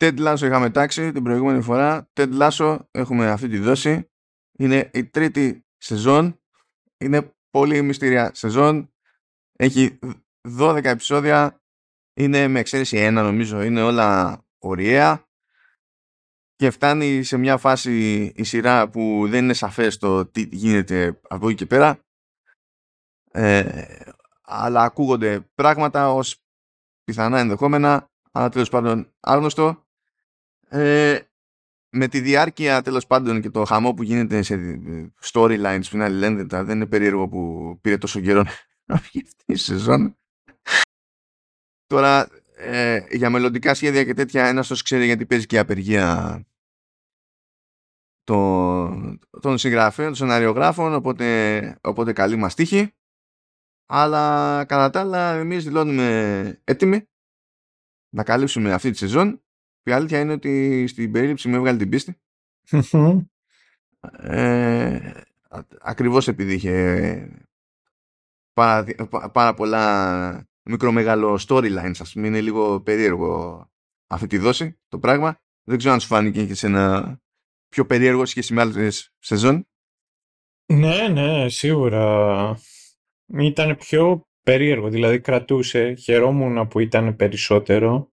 [0.00, 2.10] Ted Lasso είχαμε τάξει την προηγούμενη φορά.
[2.12, 4.10] Ted Lasso έχουμε αυτή τη δόση.
[4.58, 6.40] Είναι η τρίτη σεζόν.
[6.98, 8.92] Είναι πολύ μυστήρια σεζόν.
[9.52, 9.98] Έχει
[10.58, 11.62] 12 επεισόδια.
[12.14, 13.62] Είναι με εξαίρεση ένα νομίζω.
[13.62, 15.28] Είναι όλα ωραία.
[16.56, 21.48] Και φτάνει σε μια φάση η σειρά που δεν είναι σαφές το τι γίνεται από
[21.48, 21.98] εκεί και πέρα.
[23.32, 23.84] Ε,
[24.42, 26.44] αλλά ακούγονται πράγματα ως
[27.04, 29.84] πιθανά ενδεχόμενα αλλά τέλος πάντων άγνωστο
[30.70, 31.20] ε,
[31.90, 34.80] με τη διάρκεια τέλος πάντων και το χαμό που γίνεται σε
[35.20, 38.44] storylines που είναι δεν είναι περίεργο που πήρε τόσο καιρό
[38.90, 40.18] να βγει αυτή η σεζόν
[41.86, 46.44] τώρα ε, για μελλοντικά σχέδια και τέτοια ένας τόσο ξέρει γιατί παίζει και η απεργία
[48.24, 52.94] των, των συγγραφέων, των σεναριογράφων οπότε, οπότε καλή μας τύχη
[53.86, 57.08] αλλά κατά τα άλλα εμείς δηλώνουμε έτοιμοι
[58.14, 59.42] να καλύψουμε αυτή τη σεζόν.
[59.82, 62.20] Η αλήθεια είναι ότι στην περίληψη μου έβγαλε την πίστη.
[64.18, 65.10] ε,
[65.80, 67.44] ακριβώς επειδή είχε
[68.52, 68.84] πάρα,
[69.32, 73.64] πάρα πολλά μικρομεγαλό storylines ας πούμε είναι λίγο περίεργο
[74.06, 77.18] αυτή τη δόση το πράγμα δεν ξέρω αν σου φάνηκε και σε ένα
[77.68, 79.68] πιο περίεργο σχέση με άλλες σεζόν
[80.66, 82.58] ναι ναι σίγουρα
[83.26, 88.12] ήταν πιο περίεργο, δηλαδή κρατούσε, χαιρόμουν που ήταν περισσότερο.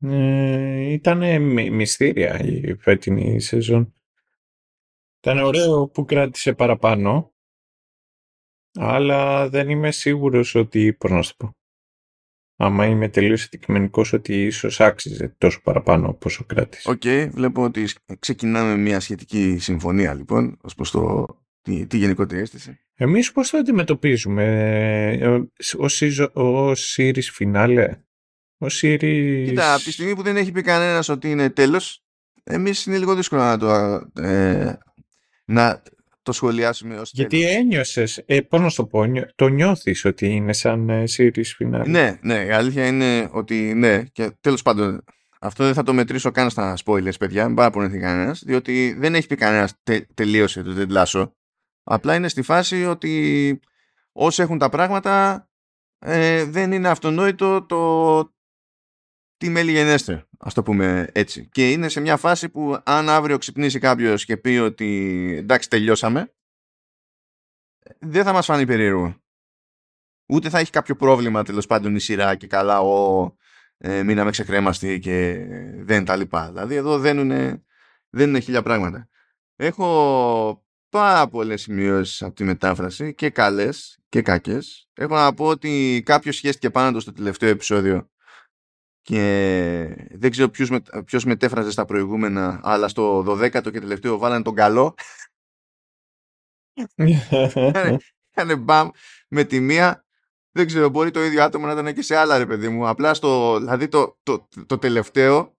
[0.00, 3.94] Ε, ήταν μυστήρια η φετινή σεζόν.
[5.18, 7.34] Ήταν ωραίο που κράτησε παραπάνω,
[8.78, 11.56] αλλά δεν είμαι σίγουρος ότι, πώς να σου πω,
[12.56, 16.90] άμα είμαι τελείως αντικειμενικός ότι ίσως άξιζε τόσο παραπάνω πόσο κράτησε.
[16.90, 17.84] okay, βλέπω ότι
[18.18, 21.26] ξεκινάμε μια σχετική συμφωνία λοιπόν, ως προς το
[21.62, 22.80] τι, τι γενικότερη αίσθηση.
[22.94, 25.44] Εμείς πώς το αντιμετωπίζουμε
[25.78, 26.00] ως,
[26.32, 28.00] ως series φινάλε.
[28.58, 29.44] Ως series...
[29.46, 32.02] Κοίτα, από τη στιγμή που δεν έχει πει κανένας ότι είναι τέλος,
[32.44, 33.70] εμείς είναι λίγο δύσκολο να το,
[34.22, 34.78] ε,
[35.44, 35.82] να
[36.22, 37.54] το σχολιάσουμε ως Γιατί τέλος.
[37.54, 39.04] ένιωσες, ε, πώς να το πω,
[39.34, 41.90] το νιώθεις ότι είναι σαν ε, series φινάλε.
[41.90, 45.04] Ναι, ναι, η αλήθεια είναι ότι ναι, και τέλος πάντων
[45.40, 49.26] αυτό δεν θα το μετρήσω καν στα spoilers, παιδιά, μην παραπονεθεί κανένας, διότι δεν έχει
[49.26, 51.36] πει κανένας τε, τελείωσε το τεντλάσο.
[51.82, 53.60] Απλά είναι στη φάση ότι
[54.12, 55.46] όσοι έχουν τα πράγματα
[55.98, 58.34] ε, δεν είναι αυτονόητο το
[59.36, 61.48] τι μέλη γενέστε, ας το πούμε έτσι.
[61.52, 66.34] Και είναι σε μια φάση που αν αύριο ξυπνήσει κάποιος και πει ότι εντάξει τελειώσαμε,
[67.98, 69.20] δεν θα μας φανεί περίεργο.
[70.28, 73.34] Ούτε θα έχει κάποιο πρόβλημα τέλος πάντων η σειρά και καλά ο
[73.78, 75.46] ε, μείναμε ξεκρέμαστοι και
[75.78, 76.48] δεν τα λοιπά.
[76.48, 77.64] Δηλαδή εδώ δεν είναι,
[78.10, 79.08] δεν είναι χίλια πράγματα.
[79.56, 84.88] Έχω πάρα πολλές σημειώσεις από τη μετάφραση και καλές και κακές.
[84.94, 88.10] Έχω να πω ότι κάποιος σχέστηκε πάνω του στο τελευταίο επεισόδιο
[89.06, 94.42] και δεν ξέρω ποιος, με, ποιος μετέφραζε στα προηγούμενα αλλά στο 12ο και τελευταίο βάλανε
[94.42, 94.94] τον καλό.
[98.34, 98.88] Κάνε μπαμ
[99.28, 100.04] με τη μία
[100.50, 102.88] δεν ξέρω, μπορεί το ίδιο άτομο να ήταν και σε άλλα ρε παιδί μου.
[102.88, 105.56] Απλά στο, δηλαδή το, το, το τελευταίο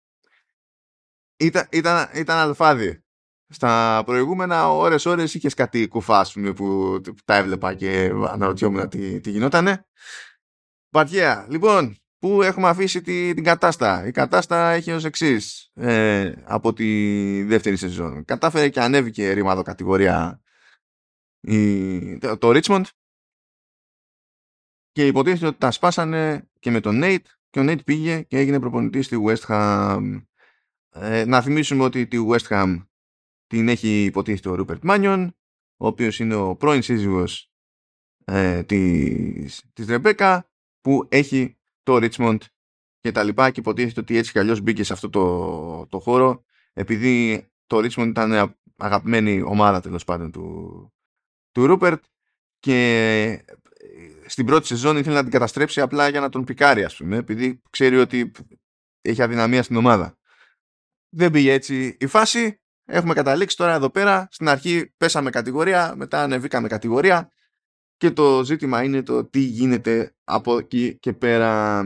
[1.38, 3.04] ήταν, ήταν, ήταν αλφάδι.
[3.48, 6.26] Στα προηγούμενα ώρες ώρες είχες κάτι κουφά
[6.56, 9.86] που τα έβλεπα και αναρωτιόμουν τι, τι γινότανε.
[10.90, 14.08] Πατιέα, λοιπόν, πού έχουμε αφήσει τη, την κατάστα.
[14.08, 18.26] Η κατάστα έχει ως εξής ε, από τη δεύτερη σεζόν.
[18.26, 20.42] Κατάφερε και ανέβηκε ρήμαδο κατηγορία
[21.40, 22.84] η, το, το Richmond
[24.92, 28.60] και υποτίθεται ότι τα σπάσανε και με τον Nate και ο Nate πήγε και έγινε
[28.60, 30.22] προπονητής στη West Ham.
[30.90, 32.86] Ε, να θυμίσουμε ότι τη West Ham
[33.48, 35.36] την έχει υποτίθεται ο Ρούπερτ Μάνιον,
[35.78, 37.52] ο οποίος είναι ο πρώην σύζυγος
[38.26, 40.50] ε, της, της Ρεμπέκα,
[40.82, 41.57] που έχει
[41.88, 42.38] το Richmond
[43.00, 46.44] και τα λοιπά και υποτίθεται ότι έτσι κι αλλιώς μπήκε σε αυτό το, το χώρο
[46.74, 50.94] επειδή το Richmond ήταν αγαπημένη ομάδα τέλος πάντων του,
[51.52, 52.04] του Ρούπερτ
[52.60, 53.46] και
[54.26, 57.62] στην πρώτη σεζόν ήθελε να την καταστρέψει απλά για να τον πικάρει ας πούμε επειδή
[57.70, 58.32] ξέρει ότι
[59.02, 60.18] έχει αδυναμία στην ομάδα.
[61.10, 62.60] Δεν πήγε έτσι η φάση
[62.90, 64.28] Έχουμε καταλήξει τώρα εδώ πέρα.
[64.32, 67.32] Στην αρχή πέσαμε κατηγορία, μετά ανεβήκαμε κατηγορία
[67.98, 71.82] και το ζήτημα είναι το τι γίνεται από εκεί και πέρα.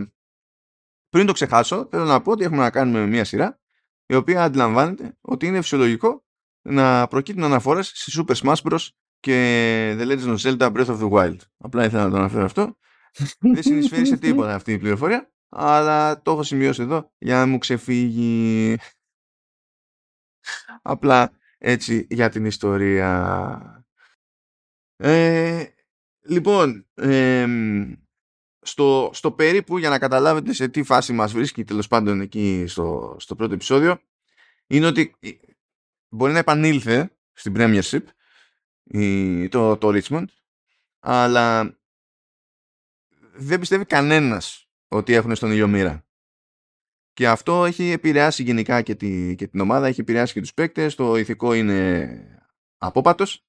[1.09, 3.59] Πριν το ξεχάσω, θέλω να πω ότι έχουμε να κάνουμε με μια σειρά
[4.05, 6.25] η οποία αντιλαμβάνεται ότι είναι φυσιολογικό
[6.61, 8.87] να προκύπτουν αναφορές στη Super Smash Bros.
[9.19, 11.37] και The Legend of Zelda Breath of the Wild.
[11.57, 12.77] Απλά ήθελα να το αναφέρω αυτό.
[13.53, 17.57] Δεν συνεισφέρει σε τίποτα αυτή η πληροφορία, αλλά το έχω σημειώσει εδώ για να μου
[17.57, 18.77] ξεφύγει.
[20.81, 23.85] Απλά έτσι για την ιστορία.
[24.95, 25.65] Ε,
[26.21, 26.87] λοιπόν,
[28.61, 33.15] στο, στο περίπου για να καταλάβετε σε τι φάση μας βρίσκει τέλος πάντων εκεί στο,
[33.19, 34.01] στο πρώτο επεισόδιο
[34.67, 35.15] είναι ότι
[36.09, 38.03] μπορεί να επανήλθε στην Premiership
[39.49, 40.25] το, το Richmond
[40.99, 41.75] αλλά
[43.33, 46.05] δεν πιστεύει κανένας ότι έχουν στον ήλιο μοίρα.
[47.13, 50.95] Και αυτό έχει επηρεάσει γενικά και, τη, και την ομάδα, έχει επηρεάσει και τους παίκτες,
[50.95, 52.41] το ηθικό είναι
[52.77, 53.45] απόπατος.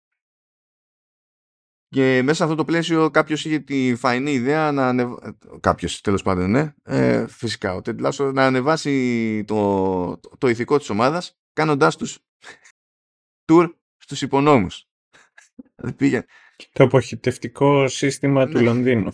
[1.93, 5.37] Και μέσα σε αυτό το πλαίσιο κάποιος είχε τη φαϊνή ιδέα να ανεβάσει.
[5.61, 6.75] Κάποιος τέλος πάντων, ναι.
[6.83, 12.19] Ε, φυσικά, ο Τεντλάσο να ανεβάσει το, το, το ηθικό της ομάδας κάνοντάς τους
[13.44, 14.89] tour στους υπονόμους.
[16.73, 18.62] Το αποχητευτικό σύστημα του ναι.
[18.62, 19.12] Λονδίνου.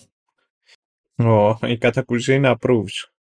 [1.17, 3.11] Ο, η κατακουζίνα approves.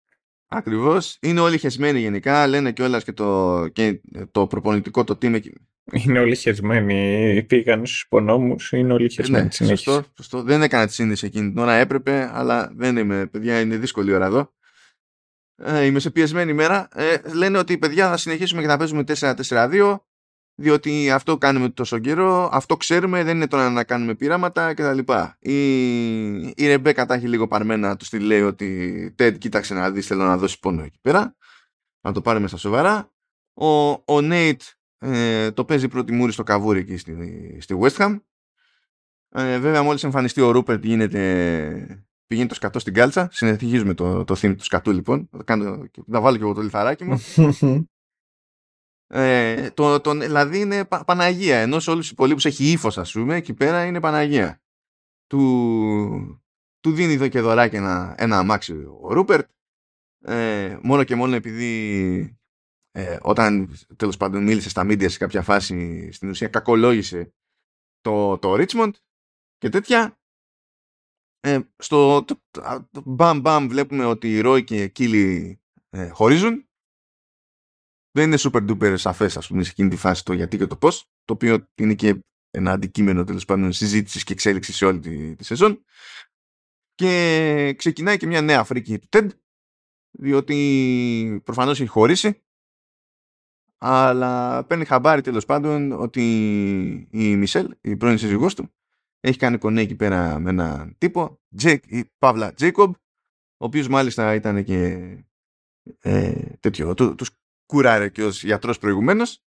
[0.46, 1.18] Ακριβώς.
[1.20, 2.46] Είναι όλοι χεσμένοι γενικά.
[2.46, 4.00] Λένε κιόλας και το, και
[4.30, 5.40] το προπονητικό το team.
[5.92, 7.42] Είναι όλοι χεσμένοι.
[7.48, 8.72] Πήγαν στους υπονόμους.
[8.72, 9.48] Είναι όλοι χεσμένοι.
[9.60, 10.42] Ναι, σωστό, σωστό.
[10.42, 11.72] Δεν έκανα τη σύνδεση εκείνη την ώρα.
[11.72, 13.26] Έπρεπε, αλλά δεν είμαι.
[13.26, 14.52] Παιδιά, είναι δύσκολη ώρα εδώ.
[15.62, 16.88] Ε, είμαι σε πιεσμένη ημέρα.
[16.94, 19.98] Ε, λένε ότι παιδιά θα συνεχίσουμε και θα παίζουμε 4-4-2
[20.60, 24.98] διότι αυτό κάνουμε τόσο καιρό, αυτό ξέρουμε, δεν είναι τώρα να κάνουμε πειράματα κτλ.
[25.38, 30.06] Η, η Ρεμπέκα τα έχει λίγο παρμένα, τους τη λέει ότι Τέντ, κοίταξε να δεις,
[30.06, 31.36] θέλω να δώσεις πόνο εκεί πέρα,
[32.00, 33.12] να το πάρουμε στα σοβαρά.
[33.54, 34.62] Ο, ο Νέιτ
[34.98, 38.20] ε, το παίζει πρώτη μούρη στο καβούρι εκεί στη, στη West Ham.
[39.30, 43.28] Ε, βέβαια μόλις εμφανιστεί ο Ρούπερτ γίνεται, πηγαίνει το σκατό στην κάλτσα.
[43.32, 45.28] Συνεχίζουμε το, το theme του σκατού λοιπόν.
[45.32, 47.20] Θα, κάνω, θα βάλω και εγώ το λιθαράκι μου.
[49.10, 51.58] Ε, το, το, δηλαδή είναι πα, Παναγία.
[51.58, 54.62] Ενώ σε όλους τους υπολείπους έχει ύφος, ας πούμε, εκεί πέρα είναι Παναγία.
[55.26, 56.42] Του,
[56.80, 59.50] του δίνει εδώ και δωράκι ένα, ένα αμάξι ο Ρούπερτ.
[60.24, 62.37] Ε, μόνο και μόνο επειδή
[62.98, 67.32] ε, όταν τέλος πάντων μίλησε στα μίντια σε κάποια φάση στην ουσία κακολόγησε
[68.00, 68.90] το, το Richmond
[69.58, 70.18] και τέτοια
[71.40, 75.60] ε, στο το, το, μπαμ μπαμ βλέπουμε ότι οι Ρόι και Κίλι
[75.90, 76.68] ε, χωρίζουν
[78.10, 80.76] δεν είναι super duper σαφές, ας πούμε, σε εκείνη τη φάση το γιατί και το
[80.76, 85.36] πώς, το οποίο είναι και ένα αντικείμενο τέλος πάντων συζήτησης και εξέλιξης σε όλη τη,
[85.36, 85.84] τη σεζόν.
[86.94, 89.28] Και ξεκινάει και μια νέα φρίκη του Ted,
[90.18, 92.42] διότι προφανώς έχει χωρίσει,
[93.78, 96.22] αλλά παίρνει χαμπάρι τέλος πάντων ότι
[97.10, 98.72] η Μισελ, η πρώην σύζυγός του,
[99.20, 102.94] έχει κάνει κονέ εκεί πέρα με έναν τύπο, Τζέικ, ή παύλα Τζέικομπ,
[103.56, 105.08] ο οποίος μάλιστα ήταν και
[106.00, 107.26] ε, τέτοιο, του,
[107.66, 109.42] κουράρε και ως γιατρός προηγουμένως.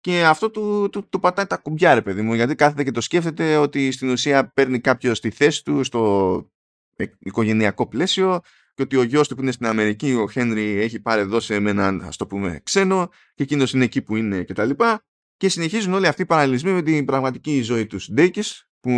[0.00, 3.00] Και αυτό του, του, του πατάει τα κουμπιά ρε παιδί μου γιατί κάθεται και το
[3.00, 6.52] σκέφτεται ότι στην ουσία παίρνει κάποιο τη θέση του στο
[7.18, 8.40] οικογενειακό πλαίσιο
[8.74, 11.54] και ότι ο γιος του που είναι στην Αμερική ο Χένρι έχει πάρει εδώ σε
[11.54, 15.04] έναν ας το πούμε ξένο και εκείνος είναι εκεί που είναι και τα λοιπά
[15.36, 18.90] και συνεχίζουν όλοι αυτοί οι παραλληλισμοί με την πραγματική ζωή τους Ντέικης που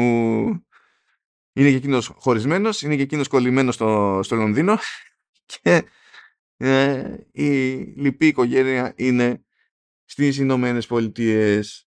[1.53, 4.79] είναι και εκείνος χωρισμένος είναι και εκείνος κολλημένος στο, στο Λονδίνο
[5.63, 5.85] και
[6.57, 9.45] ε, η λυπή οικογένεια είναι
[10.05, 11.86] στις Ηνωμένες Πολιτείες.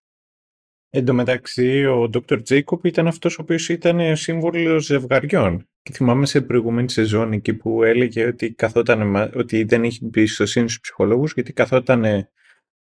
[0.92, 2.42] Εν τω μεταξύ, ο Dr.
[2.48, 5.68] Jacob ήταν αυτός ο οποίος ήταν σύμβολος ζευγαριών.
[5.82, 10.82] Και θυμάμαι σε προηγούμενη σεζόν εκεί που έλεγε ότι, καθόταν, ότι δεν είχε εμπιστοσύνη στους
[10.82, 12.04] ψυχολόγους γιατί καθόταν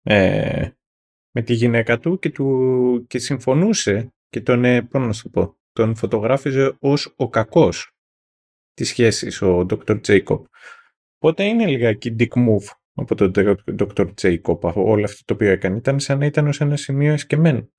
[0.04, 0.70] ε,
[1.32, 5.96] με τη γυναίκα του και, του και συμφωνούσε και τον, ε, να σου πω, τον
[5.96, 7.92] φωτογράφιζε ως ο κακός
[8.74, 10.02] της σχέσης ο Dr.
[10.08, 10.42] Jacob.
[11.18, 13.32] Οπότε είναι λιγάκι dick move από τον
[13.80, 14.14] Dr.
[14.22, 15.78] Jacob όλο αυτό το οποίο έκανε.
[15.78, 17.70] Ήταν σαν να ήταν ως ένα σημείο εσκεμμένο.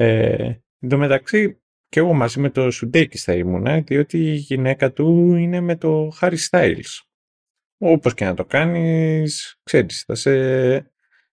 [0.00, 4.34] Ε, εν τω μεταξύ και εγώ μαζί με το Σουντέκης θα ήμουν, ε, διότι η
[4.34, 7.00] γυναίκα του είναι με το Harry Styles.
[7.78, 10.32] Όπως και να το κάνεις, ξέρεις, θα σε,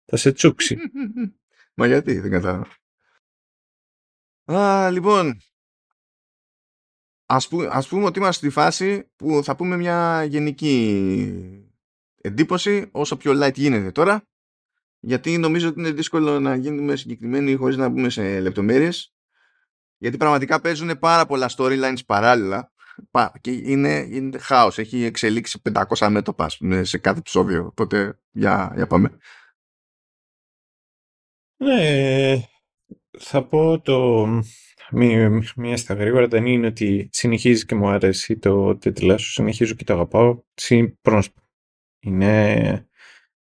[0.06, 0.78] θα σε τσούξει.
[1.78, 2.68] Μα γιατί, δεν κατάλαβα.
[4.52, 5.38] Α, λοιπόν,
[7.26, 11.68] Ας, ας πούμε ότι είμαστε στη φάση που θα πούμε μια γενική
[12.22, 14.24] εντύπωση όσο πιο light γίνεται τώρα
[15.06, 19.14] γιατί νομίζω ότι είναι δύσκολο να γίνουμε συγκεκριμένοι χωρίς να μπούμε σε λεπτομέρειες.
[19.98, 22.74] Γιατί πραγματικά παίζουν πάρα πολλά storylines παράλληλα.
[23.42, 25.62] Και είναι, είναι χάος, έχει εξελίξει
[25.98, 26.50] 500 μέτωπα
[26.82, 27.66] σε κάθε επεισόδιο.
[27.66, 29.18] Οπότε για, για πάμε.
[31.58, 32.36] Ναι,
[33.20, 34.28] θα πω το
[35.56, 39.84] μία στα γρήγορα δεν είναι ότι συνεχίζει και μου αρέσει το τέτοιλά σου, συνεχίζω και
[39.84, 40.44] το αγαπάω.
[42.00, 42.88] Είναι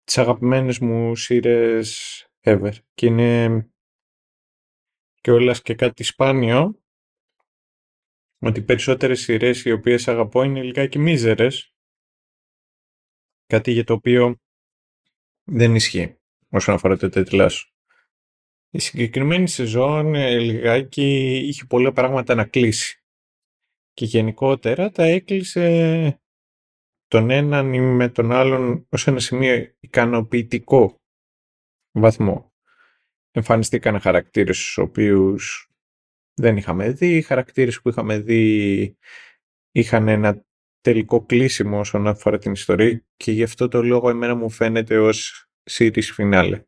[0.05, 3.69] τις αγαπημένες μου σειρές ever και είναι
[5.21, 6.83] και όλας και κάτι σπάνιο
[8.39, 11.75] ότι περισσότερες σειρές οι οποίες αγαπώ είναι λιγάκι μίζερες
[13.47, 14.41] κάτι για το οποίο
[15.45, 16.19] δεν ισχύει
[16.49, 17.69] όσον αφορά το τέτοιλά σου.
[18.71, 23.05] Η συγκεκριμένη σεζόν ε, λιγάκι είχε πολλά πράγματα να κλείσει.
[23.93, 26.24] Και γενικότερα τα έκλεισε
[27.09, 31.03] τον έναν ή με τον άλλον ως ένα σημείο ικανοποιητικό
[31.93, 32.53] βαθμό.
[33.31, 35.69] Εμφανιστήκαν χαρακτήρες στους οποίους
[36.35, 38.97] δεν είχαμε δει, οι χαρακτήρες που είχαμε δει
[39.71, 40.45] είχαν ένα
[40.81, 45.49] τελικό κλείσιμο όσον αφορά την ιστορία και γι' αυτό το λόγο εμένα μου φαίνεται ως
[45.71, 46.63] series finale.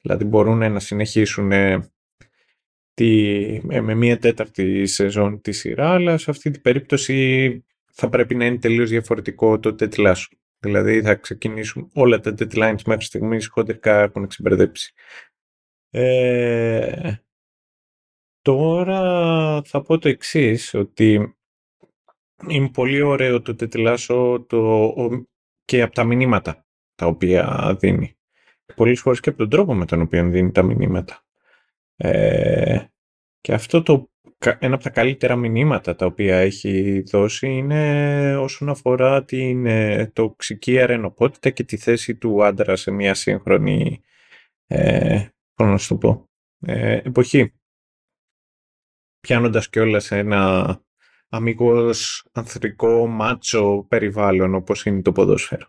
[0.00, 1.50] Δηλαδή μπορούν να συνεχίσουν
[2.94, 8.44] τη, με μία τέταρτη σεζόν τη σειρά, αλλά σε αυτή την περίπτωση θα πρέπει να
[8.46, 10.38] είναι τελείως διαφορετικό το deadline σου.
[10.58, 14.92] Δηλαδή θα ξεκινήσουν όλα τα deadlines μέχρι στιγμής χοντρικά έχουν εξυπηρετήσει.
[15.90, 17.14] Ε,
[18.42, 21.34] τώρα θα πω το εξής ότι
[22.48, 24.94] είναι πολύ ωραίο το τετλάσο το,
[25.64, 28.18] και από τα μηνύματα τα οποία δίνει.
[28.74, 31.24] Πολλές φορές και από τον τρόπο με τον οποίο δίνει τα μηνύματα.
[31.96, 32.84] Ε,
[33.40, 34.09] και αυτό το
[34.40, 40.80] ένα από τα καλύτερα μηνύματα τα οποία έχει δώσει είναι όσον αφορά την ε, τοξική
[40.80, 44.00] αρενοπότητα και τη θέση του άντρα σε μια σύγχρονη
[44.66, 46.30] ε, να το πω,
[46.60, 47.54] ε, εποχή.
[49.20, 50.82] Πιάνοντας κιόλας ένα
[51.28, 55.66] αμυγός ανθρικό μάτσο περιβάλλον όπως είναι το ποδόσφαιρο.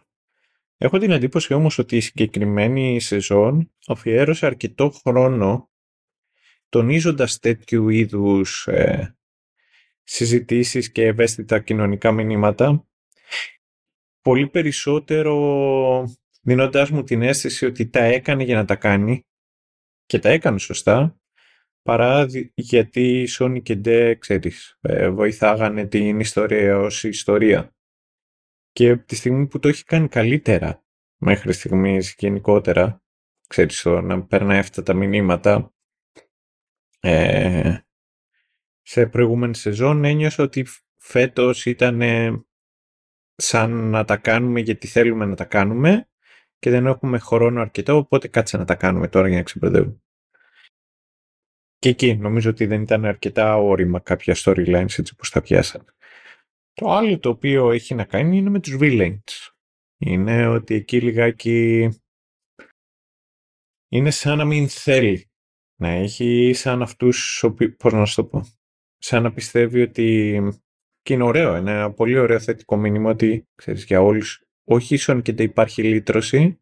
[0.77, 5.70] Έχω την εντύπωση όμως ότι η συγκεκριμένη σεζόν αφιέρωσε αρκετό χρόνο
[6.71, 9.15] τονίζοντας τέτοιου είδους ε,
[10.03, 12.85] συζητήσεις και ευαίσθητα κοινωνικά μηνύματα
[14.21, 15.35] πολύ περισσότερο
[16.41, 19.25] δίνοντάς μου την αίσθηση ότι τα έκανε για να τα κάνει
[20.05, 21.19] και τα έκανε σωστά
[21.81, 22.25] παρά
[22.55, 27.75] γιατί η Sony και Ντε, ξέρεις, ε, βοηθάγανε την ιστορία ως ιστορία.
[28.71, 30.83] Και από τη στιγμή που το έχει κάνει καλύτερα
[31.17, 33.03] μέχρι στιγμής γενικότερα,
[33.47, 35.73] ξέρεις, το να περνάει αυτά τα μηνύματα,
[37.03, 37.77] ε,
[38.81, 40.65] σε προηγούμενη σεζόν ένιωσα ότι
[40.97, 42.01] φέτος ήταν
[43.35, 46.09] σαν να τα κάνουμε γιατί θέλουμε να τα κάνουμε
[46.59, 50.01] και δεν έχουμε χρόνο αρκετό, οπότε κάτσε να τα κάνουμε τώρα για να ξεπερδεύουμε.
[51.77, 55.85] Και εκεί νομίζω ότι δεν ήταν αρκετά όρημα κάποια storylines έτσι όπως τα πιάσαν.
[56.73, 59.49] Το άλλο το οποίο έχει να κάνει είναι με τους villains.
[59.97, 61.89] Είναι ότι εκεί λιγάκι
[63.91, 65.30] είναι σαν να μην θέλει
[65.81, 67.45] να έχει σαν αυτούς,
[67.77, 68.45] πώς να σου το πω,
[68.97, 70.41] σαν να πιστεύει ότι
[71.01, 75.21] και είναι ωραίο, είναι ένα πολύ ωραίο θετικό μήνυμα ότι, ξέρεις, για όλους, όχι ίσον
[75.21, 76.61] και υπάρχει λύτρωση,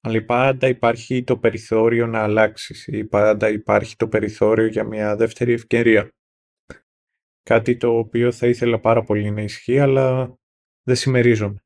[0.00, 5.52] αλλά πάντα υπάρχει το περιθώριο να αλλάξεις ή πάντα υπάρχει το περιθώριο για μια δεύτερη
[5.52, 6.12] ευκαιρία.
[7.42, 10.36] Κάτι το οποίο θα ήθελα πάρα πολύ να ισχύει, αλλά
[10.82, 11.62] δεν συμμερίζομαι.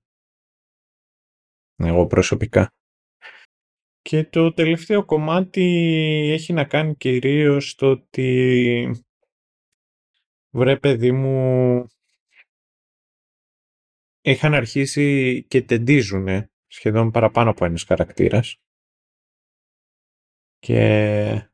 [1.77, 2.73] Εγώ προσωπικά.
[4.03, 5.63] Και το τελευταίο κομμάτι
[6.33, 9.05] έχει να κάνει κυρίως το ότι
[10.51, 11.87] βρε παιδί μου
[14.21, 18.57] είχαν αρχίσει και τεντίζουν σχεδόν παραπάνω από ένας χαρακτήρας.
[20.59, 21.51] Και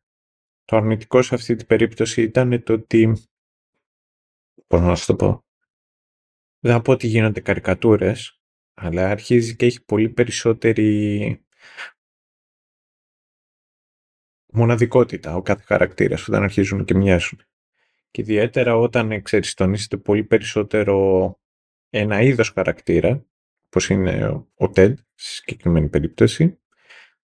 [0.65, 3.13] το αρνητικό σε αυτή την περίπτωση ήταν το ότι
[4.67, 5.45] πώς να σου το πω
[6.59, 8.41] δεν θα πω ότι γίνονται καρικατούρες
[8.75, 11.47] αλλά αρχίζει και έχει πολύ περισσότερη
[14.53, 17.41] μοναδικότητα ο κάθε χαρακτήρας όταν αρχίζουν και μοιάζουν.
[18.11, 21.39] Και ιδιαίτερα όταν ξέρεις τονίσετε πολύ περισσότερο
[21.91, 23.27] ένα είδος χαρακτήρα,
[23.67, 26.59] όπως είναι ο Ted, στη συγκεκριμένη περίπτωση,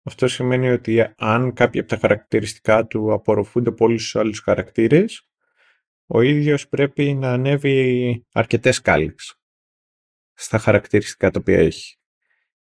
[0.03, 5.29] αυτό σημαίνει ότι αν κάποια από τα χαρακτηριστικά του απορροφούνται από όλους τους άλλους χαρακτήρες,
[6.07, 9.41] ο ίδιος πρέπει να ανέβει αρκετές σκάλες
[10.35, 11.98] στα χαρακτηριστικά τα οποία έχει.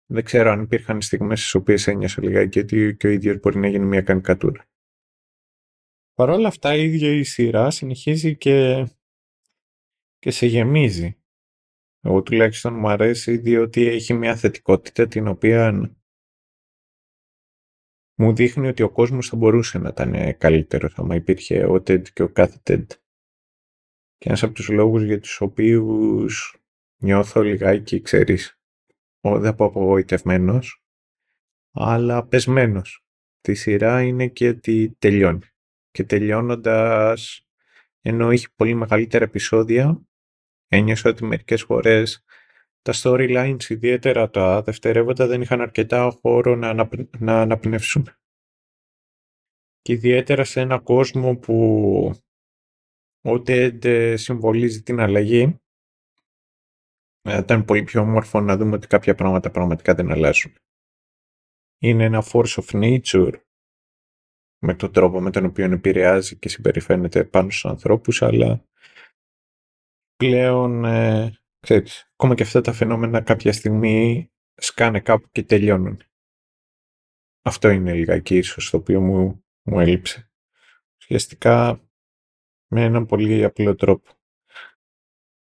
[0.09, 3.67] Δεν ξέρω αν υπήρχαν στιγμές στις οποίες ένιωσα λιγάκι ότι και ο ίδιος μπορεί να
[3.67, 4.69] γίνει μια κανικατούρα.
[6.13, 8.87] Παρ' όλα αυτά η ίδια η σειρά συνεχίζει και,
[10.19, 11.17] και σε γεμίζει.
[12.01, 15.91] Εγώ τουλάχιστον μου αρέσει διότι έχει μια θετικότητα την οποία
[18.17, 22.23] μου δείχνει ότι ο κόσμος θα μπορούσε να ήταν καλύτερος άμα υπήρχε ο TED και
[22.23, 22.85] ο κάθε TED.
[24.17, 26.57] Και ένας από τους λόγους για τους οποίους
[26.97, 28.56] νιώθω λιγάκι, ξέρεις,
[29.39, 30.83] δεν πω απογοητευμένος,
[31.71, 33.05] αλλά πεσμένος.
[33.41, 35.45] Τη σειρά είναι και ότι τελειώνει.
[35.91, 37.47] Και τελειώνοντας,
[38.01, 40.01] ενώ έχει πολύ μεγαλύτερα επεισόδια,
[40.67, 42.23] ένιωσα ότι μερικές φορές
[42.81, 48.07] τα storylines, ιδιαίτερα τα δευτερεύοντα, δεν είχαν αρκετά χώρο να, να αναπνεύσουν.
[49.81, 52.21] Και ιδιαίτερα σε ένα κόσμο που
[53.23, 55.59] ούτε συμβολίζει την αλλαγή,
[57.29, 60.53] θα ήταν πολύ πιο όμορφο να δούμε ότι κάποια πράγματα πραγματικά δεν αλλάζουν.
[61.81, 63.33] Είναι ένα force of nature
[64.59, 68.65] με τον τρόπο με τον οποίο επηρεάζει και συμπεριφέρεται πάνω στους ανθρώπους, αλλά
[70.15, 76.01] πλέον, ε, ξέρεις, ακόμα και αυτά τα φαινόμενα κάποια στιγμή σκάνε κάπου και τελειώνουν.
[77.41, 80.31] Αυτό είναι λιγάκι ίσως το οποίο μου, μου έλειψε.
[80.99, 81.81] Ουσιαστικά
[82.67, 84.16] με έναν πολύ απλό τρόπο.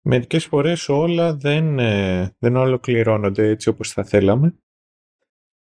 [0.04, 4.56] Μερικές φορές όλα δεν, ε, δεν ολοκληρώνονται έτσι όπως θα θέλαμε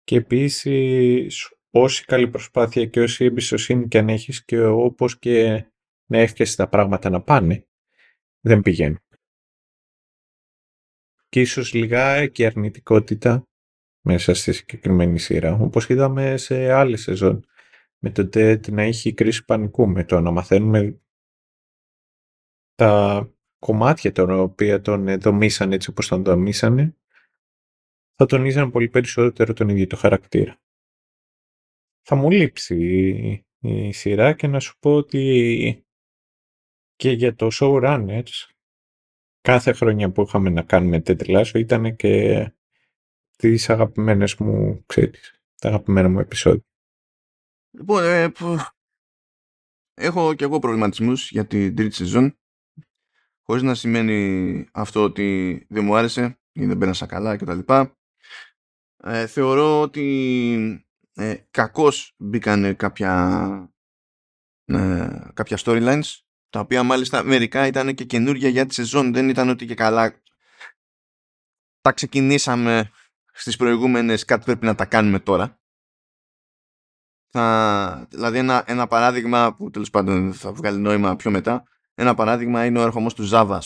[0.03, 5.65] και επίσης όση καλή προσπάθεια και όση εμπιστοσύνη και αν έχεις και όπως και
[6.05, 7.67] να εύχεσαι τα πράγματα να πάνε,
[8.39, 9.01] δεν πηγαίνουν.
[11.29, 13.47] Και ίσως λιγάκι αρνητικότητα
[14.01, 17.45] μέσα στη συγκεκριμένη σειρά, όπως είδαμε σε άλλες σεζόν.
[17.99, 21.01] Με το TED να έχει κρίση πανικού, με το να μαθαίνουμε
[22.75, 26.95] τα κομμάτια τα οποία τον δομήσανε έτσι όπως τον δομήσανε,
[28.15, 30.61] θα τονίζανε πολύ περισσότερο τον ίδιο το χαρακτήρα.
[32.01, 35.85] Θα μου λείψει η, σειρά και να σου πω ότι
[36.95, 38.49] και για το showrunners
[39.41, 42.45] κάθε χρονιά που είχαμε να κάνουμε τέτοια ήταν και
[43.35, 46.65] τις αγαπημένες μου, ξέρεις, τα αγαπημένα μου επεισόδια.
[47.69, 48.31] Λοιπόν, ε,
[49.93, 52.37] έχω και εγώ προβληματισμούς για την τρίτη σεζόν
[53.49, 57.59] χωρίς να σημαίνει αυτό ότι δεν μου άρεσε ή δεν πέρασα καλά κτλ.
[59.03, 63.73] Ε, θεωρώ ότι ε, κακώς μπήκαν κάποια,
[64.65, 69.13] ε, κάποια storylines τα οποία μάλιστα μερικά ήταν και καινούργια για τη σεζόν.
[69.13, 70.21] Δεν ήταν ότι και καλά
[71.81, 72.91] τα ξεκινήσαμε
[73.31, 75.59] στις προηγούμενες κάτι πρέπει να τα κάνουμε τώρα.
[77.29, 81.63] Θα, δηλαδή ένα, ένα παράδειγμα που τέλος πάντων θα βγάλει νόημα πιο μετά
[81.99, 83.59] ένα παράδειγμα είναι ο ερχομός του Java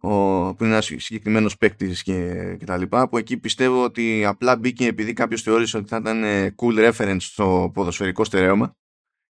[0.00, 0.08] ο,
[0.54, 4.86] που είναι ένας συγκεκριμένος παίκτης και, και τα λοιπά, που εκεί πιστεύω ότι απλά μπήκε
[4.86, 6.22] επειδή κάποιος θεώρησε ότι θα ήταν
[6.56, 8.76] cool reference στο ποδοσφαιρικό στερέωμα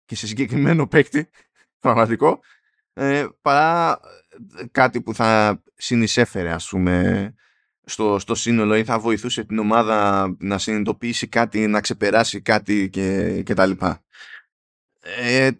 [0.04, 1.28] και σε συγκεκριμένο παίκτη,
[1.84, 2.40] πραγματικό,
[2.92, 4.00] ε, παρά
[4.70, 7.34] κάτι που θα συνεισέφερε ας πούμε
[7.84, 13.42] στο, στο σύνολο ή θα βοηθούσε την ομάδα να συνειδητοποιήσει κάτι, να ξεπεράσει κάτι και,
[13.42, 14.02] και τα λοιπά.
[15.00, 15.52] Ε, ε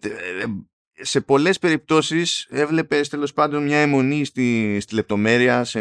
[1.01, 5.79] σε πολλές περιπτώσεις έβλεπες τέλος πάντων μια αιμονή στη, στη λεπτομέρεια, σε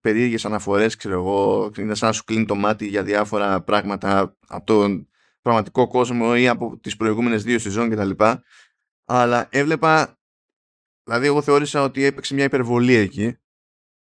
[0.00, 4.66] περίεργες αναφορές, ξέρω εγώ, είναι σαν να σου κλείνει το μάτι για διάφορα πράγματα από
[4.66, 5.08] τον
[5.42, 8.24] πραγματικό κόσμο ή από τις προηγούμενες δύο σεζόν κτλ.
[9.04, 10.18] Αλλά έβλεπα,
[11.04, 13.36] δηλαδή εγώ θεώρησα ότι έπαιξε μια υπερβολή εκεί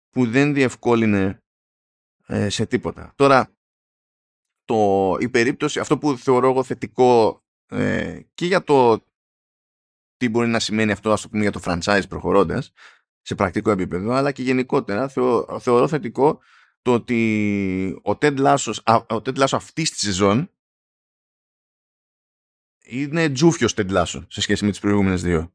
[0.10, 1.43] που δεν διευκόλυνε
[2.26, 3.13] ε, σε τίποτα.
[3.15, 3.56] Τώρα,
[4.65, 9.06] το, η περίπτωση, αυτό που θεωρώ εγώ θετικό ε, και για το
[10.26, 12.72] τι μπορεί να σημαίνει αυτό ας το πούμε για το franchise προχωρώντας
[13.22, 16.42] σε πρακτικό επίπεδο αλλά και γενικότερα θεω, θεωρώ θετικό
[16.82, 18.74] το ότι ο Ted Lasso,
[19.10, 20.52] ο Ted Lasso αυτής της σεζόν
[22.84, 25.54] είναι τζούφιος Ted Lasso σε σχέση με τις προηγούμενες δύο.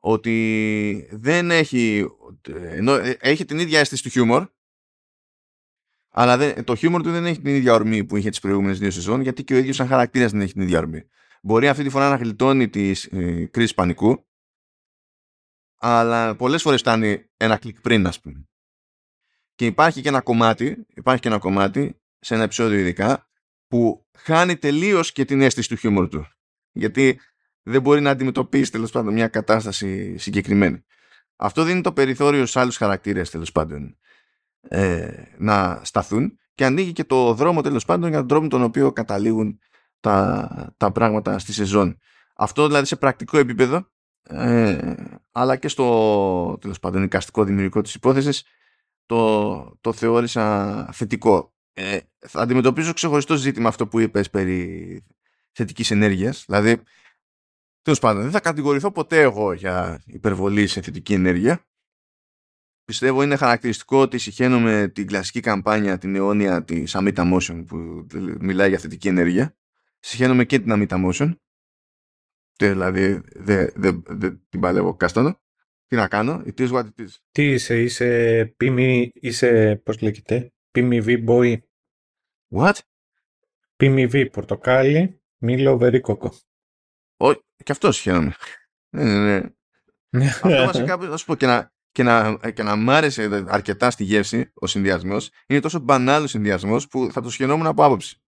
[0.00, 2.06] Ότι δεν έχει
[2.52, 4.48] ενώ έχει την ίδια αίσθηση του χιούμορ
[6.10, 8.90] αλλά δεν, το χιούμορ του δεν έχει την ίδια ορμή που είχε τις προηγούμενες δύο
[8.90, 11.08] σεζόν γιατί και ο ίδιος σαν χαρακτήρας δεν έχει την ίδια ορμή
[11.40, 14.24] μπορεί αυτή τη φορά να γλιτώνει της ε, κρίση πανικού
[15.80, 18.48] αλλά πολλές φορές φτάνει ένα κλικ πριν ας πούμε.
[19.54, 23.28] Και υπάρχει και ένα κομμάτι υπάρχει και ένα κομμάτι σε ένα επεισόδιο ειδικά
[23.66, 26.26] που χάνει τελείως και την αίσθηση του χιούμορ του.
[26.72, 27.20] Γιατί
[27.62, 30.84] δεν μπορεί να αντιμετωπίσει τέλος πάντων μια κατάσταση συγκεκριμένη.
[31.36, 33.98] Αυτό δίνει το περιθώριο σε άλλους χαρακτήρες τέλος πάντων
[34.60, 38.92] ε, να σταθούν και ανοίγει και το δρόμο τέλος πάντων για τον τρόπο τον οποίο
[38.92, 39.58] καταλήγουν
[40.00, 41.98] τα, τα πράγματα στη σεζόν.
[42.34, 43.86] Αυτό δηλαδή σε πρακτικό επίπεδο
[44.22, 44.94] ε,
[45.32, 48.44] αλλά και στο τέλος πάντων εικαστικό δημιουργικό της υπόθεσης
[49.06, 51.54] το, το θεώρησα θετικό.
[51.72, 55.04] Ε, θα αντιμετωπίζω ξεχωριστό ζήτημα αυτό που είπες περί
[55.52, 56.44] θετικής ενέργειας.
[56.46, 56.82] Δηλαδή,
[57.82, 61.64] τέλος πάντων, δεν θα κατηγορηθώ ποτέ εγώ για υπερβολή σε θετική ενέργεια.
[62.84, 68.06] Πιστεύω είναι χαρακτηριστικό ότι συχαίνομαι την κλασική καμπάνια, την αιώνια της Amita Motion που
[68.40, 69.59] μιλάει για θετική ενέργεια
[70.00, 71.34] συχαίνομαι και την Amita Motion.
[72.56, 75.40] Δηλαδή δεν δε, δε, την παλεύω κάστανο.
[75.86, 77.08] Τι να κάνω, it is what it is.
[77.30, 81.58] Τι είσαι, είσαι πίμι, είσαι, πώς λέγεται, PMV boy.
[82.54, 82.74] What?
[83.76, 86.34] PMV, πορτοκάλι, μήλο, βερίκοκο.
[87.16, 88.34] Όχι, και αυτό συχαίνομαι.
[88.96, 89.40] ναι, ναι,
[90.10, 90.26] ναι.
[90.26, 94.04] αυτό βασικά, να σου πω, και να, και να, και να μ' άρεσε αρκετά στη
[94.04, 98.19] γεύση ο συνδυασμός, είναι τόσο μπανάλο συνδυασμός που θα το σχαινόμουν από άποψη.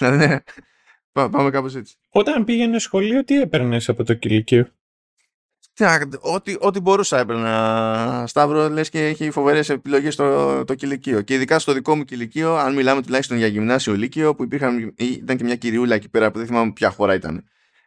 [0.00, 0.38] Ναι,
[1.12, 1.96] πάμε κάπως έτσι.
[2.08, 4.68] Όταν πήγαινε σχολείο, τι έπαιρνες από το κηλικείο;
[6.20, 8.24] Ό,τι, ό,τι μπορούσα έπαιρνα.
[8.26, 11.20] Σταύρο, λες και έχει φοβερές επιλογές στο το κηλικείο.
[11.20, 15.36] Και ειδικά στο δικό μου κηλικείο, αν μιλάμε τουλάχιστον για γυμνάσιο λύκειο, που υπήρχαν, ήταν
[15.36, 17.44] και μια κυριούλα εκεί πέρα που δεν θυμάμαι ποια χώρα ήταν.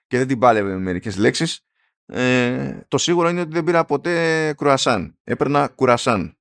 [0.07, 1.65] Και δεν την πάλευε με μερικές λέξεις.
[2.05, 5.17] Ε, το σίγουρο είναι ότι δεν πήρα ποτέ κρουασάν.
[5.23, 6.38] Έπαιρνα κουρασάν.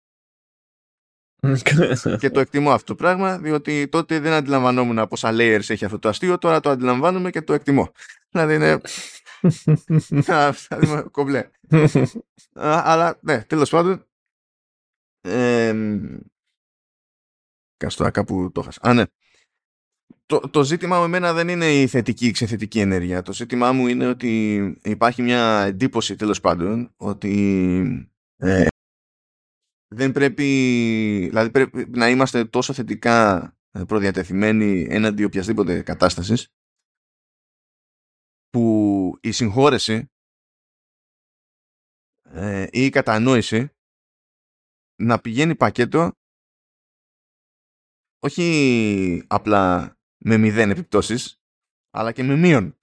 [2.20, 6.08] και το εκτιμώ αυτό το πράγμα, διότι τότε δεν αντιλαμβανόμουν πόσα layers έχει αυτό το
[6.08, 7.92] αστείο, τώρα το αντιλαμβάνομαι και το εκτιμώ.
[8.30, 8.80] Δηλαδή είναι...
[11.10, 11.50] κομπλέ.
[12.54, 14.06] Αλλά ναι, τέλος πάντων.
[15.20, 15.74] Ε,
[17.76, 18.80] Καστορά κάπου το έχασα.
[18.82, 19.04] Α, ναι.
[20.26, 23.22] Το, το ζήτημα μου εμένα δεν είναι η θετική ή ξεθετική ενέργεια.
[23.22, 28.66] Το ζήτημά μου είναι ότι υπάρχει μια εντύπωση τέλος πάντων ότι ε,
[29.88, 30.44] δεν πρέπει,
[31.28, 36.48] δηλαδή πρέπει να είμαστε τόσο θετικά ε, προδιατεθειμένοι έναντι οποιασδήποτε κατάστασης
[38.50, 40.10] που η συγχώρεση
[42.22, 43.70] ε, ή η κατανόηση
[44.96, 46.12] να πηγαίνει πακέτο
[48.18, 51.40] όχι απλά με μηδέν επιπτώσεις
[51.90, 52.78] αλλά και με μείον.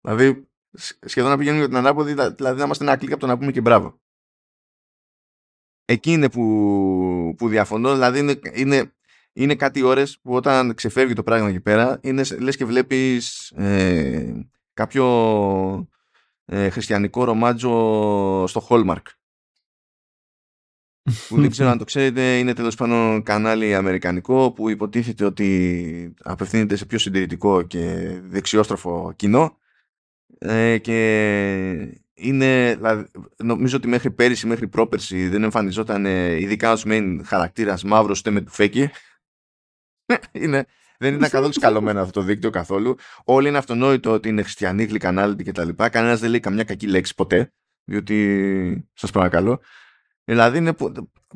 [0.00, 0.48] Δηλαδή
[1.00, 3.52] σχεδόν να πηγαίνουμε για την ανάποδη δηλαδή να είμαστε ένα κλικ από το να πούμε
[3.52, 4.00] και μπράβο
[5.86, 7.92] εκεί είναι που, που διαφωνώ.
[7.92, 8.92] Δηλαδή είναι, είναι,
[9.32, 14.48] είναι κάτι ώρες που όταν ξεφεύγει το πράγμα εκεί πέρα είναι λες και βλέπεις ε,
[14.74, 15.88] κάποιο
[16.44, 17.70] ε, χριστιανικό ρομάτζο
[18.46, 19.02] στο Hallmark.
[21.28, 26.76] που δεν ξέρω αν το ξέρετε είναι τέλος πάντων κανάλι αμερικανικό που υποτίθεται ότι απευθύνεται
[26.76, 29.58] σε πιο συντηρητικό και δεξιόστροφο κοινό
[30.38, 36.84] ε, και είναι, δηλαδή, νομίζω ότι μέχρι πέρυσι, μέχρι πρόπερσι δεν εμφανιζόταν ε, ειδικά ως
[36.86, 38.90] main χαρακτήρας μαύρος ούτε με του φέκι.
[40.32, 40.66] είναι,
[40.98, 42.96] δεν ήταν καθόλου σκαλωμένο αυτό το δίκτυο καθόλου.
[43.24, 45.68] Όλοι είναι αυτονόητο ότι είναι χριστιανοί, γλυκανάλητοι κτλ.
[45.90, 47.52] Κανένας δεν λέει καμιά κακή λέξη ποτέ.
[47.84, 49.60] Διότι, σας παρακαλώ.
[50.24, 50.74] Δηλαδή είναι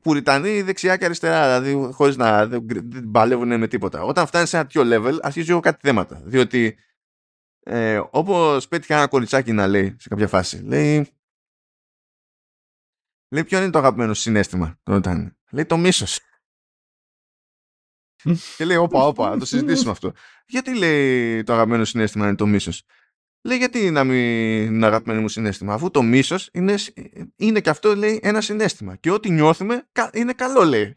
[0.03, 4.03] πουριτανοί δεξιά και αριστερά, δηλαδή χωρίς να δεν, δεν παλεύουν με τίποτα.
[4.03, 6.23] Όταν φτάνει σε ένα τέτοιο level, αρχίζει εγώ κάτι θέματα.
[6.25, 6.77] Διότι
[7.63, 10.63] ε, όπως πέτυχε ένα κοριτσάκι να λέει σε κάποια φάση.
[10.63, 11.09] Λέει,
[13.29, 14.79] λέει ποιο είναι το αγαπημένο συνέστημα.
[14.83, 16.21] Όταν, λέει το μίσος.
[18.57, 20.13] και λέει όπα όπα, να το συζητήσουμε αυτό.
[20.47, 22.85] Γιατί λέει το αγαπημένο συνέστημα είναι το μίσος.
[23.43, 24.17] Λέει γιατί να μην
[24.75, 25.75] είναι αγαπημένο μου συνέστημα.
[25.75, 26.75] Αφού το μίσος είναι,
[27.37, 28.97] είναι και αυτό λέει ένα συνέστημα.
[28.97, 30.95] Και ό,τι νιώθουμε είναι καλό λέει.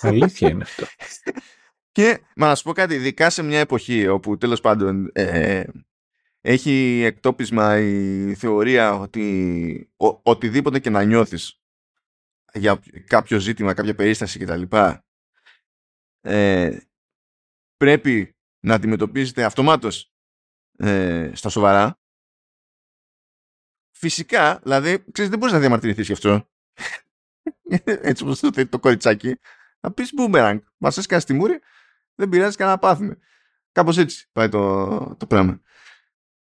[0.00, 0.86] Αλήθεια είναι αυτό.
[1.98, 5.64] Και μα να σου πω κάτι, ειδικά σε μια εποχή όπου τέλος πάντων ε,
[6.40, 11.62] έχει εκτόπισμα η θεωρία ότι ο, οτιδήποτε και να νιώθεις
[12.52, 14.62] για κάποιο ζήτημα, κάποια περίσταση κτλ.
[16.20, 16.78] Ε,
[17.76, 20.12] πρέπει να αντιμετωπίζετε αυτομάτως
[20.76, 22.00] ε, στα σοβαρά.
[23.90, 26.48] Φυσικά, δηλαδή, ξέρεις, δεν μπορείς να διαμαρτυρηθείς γι' αυτό.
[28.10, 29.38] Έτσι όπως το, το κοριτσάκι.
[29.80, 30.58] Να πεις boomerang.
[30.76, 31.60] Μας έσκανε στη μούρη
[32.18, 33.18] δεν πειράζει κανένα πάθουμε.
[33.72, 35.60] Κάπως έτσι πάει το, το πράγμα.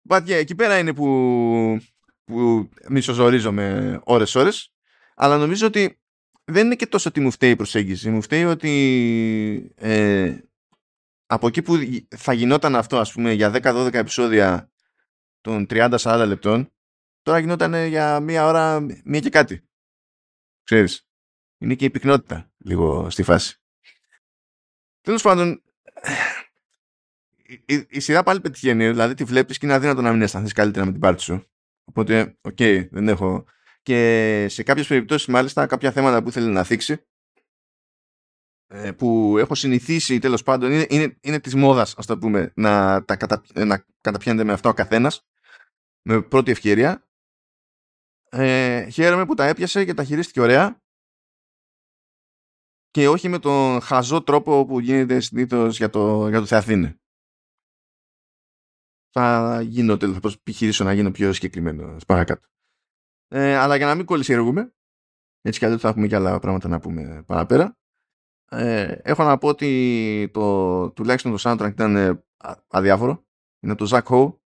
[0.09, 1.79] But yeah, εκεί πέρα είναι που,
[2.23, 4.73] που μισοζορίζομαι ώρες-ώρες.
[5.15, 5.99] Αλλά νομίζω ότι
[6.43, 8.09] δεν είναι και τόσο ότι μου φταίει η προσέγγιση.
[8.09, 10.37] Μου φταίει ότι ε,
[11.25, 11.77] από εκεί που
[12.15, 14.71] θα γινόταν αυτό ας πούμε για 10-12 επεισόδια
[15.41, 16.69] των 30-40 λεπτών
[17.21, 19.67] τώρα γινόταν για μία ώρα, μία και κάτι.
[20.63, 21.07] Ξέρεις.
[21.57, 23.59] Είναι και η πυκνότητα λίγο στη φάση.
[25.05, 25.61] Τέλος πάντων,
[27.65, 28.89] η, η, σειρά πάλι πετυχαίνει.
[28.89, 31.45] Δηλαδή τη βλέπεις και είναι αδύνατο να μην αισθανθείς καλύτερα με την πάρτη σου.
[31.85, 33.45] Οπότε, okay, δεν έχω.
[33.81, 37.05] Και σε κάποιες περιπτώσεις, μάλιστα, κάποια θέματα που ήθελε να θίξει,
[38.67, 43.03] ε, που έχω συνηθίσει τέλος πάντων, είναι, είναι, είναι της μόδας, ας το πούμε, να,
[43.05, 45.25] τα κατα, να καταπιάνεται με αυτό ο καθένας,
[46.01, 47.07] με πρώτη ευκαιρία.
[48.29, 50.84] Ε, χαίρομαι που τα έπιασε και τα χειρίστηκε ωραία
[52.95, 56.99] και όχι με τον χαζό τρόπο που γίνεται συνήθως για το, για το Θεαθήνε.
[59.09, 62.47] Θα γίνω τέλος, θα επιχειρήσω να γίνω πιο συγκεκριμένο παρακάτω.
[63.27, 64.73] Ε, αλλά για να μην κολλησιεργούμε,
[65.41, 67.77] έτσι κι αλλιώς θα έχουμε και άλλα πράγματα να πούμε παραπέρα,
[68.49, 72.23] ε, έχω να πω ότι το, τουλάχιστον το soundtrack ήταν ε,
[72.67, 73.25] αδιάφορο.
[73.59, 74.37] Είναι το Zack Ho.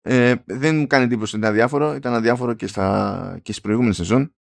[0.00, 1.94] Ε, δεν μου κάνει εντύπωση ότι ήταν αδιάφορο.
[1.94, 4.34] Ήταν αδιάφορο και, στα, και στις προηγούμενες σεζόν.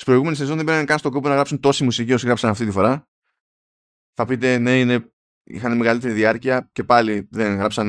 [0.00, 2.64] Στη προηγούμενη σεζόν δεν πήραν καν στον κόπο να γράψουν τόση μουσική όσο γράψαν αυτή
[2.64, 3.08] τη φορά.
[4.14, 5.12] Θα πείτε, ναι, είναι,
[5.44, 7.88] είχαν μεγαλύτερη διάρκεια και πάλι δεν γράψαν.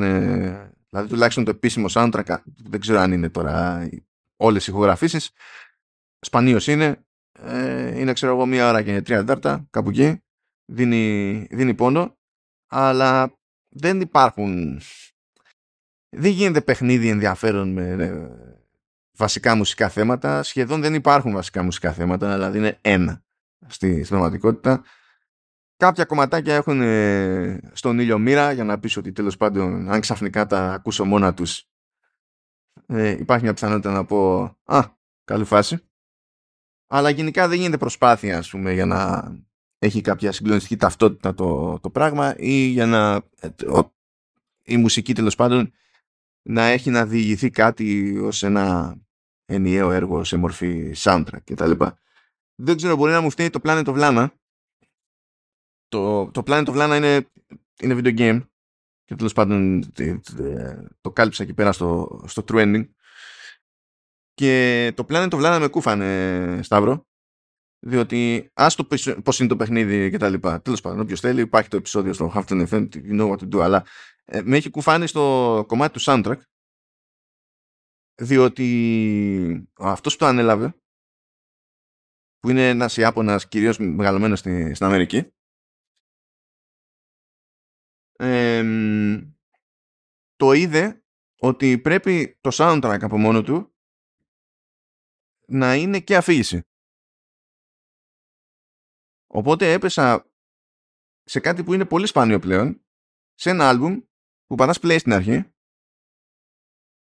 [0.88, 3.88] Δηλαδή, τουλάχιστον το επίσημο soundtrack, δεν ξέρω αν είναι τώρα
[4.36, 5.30] όλες οι ηχογραφήσεις.
[6.20, 7.04] Σπανίως είναι.
[7.38, 10.22] Ε, είναι, ξέρω εγώ, μία ώρα και τρία τετάρτα, κάπου εκεί.
[10.64, 12.18] Δίνει, δίνει πόνο.
[12.66, 14.80] Αλλά δεν υπάρχουν.
[16.08, 17.96] Δεν γίνεται παιχνίδι ενδιαφέρον με
[19.20, 20.42] βασικά μουσικά θέματα.
[20.42, 23.22] Σχεδόν δεν υπάρχουν βασικά μουσικά θέματα, δηλαδή είναι ένα
[23.66, 24.82] στη, στην πραγματικότητα.
[25.76, 30.46] κάποια κομματάκια έχουν ε, στον ήλιο μοίρα για να πεις ότι τέλος πάντων αν ξαφνικά
[30.46, 31.68] τα ακούσω μόνα τους
[32.86, 34.80] ε, υπάρχει μια πιθανότητα να πω «Α,
[35.24, 35.78] καλή φάση».
[36.92, 39.32] Αλλά γενικά δεν γίνεται προσπάθεια, ας πούμε, για να
[39.78, 43.48] έχει κάποια συγκλονιστική ταυτότητα το, το πράγμα ή για να ε,
[44.62, 45.72] η μουσική τέλος πάντων
[46.42, 48.96] να έχει να διηγηθεί κάτι ως ένα
[49.50, 51.72] ενιαίο έργο σε μορφή soundtrack κτλ.
[52.54, 54.28] Δεν ξέρω, μπορεί να μου φταίει το Planet of Lana.
[55.88, 57.28] Το, το Planet of Lana είναι,
[57.80, 58.40] είναι video game
[59.04, 59.84] και τέλος πάντων
[61.00, 62.88] το κάλυψα εκεί πέρα στο, στο trending
[64.34, 67.06] και το Planet of Lana με κούφανε Σταύρο
[67.86, 68.84] διότι άστο
[69.24, 72.32] πώς είναι το παιχνίδι και τα λοιπά τέλος πάντων όποιος θέλει υπάρχει το επεισόδιο στο
[72.34, 73.84] Half Event you know what to do αλλά
[74.24, 76.38] ε, με έχει κουφάνει στο κομμάτι του soundtrack
[78.20, 80.74] διότι αυτός που το ανέλαβε
[82.38, 85.32] που είναι ένας Ιάπωνας κυρίως μεγαλωμένος στην, στην Αμερική
[90.36, 91.04] το είδε
[91.40, 93.74] ότι πρέπει το soundtrack από μόνο του
[95.46, 96.62] να είναι και αφήγηση.
[99.26, 100.32] Οπότε έπεσα
[101.22, 102.84] σε κάτι που είναι πολύ σπάνιο πλέον,
[103.34, 104.00] σε ένα άλμπουμ
[104.46, 105.52] που πατάς play στην αρχή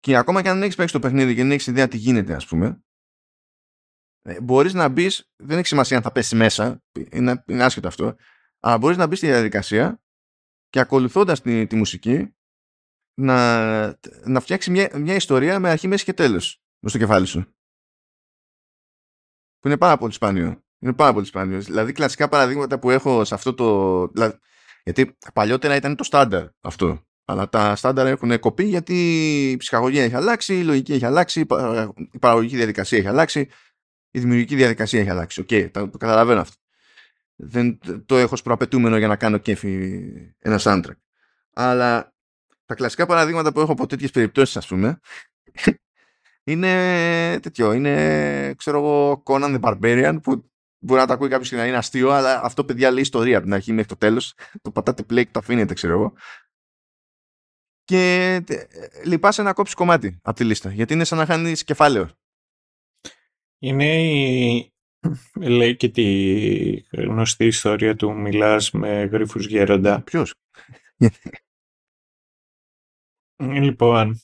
[0.01, 2.35] και ακόμα και αν δεν έχεις παίξει το παιχνίδι και δεν έχεις ιδέα τι γίνεται
[2.35, 2.83] ας πούμε,
[4.23, 8.17] ε, μπορείς να μπεις, δεν έχει σημασία αν θα πέσει μέσα, είναι, είναι άσχετο αυτό,
[8.61, 10.03] αλλά μπορείς να μπεις στη διαδικασία
[10.69, 12.37] και ακολουθώντας τη, τη μουσική
[13.21, 13.87] να,
[14.25, 17.41] να φτιάξεις μια, μια ιστορία με αρχή, μέση και τέλος στο κεφάλι σου.
[19.59, 20.63] Που είναι πάρα πολύ σπάνιο.
[20.79, 21.61] Είναι πάρα πολύ σπάνιο.
[21.61, 24.07] Δηλαδή, κλασικά παραδείγματα που έχω σε αυτό το.
[24.07, 24.39] Δηλαδή,
[24.85, 27.08] γιατί παλιότερα ήταν το στάνταρ αυτό.
[27.31, 28.95] Αλλά τα στάνταρ έχουν κοπεί γιατί
[29.51, 31.41] η ψυχαγωγία έχει αλλάξει, η λογική έχει αλλάξει,
[32.11, 33.49] η παραγωγική διαδικασία έχει αλλάξει,
[34.11, 35.41] η δημιουργική διαδικασία έχει αλλάξει.
[35.41, 36.57] Okay, το, το καταλαβαίνω αυτό.
[37.37, 40.03] Δεν το έχω ως προαπαιτούμενο για να κάνω κέφι
[40.39, 40.97] ένα soundtrack.
[41.55, 42.15] Αλλά
[42.67, 45.01] τα κλασικά παραδείγματα που έχω από τέτοιες περιπτώσεις, ας πούμε,
[46.51, 47.73] είναι τέτοιο.
[47.73, 51.77] Είναι, ξέρω εγώ, Conan the Barbarian που μπορεί να τα ακούει κάποιος και να είναι
[51.77, 54.35] αστείο, αλλά αυτό παιδιά λέει ιστορία από την αρχή μέχρι το τέλος.
[54.63, 56.13] Το πατάτε play και το αφήνετε, ξέρω εγώ.
[57.89, 58.45] Και
[59.05, 62.11] λυπάσαι να κόψεις κομμάτι από τη λίστα, γιατί είναι σαν να χάνεις κεφάλαιο.
[63.59, 64.73] Είναι η...
[65.57, 66.05] Λέει και τη
[66.93, 70.03] γνωστή ιστορία του μιλάς με γρίφους γέροντα.
[70.03, 70.35] Ποιος;
[73.63, 74.21] λοιπόν,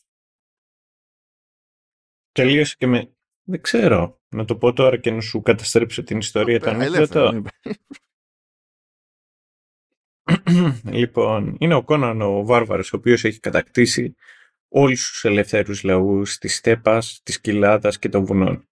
[2.32, 3.14] τελείωσε και με...
[3.42, 4.20] Δεν ξέρω.
[4.28, 7.42] Να το πω τώρα και να σου καταστρέψω την ιστορία τα ανέκδοτα.
[10.84, 14.14] Λοιπόν, είναι ο Κόναν ο Βάρβαρος, ο οποίος έχει κατακτήσει
[14.68, 18.68] όλους τους ελευθέρους λαούς της στέπας, της κοιλάδας και των βουνών.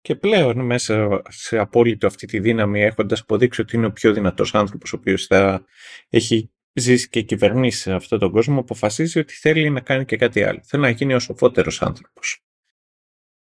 [0.00, 4.54] Και πλέον μέσα σε απόλυτο αυτή τη δύναμη έχοντας αποδείξει ότι είναι ο πιο δυνατός
[4.54, 5.64] άνθρωπος ο οποίος θα
[6.08, 10.42] έχει ζήσει και κυβερνήσει σε αυτόν τον κόσμο αποφασίζει ότι θέλει να κάνει και κάτι
[10.42, 10.60] άλλο.
[10.62, 12.44] Θέλει να γίνει ο σοφότερος άνθρωπος.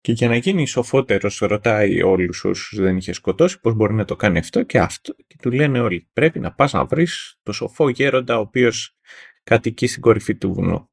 [0.05, 4.15] Και για να γίνει σοφότερος, ρωτάει όλους όσους δεν είχε σκοτώσει πώς μπορεί να το
[4.15, 5.15] κάνει αυτό και αυτό.
[5.27, 8.97] Και του λένε όλοι: Πρέπει να πας να βρεις το σοφό γέροντα, ο οποίος
[9.43, 10.89] κατοικεί στην κορυφή του βουνού.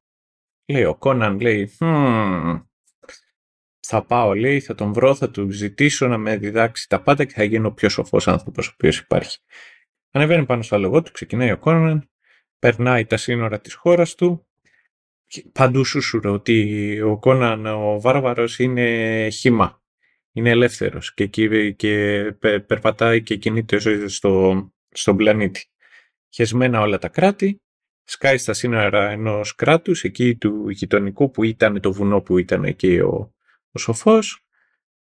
[0.65, 2.63] Λέει ο Κόναν, λέει: hm,
[3.79, 7.33] Θα πάω, λέει, θα τον βρω, θα του ζητήσω να με διδάξει τα πάντα και
[7.33, 9.39] θα γίνω ο πιο σοφός άνθρωπος ο οποίος υπάρχει.
[10.11, 12.09] Ανεβαίνει πάνω στο άλογο του, ξεκινάει ο Κόναν,
[12.59, 14.47] περνάει τα σύνορα της χώρας του,
[15.51, 19.81] παντού σούσουρο ότι ο Κόναν ο Βάρβαρος είναι χήμα.
[20.31, 21.27] Είναι ελεύθερος και,
[21.75, 25.65] και περπατάει και κινείται στο, στον πλανήτη.
[26.29, 27.61] Χεσμένα όλα τα κράτη,
[28.03, 32.99] σκάει στα σύνορα ενός κράτους, εκεί του γειτονικού που ήταν το βουνό που ήταν εκεί
[32.99, 33.33] ο,
[33.71, 34.45] ο σοφός.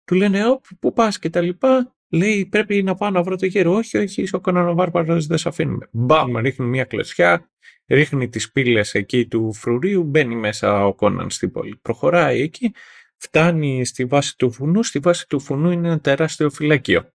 [0.05, 1.95] Του λένε, «Ω, πού πας» και τα λοιπά.
[2.15, 3.73] Λέει, πρέπει να πάω να βρω το γέρο.
[3.73, 5.87] Όχι, όχι, είσαι ο Κόναν ο Βάρβαρος, δεν σε αφήνουμε.
[5.91, 7.49] Μπαμ, ρίχνει μια κλωσιά,
[7.87, 11.75] ρίχνει τις πύλες εκεί του φρουρίου, μπαίνει μέσα ο Κόναν στην πόλη.
[11.81, 12.73] Προχωράει εκεί,
[13.17, 17.09] φτάνει στη βάση του βουνού, στη βάση του βουνού είναι ένα τεράστιο φυλακείο.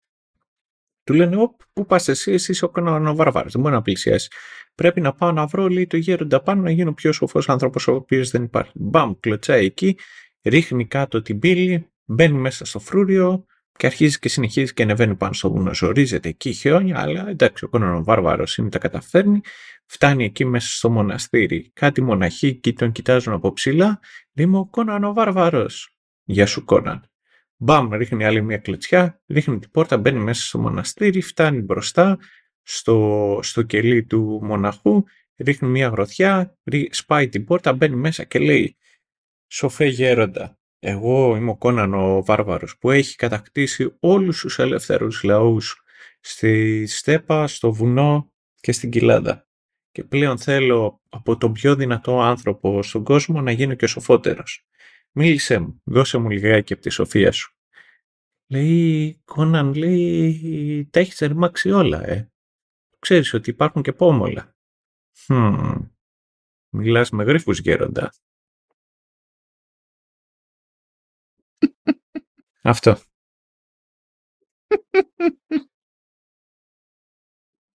[1.03, 3.81] Του λένε, Ωπ, πού πας εσύ, εσύ είσαι ο Κόναν ο Βαρβάρης, δεν μπορεί να
[3.81, 4.29] πλησιάσει.
[4.75, 7.93] Πρέπει να πάω να βρω, λέει το γέροντα πάνω, να γίνω πιο σοφός άνθρωπος ο
[7.93, 8.71] οποίος δεν υπάρχει.
[8.75, 9.97] Μπαμ, κλωτσάει εκεί,
[10.43, 13.45] ρίχνει κάτω την πύλη, μπαίνει μέσα στο φρούριο,
[13.77, 15.73] και αρχίζεις και συνεχίζεις και ανεβαίνει πάνω στο βουνό.
[15.73, 19.41] Ζορίζεται εκεί χιόνια, αλλά εντάξει, ο Κόναν ο Βάρβαρος είναι τα καταφέρνει.
[19.85, 21.71] Φτάνει εκεί μέσα στο μοναστήρι.
[21.73, 23.99] Κάτι μοναχοί και τον κοιτάζουν από ψηλά.
[24.33, 25.97] Είμαι ο Κόναν ο Βάρβαρος.
[26.23, 27.09] Γεια σου, Κόναν.
[27.59, 32.17] Μπαμ, ρίχνει άλλη μια κλετσιά, ρίχνει την πόρτα, μπαίνει μέσα στο μοναστήρι, φτάνει μπροστά
[32.63, 35.03] στο, στο κελί του μοναχού,
[35.37, 36.57] ρίχνει μια γροθιά,
[36.89, 38.77] σπάει την πόρτα, μπαίνει μέσα και λέει
[39.47, 45.81] «Σοφέ γέροντα, εγώ είμαι ο Κόναν ο Βάρβαρος που έχει κατακτήσει όλους τους ελεύθερους λαούς
[46.19, 49.47] στη στέπα, στο βουνό και στην κοιλάδα.
[49.91, 54.67] Και πλέον θέλω από τον πιο δυνατό άνθρωπο στον κόσμο να γίνω και ο σοφότερος.
[55.11, 57.55] Μίλησέ μου, δώσε μου λιγάκι από τη σοφία σου.
[58.47, 62.31] Λέει, Κόναν, λέει, τα έχεις ρημάξει όλα, ε.
[62.99, 64.55] Ξέρεις ότι υπάρχουν και πόμολα.
[65.27, 65.89] Hm.
[66.69, 68.13] Μιλάς με γρίφους γέροντα.
[72.67, 72.97] Αυτό.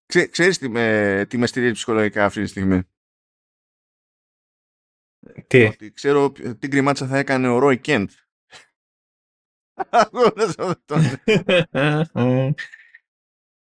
[0.05, 2.81] Ξέ, ξέρεις τι με, τι με στηρίζει ψυχολογικά αυτή τη στιγμή;
[5.47, 8.09] Τι; Ότι ξέρω τι γκριμάτσα θα έκανε ο Ρόι Κέντ.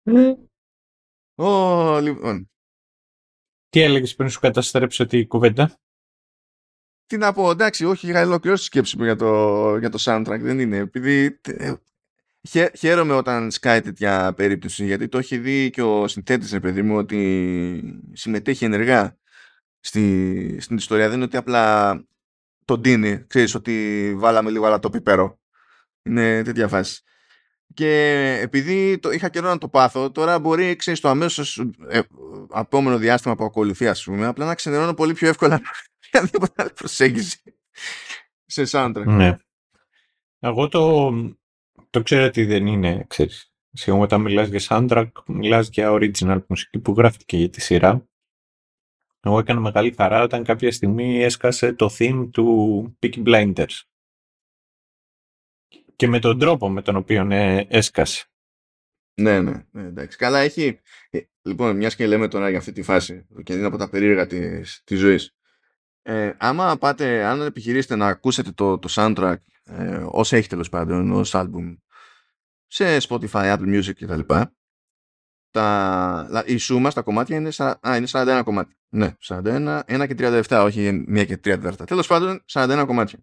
[1.35, 2.51] Ω, λοιπόν.
[3.69, 5.81] Τι έλεγες πριν σου καταστρέψω τη κουβέντα;
[7.11, 10.39] Τι να πω, εντάξει, όχι, είχα ολοκληρώσει τη σκέψη μου για το, για το soundtrack,
[10.41, 10.77] δεν είναι.
[10.77, 11.73] Επειδή ε,
[12.49, 16.83] χαι, χαίρομαι όταν σκάει τέτοια περίπτωση, γιατί το έχει δει και ο συνθέτης, ρε παιδί
[16.83, 19.17] μου, ότι συμμετέχει ενεργά
[19.81, 21.07] στη, στην ιστορία.
[21.07, 21.95] Δεν είναι ότι απλά
[22.65, 25.39] τον τίνει, ξέρεις ότι βάλαμε λίγο αλλά το πιπέρο.
[26.03, 27.03] Είναι τέτοια φάση.
[27.75, 32.01] Και επειδή το, είχα καιρό να το πάθω, τώρα μπορεί, ξέρεις, το αμέσως ε,
[32.55, 35.61] επόμενο διάστημα που ακολουθεί, ας πούμε, απλά να ξενερώνω πολύ πιο εύκολα
[36.15, 37.43] οποιαδήποτε άλλη προσέγγιση
[38.45, 39.05] σε soundtrack.
[39.07, 39.37] Ναι.
[40.39, 41.11] Εγώ το,
[41.91, 43.53] το ξέρω ότι δεν είναι, ξέρεις.
[43.73, 48.09] Σίγουρα όταν μιλάς για soundtrack, μιλάς για original μουσική που γράφτηκε για τη σειρά.
[49.21, 53.81] Εγώ έκανα μεγάλη χαρά όταν κάποια στιγμή έσκασε το theme του Peaky Blinders.
[55.97, 58.25] Και με τον τρόπο με τον οποίο ε, έσκασε.
[59.15, 60.17] Ναι, ναι, ναι, εντάξει.
[60.17, 60.81] Καλά, έχει.
[61.11, 64.27] ε, Λοιπόν, μιας και λέμε τώρα για αυτή τη φάση και είναι από τα περίεργα
[64.27, 65.35] της της ζωής.
[66.03, 71.11] Ε, άμα πάτε, αν επιχειρήσετε να ακούσετε το, το soundtrack ε, ως έχει τέλος πάντων,
[71.13, 71.77] ως album
[72.67, 74.21] σε Spotify, Apple Music κτλ.
[75.51, 78.77] Τα, λα- η σούμα στα κομμάτια είναι, σα- α, είναι 41 κομμάτια.
[78.89, 81.87] Ναι, 41, 1 και 37, όχι 1 και 37.
[81.87, 83.19] Τέλος πάντων, 41 κομμάτια.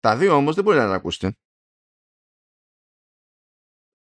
[0.00, 1.36] Τα δύο όμως δεν μπορείτε να τα ακούσετε.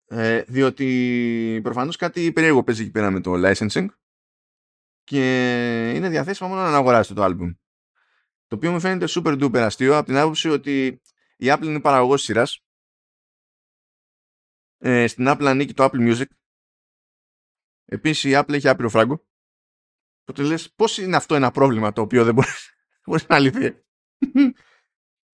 [0.06, 3.86] Ε, διότι προφανώς κάτι περίεργο παίζει εκεί πέρα με το licensing
[5.04, 7.54] και είναι διαθέσιμο μόνο να αγοράσετε το album.
[8.54, 11.00] Το οποίο μου φαίνεται super duper αστείο από την άποψη ότι
[11.36, 12.64] η Apple είναι παραγωγός σειράς.
[14.78, 16.26] Ε, στην Apple ανήκει το Apple Music.
[17.84, 19.26] Επίσης η Apple έχει άπειρο φράγκο.
[20.20, 22.48] Οπότε λες πώς είναι αυτό ένα πρόβλημα το οποίο δεν μπορεί,
[23.06, 23.84] μπορείς να λυθεί;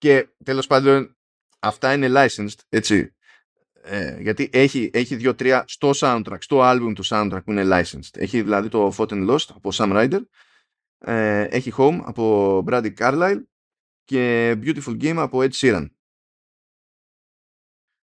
[0.03, 1.17] και τέλος πάντων
[1.59, 3.15] αυτά είναι licensed, έτσι.
[3.83, 8.17] Ε, γιατί έχει, έχει δύο-τρία στο soundtrack, στο album του soundtrack που είναι licensed.
[8.17, 10.21] Έχει δηλαδή το Fought and Lost από Sam Ryder,
[11.05, 13.43] ε, έχει Home από Brady Carlile
[14.03, 15.87] και Beautiful Game από Ed Sheeran.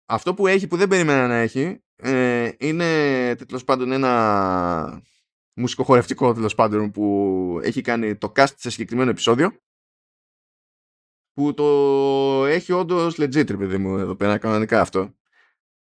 [0.06, 2.86] Αυτό που έχει που δεν περίμενα να έχει ε, είναι
[3.36, 5.02] τέλος πάντων ένα
[5.54, 9.62] μουσικοχορευτικό τέλος πάντων που έχει κάνει το cast σε συγκεκριμένο επεισόδιο
[11.34, 15.16] που το έχει όντως legit ρε παιδί μου εδώ πέρα κανονικά αυτό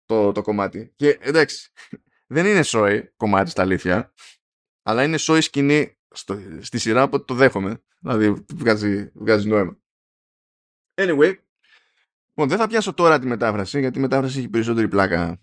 [0.04, 1.72] το, το κομμάτι και εντάξει
[2.26, 4.12] δεν είναι σόι κομμάτι στα αλήθεια
[4.82, 9.78] αλλά είναι σόι σκηνή στο, στη σειρά οπότε το δέχομαι δηλαδή βγάζει, βγάζει νόημα
[10.94, 11.34] anyway
[12.38, 15.40] Λοιπόν, δεν θα πιάσω τώρα τη μετάφραση, γιατί η μετάφραση έχει περισσότερη πλάκα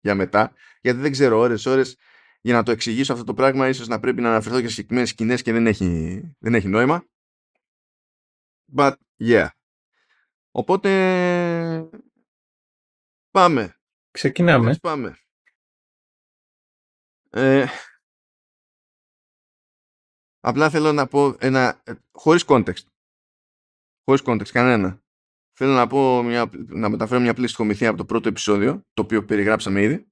[0.00, 0.52] για μετά.
[0.80, 1.96] Γιατί δεν ξέρω ώρες, ώρες
[2.40, 5.08] για να το εξηγήσω αυτό το πράγμα, ίσως να πρέπει να αναφερθώ και σε συγκεκριμένες
[5.08, 7.04] σκηνές και δεν έχει, δεν έχει νόημα.
[8.76, 9.48] But yeah.
[10.50, 10.90] Οπότε
[13.30, 13.76] πάμε.
[14.10, 14.72] Ξεκινάμε.
[14.72, 15.18] Let's πάμε.
[17.30, 17.66] Ε,
[20.40, 22.84] απλά θέλω να πω ένα, ε, χωρίς context.
[24.04, 25.02] Χωρίς context, κανένα.
[25.56, 29.24] Θέλω να, πω μια, να μεταφέρω μια πλήρη στοιχομηθεία από το πρώτο επεισόδιο, το οποίο
[29.24, 30.06] περιγράψαμε ήδη.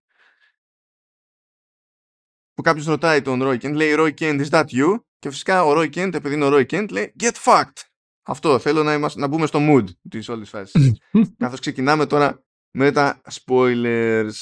[2.53, 5.01] Που κάποιος ρωτάει τον Roy Kent, λέει Roy Kent, is that you?
[5.19, 7.83] Και φυσικά ο Roy Kent, επειδή είναι ο Roy Kent, λέει Get fucked!
[8.29, 11.01] Αυτό, θέλω να, είμαστε, να μπούμε στο mood της όλης φάσης.
[11.39, 14.33] Καθώς ξεκινάμε τώρα με τα spoilers.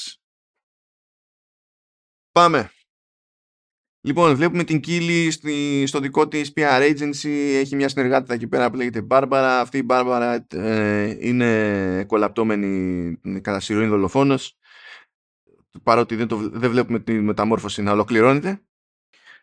[2.33, 2.74] Πάμε.
[4.07, 7.29] Λοιπόν, βλέπουμε την Κίλη στη, στο δικό της PR agency.
[7.61, 9.61] Έχει μια συνεργάτητα εκεί πέρα που λέγεται Μπάρμπαρα.
[9.61, 14.59] Αυτή η Μπάρμπαρα ε, είναι κολαπτώμενη κατά σειροήν δολοφόνος.
[15.83, 18.61] Παρότι δεν, το, δεν βλέπουμε τη μεταμόρφωση να ολοκληρώνεται.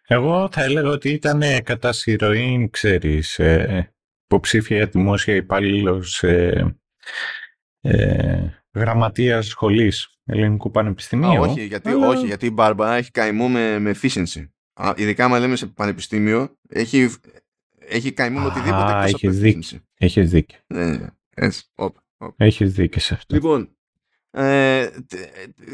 [0.07, 3.93] Εγώ θα έλεγα ότι ήταν ε, κατά συρροήν, ξέρεις, ε,
[4.24, 6.78] υποψήφια για δημόσια υπάλληλος ε,
[7.82, 11.30] ε, γραμματείας σχολής ελληνικού πανεπιστημίου.
[11.30, 14.48] Α, όχι, γιατί, αλλά- όχι, γιατί η Μπάρμπαρα έχει καημό με, με efficiency.
[14.74, 17.10] Α, ειδικά άμα λέμε σε πανεπιστήμιο, έχει,
[17.80, 19.60] έχει καημό με Α, οτιδήποτε εκτός από έχεις δίκιο.
[19.62, 19.82] efficiency.
[19.98, 20.58] Έχεις δίκιο.
[20.68, 22.46] Ναι, ναι, έτσι, όπα, όπα.
[22.46, 23.36] Έχεις δίκιο σε αυτό.
[23.36, 23.76] Λοιπόν,
[24.34, 24.90] Ε,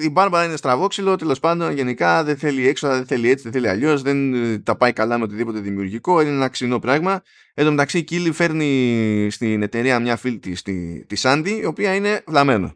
[0.02, 3.68] η Μπάρμπαρα είναι στραβόξυλο, τέλος πάντων γενικά δεν θέλει έξοδα, δεν θέλει έτσι, δεν θέλει
[3.68, 7.22] αλλιώς, δεν ε, τα πάει καλά με οτιδήποτε δημιουργικό, είναι ένα ξινό πράγμα.
[7.54, 11.66] Εν τω μεταξύ η Κίλι φέρνει στην εταιρεία μια φίλη της, τη, τη Σάντι, η
[11.66, 12.76] οποία είναι βλαμμένο.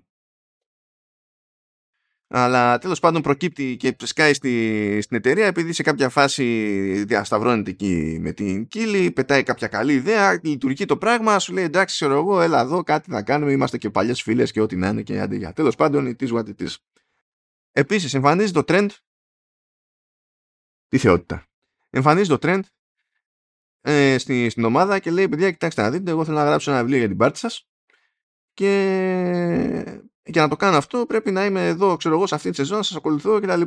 [2.34, 8.18] Αλλά τέλος πάντων προκύπτει και σκάει στη, στην εταιρεία επειδή σε κάποια φάση διασταυρώνεται εκεί
[8.22, 12.42] με την κύλη, πετάει κάποια καλή ιδέα, λειτουργεί το πράγμα, σου λέει εντάξει ξέρω εγώ,
[12.42, 15.36] έλα εδώ κάτι να κάνουμε, είμαστε και παλιές φίλες και ό,τι να είναι και άντε
[15.36, 15.54] για.
[15.54, 16.76] Τέλος πάντων, it is what it is.
[17.72, 18.90] Επίσης εμφανίζει το trend,
[20.88, 21.46] τη θεότητα.
[21.90, 22.62] Εμφανίζει το trend
[23.82, 26.80] ε, στη, στην ομάδα και λέει παιδιά κοιτάξτε να δείτε, εγώ θέλω να γράψω ένα
[26.80, 27.68] βιβλίο για την πάρτι σας
[28.54, 30.02] και
[30.32, 32.78] για να το κάνω αυτό πρέπει να είμαι εδώ, ξέρω εγώ, σε αυτή τη σεζόν,
[32.78, 33.62] να σας ακολουθώ κτλ.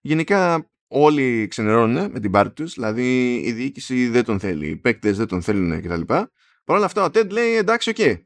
[0.00, 5.16] Γενικά όλοι ξενερώνουν με την πάρτη τους, δηλαδή η διοίκηση δεν τον θέλει, οι παίκτες
[5.16, 6.00] δεν τον θέλουν κτλ.
[6.00, 8.22] Παρ' όλα αυτά ο Τέντ λέει εντάξει, okay.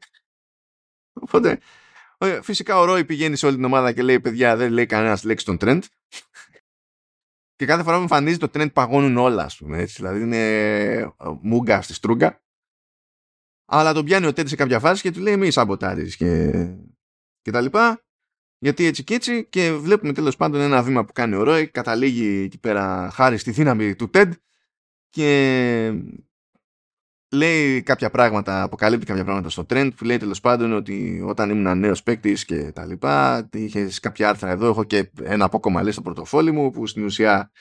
[1.13, 1.59] Οπότε
[2.41, 5.45] φυσικά ο Ρόι πηγαίνει σε όλη την ομάδα και λέει παιδιά δεν λέει κανένας λέξη
[5.45, 5.81] στον Trent.
[7.55, 9.77] και κάθε φορά που εμφανίζεται ο Trent παγώνουν όλα, ας πούμε.
[9.77, 10.37] Έτσι, δηλαδή είναι
[10.97, 11.11] ε,
[11.41, 12.41] μούγκα στη στρούγκα.
[13.65, 16.51] Αλλά τον πιάνει ο Τέντ σε κάποια φάση και του λέει μη σαμποτάρεις και
[17.43, 18.03] και τα λοιπά.
[18.57, 22.43] Γιατί έτσι και έτσι και βλέπουμε τέλος πάντων ένα βήμα που κάνει ο Ρόι, καταλήγει
[22.43, 24.31] εκεί πέρα χάρη στη δύναμη του TED
[25.09, 26.01] και
[27.33, 31.79] λέει κάποια πράγματα, αποκαλύπτει κάποια πράγματα στο trend που λέει τέλος πάντων ότι όταν ήμουν
[31.79, 36.01] νέος παίκτης και τα λοιπά, είχες κάποια άρθρα εδώ, έχω και ένα απόκομμα λέει στο
[36.01, 37.51] πορτοφόλι μου που στην ουσία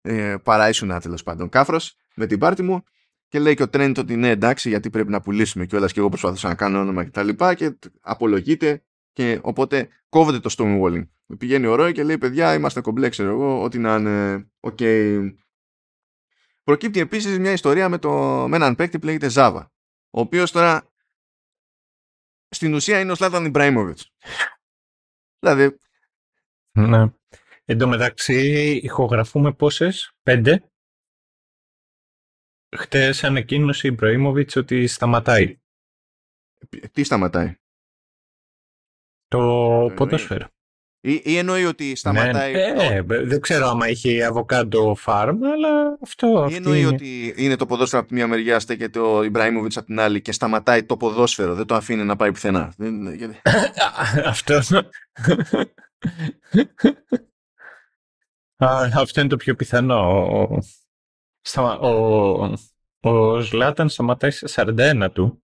[0.00, 2.82] ε, παραήσουν τέλος πάντων κάφρος με την πάρτη μου
[3.28, 6.08] και λέει και ο Trent ότι ναι εντάξει γιατί πρέπει να πουλήσουμε κιόλας και εγώ
[6.08, 8.84] προσπαθούσα να κάνω όνομα και τα λοιπά και απολογείται
[9.16, 11.08] και οπότε κόβεται το stonewalling.
[11.38, 14.46] Πηγαίνει ο Ρόι και λέει: Παιδιά, είμαστε κομπλέ, ξέρω εγώ, ό,τι να είναι.
[14.60, 15.34] Okay.
[16.62, 18.10] Προκύπτει επίσης μια ιστορία με, το,
[18.48, 19.72] με έναν παίκτη που λέγεται Ζάβα.
[20.10, 20.92] Ο οποίος τώρα
[22.48, 24.12] στην ουσία είναι ο Ζλάταν Ιμπραήμοβιτς.
[25.38, 25.78] δηλαδή.
[26.78, 27.12] Ναι.
[27.64, 30.70] Εν τω μεταξύ, ηχογραφούμε πόσες, πέντε.
[32.76, 35.60] Χτες ανακοίνωσε η Ιμπραήμοβιτς ότι σταματάει.
[36.92, 37.56] Τι σταματάει;
[39.28, 40.46] Το ποδόσφαιρο.
[41.06, 42.52] Ή, ή εννοεί ότι σταματάει.
[42.52, 46.48] Ναι, ε, δεν ξέρω άμα έχει αβοκάντο φάρμ, αλλά αυτό.
[46.50, 46.88] Ή εννοεί είναι.
[46.88, 50.32] ότι είναι το ποδόσφαιρο από τη μία μεριά, στέκεται ο Ιμπραήμοβιτς από την άλλη και
[50.32, 51.54] σταματάει το ποδόσφαιρο.
[51.54, 52.74] Δεν το αφήνει να πάει πουθενά.
[54.24, 54.60] αυτό.
[58.96, 60.26] αυτό είναι το πιο πιθανό.
[61.56, 62.54] Ο, ο,
[63.00, 65.42] ο Ζλάταν σταματάει σε 41 του.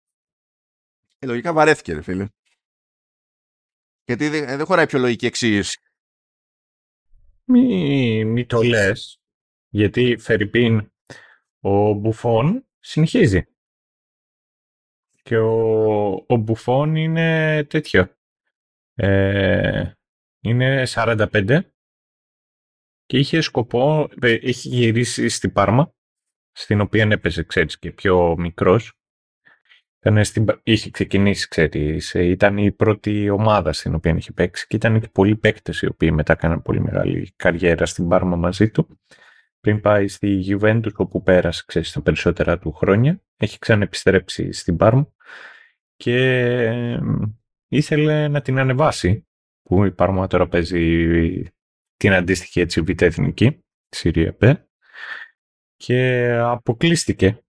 [1.20, 2.28] Ε, λογικά βαρέθηκε, ρε φίλε.
[4.12, 5.80] Γιατί δεν, δεν χωράει πιο λογική εξήγηση.
[7.44, 9.22] Μη, μη το λες.
[9.70, 10.92] Γιατί Φερρυπίν
[11.60, 13.46] ο Μπουφόν συνεχίζει.
[15.24, 18.16] Και ο, ο Μπουφόν είναι τέτοιο.
[18.94, 19.92] Ε,
[20.40, 21.60] είναι 45
[23.06, 25.94] και είχε σκοπό, ε, έχει γυρίσει στην Πάρμα,
[26.52, 29.01] στην οποία έπαιζε, ξέρεις, και πιο μικρός
[30.04, 34.76] ήταν στην, είχε ξεκινήσει, ξέρεις, ε, ήταν η πρώτη ομάδα στην οποία είχε παίξει και
[34.76, 39.00] ήταν και πολλοί παίκτες οι οποίοι μετά έκαναν πολύ μεγάλη καριέρα στην Πάρμα μαζί του.
[39.60, 43.22] Πριν πάει στη Juventus όπου πέρασε, ξέρεις, τα περισσότερα του χρόνια.
[43.38, 45.14] Έχει ξαναεπιστρέψει στην Πάρμα
[45.96, 47.00] και
[47.68, 49.28] ήθελε να την ανεβάσει
[49.64, 51.44] που η Πάρμα τώρα παίζει
[51.98, 54.36] την αντίστοιχη έτσι β' εθνική, Συρία
[55.76, 57.44] και αποκλείστηκε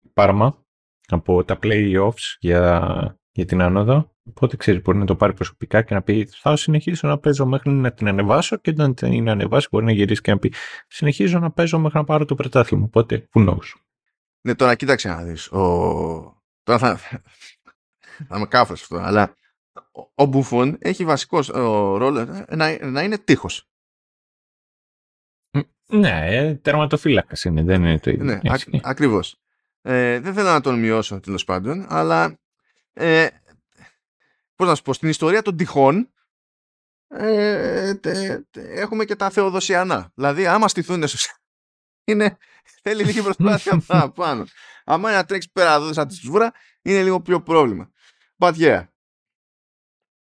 [0.00, 0.63] η Πάρμα
[1.08, 4.12] από τα play-offs για, για την άνοδο.
[4.28, 7.70] Οπότε ξέρεις, μπορεί να το πάρει προσωπικά και να πει: Θα συνεχίσω να παίζω μέχρι
[7.70, 8.56] να την ανεβάσω.
[8.56, 10.52] Και όταν την ανεβάσει, μπορεί να γυρίσει και να πει:
[10.88, 12.84] Συνεχίζω να παίζω μέχρι να πάρω το πρωτάθλημα.
[12.84, 13.72] Οπότε, who knows.
[14.40, 15.52] Ναι, τώρα κοίταξε να δεις.
[15.52, 16.42] Ο...
[16.62, 16.98] Τώρα θα,
[18.28, 19.34] θα με κάφρω αυτό, αλλά
[20.14, 21.40] ο Μπουφόν έχει βασικό
[21.96, 23.68] ρόλο να, να είναι τείχος.
[25.86, 28.24] Ναι, τερματοφύλακας είναι, δεν είναι το ίδιο.
[28.24, 28.40] Ναι,
[28.82, 29.43] ακριβώς.
[29.86, 32.38] Ε, δεν θέλω να τον μειώσω τέλος πάντων, αλλά
[32.92, 33.28] ε,
[34.54, 36.12] πώς να σου πω, στην ιστορία των τυχών
[37.08, 40.12] ε, τε, τε, έχουμε και τα θεοδοσιανά.
[40.14, 41.04] Δηλαδή, άμα στηθούν
[42.04, 42.36] είναι,
[42.82, 44.44] θέλει λίγη προσπάθεια πάνω.
[44.84, 47.90] Άμα είναι να τρέξει πέρα εδώ σαν της σβούρα, είναι λίγο πιο πρόβλημα.
[48.38, 48.84] But yeah.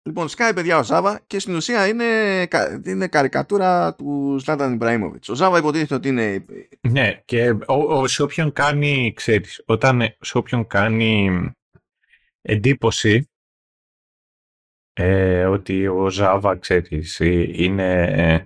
[0.10, 2.48] Λοιπόν, σκάει παιδιά ο Ζάβα και στην ουσία είναι,
[2.86, 5.30] είναι καρικατούρα του Σλάταν Ιμπραήμοβιτς.
[5.30, 6.46] Ο Ζάβα υποτίθεται ότι είναι.
[6.82, 11.42] Ναι, και ο, ο, σε όποιον κάνει, ξέρεις, όταν σε όποιον κάνει
[12.42, 13.30] εντύπωση
[14.94, 18.46] ε, ότι ο Ζάβα, ξέρεις, ε, είναι ε,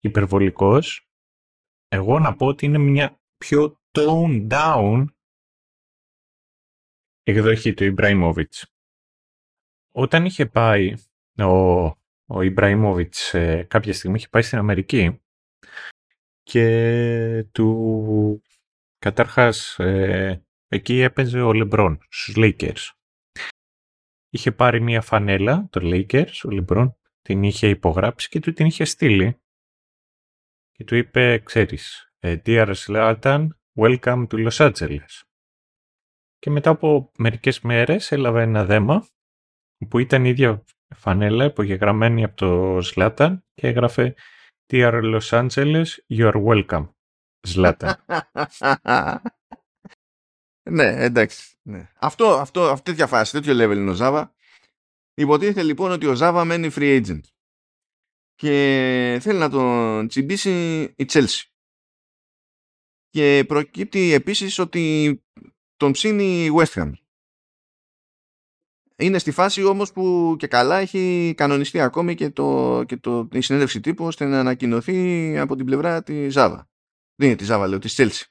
[0.00, 1.08] υπερβολικός,
[1.88, 5.04] εγώ να πω ότι είναι μια πιο tone down
[7.22, 8.75] εκδοχή του Ιμπραήμοβιτς
[9.98, 10.94] όταν είχε πάει
[11.38, 11.84] ο,
[12.26, 15.20] ο Ιμπραήμοβιτς ε, κάποια στιγμή είχε πάει στην Αμερική
[16.42, 18.42] και του
[18.98, 22.90] καταρχάς ε, εκεί έπαιζε ο Λεμπρόν στους Lakers.
[24.28, 28.84] Είχε πάρει μια φανέλα, το Lakers, ο Λεμπρόν, την είχε υπογράψει και του την είχε
[28.84, 29.40] στείλει.
[30.72, 35.22] Και του είπε, ξέρεις, ε, Dear Zlatan, welcome to Los Angeles.
[36.38, 39.06] Και μετά από μερικές μέρες έλαβε ένα δέμα
[39.88, 40.64] που ήταν η ίδια
[40.96, 44.14] φανέλα υπογεγραμμένη από το Zlatan και έγραφε
[44.72, 46.88] Dear Los Angeles, you are welcome.
[47.48, 47.92] Zlatan.
[50.76, 51.56] ναι, εντάξει.
[51.62, 51.90] Ναι.
[51.94, 54.34] Αυτό, αυτό, αυτή τέτοια φάση, τέτοιο level είναι ο Ζάβα.
[55.14, 57.20] Υποτίθεται λοιπόν ότι ο Ζάβα μένει free agent
[58.34, 61.42] και θέλει να τον τσιμπήσει η Chelsea.
[63.08, 65.24] Και προκύπτει επίσης ότι
[65.76, 66.92] τον ψήνει η West Ham.
[68.98, 73.40] Είναι στη φάση όμως που και καλά έχει κανονιστεί ακόμη και, το, και το, η
[73.40, 76.68] συνέντευξη τύπου ώστε να ανακοινωθεί από την πλευρά της Ζάβα.
[77.14, 78.24] Δεν είναι της Ζάβα, λέω, της Chelsea.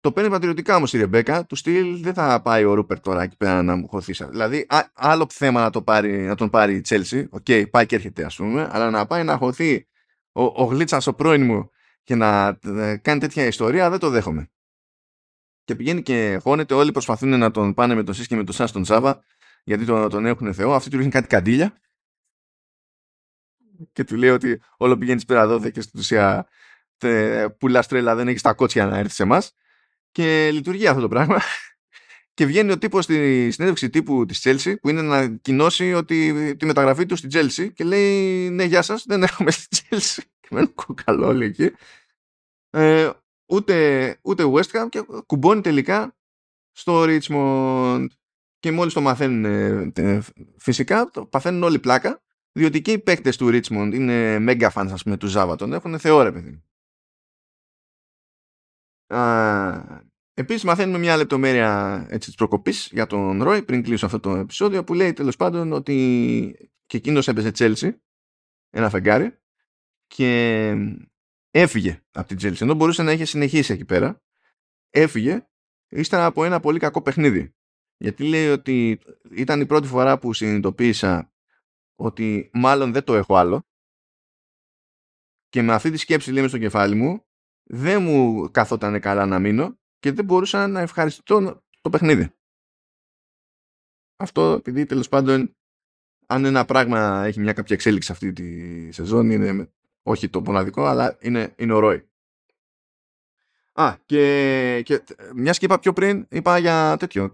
[0.00, 3.36] Το παίρνει πατριωτικά όμως η Ρεμπέκα, του στυλ δεν θα πάει ο Ρούπερ τώρα εκεί
[3.36, 4.12] πέρα να μου χωθεί.
[4.12, 7.94] Δηλαδή, α, άλλο θέμα να, το πάρει, να τον πάρει η Chelsea, okay, πάει και
[7.94, 9.86] έρχεται ας πούμε, αλλά να πάει να χωθεί
[10.32, 11.70] ο, ο Γλίτσας ο πρώην μου
[12.02, 14.50] και να ε, κάνει τέτοια ιστορία δεν το δέχομαι.
[15.64, 18.54] Και πηγαίνει και χώνεται, όλοι προσπαθούν να τον πάνε με τον ΣΥΣ και με τον
[18.54, 19.24] ΣΑ τον Τζάβα,
[19.68, 20.74] γιατί τον, τον έχουν Θεό.
[20.74, 21.80] Αυτοί του ρίχνουν κάτι καντήλια
[23.92, 26.48] και του λέει ότι όλο πηγαίνεις πέρα εδώ και στην ουσία
[27.58, 29.54] πουλάς τρέλα, δεν έχεις τα κότσια να έρθεις σε εμάς.
[30.10, 31.40] Και λειτουργεί αυτό το πράγμα.
[32.34, 36.66] Και βγαίνει ο τύπος στη συνέντευξη τύπου της Chelsea που είναι να ανακοινώσει ότι τη
[36.66, 40.74] μεταγραφή του στη Chelsea και λέει ναι γεια σας, δεν έχουμε στη Chelsea και μένουν
[40.74, 41.70] κουκαλό όλοι εκεί
[42.70, 43.10] ε,
[43.46, 46.16] ούτε, ούτε West Ham και κουμπώνει τελικά
[46.72, 48.06] στο Richmond
[48.68, 49.44] και μόλις το μαθαίνουν
[49.94, 50.20] ε,
[50.56, 55.02] φυσικά το παθαίνουν όλοι πλάκα διότι και οι παίκτες του Richmond είναι mega fans ας
[55.02, 56.62] πούμε του Ζάβατον έχουν θεώρε παιδί
[60.34, 64.84] Επίσης μαθαίνουμε μια λεπτομέρεια έτσι, της προκοπής για τον Ρόι πριν κλείσω αυτό το επεισόδιο
[64.84, 67.90] που λέει τέλος πάντων ότι και εκείνος έπαιζε Chelsea
[68.70, 69.38] ένα φεγγάρι
[70.06, 70.70] και
[71.50, 72.60] έφυγε από την Chelsea.
[72.60, 74.22] Ενώ μπορούσε να είχε συνεχίσει εκεί πέρα
[74.90, 75.46] έφυγε
[75.88, 77.52] ύστερα από ένα πολύ κακό παιχνίδι
[77.98, 81.32] γιατί λέει ότι ήταν η πρώτη φορά που συνειδητοποίησα
[81.94, 83.66] ότι μάλλον δεν το έχω άλλο
[85.48, 87.26] και με αυτή τη σκέψη λέει στο κεφάλι μου
[87.62, 92.32] δεν μου καθόταν καλά να μείνω και δεν μπορούσα να ευχαριστώ το παιχνίδι.
[94.16, 95.56] Αυτό επειδή τέλος πάντων
[96.26, 99.72] αν ένα πράγμα έχει μια κάποια εξέλιξη αυτή τη σεζόν είναι
[100.02, 102.10] όχι το μοναδικό αλλά είναι, είναι ο Ρόι.
[103.78, 105.02] Α, και, και
[105.34, 107.30] μιας και είπα πιο πριν, είπα για τέτοιο.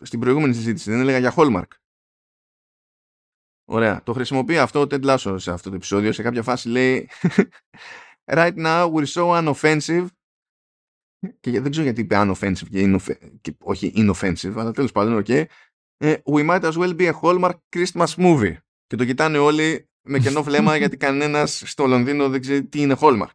[0.00, 1.68] Στην προηγούμενη συζήτηση δεν έλεγα για Hallmark.
[3.64, 4.02] Ωραία.
[4.02, 6.12] Το χρησιμοποιεί αυτό ο Ted Lasso σε αυτό το επεισόδιο.
[6.12, 7.08] Σε κάποια φάση λέει
[8.36, 10.06] Right now we're so unoffensive
[11.40, 12.98] και δεν ξέρω γιατί είπε unoffensive και,
[13.40, 15.44] και όχι inoffensive, αλλά τέλος πάντων, ok.
[15.96, 18.56] Ε, we might as well be a Hallmark Christmas movie.
[18.86, 22.96] Και το κοιτάνε όλοι με κενό βλέμμα γιατί κανένας στο Λονδίνο δεν ξέρει τι είναι
[23.00, 23.34] Hallmark.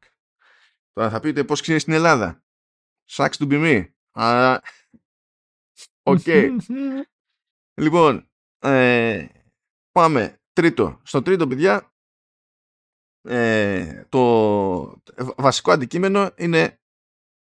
[0.98, 2.44] Τώρα θα πείτε πώς ξέρεις στην Ελλάδα;
[3.10, 3.92] Sucks to be me.
[4.12, 4.62] Αλλά...
[6.04, 6.26] Οκ.
[7.82, 8.30] λοιπόν,
[8.60, 9.28] ε,
[9.92, 10.42] πάμε.
[10.54, 11.02] Τρίτο.
[11.04, 11.94] Στο τρίτο, παιδιά,
[13.22, 15.02] ε, το
[15.38, 16.80] βασικό αντικείμενο είναι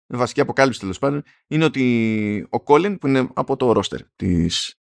[0.06, 4.80] βασική αποκάλυψη τέλος πάντων είναι ότι ο Κόλιν που είναι από το ρόστερ της,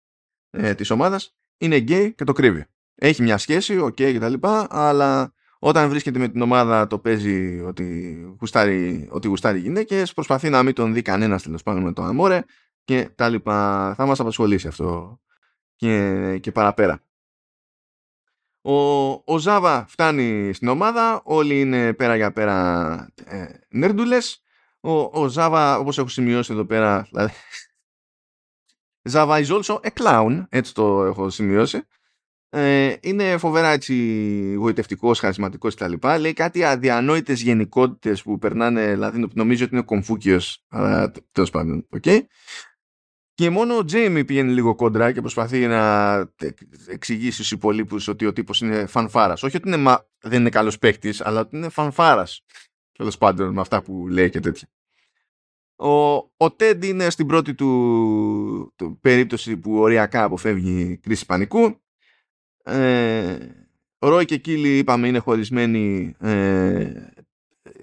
[0.51, 2.67] ε, της ομάδας είναι γκέι και το κρύβει.
[2.95, 4.49] Έχει μια σχέση, okay, κτλ.
[4.69, 10.63] Αλλά όταν βρίσκεται με την ομάδα το παίζει ότι γουστάρει, ότι γουστάρει γυναίκες, προσπαθεί να
[10.63, 12.45] μην τον δει κανένας τέλος πάντων με το αμόρε
[12.85, 13.95] και τα λοιπά.
[13.97, 15.21] Θα μας απασχολήσει αυτό
[15.77, 17.03] και, και παραπέρα.
[18.61, 24.43] Ο, ο Ζάβα φτάνει στην ομάδα, όλοι είναι πέρα για πέρα ε, νέρντουλες.
[24.81, 24.91] Ο,
[25.21, 27.33] ο Ζάβα, όπως έχω σημειώσει εδώ πέρα, δηλαδή,
[29.03, 31.83] Ζάβα is also a clown, έτσι το έχω σημειώσει.
[32.51, 33.95] Ε, είναι φοβερά έτσι
[34.55, 35.93] γοητευτικός, χαρισματικός κτλ.
[36.21, 42.21] Λέει κάτι αδιανόητες γενικότητες που περνάνε, δηλαδή νομίζω ότι είναι κομφούκιος, αλλά τέλος πάντων, okay.
[43.35, 46.17] Και μόνο ο Τζέιμι πηγαίνει λίγο κόντρα και προσπαθεί να
[46.87, 49.43] εξηγήσει στους υπολείπους ότι ο τύπος είναι φανφάρας.
[49.43, 50.07] Όχι ότι είναι, μα...
[50.21, 52.45] δεν είναι καλός παίκτης, αλλά ότι είναι φανφάρας.
[52.93, 54.69] Τέλος πάντων με αυτά που λέει και τέτοια.
[55.77, 61.81] Ο, ο Τέντ είναι στην πρώτη του, του περίπτωση που οριακά αποφεύγει κρίση πανικού.
[62.69, 63.39] Ε,
[63.99, 66.93] ο Ρόι και Κίλι είπαμε είναι χωρισμένοι ε,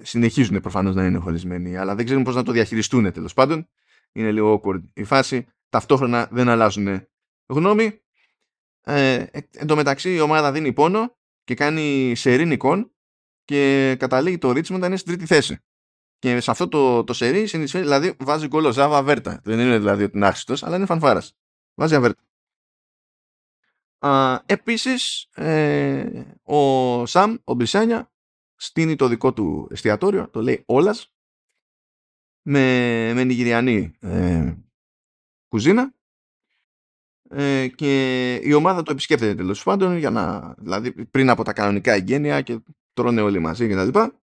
[0.01, 3.67] συνεχίζουν προφανώς να είναι χωρισμένοι αλλά δεν ξέρουν πώς να το διαχειριστούν τέλος πάντων
[4.15, 7.07] είναι λίγο awkward η φάση, ταυτόχρονα δεν αλλάζουν
[7.45, 7.99] γνώμη.
[8.81, 12.91] Ε, εν τω μεταξύ η ομάδα δίνει πόνο και κάνει σερήν εικόν
[13.45, 15.59] και καταλήγει το Richmond να είναι στην τρίτη θέση.
[16.19, 19.41] Και σε αυτό το, το σερί συνεισφέρει, δηλαδή βάζει γκολ ο Ζάβα Αβέρτα.
[19.43, 21.35] Δεν είναι δηλαδή ότι είναι άξιτος, αλλά είναι φανφάρας.
[21.73, 22.21] Βάζει Αβέρτα.
[23.99, 28.11] Α, επίσης, ε, ο Σαμ, ο Μπρισάνια,
[28.55, 31.15] στείνει το δικό του εστιατόριο, το λέει Όλας,
[32.41, 34.53] με, με νιγηριανή ε,
[35.47, 35.93] κουζίνα
[37.29, 41.93] ε, και η ομάδα το επισκέπτεται τέλος πάντων για να, δηλαδή πριν από τα κανονικά
[41.93, 42.59] εγγένεια και
[42.93, 44.19] τρώνε όλοι μαζί και τα λοιπά.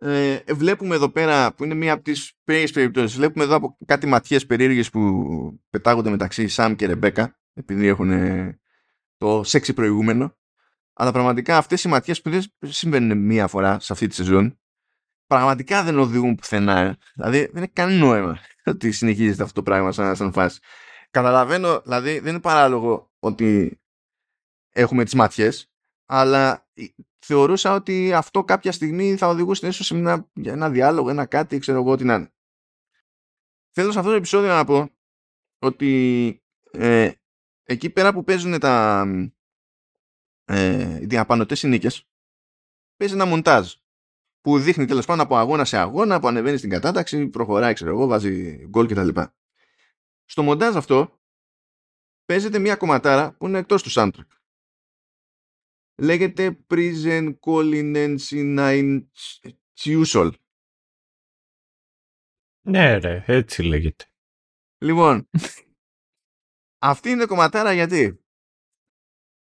[0.00, 4.06] Ε, βλέπουμε εδώ πέρα που είναι μία από τις περίεργες περιπτώσεις βλέπουμε εδώ από κάτι
[4.06, 8.12] ματιές περίεργες που πετάγονται μεταξύ Σαμ και Ρεμπέκα επειδή έχουν
[9.16, 10.36] το σεξι προηγούμενο
[10.92, 14.58] αλλά πραγματικά αυτές οι ματιές που δεν συμβαίνουν μία φορά σε αυτή τη σεζόν
[15.28, 16.78] πραγματικά δεν οδηγούν πουθενά.
[16.78, 16.96] Ε.
[17.14, 20.60] Δηλαδή δεν είναι κανένα νόημα ότι συνεχίζεται αυτό το πράγμα σαν, σαν φάση.
[21.10, 23.80] Καταλαβαίνω, δηλαδή δεν είναι παράλογο ότι
[24.70, 25.70] έχουμε τις ματιές,
[26.06, 26.68] αλλά
[27.18, 31.78] θεωρούσα ότι αυτό κάποια στιγμή θα οδηγούσε ίσως σε ένα, ένα διάλογο, ένα κάτι, ξέρω
[31.78, 32.32] εγώ τι να είναι.
[33.70, 34.90] Θέλω σε αυτό το επεισόδιο να πω
[35.58, 37.10] ότι ε,
[37.68, 39.06] εκεί πέρα που παίζουν τα
[40.44, 42.08] ε, οι διαπανωτές συνήκες
[42.96, 43.74] παίζει ένα μοντάζ
[44.40, 48.06] που δείχνει τέλος πάντων από αγώνα σε αγώνα, που ανεβαίνει στην κατάταξη, προχωράει, ξέρω εγώ,
[48.06, 49.20] βάζει γκολ κτλ.
[50.24, 51.20] Στο μοντάζ αυτό
[52.24, 54.26] παίζεται μια κομματάρα που είναι εκτός του soundtrack.
[56.00, 58.18] Λέγεται Prison Collinense
[58.58, 59.06] Nine
[59.78, 60.30] Chiusol.
[62.60, 64.04] Ναι ρε, έτσι λέγεται.
[64.78, 65.28] Λοιπόν,
[66.78, 68.20] αυτή είναι κομματάρα γιατί.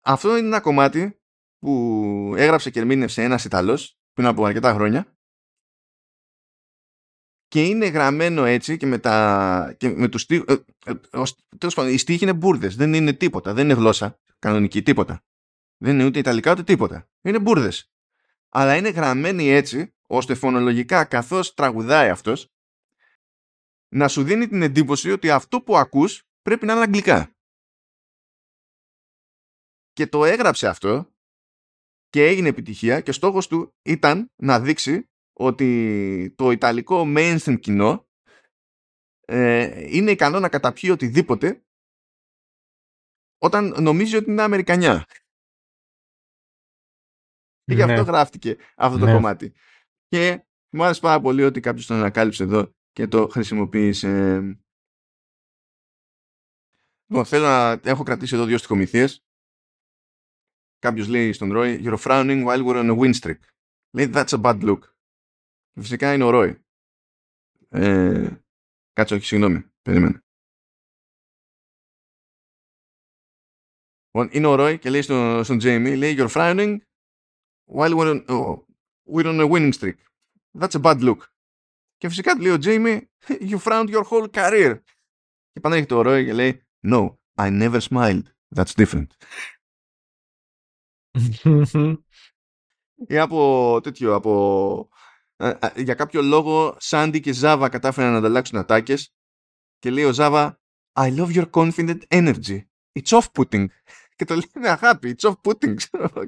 [0.01, 1.21] Αυτό είναι ένα κομμάτι
[1.59, 5.15] που έγραψε και ερμήνευσε ένας Ιταλός πριν από αρκετά χρόνια.
[7.49, 10.95] Και είναι γραμμένο έτσι και με, τα, και με τους στίχους ε, ε,
[11.59, 15.25] τέλος πάντων οι στίχοι είναι μπουρδες δεν είναι τίποτα, δεν είναι γλώσσα κανονική τίποτα.
[15.77, 17.09] Δεν είναι ούτε ιταλικά ούτε τίποτα.
[17.23, 17.93] Είναι μπουρδες.
[18.49, 22.53] Αλλά είναι γραμμένοι έτσι ώστε φωνολογικά καθώς τραγουδάει αυτός
[23.89, 27.35] να σου δίνει την εντύπωση ότι αυτό που ακούς πρέπει να είναι αγγλικά
[29.93, 31.13] και το έγραψε αυτό
[32.09, 38.09] και έγινε επιτυχία και στόχος του ήταν να δείξει ότι το ιταλικό mainstream κοινό
[39.21, 41.65] ε, είναι ικανό να καταπιεί οτιδήποτε
[43.39, 45.07] όταν νομίζει ότι είναι Αμερικανιά.
[47.65, 48.11] Και γι' αυτό ναι.
[48.11, 49.13] γράφτηκε αυτό το ναι.
[49.13, 49.53] κομμάτι.
[50.09, 54.41] Και μου άρεσε πάρα πολύ ότι κάποιος τον ανακάλυψε εδώ και το χρησιμοποίησε.
[57.11, 59.25] Λοιπόν, θέλω να έχω κρατήσει εδώ δύο στοιχομηθείες
[60.79, 63.39] κάποιος λέει στον Roy You're frowning while we're on a win streak.
[63.91, 64.81] Λέει That's a bad look.
[65.81, 66.55] Φυσικά είναι ο Roy.
[67.69, 68.37] Ε,
[68.93, 69.65] κάτσε όχι συγγνώμη.
[69.83, 70.25] Περίμενε.
[74.11, 76.79] Λοιπόν, είναι ο Roy και λέει στον, στον Jamie λέει You're frowning
[77.65, 78.65] while we're on, oh,
[79.13, 79.97] we're on a winning streak.
[80.59, 81.19] That's a bad look.
[81.97, 84.81] Και φυσικά του λέει ο Jamie You frowned your whole career.
[85.53, 88.27] Και επανέρχεται ο Roy και λέει No, I never smiled.
[88.57, 89.17] That's different
[93.07, 94.89] ή από τέτοιο, από...
[95.77, 99.15] για κάποιο λόγο Σάντι και Ζάβα κατάφεραν να ανταλλάξουν ατάκες
[99.79, 100.61] και λέει ο Ζάβα
[100.93, 102.61] I love your confident energy.
[102.93, 103.67] It's off-putting.
[104.17, 105.15] Και το λέει με αγάπη.
[105.19, 105.75] It's off-putting.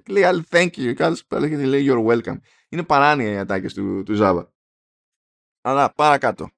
[0.03, 0.95] και λέει I'll thank you.
[0.95, 2.39] Και άλλος λέει you're welcome.
[2.69, 4.53] Είναι παράνοια οι ατάκες του, του Ζάβα.
[5.61, 6.51] Αλλά παρακάτω.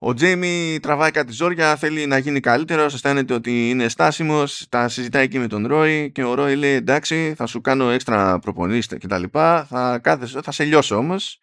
[0.00, 5.24] Ο Τζέιμι τραβάει κάτι ζόρια, θέλει να γίνει καλύτερο, αισθάνεται ότι είναι στάσιμος, τα συζητάει
[5.24, 9.24] εκεί με τον Ρόι και ο Ρόι λέει εντάξει, θα σου κάνω έξτρα προπονήσεις κτλ.
[9.30, 10.00] Θα,
[10.42, 11.40] θα σε λιώσω όμως.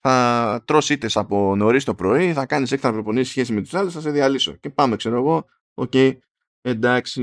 [0.00, 3.92] Θα τρώσει είτε από νωρίς το πρωί, θα κάνεις έξτρα προπονήσεις σχέση με τους άλλους,
[3.92, 4.52] θα σε διαλύσω.
[4.52, 5.46] Και πάμε, ξέρω εγώ.
[5.74, 6.18] Okay,
[6.60, 7.22] εντάξει.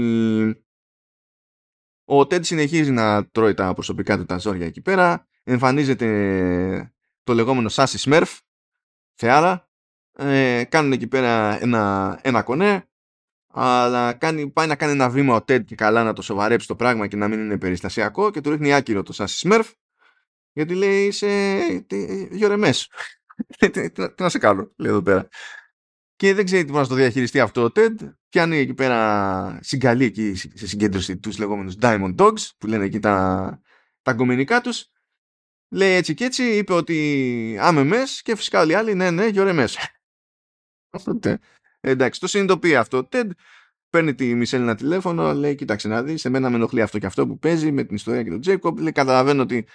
[2.05, 5.27] Ο Τέντ συνεχίζει να τρώει τα προσωπικά του τα ζόρια εκεί πέρα.
[5.43, 8.39] Εμφανίζεται το λεγόμενο Sassy Smurf,
[9.13, 9.69] θεάρα,
[10.17, 12.87] ε, κάνουν εκεί πέρα ένα, ένα κονέ
[13.57, 16.75] αλλά κάνει, πάει να κάνει ένα βήμα ο Τέντ και καλά να το σοβαρέψει το
[16.75, 19.71] πράγμα και να μην είναι περιστασιακό και του ρίχνει άκυρο το Sassy Smurf
[20.53, 21.87] γιατί λέει είσαι
[22.31, 22.89] you're a mess,
[23.71, 25.27] Ted, να σε κάνω λέει εδώ πέρα.
[26.15, 30.35] Και δεν ξέρει τι να το διαχειριστεί αυτό ο Τέντ πιάνει εκεί πέρα συγκαλεί εκεί
[30.35, 33.59] σε συγκέντρωση τους λεγόμενους Diamond Dogs που λένε εκεί τα,
[34.01, 34.85] τα γκομενικά τους.
[35.69, 39.27] Λέει έτσι και έτσι είπε ότι άμε μες και φυσικά όλοι οι άλλοι ναι ναι
[39.27, 39.77] γιορεμές
[40.95, 41.37] αυτό
[41.79, 43.03] Εντάξει, το συνειδητοποιεί αυτό.
[43.03, 43.31] Τεντ
[43.89, 47.27] παίρνει τη Μισελ ένα τηλέφωνο, λέει: Κοίταξε να δεις, εμένα με ενοχλεί αυτό και αυτό
[47.27, 48.79] που παίζει με την ιστορία και τον Τζέικοπ.
[48.79, 49.67] Λέει: Καταλαβαίνω ότι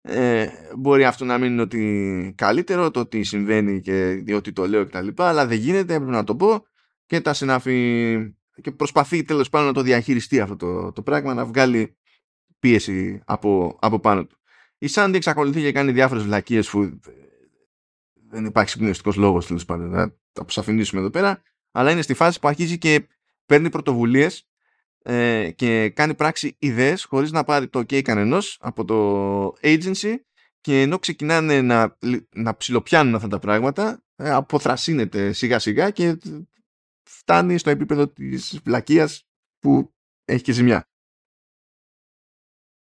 [0.00, 4.86] ε, μπορεί αυτό να μην είναι ότι καλύτερο, το ότι συμβαίνει και ότι το λέω
[4.86, 5.08] κτλ.
[5.16, 6.66] Αλλά δεν γίνεται, έπρεπε να το πω.
[7.06, 8.16] Και τα συνάφη
[8.60, 11.96] και προσπαθεί τέλος πάντων να το διαχειριστεί αυτό το, το πράγμα, να βγάλει
[12.58, 14.38] πίεση από, από πάνω του.
[14.78, 16.98] Η Σάντι εξακολουθεί και κάνει διάφορες βλακίες που
[18.30, 20.14] δεν υπάρχει συμπνευστικό λόγος τέλος πάντων.
[20.38, 21.42] Να τα αποσαφηνίσουμε εδώ πέρα.
[21.70, 23.08] Αλλά είναι στη φάση που αρχίζει και
[23.46, 24.48] παίρνει πρωτοβουλίες
[25.02, 30.14] ε, και κάνει πράξη ιδέες χωρίς να πάρει το OK κανενός από το agency
[30.60, 31.96] και ενώ ξεκινάνε να,
[32.34, 36.18] να ψιλοπιάνουν αυτά τα πράγματα ε, αποθρασύνεται σιγά σιγά και
[37.02, 39.28] φτάνει στο επίπεδο της βλακείας
[39.58, 40.88] που έχει και ζημιά.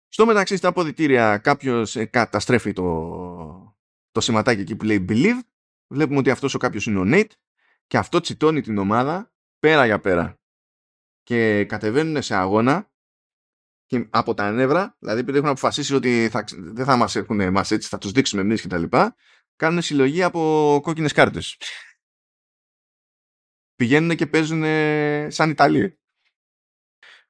[0.07, 3.77] Στο μεταξύ στα αποδητήρια κάποιος ε, καταστρέφει το,
[4.11, 5.39] το σηματάκι εκεί που λέει Believe.
[5.87, 7.31] Βλέπουμε ότι αυτός ο κάποιος είναι ο Nate
[7.87, 10.39] και αυτό τσιτώνει την ομάδα πέρα για πέρα.
[11.23, 12.91] Και κατεβαίνουν σε αγώνα
[13.85, 17.71] και από τα νεύρα, δηλαδή επειδή έχουν αποφασίσει ότι θα, δεν θα μας έρχουν εμάς
[17.71, 19.15] έτσι, θα τους δείξουμε εμείς και τα λοιπά,
[19.55, 21.57] κάνουν συλλογή από κόκκινες κάρτες.
[23.75, 24.63] Πηγαίνουν και παίζουν
[25.31, 25.99] σαν Ιταλοί.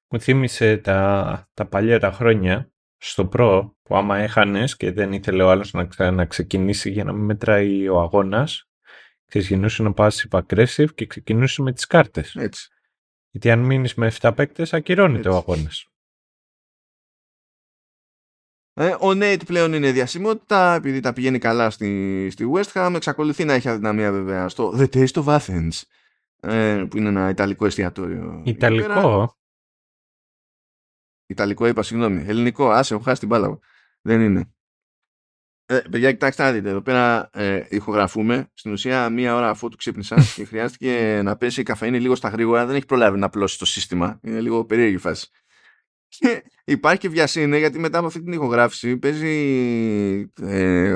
[0.09, 5.43] Μου θύμισε τα, τα παλιά τα χρόνια στο προ που άμα έχανες και δεν ήθελε
[5.43, 8.67] ο άλλος να, να ξεκινήσει για να μην μετράει ο αγώνας
[9.27, 12.35] ξεκινούσε να passive aggressive και ξεκινούσε με τις κάρτες.
[12.35, 12.67] Έτσι.
[13.29, 15.87] Γιατί αν μείνεις με 7 παίκτες ακυρώνεται ο αγώνας.
[18.73, 22.93] Ε, ο Νέιτ πλέον είναι διασημότητα επειδή τα πηγαίνει καλά στη, στη West Ham.
[22.95, 25.81] Εξακολουθεί να έχει αδυναμία βέβαια στο The Taste of Athens
[26.39, 28.41] ε, που είναι ένα ιταλικό εστιατόριο.
[28.45, 29.36] Ιταλικό;
[31.27, 32.23] Ιταλικό είπα, συγγνώμη.
[32.27, 33.59] Ελληνικό, άσε, έχω χάσει την μπάλα
[34.01, 34.51] Δεν είναι.
[35.69, 36.69] Ε, παιδιά, κοιτάξτε να δείτε.
[36.69, 38.51] Εδώ πέρα ε, ηχογραφούμε.
[38.53, 42.29] Στην ουσία, μία ώρα αφού του ξύπνησα και χρειάστηκε να πέσει η καφέινη λίγο στα
[42.29, 42.65] γρήγορα.
[42.65, 44.19] Δεν έχει προλάβει να απλώσει το σύστημα.
[44.23, 45.29] Είναι λίγο περίεργη φάση.
[46.07, 49.35] Και υπάρχει και βιασύνη γιατί μετά από αυτή την ηχογράφηση παίζει
[50.41, 50.95] ε,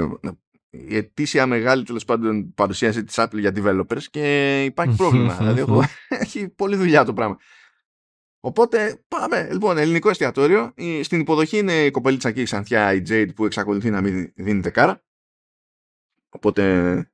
[0.69, 5.35] η ετήσια μεγάλη τέλος πάντων παρουσίαση της Apple για developers και υπάρχει πρόβλημα.
[5.39, 7.37] δηλαδή έχω, έχει πολλή δουλειά το πράγμα.
[8.43, 9.49] Οπότε πάμε.
[9.51, 10.73] Λοιπόν, ελληνικό εστιατόριο.
[11.01, 14.59] Στην υποδοχή είναι η κοπελίτσα εκεί η Ξανθιά, η Jade που εξακολουθεί να μην δίνει
[14.59, 15.03] δεκάρα.
[16.29, 17.11] Οπότε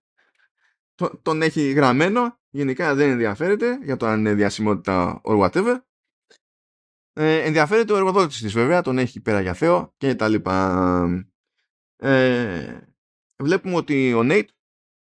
[1.21, 2.39] τον έχει γραμμένο.
[2.49, 5.81] Γενικά δεν ενδιαφέρεται για το αν είναι διασημότητα or whatever.
[7.13, 11.27] Ε, ενδιαφέρεται ο εργοδότης της βέβαια, τον έχει πέρα για Θεό και τα λοιπά.
[11.97, 12.79] Ε,
[13.35, 14.47] βλέπουμε ότι ο Nate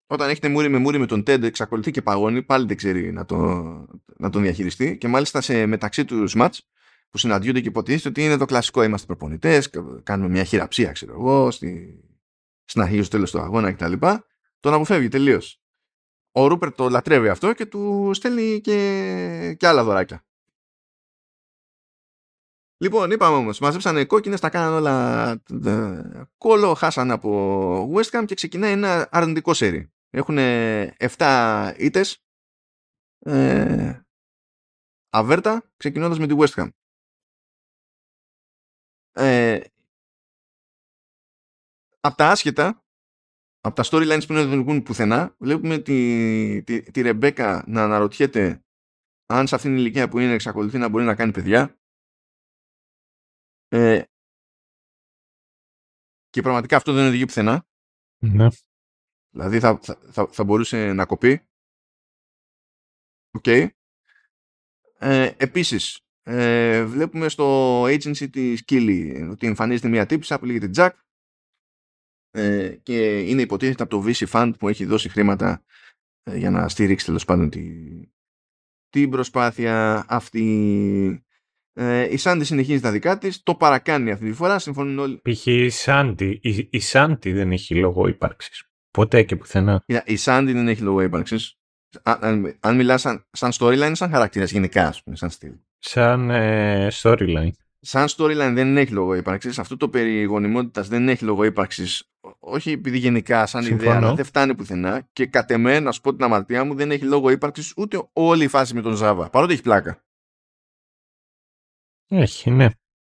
[0.07, 3.25] όταν έχετε μούρι με μούρι με τον Ted εξακολουθεί και παγώνει, πάλι δεν ξέρει να,
[3.25, 3.37] το,
[4.17, 6.69] να τον διαχειριστεί και μάλιστα σε μεταξύ τους μάτς
[7.11, 9.71] που συναντιούνται και υποτίθεται ότι είναι το κλασικό είμαστε προπονητές,
[10.03, 12.01] κάνουμε μια χειραψία ξέρω εγώ στη,
[12.65, 13.93] στην αρχή στο τέλος του αγώνα κτλ.
[14.61, 15.63] Τον αποφεύγει τελείως.
[16.33, 20.25] Ο Ρούπερ το λατρεύει αυτό και του στέλνει και, και άλλα δωράκια.
[22.77, 25.43] Λοιπόν, είπαμε όμως, μαζέψανε κόκκινες, τα κάνανε όλα
[26.39, 29.94] κόλλο, χάσανε από West Ham και ξεκινάει ένα αρνητικό σερί.
[30.15, 32.25] Έχουν 7 ήττες.
[33.19, 34.01] Ε,
[35.09, 36.69] αβέρτα, ξεκινώντας με τη West Ham.
[39.13, 39.61] Ε,
[42.01, 42.85] από τα άσχετα,
[43.61, 48.65] από τα storylines που δεν οδηγούν πουθενά, βλέπουμε τη, τη, τη Ρεμπέκα να αναρωτιέται
[49.27, 51.79] αν σε αυτήν την ηλικία που είναι εξακολουθεί να μπορεί να κάνει παιδιά
[53.69, 54.03] ε,
[56.29, 57.67] και πραγματικά αυτό δεν οδηγεί πουθενά.
[58.19, 58.49] Ναι.
[59.35, 59.81] Δηλαδή θα,
[60.11, 61.49] θα, θα μπορούσε να κοπεί.
[63.31, 63.43] OK.
[63.47, 63.69] Okay.
[64.99, 70.91] Ε, επίσης, ε, βλέπουμε στο agency της Keeley ότι εμφανίζεται μια τύπισσα που λέγεται Jack
[72.31, 75.65] ε, και είναι υποτίθεται από το VC Fund που έχει δώσει χρήματα
[76.23, 77.63] ε, για να στηρίξει τέλος πάντων τη,
[78.89, 81.25] την προσπάθεια αυτή.
[81.77, 85.21] Ε, η Σάντι συνεχίζει τα δικά της, το παρακάνει αυτή τη φορά, συμφωνούν όλοι.
[85.23, 85.47] Π.χ.
[85.47, 88.69] η Σάντι, η, η Σάντι δεν έχει λόγο ύπαρξης.
[88.95, 89.85] Ποτέ και πουθενά.
[90.05, 91.59] Η Σάντι δεν έχει λόγο ύπαρξης.
[92.03, 95.53] Αν, αν μιλάς σαν, σαν storyline, σαν χαρακτήρας γενικά, ας πούμε, σαν στυλ.
[95.79, 97.51] Σαν ε, storyline.
[97.81, 99.59] Σαν storyline δεν έχει λόγο ύπαρξης.
[99.59, 102.11] Αυτό το περί γονιμότητας δεν έχει λόγο ύπαρξης.
[102.39, 103.91] Όχι επειδή γενικά, σαν Συμφωνώ.
[103.91, 105.09] ιδέα, αλλά δεν φτάνει πουθενά.
[105.13, 108.45] Και κατ' εμέ, να σου πω την αμαρτία μου, δεν έχει λόγο ύπαρξης ούτε όλη
[108.45, 109.31] η φάση με τον Ζάβα.
[109.31, 110.05] Παρότι έχει πλάκα.
[112.09, 112.69] Έχει, ναι.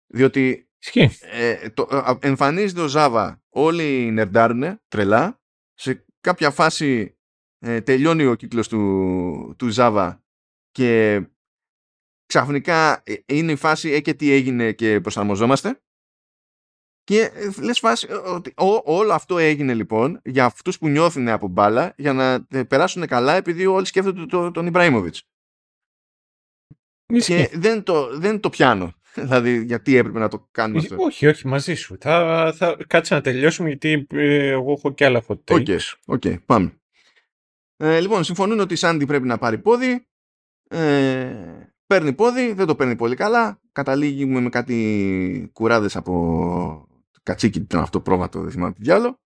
[0.07, 1.87] Διότι ε, το,
[2.21, 5.39] ε, εμφανίζεται ο Ζάβα, όλοι νερντάρουν τρελά.
[5.75, 7.17] Σε κάποια φάση
[7.59, 10.17] ε, τελειώνει ο κύκλος του, του Java
[10.71, 11.21] και
[12.25, 15.79] ξαφνικά ε, είναι η φάση ε, και τι έγινε και προσαρμοζόμαστε
[17.03, 18.53] και λες φάση ότι
[18.83, 23.65] όλο αυτό έγινε λοιπόν για αυτούς που νιώθουν από μπάλα για να περάσουν καλά επειδή
[23.65, 25.23] όλοι σκέφτονται τον, τον Ιμπραήμοβιτς.
[27.19, 28.94] Και δεν το, δεν το πιάνω.
[29.15, 31.97] Δηλαδή, γιατί έπρεπε να το κάνουμε αυτό; Όχι, όχι, μαζί σου.
[31.99, 35.77] Θα, θα κάτσε να τελειώσουμε γιατί εγώ έχω και άλλα hot takes.
[36.05, 36.79] OK, okay, πάμε.
[37.77, 40.07] Ε, λοιπόν, συμφωνούν ότι η Σάντι πρέπει να πάρει πόδι.
[40.69, 41.33] Ε,
[41.87, 43.59] παίρνει πόδι, δεν το παίρνει πολύ καλά.
[43.71, 46.87] Καταλήγουμε με κάτι κουράδες από
[47.23, 49.19] κατσίκι, ήταν αυτό πρόβατο, δεν θυμάμαι τι διάλο.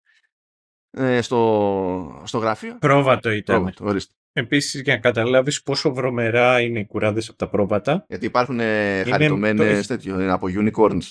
[0.92, 2.78] Ε, στο, στο γραφείο.
[2.80, 3.56] Πρόβατο ήταν.
[3.56, 4.14] Πρόβατο, ορίστε.
[4.34, 8.06] Επίσης, για να καταλάβεις πόσο βρωμερά είναι οι κουράδες από τα πρόβατα.
[8.08, 11.08] Γιατί υπάρχουν ε, χαριτωμένες το- τέτοιο, είναι από unicorns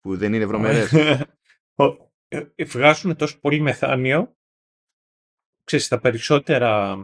[0.00, 0.92] που δεν είναι βρωμερές.
[1.82, 4.36] Ο- ε, Βγάζουν τόσο πολύ μεθάνιο.
[5.64, 6.96] Ξέρεις, τα περισσότερα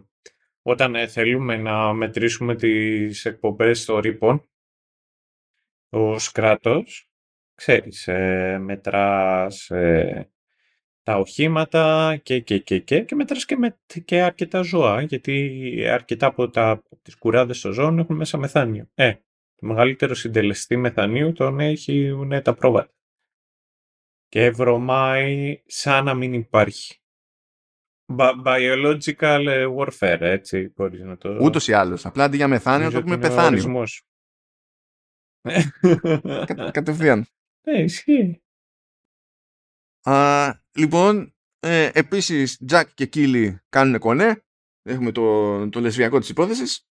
[0.62, 4.48] όταν ε, θέλουμε να μετρήσουμε τις εκπομπές των ρήπων
[5.92, 7.10] ως κράτος,
[7.54, 10.30] ξέρεις, ε, μετράς ε,
[11.04, 16.26] τα οχήματα και, και, και, και, και μετράς και, με, και αρκετά ζώα, γιατί αρκετά
[16.26, 18.90] από, τα, από τις κουράδες των ζώων έχουν μέσα μεθάνιο.
[18.94, 19.12] Ε,
[19.54, 22.92] το μεγαλύτερο συντελεστή μεθανίου τον έχουν τα πρόβατα.
[24.28, 26.98] Και βρωμάει σαν να μην υπάρχει.
[28.16, 31.38] Bi- biological ε, warfare, έτσι μπορείς να το...
[31.42, 32.06] Ούτως ή άλλως.
[32.06, 33.58] Απλά αντί για μεθάνιο το νομίζω έχουμε ότι είναι ο πεθάνιο.
[33.58, 34.02] ορισμός.
[36.54, 37.26] Κα- κατευθείαν.
[37.66, 38.43] Ναι, ισχύει.
[40.04, 44.42] Α, λοιπόν, ε, επίσης Jack και Κίλι κάνουν κονέ.
[44.82, 46.86] Έχουμε το, το λεσβιακό της υπόθεσης.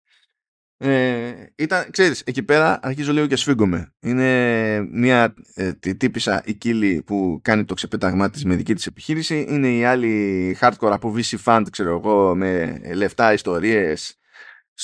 [0.77, 3.93] Ε, ήταν, ξέρεις, εκεί πέρα αρχίζω λίγο και σφίγγομαι.
[3.99, 8.85] Είναι μια ε, τι- τύπισσα η Κίλι που κάνει το ξεπέταγμά της με δική της
[8.85, 9.45] επιχείρηση.
[9.49, 14.17] Είναι η άλλη hardcore από VC Fund, ξέρω εγώ, με λεφτά, ιστορίες,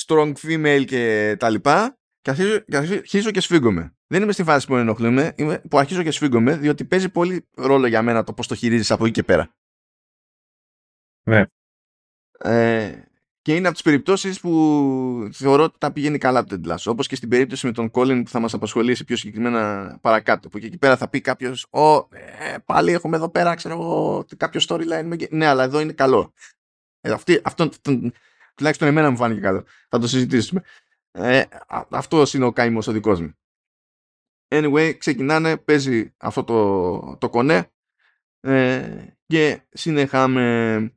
[0.06, 1.98] strong female και τα λοιπά.
[2.22, 3.94] Και αρχίζω, και αρχίζω και σφίγγομαι.
[4.06, 7.86] Δεν είμαι στη φάση που ενοχλούμε, είμαι, που αρχίζω και σφίγγομαι, διότι παίζει πολύ ρόλο
[7.86, 9.54] για μένα το πώς το χειρίζεις από εκεί και πέρα.
[11.28, 11.44] Ναι.
[12.38, 13.02] Ε,
[13.42, 16.84] και είναι από τις περιπτώσεις που θεωρώ ότι τα πηγαίνει καλά το Ted Lasso.
[16.86, 20.48] Όπως και στην περίπτωση με τον Colin που θα μας απασχολήσει πιο συγκεκριμένα παρακάτω.
[20.48, 24.24] Που και εκεί πέρα θα πει κάποιος «Ω, ε, πάλι έχουμε εδώ πέρα, ξέρω εγώ,
[24.36, 25.02] κάποιο storyline».
[25.04, 26.32] με- Ναι, αλλά εδώ είναι καλό.
[27.00, 28.10] Ε, αυτή, αυτό, αυτό-
[28.54, 29.64] τουλάχιστον εμένα μου φάνηκε καλό.
[29.88, 30.62] Θα το συζητήσουμε.
[31.12, 33.34] Ε, α- αυτός είναι ο καημός ο δικός μου.
[34.48, 37.70] Anyway, ξεκινάνε, παίζει αυτό το, το κονέ
[38.40, 40.94] ε, και συνεχάμε.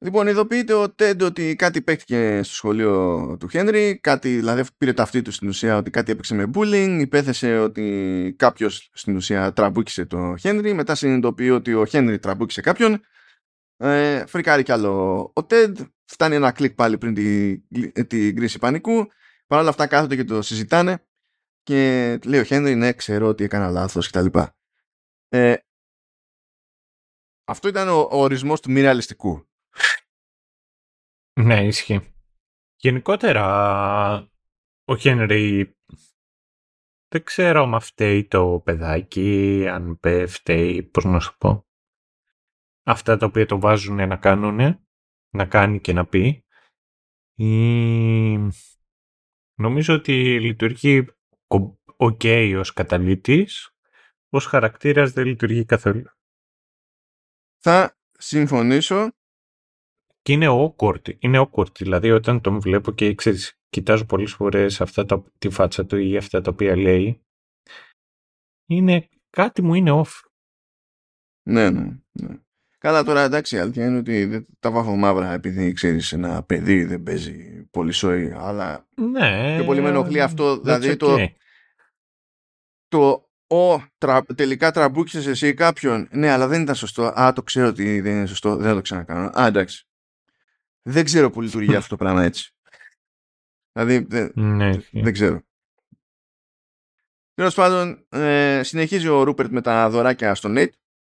[0.00, 5.22] Λοιπόν, ειδοποιείται ο Τέντ ότι κάτι παίχτηκε στο σχολείο του Χένρι, κάτι, δηλαδή πήρε ταυτή
[5.22, 10.36] του στην ουσία ότι κάτι έπαιξε με bullying, υπέθεσε ότι κάποιος στην ουσία τραμπούκησε το
[10.36, 13.00] Χένρι, μετά συνειδητοποιεί ότι ο Χένρι τραμπούκησε κάποιον,
[13.78, 19.06] ε, φρικάρει κι άλλο ο Τέντ, φτάνει ένα κλικ πάλι πριν την τη κρίση πανικού,
[19.46, 21.06] παρ' όλα αυτά κάθονται και το συζητάνε
[21.62, 24.26] και λέει ο Χένρι, ναι, ξέρω ότι έκανα λάθος κτλ.
[25.28, 25.56] Ε,
[27.44, 29.48] αυτό ήταν ο, ο ορισμός του μη ρεαλιστικού.
[31.40, 32.14] Ναι, ισχύει.
[32.76, 33.44] Γενικότερα,
[34.84, 35.76] ο Χένρι
[37.08, 41.67] δεν ξέρω αν φταίει το παιδάκι, αν πέ- φταίει, πώς να σου πω.
[42.88, 44.86] Αυτά τα οποία το βάζουν να κάνουν,
[45.34, 46.44] να κάνει και να πει.
[47.34, 48.36] Ή...
[49.54, 51.06] Νομίζω ότι λειτουργεί
[51.96, 52.20] οκ
[52.56, 53.70] ως καταλύτης,
[54.28, 56.04] ως χαρακτήρας δεν λειτουργεί καθόλου.
[57.58, 59.10] Θα συμφωνήσω
[60.22, 65.04] Και είναι awkward, είναι awkward, δηλαδή όταν τον βλέπω και ξέρεις, κοιτάζω πολλές φορές αυτά
[65.04, 67.22] τα, τη φάτσα του ή αυτά τα οποία λέει,
[68.68, 70.28] είναι, κάτι μου είναι off.
[71.42, 72.42] Ναι, ναι, ναι.
[72.78, 76.84] Καλά τώρα εντάξει η αλήθεια είναι ότι δεν τα βάφω μαύρα επειδή ξέρεις ένα παιδί
[76.84, 79.54] δεν παίζει πολύ σόι αλλά Ναι.
[79.56, 81.28] πιο πολύ με ενοχλεί αυτό that's δηλαδή το, okay.
[82.88, 87.66] το ο, τρα, τελικά τραμπούκισες εσύ κάποιον ναι αλλά δεν ήταν σωστό α το ξέρω
[87.66, 89.86] ότι δεν είναι σωστό δεν θα το ξανακάνω α εντάξει
[90.82, 92.54] δεν ξέρω που λειτουργεί αυτό το πράγμα έτσι
[93.72, 95.42] δηλαδή δεν, Ναι, δεν ξέρω
[97.34, 100.74] Τέλος πάντων, ε, συνεχίζει ο Ρούπερτ με τα δωράκια στον Νέιτ.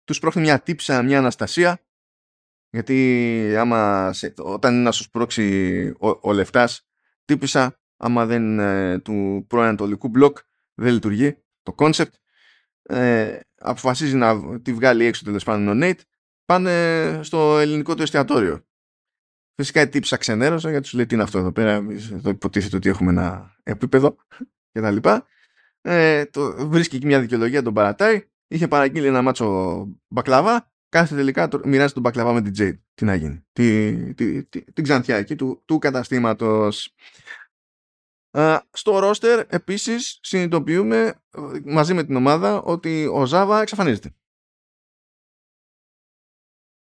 [0.09, 1.81] Τους πρόχνει μια τύψα, μια Αναστασία.
[2.71, 6.89] Γιατί άμα σε, όταν είναι να σου σπρώξει ο, ο λεφτάς,
[7.25, 10.39] τύπησα, άμα δεν ε, του προανατολικού μπλοκ
[10.75, 12.13] δεν λειτουργεί το concept.
[12.83, 16.01] Ε, αποφασίζει να τη βγάλει έξω τέλος πάντων ο Νέιτ.
[16.45, 18.67] Πάνε στο ελληνικό του εστιατόριο.
[19.55, 21.73] Φυσικά η τύψα ξενέρωσε γιατί σου λέει τι είναι αυτό εδώ πέρα.
[21.73, 24.17] Εμείς Εδώ υποτίθεται ότι έχουμε ένα επίπεδο
[24.73, 24.97] κτλ.
[25.81, 28.29] Ε, το, βρίσκει εκεί μια δικαιολογία, τον παρατάει.
[28.49, 30.73] Είχε παραγγείλει ένα μάτσο μπακλαβά.
[30.89, 32.79] Κάθε τελικά το, μοιράζει τον μπακλαβά με την Jade.
[32.95, 33.47] Τι να γίνει.
[33.53, 36.95] Τι, τι, τι, την ξανθιά εκεί του, του καταστήματος.
[38.31, 44.15] Α, στο ρόστερ επίσης συνειδητοποιούμε ε, μαζί με την ομάδα ότι ο Ζάβα εξαφανίζεται.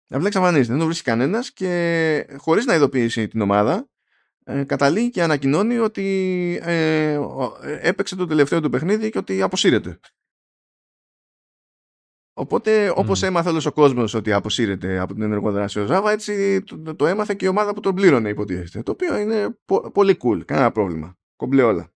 [0.09, 3.89] Απλά εξαφανίζεται, δεν το βρίσκει κανένας και χωρίς να ειδοποιήσει την ομάδα
[4.43, 9.41] ε, καταλήγει και ανακοινώνει ότι ε, ο- ε, έπαιξε το τελευταίο του παιχνίδι και ότι
[9.41, 9.99] αποσύρεται.
[12.36, 13.27] Οπότε όπως Μμμ.
[13.27, 17.34] έμαθε όλος ο κόσμος ότι αποσύρεται από την ενεργοδράση ο Ζάβα έτσι το, το έμαθε
[17.36, 18.81] και η ομάδα που τον πλήρωνε υποτίθεται.
[18.84, 21.17] Το οποίο είναι πο- πολύ cool, κανένα πρόβλημα.
[21.36, 21.93] κομπλέ όλα.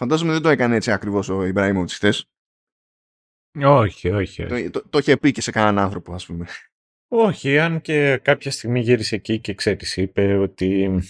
[0.00, 2.30] Φαντάζομαι δεν το έκανε έτσι ακριβώς ο Ιμπραήμοβιτς χθες.
[3.64, 4.42] Όχι, όχι.
[4.42, 4.70] όχι.
[4.70, 6.46] Το, το, το είχε πει και σε κανέναν άνθρωπο, ας πούμε.
[7.10, 11.00] Όχι, αν και κάποια στιγμή γύρισε εκεί και ξέρεις, είπε ότι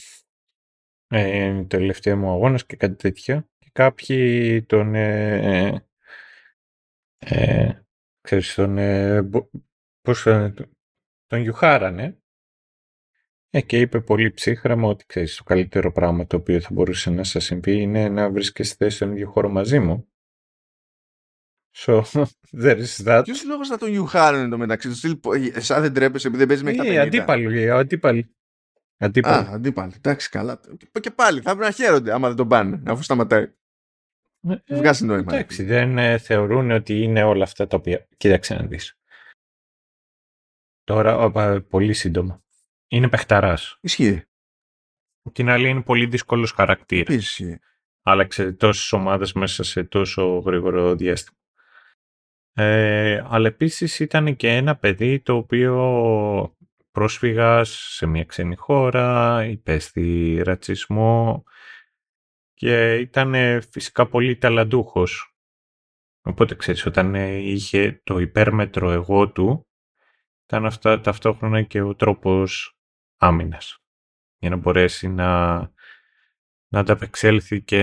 [1.07, 3.49] ε, το τελευταίο μου αγώνας και κάτι τέτοιο.
[3.59, 5.87] Και κάποιοι τον, ε,
[7.19, 7.83] ε,
[8.29, 9.29] ξέρεις, τον, ε,
[10.01, 10.55] πώς, ε,
[11.27, 12.23] τον γιουχάρανε
[13.51, 17.25] ε, και είπε πολύ ψύχραμα ότι ξέρεις, το καλύτερο πράγμα το οποίο θα μπορούσε να
[17.25, 20.09] σας συμβεί είναι να βρίσκεστε στον ίδιο χώρο μαζί μου.
[21.77, 22.03] So,
[22.63, 23.21] there is that.
[23.25, 25.21] Ποιος λόγος να τον γιουχάρουν το μεταξύ του,
[25.57, 27.07] σαν δεν τρέπεσαι επειδή δεν παίζει μέχρι τα 50.
[27.07, 28.37] Αντίπαλοι, αντίπαλοι.
[28.97, 29.47] Αντίπαλοι.
[29.47, 29.93] Α, αντίπαλοι.
[29.97, 30.61] Εντάξει, καλά.
[31.01, 33.53] Και πάλι θα πρέπει να χαίρονται άμα δεν τον πάνε, αφού σταματάει.
[34.41, 35.35] Ε, Βγάζει νόημα.
[35.35, 38.07] Εντάξει, δεν ε, θεωρούν ότι είναι όλα αυτά τα οποία.
[38.17, 38.99] Κοίταξε να δεις.
[40.85, 41.31] Τώρα,
[41.61, 42.43] πολύ σύντομα.
[42.89, 43.79] Είναι παιχταράς.
[43.81, 44.23] Ισχύει.
[45.33, 47.15] Την άλλη είναι πολύ δύσκολος χαρακτήρας.
[47.15, 47.59] Ισχύει.
[48.03, 51.39] Άλλαξε τόσες ομάδες μέσα σε τόσο γρήγορο διάστημα.
[52.53, 56.57] Ε, αλλά επίσης ήταν και ένα παιδί το οποίο
[56.91, 61.45] πρόσφυγας σε μια ξένη χώρα, υπέστη ρατσισμό
[62.59, 65.37] και ήταν φυσικά πολύ ταλαντούχος.
[66.23, 69.69] Οπότε ξέρεις, όταν είχε το υπέρμετρο εγώ του,
[70.45, 72.79] ήταν αυτά ταυτόχρονα και ο τρόπος
[73.17, 73.83] άμυνας.
[74.39, 75.59] Για να μπορέσει να,
[76.69, 77.83] να ανταπεξέλθει και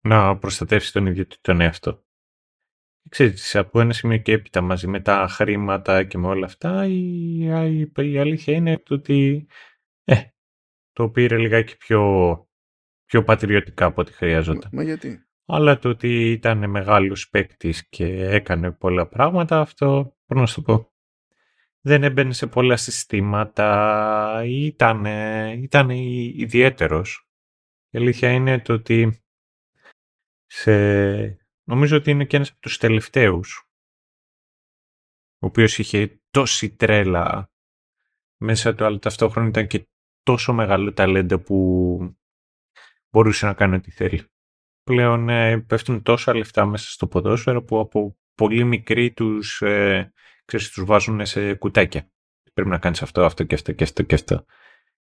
[0.00, 2.04] να προστατεύσει τον ίδιο τον εαυτό.
[3.08, 7.38] Ξέρεις, από ένα σημείο και έπειτα μαζί με τα χρήματα και με όλα αυτά, η,
[7.38, 9.46] η, η αλήθεια είναι ότι
[10.04, 10.22] ε,
[10.92, 12.02] το πήρε λιγάκι πιο,
[13.12, 14.70] πιο πατριωτικά από ό,τι χρειαζόταν.
[14.72, 20.46] Μα, γιατί; Αλλά το ότι ήταν μεγάλος παίκτης και έκανε πολλά πράγματα, αυτό μπορώ να
[20.46, 20.92] σου το πω.
[21.80, 25.04] Δεν έμπαινε σε πολλά συστήματα, ήταν,
[25.62, 27.28] ήταν ιδιαίτερος.
[27.90, 29.24] Η αλήθεια είναι το ότι
[30.46, 30.72] σε
[31.64, 33.68] Νομίζω ότι είναι και ένας από τους τελευταίους
[35.38, 37.50] ο οποίος είχε τόση τρέλα
[38.36, 39.88] μέσα του, αλλά ταυτόχρονα ήταν και
[40.22, 42.16] τόσο μεγάλο ταλέντο που
[43.12, 44.22] μπορούσε να κάνει ό,τι θέλει.
[44.82, 50.12] Πλέον ε, πέφτουν τόσα λεφτά μέσα στο ποδόσφαιρο που από πολύ μικροί τους, ε,
[50.44, 52.10] ξέρεις, τους βάζουν σε κουτάκια.
[52.52, 54.44] Πρέπει να κάνεις αυτό, αυτό και αυτό και αυτό και αυτό.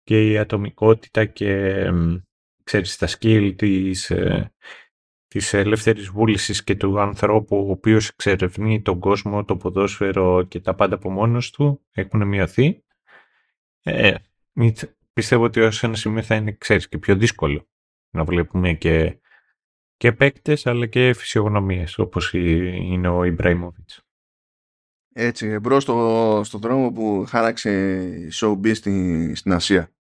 [0.02, 1.92] Και η ατομικότητα και ε,
[2.62, 4.54] ξέρεις, τα skill της, ε,
[5.28, 10.74] της ελεύθερης βούλησης και του ανθρώπου ο οποίος εξερευνεί τον κόσμο, το ποδόσφαιρο και τα
[10.74, 12.84] πάντα από μόνος του έχουν μειωθεί.
[13.82, 14.14] Ε,
[15.12, 17.68] πιστεύω ότι ως ένα σημείο θα είναι, ξέρεις, και πιο δύσκολο
[18.10, 19.20] να βλέπουμε και,
[19.96, 24.04] και παίκτες αλλά και φυσιογνωμίες όπως είναι ο Ιμπραήμοβιτς.
[25.12, 29.92] Έτσι, εμπρό στο, στο δρόμο που χάραξε η showbiz στην, στην Ασία.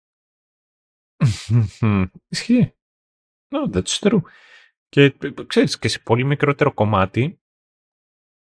[2.28, 2.72] Ισχύει.
[3.48, 4.20] No, that's true.
[4.88, 7.40] Και ξέρεις, και σε πολύ μικρότερο κομμάτι,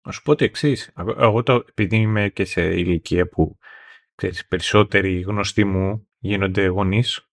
[0.05, 0.91] να σου πω ότι εξής.
[0.97, 3.57] Εγώ το, επειδή είμαι και σε ηλικία που
[4.15, 7.32] ξέρεις, περισσότεροι γνωστοί μου γίνονται γονείς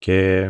[0.00, 0.48] και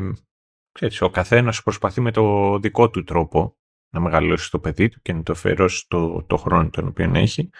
[0.72, 3.56] ξέρεις, ο καθένας προσπαθεί με το δικό του τρόπο
[3.94, 7.50] να μεγαλώσει το παιδί του και να το φέρω στο το χρόνο τον οποίο έχει.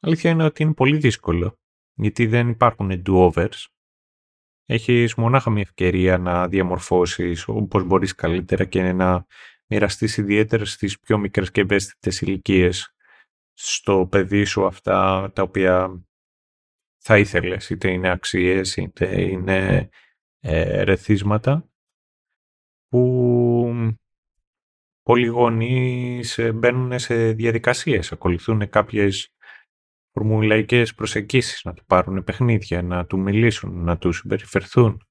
[0.00, 1.58] Αλήθεια είναι ότι είναι πολύ δύσκολο
[1.94, 3.66] γιατί δεν υπάρχουν do-overs
[4.66, 9.26] έχεις μονάχα μια ευκαιρία να διαμορφώσεις όπως μπορείς καλύτερα και να
[9.66, 12.94] μοιραστείς ιδιαίτερα στις πιο μικρές και ευαίσθητες ηλικίες
[13.52, 16.04] στο παιδί σου αυτά τα οποία
[16.98, 19.88] θα ήθελες, είτε είναι αξίες, είτε είναι
[20.46, 21.68] ε, ρεθίσματα
[22.88, 23.94] που
[25.02, 29.34] πολλοί γονείς ε, μπαίνουν σε διαδικασίες, ακολουθούν κάποιες
[30.12, 35.02] φορμουλαϊκές προσεγγίσεις, να του πάρουν παιχνίδια, να του μιλήσουν, να του συμπεριφερθούν,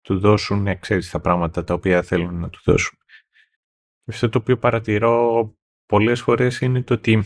[0.00, 2.98] του δώσουν, ε, ξέρεις, τα πράγματα τα οποία θέλουν να του δώσουν.
[4.06, 5.54] Αυτό το οποίο παρατηρώ
[5.86, 7.24] πολλές φορές είναι το ότι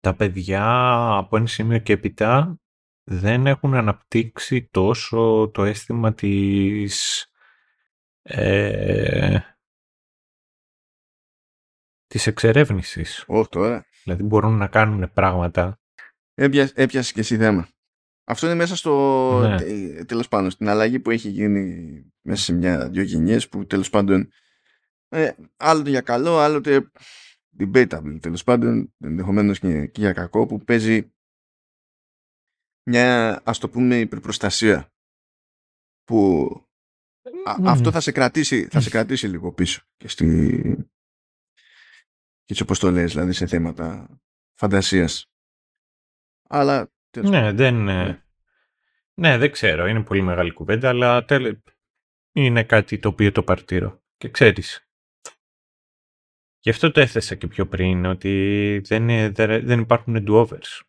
[0.00, 0.64] τα παιδιά
[1.16, 2.60] από ένα σημείο και επιτά
[3.04, 7.24] δεν έχουν αναπτύξει τόσο το αίσθημα της
[8.22, 9.38] ε,
[12.06, 13.24] της εξερεύνησης.
[13.26, 13.86] Όχι τώρα.
[14.04, 15.80] Δηλαδή μπορούν να κάνουν πράγματα.
[16.34, 17.68] έπιασες και εσύ θέμα.
[18.24, 20.04] Αυτό είναι μέσα στο ναι.
[20.04, 24.32] τέλος πάντων στην αλλαγή που έχει γίνει μέσα σε μια-δυο γενιές που τέλος πάντων
[25.08, 26.90] ε, άλλοτε για καλό, άλλοτε
[27.58, 31.12] debatable τέλος πάντων ενδεχομένως και, και για κακό που παίζει
[32.82, 34.92] μια ας το πούμε υπερπροστασία
[36.04, 36.48] που
[37.64, 40.60] αυτό θα σε κρατήσει, θα σε κρατήσει λίγο πίσω και στη,
[42.44, 44.20] και τι αποστολέ, δηλαδή σε θέματα
[44.54, 45.30] φαντασίας.
[46.48, 46.92] Αλλά...
[47.16, 47.74] Ναι, δεν...
[47.74, 48.22] Ναι.
[49.14, 49.86] ναι, δεν ξέρω.
[49.86, 51.58] Είναι πολύ μεγάλη κουβέντα, αλλά τέλε...
[52.32, 54.02] είναι κάτι το οποίο το παρτίρω.
[54.16, 54.88] Και ξέρεις,
[56.60, 60.80] γι' αυτό το έθεσα και πιο πριν, ότι δεν, δεν, δεν υπάρχουν do-overs.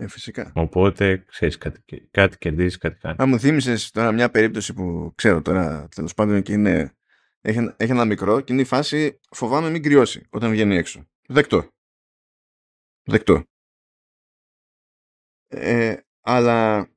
[0.00, 0.52] Ε, φυσικά.
[0.54, 3.16] Οπότε, ξέρεις, κάτι, κάτι κερδίζεις, κάτι κάνει.
[3.18, 6.96] Αν μου θύμισες τώρα μια περίπτωση που ξέρω τώρα, τέλος πάντων και είναι,
[7.40, 11.08] έχει, έχει ένα μικρό και είναι η φάση φοβάμαι μην κρυώσει όταν βγαίνει έξω.
[11.28, 11.68] Δεκτό.
[13.02, 13.42] Δεκτό.
[15.46, 16.88] Ε, αλλά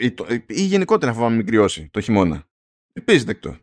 [0.00, 2.48] ή, το, ή γενικότερα φοβάμαι μην κρυώσει το χειμώνα.
[2.92, 3.58] Επίσης δεκτό.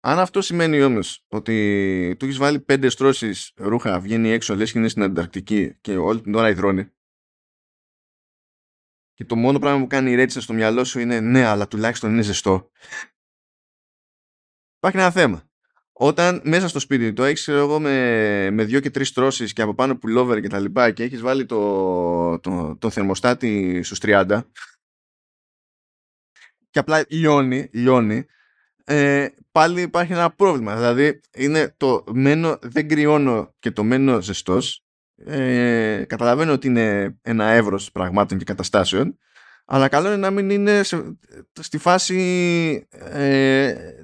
[0.00, 4.78] Αν αυτό σημαίνει όμως ότι του έχεις βάλει πέντε στρώσεις ρούχα, βγαίνει έξω, λες και
[4.78, 6.92] είναι στην Ανταρκτική και όλη την ώρα υδρώνει.
[9.14, 12.10] Και το μόνο πράγμα που κάνει η ρέτσα στο μυαλό σου είναι ναι, αλλά τουλάχιστον
[12.10, 12.70] είναι ζεστό.
[14.76, 15.48] Υπάρχει ένα θέμα.
[15.92, 19.74] Όταν μέσα στο σπίτι το έχεις εγώ με, με δύο και τρεις τρώσεις και από
[19.74, 24.40] πάνω πουλόβερ και τα λοιπά και έχεις βάλει το, το, το θερμοστάτη στους 30
[26.70, 28.26] και απλά λιώνει, λιώνει
[28.84, 30.74] ε, πάλι υπάρχει ένα πρόβλημα.
[30.74, 34.83] Δηλαδή είναι το μένο δεν κρυώνω και το μένο ζεστός.
[35.16, 39.18] Ε, καταλαβαίνω ότι είναι ένα εύρος πραγμάτων και καταστάσεων
[39.64, 40.82] αλλά καλό είναι να μην είναι
[41.60, 43.94] στη φάση ε,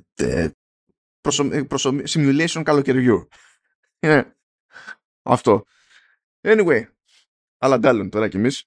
[1.21, 3.29] προσω, simulation καλοκαιριού.
[4.01, 4.37] Είναι
[5.23, 5.65] αυτό.
[6.41, 6.83] Anyway,
[7.59, 8.65] αλλά ντάλλον τώρα κι εμείς.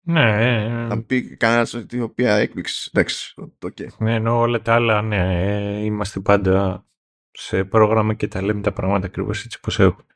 [0.00, 0.54] Ναι.
[0.84, 2.90] Ε, Θα πει κανένας την οποία έκπληξη.
[2.92, 3.86] Εντάξει, okay.
[3.98, 6.86] Ναι, ενώ όλα τα άλλα, ναι, ε, είμαστε πάντα
[7.30, 10.06] σε πρόγραμμα και τα λέμε τα πράγματα ακριβώς έτσι πως έχουν.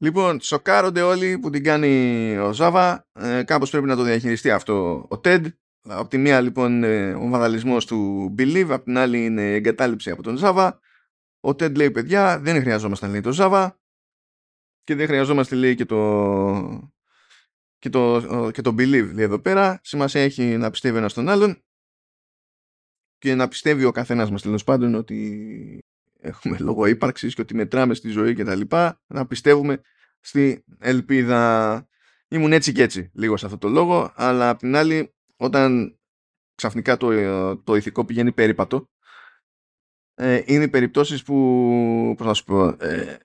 [0.00, 3.08] Λοιπόν, σοκάρονται όλοι που την κάνει ο Ζάβα.
[3.12, 5.44] Ε, κάπως πρέπει να το διαχειριστεί αυτό ο TED.
[5.82, 6.84] Από τη μία λοιπόν
[7.14, 10.80] ο βανδαλισμός του Believe, από την άλλη είναι εγκατάλειψη από τον Ζάβα.
[11.40, 13.70] Ο TED λέει παιδιά δεν χρειαζόμαστε λέει το Java
[14.82, 16.90] και δεν χρειαζόμαστε λέει και το,
[17.78, 19.80] και το, και το believe λέει εδώ πέρα.
[19.82, 21.62] Σημασία έχει να πιστεύει ένας τον άλλον
[23.18, 25.78] και να πιστεύει ο καθένας μας τέλος πάντων ότι
[26.20, 29.00] έχουμε λόγο ύπαρξης και ότι μετράμε στη ζωή και τα λοιπά.
[29.06, 29.80] Να πιστεύουμε
[30.20, 31.82] στη ελπίδα.
[32.28, 35.98] Ήμουν έτσι και έτσι λίγο σε αυτό το λόγο, αλλά απ' την άλλη όταν
[36.54, 37.08] ξαφνικά το,
[37.56, 38.88] το ηθικό πηγαίνει περίπατο
[40.14, 43.18] ε, είναι οι περιπτώσεις που πώς να σου πω ε,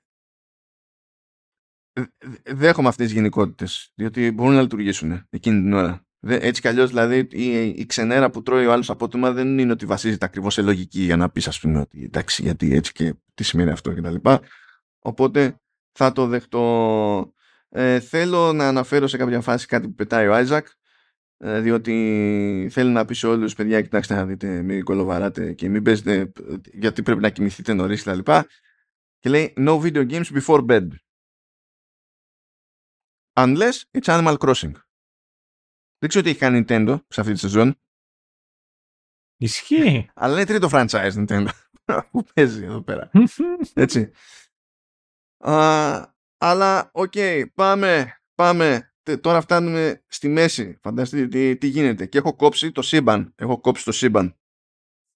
[2.44, 7.28] δέχομαι αυτές τις γενικότητες διότι μπορούν να λειτουργήσουν εκείνη την ώρα έτσι κι αλλιώς δηλαδή
[7.32, 11.02] η, η ξενέρα που τρώει ο άλλος απότομα δεν είναι ότι βασίζεται ακριβώς σε λογική
[11.02, 14.16] για να πεις ας πούμε ότι εντάξει γιατί έτσι και τι σημαίνει αυτό κτλ.
[15.00, 15.56] Οπότε
[15.92, 17.34] θα το δεχτώ.
[17.70, 20.68] Ε, θέλω να αναφέρω σε κάποια φάση κάτι που πετάει ο Άιζακ
[21.38, 25.84] ε, διότι θέλει να πει σε όλους παιδιά κοιτάξτε να δείτε μην κολοβαράτε και μην
[25.84, 26.32] παίζετε
[26.74, 28.48] γιατί πρέπει να κοιμηθείτε νωρίς και τα
[29.20, 30.88] και λέει no video games before bed
[33.34, 34.72] unless it's Animal Crossing
[36.04, 37.78] δεν ξέρω τι έχει κάνει Nintendo σε αυτή τη σεζόν
[39.38, 40.10] Ισχύει.
[40.14, 41.48] Αλλά είναι τρίτο franchise Nintendo
[42.12, 43.12] που παίζει εδώ πέρα.
[43.74, 44.12] Έτσι.
[46.38, 50.78] αλλά, OK, okay, πάμε, πάμε τώρα φτάνουμε στη μέση.
[50.82, 52.06] Φανταστείτε τι, τι γίνεται.
[52.06, 53.34] Και έχω κόψει το σύμπαν.
[53.36, 54.38] Έχω κόψει το σύμπαν.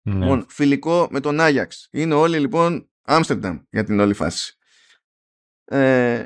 [0.01, 0.13] Ναι.
[0.13, 1.87] Λοιπόν, φιλικό με τον Άγιαξ.
[1.91, 4.57] Είναι όλοι λοιπόν Άμστερνταμ για την όλη φάση.
[5.65, 6.23] Ε,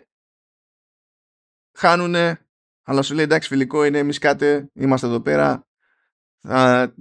[1.78, 2.50] χάνουνε,
[2.92, 5.68] αλλά σου λέει εντάξει φιλικό είναι εμείς κάτε, είμαστε εδώ πέρα,
[6.42, 6.94] θα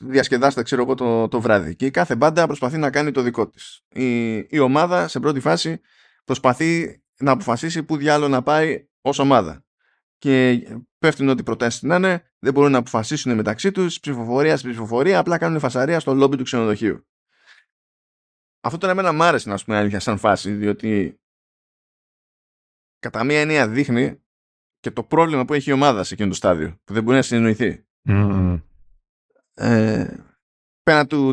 [0.00, 1.76] διασκεδάστε ξέρω εγώ το, το βράδυ.
[1.76, 3.80] Και η κάθε μπάντα προσπαθεί να κάνει το δικό της.
[3.88, 5.80] Η, η ομάδα σε πρώτη φάση
[6.24, 9.64] προσπαθεί να αποφασίσει που διάλογο να πάει ως ομάδα
[10.18, 10.62] και
[10.98, 15.38] πέφτουν ό,τι προτάσεις να είναι, δεν μπορούν να αποφασίσουν μεταξύ τους, ψηφοφορία στην ψηφοφορία, απλά
[15.38, 17.06] κάνουν φασαρία στο λόμπι του ξενοδοχείου.
[18.60, 21.20] Αυτό τώρα εμένα μ' άρεσε να πούμε αλήθεια σαν φάση, διότι
[22.98, 24.22] κατά μία έννοια δείχνει
[24.82, 27.22] και το πρόβλημα που έχει η ομάδα σε εκείνο το στάδιο, που δεν μπορεί να
[27.22, 27.84] συνεννοηθεί.
[28.08, 28.60] Mm.
[29.54, 30.16] Ε,
[30.82, 31.32] πέραν του,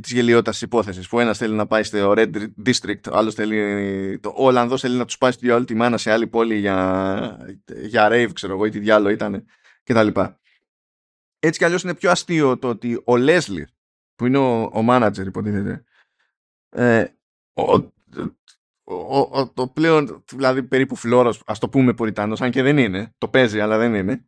[0.00, 2.30] της γελιότητας της υπόθεσης που ένας θέλει να πάει στο Red
[2.66, 5.98] District ο άλλος θέλει το, ο Ολλανδός θέλει να τους πάει στη όλη τη μάνα
[5.98, 7.38] σε άλλη πόλη για,
[7.82, 9.46] για rave ξέρω εγώ ή τι διάλογο ήταν
[9.82, 10.40] και τα λοιπά
[11.38, 13.64] έτσι κι αλλιώς είναι πιο αστείο το ότι ο Leslie
[14.14, 15.84] που είναι ο, ο manager υποτίθεται
[16.68, 17.06] ε,
[17.54, 17.92] ο,
[18.84, 23.14] ο, ο, το πλέον δηλαδή περίπου φλόρος ας το πούμε ποριτάνος αν και δεν είναι
[23.18, 24.24] το παίζει αλλά δεν είναι.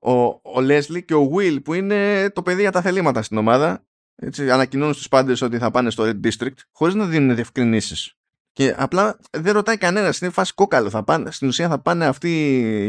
[0.00, 3.86] Ο, ο Leslie και ο Will που είναι το παιδί για τα θελήματα στην ομάδα
[4.16, 8.14] έτσι, ανακοινώνουν στους πάντες ότι θα πάνε στο Red District χωρίς να δίνουν διευκρινήσεις.
[8.52, 12.30] Και απλά δεν ρωτάει κανένας είναι φάση κόκαλο θα πάνε, στην ουσία θα πάνε αυτοί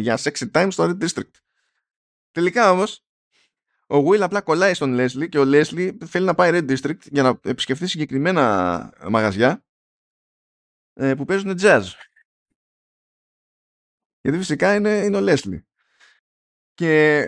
[0.02, 1.32] για sexy time στο Red District.
[2.32, 3.06] Τελικά όμως
[3.88, 7.24] ο Will απλά κολλάει στον Leslie και ο Leslie θέλει να πάει Red District για
[7.24, 9.66] να επισκεφθεί συγκεκριμένα μαγαζιά
[10.98, 11.84] ε, που παίζουν jazz
[14.22, 15.62] γιατί φυσικά είναι, είναι ο Leslie
[16.74, 17.20] και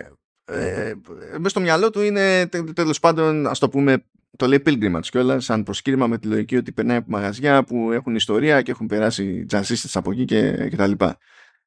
[0.44, 0.94] ε,
[1.30, 4.04] μέσα στο μυαλό του είναι τέλος πάντων, ας το πούμε,
[4.36, 8.14] το λέει pilgrimage κιόλας, σαν προσκύρημα με τη λογική ότι περνάει από μαγαζιά που έχουν
[8.14, 11.18] ιστορία και έχουν περάσει τζαζίστες από εκεί και, και τα λοιπά.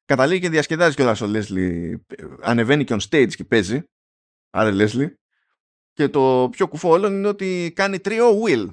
[0.04, 2.04] Καταλήγει και διασκεδάζει κιόλας ο Λέσλι.
[2.40, 3.82] Ανεβαίνει και on stage και παίζει.
[4.50, 5.18] Άρα Λέσλι.
[5.92, 8.68] Και το πιο κουφό όλων είναι ότι κάνει τρίο will.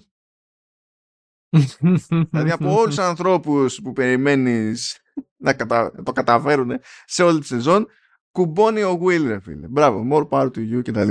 [2.29, 5.01] Δηλαδή από όλους τους ανθρώπους που περιμένεις
[5.37, 5.55] να
[6.03, 7.87] το καταφέρουν σε όλη τη σεζόν,
[8.31, 9.67] κουμπώνει ο Will, ρε φίλε.
[9.67, 11.09] Μπράβο, more power to you κτλ.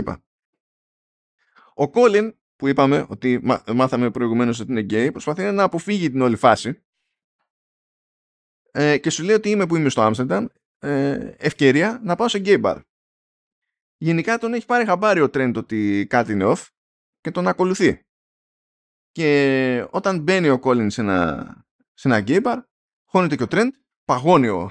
[1.74, 3.40] Ο Colin, που είπαμε ότι
[3.74, 6.82] μάθαμε προηγουμένως ότι είναι gay, προσπαθεί να αποφύγει την όλη φάση
[8.70, 10.46] ε, και σου λέει ότι είμαι που είμαι στο Άμστερνταμ,
[10.78, 12.80] ε, ευκαιρία να πάω σε gay bar.
[13.96, 16.66] Γενικά τον έχει πάρει χαμπάρι ο Trent ότι κάτι είναι off
[17.20, 18.04] και τον ακολουθεί.
[19.12, 21.46] Και όταν μπαίνει ο Colin σε ένα,
[21.94, 22.62] σε ένα gay bar,
[23.04, 23.70] χώνεται και ο Trent,
[24.04, 24.70] παγώνει ο,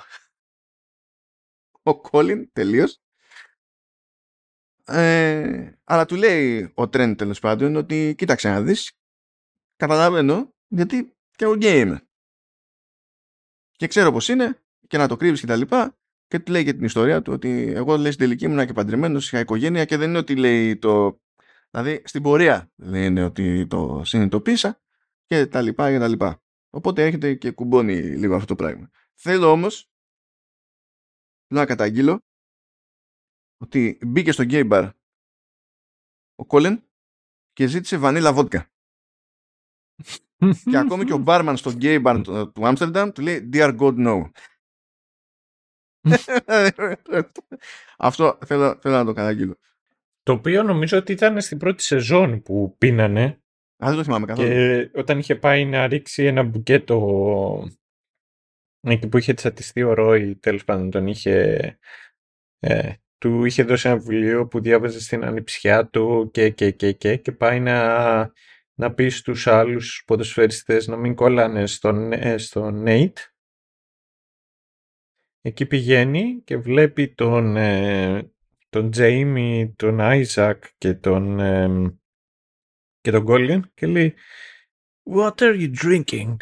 [1.84, 3.02] ο Colin τελείως.
[4.86, 8.94] Ε, αλλά του λέει ο Trent τέλος πάντων ότι κοίταξε να δεις,
[9.76, 12.08] καταλαβαίνω γιατί και εγώ γκέι είμαι.
[13.72, 15.98] Και ξέρω πως είναι και να το κρύβεις και τα λοιπά
[16.28, 19.28] και του λέει και την ιστορία του ότι εγώ λέει στην τελική ήμουν και παντρεμένος,
[19.28, 21.22] είχα οικογένεια και δεν είναι ότι λέει το...
[21.70, 24.82] Δηλαδή στην πορεία είναι ότι το συνειδητοποίησα
[25.26, 26.42] και τα λοιπά και τα λοιπά.
[26.70, 28.90] Οπότε έρχεται και κουμπώνει λίγο αυτό το πράγμα.
[29.14, 29.92] Θέλω όμως
[31.48, 32.20] να καταγγείλω
[33.58, 34.92] ότι μπήκε στο gay bar
[36.36, 36.84] ο Κόλεν
[37.54, 38.72] και ζήτησε βανίλα βότκα.
[40.64, 42.22] και ακόμη και ο μπάρμαν στο gay bar
[42.54, 44.32] του Άμστερνταμ του λέει Dear God no.
[47.98, 49.58] Αυτό θέλω, θέλω να το καταγγείλω.
[50.30, 53.24] Το οποίο νομίζω ότι ήταν στην πρώτη σεζόν που πίνανε.
[53.84, 54.50] Α, δεν το θυμάμαι καθόλου.
[54.50, 57.70] Και όταν είχε πάει να ρίξει ένα μπουκέτο
[58.80, 61.60] εκεί που είχε τσατιστεί ο Ρόι, τέλος πάντων τον είχε
[62.60, 67.16] ε, του είχε δώσει ένα βιβλίο που διάβαζε στην ανιψιά του και, και, και, και,
[67.16, 68.32] και πάει να,
[68.74, 73.18] να πει στους άλλους ποδοσφαιριστές να μην κόλλανε στον, ε, στον Νέιτ.
[75.42, 78.32] Εκεί πηγαίνει και βλέπει τον, ε,
[78.70, 82.00] τον Τζέιμι, τον Άιζακ και τον, ε,
[83.00, 84.16] και τον Κόλλιν και λέει
[85.12, 86.36] What are you drinking?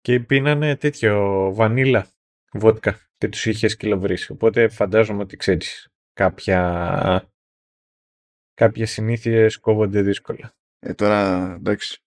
[0.00, 2.06] Και πίνανε τέτοιο βανίλα
[2.52, 4.32] βότκα και τους είχε σκυλοβρίσει.
[4.32, 7.32] Οπότε φαντάζομαι ότι ξέρεις κάποια,
[8.54, 10.56] κάποιες συνήθειες κόβονται δύσκολα.
[10.78, 12.02] Ε, τώρα εντάξει.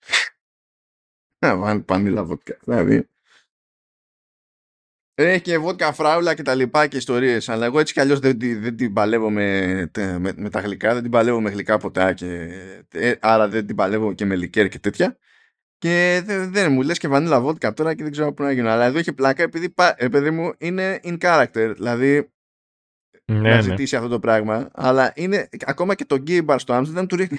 [1.45, 2.57] Να βάλει πανίλα βότκα.
[2.63, 3.09] Δηλαδή.
[5.19, 8.37] Έχει και βότκα φράουλα και τα λοιπά και ιστορίες αλλά εγώ έτσι κι αλλιώς δεν,
[8.39, 12.49] δεν την παλεύω με, με, με, τα γλυκά δεν την παλεύω με γλυκά ποτά και
[12.91, 15.17] ε, άρα δεν την παλεύω και με λικέρ και τέτοια
[15.77, 18.69] και δεν, δεν μου λες και βανίλα βότκα τώρα και δεν ξέρω πού να γίνω.
[18.69, 21.71] Αλλά εδώ έχει πλάκα επειδή, επειδή μου είναι in character.
[21.75, 22.31] Δηλαδή
[23.25, 23.61] ναι, να ναι.
[23.61, 24.69] ζητήσει αυτό το πράγμα.
[24.73, 27.37] Αλλά είναι ακόμα και το gay bar στο Amsterdam του ρίχνει.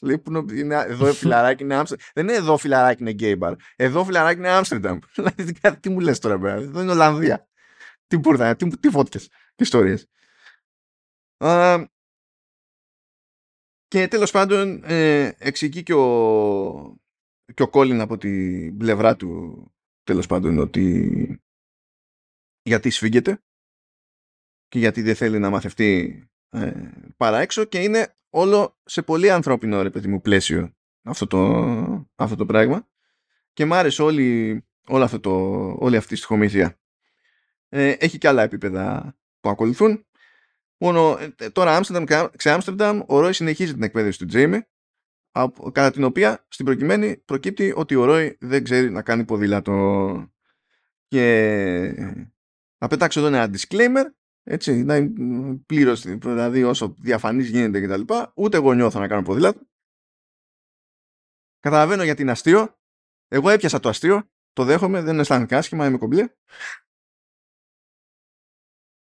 [0.00, 1.98] Λέει που είναι εδώ φιλαράκι είναι Amsterdam.
[2.14, 3.54] Δεν είναι εδώ φιλαράκι είναι gay bar.
[3.76, 4.98] Εδώ φιλαράκι είναι Amsterdam.
[5.36, 6.54] Δηλαδή τι μου λες τώρα πέρα.
[6.54, 7.48] Εδώ είναι Ολλανδία.
[8.06, 10.06] Τι μπουρδα, τι, τι φώτκες και ιστορίες.
[11.44, 11.84] Uh,
[13.86, 17.00] και τέλος πάντων ε, εξηγεί και ο,
[17.54, 19.64] και ο Κόλλιν από την πλευρά του
[20.02, 21.40] τέλος πάντων ότι
[22.62, 23.42] γιατί σφίγγεται
[24.68, 29.82] και γιατί δεν θέλει να μαθευτεί ε, παρά έξω και είναι όλο σε πολύ ανθρώπινο
[29.82, 32.88] ρε παιδί μου πλαίσιο αυτό το, αυτό το πράγμα
[33.52, 35.30] και μου άρεσε όλη, όλο αυτό το,
[35.78, 36.78] όλη αυτή η στοιχομήθεια.
[37.68, 40.06] Ε, έχει και άλλα επίπεδα που ακολουθούν.
[40.76, 44.62] Μόνο ε, τώρα Άμστερνταμ, ξε Άμστερνταμ, ο Ρόι συνεχίζει την εκπαίδευση του Τζέιμι
[45.72, 50.32] κατά την οποία στην προκειμένη προκύπτει ότι ο Ρόι δεν ξέρει να κάνει ποδήλατο.
[51.06, 51.94] Και
[52.78, 54.04] να πετάξω εδώ ένα disclaimer,
[54.42, 58.14] έτσι, να είναι πλήρως, δηλαδή όσο διαφανής γίνεται κτλ.
[58.34, 59.60] Ούτε εγώ νιώθω να κάνω ποδήλατο.
[61.60, 62.78] Καταλαβαίνω γιατί είναι αστείο.
[63.28, 66.28] Εγώ έπιασα το αστείο, το δέχομαι, δεν αισθάνομαι άσχημα, είμαι κομπλέ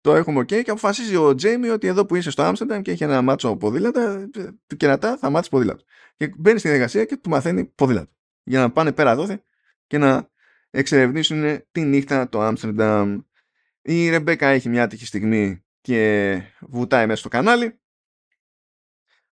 [0.03, 3.03] το έχουμε ok και αποφασίζει ο Τζέιμι ότι εδώ που είσαι στο Άμστερνταμ και έχει
[3.03, 4.29] ένα μάτσο ποδήλατα,
[4.67, 5.83] του κερατά θα μάθεις ποδήλατο.
[6.15, 8.11] Και μπαίνει στην διαδικασία και του μαθαίνει ποδήλατο.
[8.43, 9.43] Για να πάνε πέρα δόθε
[9.87, 10.29] και να
[10.69, 13.19] εξερευνήσουν τη νύχτα το Άμστερνταμ.
[13.85, 17.77] Η Ρεμπέκα έχει μια άτυχη στιγμή και βουτάει μέσα στο κανάλι.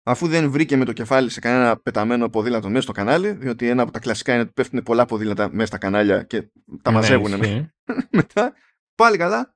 [0.02, 3.82] Αφού δεν βρήκε με το κεφάλι σε κανένα πεταμένο ποδήλατο μέσα στο κανάλι, διότι ένα
[3.82, 6.42] από τα κλασικά είναι ότι πέφτουν πολλά ποδήλατα μέσα στα κανάλια και
[6.82, 7.32] τα ναι, μαζεύουν
[8.10, 8.54] μετά.
[8.94, 9.54] Πάλι καλά,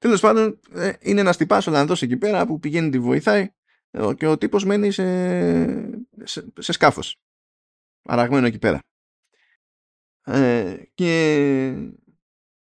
[0.00, 3.48] Τέλος πάντων, ε, είναι ένας τυπάς Ολλανδός εκεί πέρα που πηγαίνει τη βοηθάει
[3.90, 5.04] ε, και ο τύπος μένει σε,
[6.24, 7.20] σε, σε σκάφος.
[8.02, 8.80] Αραγμένο εκεί πέρα.
[10.24, 11.92] Ε, και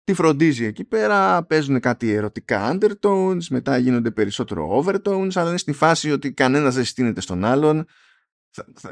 [0.05, 5.73] τη φροντίζει εκεί πέρα, παίζουν κάτι ερωτικά undertones, μετά γίνονται περισσότερο overtones, αλλά είναι στη
[5.73, 7.87] φάση ότι κανένας δεν συστήνεται στον άλλον.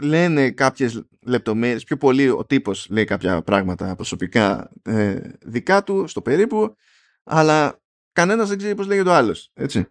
[0.01, 6.23] Λένε κάποιες λεπτομέρειες, πιο πολύ ο τύπος λέει κάποια πράγματα προσωπικά ε, δικά του στο
[6.23, 6.77] περίπου,
[7.23, 7.81] αλλά
[8.13, 9.87] κανένας δεν ξέρει πώς λέγεται ο άλλος, έτσι.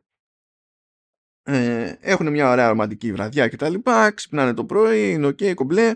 [1.43, 5.93] Ε, έχουν μια ωραία ρομαντική βραδιά και τα λοιπά, ξυπνάνε το πρωί, είναι ok, κομπλέ,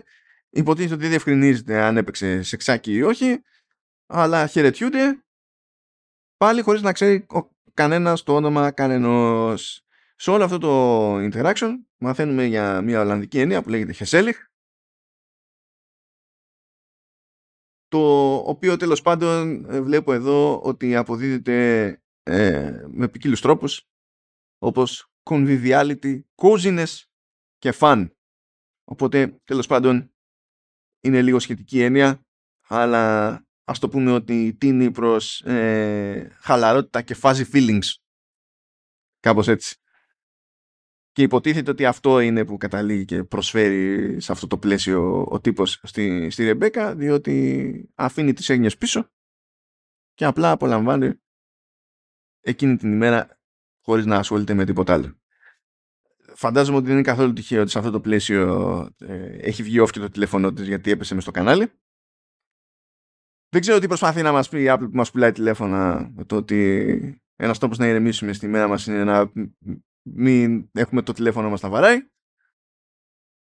[0.50, 3.42] υποτίθεται ότι διευκρινίζεται αν έπαιξε σεξάκι ή όχι,
[4.06, 5.24] αλλά χαιρετιούνται
[6.36, 7.26] πάλι χωρίς να ξέρει
[7.74, 9.86] κανένας το όνομα κανενός.
[10.16, 14.46] Σε όλο αυτό το interaction μαθαίνουμε για μια Ολλανδική έννοια που λέγεται Χεσέλιχ
[17.88, 21.88] το οποίο τέλος πάντων ε, βλέπω εδώ ότι αποδίδεται
[22.22, 23.88] ε, με ποικίλους τρόπους
[24.58, 27.02] όπως conviviality, coziness
[27.58, 28.10] και fun.
[28.84, 30.14] Οπότε τέλος πάντων
[31.00, 32.26] είναι λίγο σχετική έννοια
[32.68, 37.94] αλλά ας το πούμε ότι τίνει προς ε, χαλαρότητα και φάζει feelings.
[39.20, 39.76] Κάπως έτσι.
[41.12, 45.80] Και υποτίθεται ότι αυτό είναι που καταλήγει και προσφέρει σε αυτό το πλαίσιο ο τύπος
[45.82, 49.10] στη, στη Ρεμπέκα, διότι αφήνει τις έγνοιες πίσω
[50.14, 51.20] και απλά απολαμβάνει
[52.40, 53.40] εκείνη την ημέρα
[53.82, 55.18] χωρίς να ασχολείται με τίποτα άλλο.
[56.34, 59.90] Φαντάζομαι ότι δεν είναι καθόλου τυχαίο ότι σε αυτό το πλαίσιο ε, έχει βγει off
[59.90, 61.72] και το τηλέφωνο της γιατί έπεσε μες στο κανάλι
[63.54, 66.36] δεν ξέρω τι προσπαθεί να μας πει η Apple που μας πουλάει τηλέφωνα με το
[66.36, 69.32] ότι ένας τρόπος να ηρεμήσουμε στη μέρα μας είναι να
[70.02, 72.08] μην έχουμε το τηλέφωνο μας να βαράει.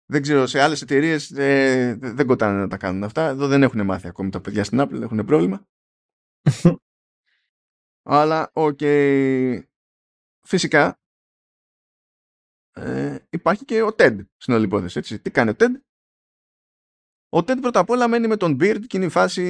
[0.05, 3.27] Δεν ξέρω, σε άλλες εταιρείες ε, δεν κοτάνε να τα κάνουν αυτά.
[3.27, 5.67] Εδώ δεν έχουν μάθει ακόμη τα παιδιά στην Apple, έχουν πρόβλημα.
[8.03, 8.77] Αλλά, OK.
[8.81, 9.61] Okay.
[10.41, 10.99] Φυσικά,
[12.71, 14.97] ε, υπάρχει και ο TED στην όλη υπόθεση.
[14.97, 15.19] Έτσι.
[15.19, 15.71] Τι κάνει ο TED?
[17.31, 19.43] Ο Τέντ πρώτα απ' όλα μένει με τον Beard και είναι η φάση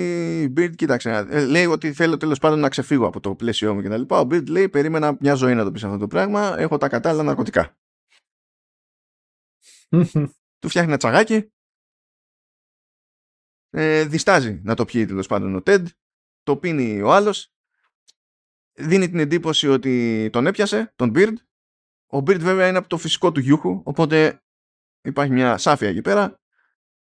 [0.57, 1.11] Beard, κοίταξε.
[1.29, 4.01] Ε, λέει ότι θέλω τέλος πάντων να ξεφύγω από το πλαίσιό μου κτλ.
[4.01, 6.55] Ο Beard λέει: Περίμενα μια ζωή να το πεις αυτό το πράγμα.
[6.57, 7.77] Έχω τα κατάλληλα ναρκωτικά.
[10.59, 11.51] του φτιάχνει ένα τσαγάκι.
[13.69, 15.87] Ε, διστάζει να το πιει τέλος πάντων ο Τέντ.
[16.43, 17.53] Το πίνει ο άλλος.
[18.73, 21.33] Δίνει την εντύπωση ότι τον έπιασε, τον Beard.
[22.11, 23.81] Ο Beard βέβαια είναι από το φυσικό του γιούχου.
[23.85, 24.43] Οπότε
[25.01, 26.39] υπάρχει μια σάφια εκεί πέρα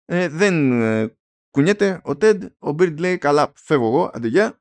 [0.05, 1.17] ε, δεν ε,
[1.49, 4.59] κουνιέται ο Τέντ, ο Μπίρντ λέει καλά φεύγω εγώ, αντεγιά.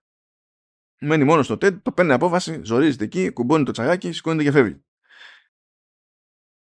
[1.00, 4.84] Μένει μόνος στο Τέντ, το παίρνει απόφαση, ζορίζεται εκεί, κουμπώνει το τσαγάκι, σηκώνεται και φεύγει.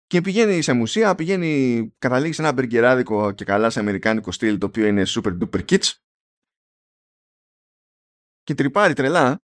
[0.06, 4.66] Και πηγαίνει σε μουσεία, πηγαίνει, καταλήγει σε ένα μπεργκεράδικο και καλά σε αμερικάνικο στυλ το
[4.66, 5.94] οποίο είναι super duper kitsch
[8.44, 9.44] και τρυπάρει τρελά,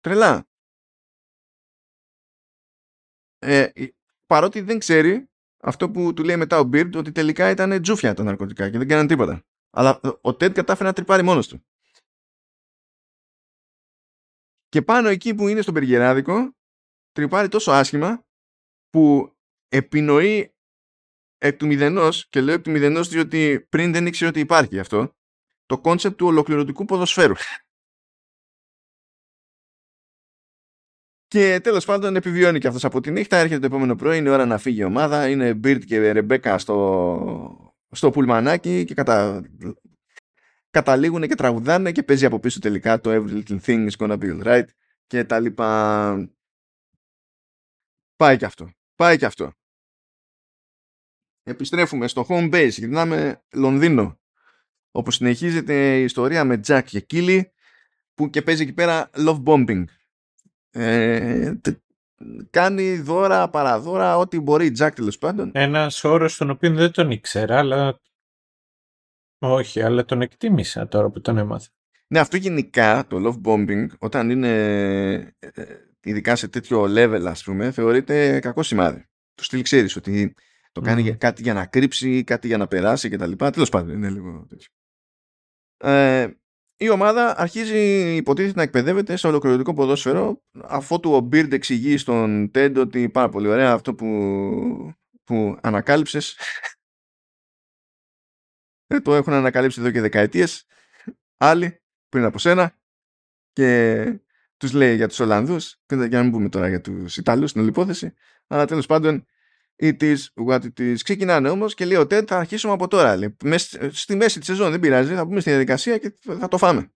[0.00, 0.48] τρελά.
[3.38, 3.72] Ε,
[4.26, 5.30] παρότι δεν ξέρει
[5.64, 8.88] αυτό που του λέει μετά ο Beard ότι τελικά ήταν τζούφια τα ναρκωτικά και δεν
[8.88, 9.44] κάναν τίποτα.
[9.70, 11.64] Αλλά ο Τέντ κατάφερε να τρυπάρει μόνος του.
[14.68, 16.56] Και πάνω εκεί που είναι στο Περγεράδικο
[17.12, 18.26] τρυπάρει τόσο άσχημα
[18.90, 19.34] που
[19.68, 20.54] επινοεί
[21.38, 25.14] εκ του μηδενός και λέω εκ του μηδενός διότι πριν δεν ήξερε ότι υπάρχει αυτό
[25.66, 27.34] το concept του ολοκληρωτικού ποδοσφαίρου.
[31.34, 33.36] Και τέλος πάντων επιβιώνει και αυτός από τη νύχτα.
[33.36, 35.28] Έρχεται το επόμενο πρωί, είναι ώρα να φύγει η ομάδα.
[35.28, 39.44] Είναι Beard και Ρεμπέκα στο, στο πουλμανάκι και κατα...
[40.70, 44.42] καταλήγουν και τραγουδάνε και παίζει από πίσω τελικά το Every Little Thing is gonna be
[44.42, 44.64] alright
[45.06, 46.34] και τα λοιπά.
[48.16, 48.70] Πάει και αυτό.
[48.94, 49.52] Πάει και αυτό.
[51.42, 52.70] Επιστρέφουμε στο home base.
[52.70, 54.20] Γυρνάμε Λονδίνο.
[54.90, 57.42] Όπου συνεχίζεται η ιστορία με Jack και Killy
[58.14, 59.84] που και παίζει εκεί πέρα love bombing
[60.74, 61.60] ε,
[62.50, 65.50] κάνει δώρα, παραδώρα, ό,τι μπορεί η Τζακ τέλος πάντων.
[65.54, 68.00] Ένας όρος τον οποίο δεν τον ήξερα, αλλά.
[69.38, 71.68] Όχι, αλλά τον εκτίμησα τώρα που τον έμαθα.
[72.06, 74.52] Ναι, αυτό γενικά το love bombing, όταν είναι
[75.38, 75.62] ε,
[76.02, 79.08] ειδικά σε τέτοιο level, ας πούμε, θεωρείται κακό σημάδι.
[79.34, 80.34] Το στυλ ξέρεις ότι
[80.72, 83.32] το κάνει κάτι για να κρύψει, κάτι για να περάσει κτλ.
[83.32, 84.68] Τέλος πάντων, είναι λίγο τέτοιο.
[85.76, 86.28] Ε,
[86.76, 92.78] η ομάδα αρχίζει υποτίθεται να εκπαιδεύεται σε ολοκληρωτικό ποδόσφαιρο αφότου ο Μπίρντ εξηγεί στον Τέντ
[92.78, 94.94] ότι πάρα πολύ ωραία αυτό που,
[95.24, 96.36] που ανακάλυψες
[98.86, 100.66] δεν το έχουν ανακαλύψει εδώ και δεκαετίες.
[101.36, 102.78] Άλλοι πριν από σένα
[103.52, 104.20] και
[104.56, 105.80] τους λέει για τους Ολλανδούς.
[105.88, 108.14] Για να μην πούμε τώρα για τους Ιταλούς στην όλη υπόθεση.
[108.46, 109.26] Αλλά τέλος πάντων
[109.82, 110.96] It is what it is.
[111.02, 113.16] Ξεκινάνε όμως και λέει ο Τέντ θα αρχίσουμε από τώρα.
[113.16, 113.36] Λέει.
[113.90, 116.92] Στη μέση της σεζόν δεν πειράζει, θα πούμε στη διαδικασία και θα το φάμε.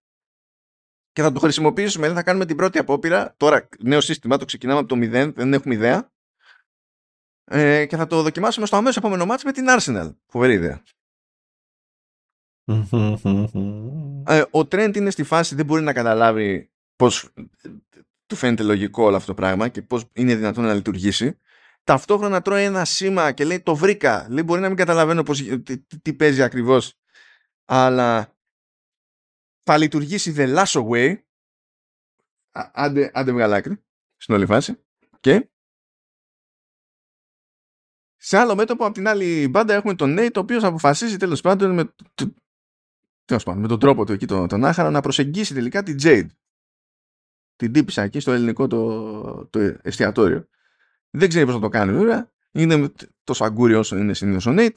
[1.12, 3.34] Και θα το χρησιμοποιήσουμε, θα κάνουμε την πρώτη απόπειρα.
[3.36, 6.12] Τώρα, νέο σύστημα, το ξεκινάμε από το 0, δεν έχουμε ιδέα.
[7.44, 10.14] Ε, και θα το δοκιμάσουμε στο αμέσως επόμενο μάτσο με την Arsenal.
[10.26, 10.82] Φοβερή ιδέα.
[14.26, 17.32] ε, ο Τρέντ είναι στη φάση, δεν μπορεί να καταλάβει πώς
[18.26, 21.38] του φαίνεται λογικό όλο αυτό το πράγμα και πώς είναι δυνατόν να λειτουργήσει
[21.88, 25.78] ταυτόχρονα τρώει ένα σήμα και λέει το βρήκα λέει μπορεί να μην καταλαβαίνω πώς, τι,
[25.78, 26.98] τι παίζει ακριβώς
[27.64, 28.36] αλλά
[29.62, 31.22] θα λειτουργήσει the last way.
[32.52, 33.84] Άντε, άντε βγάλα άκρη
[34.16, 34.84] στην όλη φάση.
[35.20, 35.50] Και
[38.16, 41.74] σε άλλο μέτωπο από την άλλη μπάντα έχουμε τον Nate ο οποίος αποφασίζει τέλος πάντων
[41.74, 41.94] με,
[43.24, 46.28] τέλος πάντων, με τον τρόπο του εκεί τον, τον άχαρα να προσεγγίσει τελικά την Jade.
[47.56, 50.48] Την τύπησα εκεί στο ελληνικό το, το εστιατόριο
[51.10, 52.92] δεν ξέρει πώς θα το κάνει βέβαια είναι
[53.24, 54.76] το σαγκούρι όσο είναι συνήθως ο Nate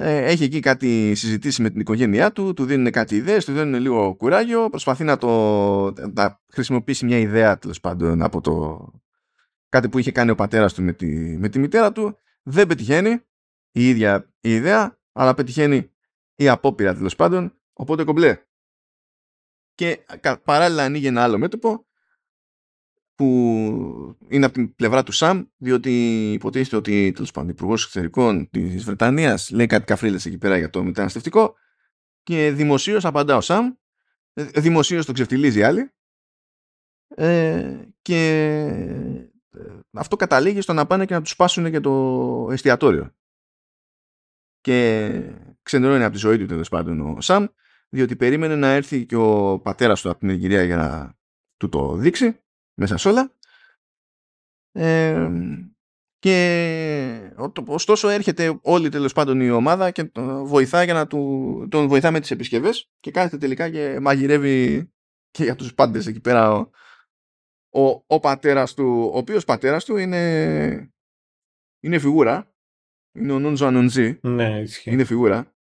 [0.00, 3.80] ε, έχει εκεί κάτι συζητήσει με την οικογένειά του, του δίνουν κάτι ιδέες, του δίνουν
[3.80, 8.86] λίγο κουράγιο, προσπαθεί να, το, να χρησιμοποιήσει μια ιδέα τέλος πάντων από το
[9.68, 11.06] κάτι που είχε κάνει ο πατέρας του με τη,
[11.38, 12.18] με τη μητέρα του.
[12.42, 13.10] Δεν πετυχαίνει
[13.70, 15.90] η ίδια η ιδέα, αλλά πετυχαίνει
[16.34, 18.42] η απόπειρα τέλος πάντων, οπότε κομπλέ.
[19.74, 20.04] Και
[20.44, 21.87] παράλληλα ανοίγει ένα άλλο μέτωπο
[23.18, 25.92] που είναι από την πλευρά του Σαμ, διότι
[26.32, 30.82] υποτίθεται ότι τέλος πάντων υπουργός εξωτερικών της Βρετανίας λέει κάτι καφρίλες εκεί πέρα για το
[30.82, 31.54] μεταναστευτικό
[32.22, 33.72] και δημοσίως απαντά ο Σαμ,
[34.32, 35.90] ε, δημοσίως το ξεφτιλίζει άλλοι
[37.08, 38.36] ε, και
[39.50, 43.14] ε, αυτό καταλήγει στο να πάνε και να τους σπάσουν και το εστιατόριο.
[44.60, 45.10] Και
[45.62, 47.46] ξενερώνει από τη ζωή του τέλος πάντων ο Σαμ,
[47.88, 51.16] διότι περίμενε να έρθει και ο πατέρας του από την Αιγυρία για να
[51.56, 52.40] του το δείξει
[52.78, 53.32] μέσα σε όλα.
[56.18, 57.34] και
[57.66, 62.10] ωστόσο έρχεται όλη τέλος πάντων η ομάδα και τον βοηθά, για να του, τον βοηθά
[62.10, 64.90] με τις επισκευές και κάθεται τελικά και μαγειρεύει
[65.30, 66.70] και για τους πάντες εκεί πέρα ο,
[67.82, 70.92] ο, ο πατέρας του, ο οποίος πατέρας του είναι,
[71.80, 72.52] είναι φιγούρα.
[73.12, 74.18] Είναι ο Νόντζο Ανοντζή.
[74.22, 74.90] Ναι, ισχύει.
[74.90, 75.54] Είναι φιγούρα.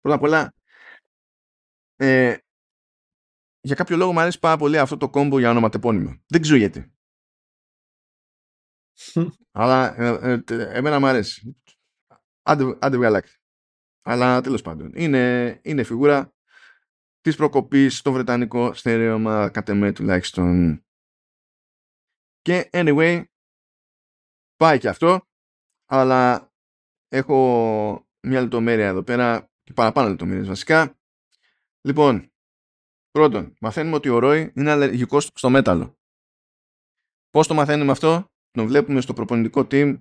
[0.00, 0.52] Πρώτα απ' όλα,
[1.96, 2.36] ε,
[3.64, 6.22] για κάποιο λόγο μου αρέσει πάρα πολύ αυτό το κόμπο για ονοματεπώνυμο.
[6.26, 6.92] Δεν ξέρω γιατί.
[9.50, 11.56] Αλλά ε, ε, εμένα μου αρέσει.
[12.42, 13.22] Άντε, άντε
[14.02, 14.92] Αλλά τέλος πάντων.
[14.94, 16.34] Είναι, είναι φιγούρα
[17.20, 20.80] της προκοπής στο βρετανικό στερέωμα κατ' εμέ τουλάχιστον.
[22.40, 23.24] Και anyway,
[24.56, 25.28] πάει και αυτό,
[25.86, 26.52] αλλά
[27.08, 27.36] έχω
[28.20, 30.98] μια λεπτομέρεια εδώ πέρα και παραπάνω λεπτομέρειες βασικά.
[31.80, 32.31] Λοιπόν,
[33.12, 35.98] Πρώτον, μαθαίνουμε ότι ο Ρόι είναι αλλεργικός στο μέταλλο.
[37.30, 39.98] Πώς το μαθαίνουμε αυτό, τον βλέπουμε στο προπονητικό team,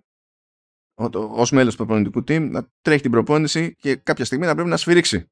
[1.14, 4.78] ως μέλος του προπονητικού team, να τρέχει την προπόνηση και κάποια στιγμή να πρέπει να
[4.78, 5.26] σφυρίξει.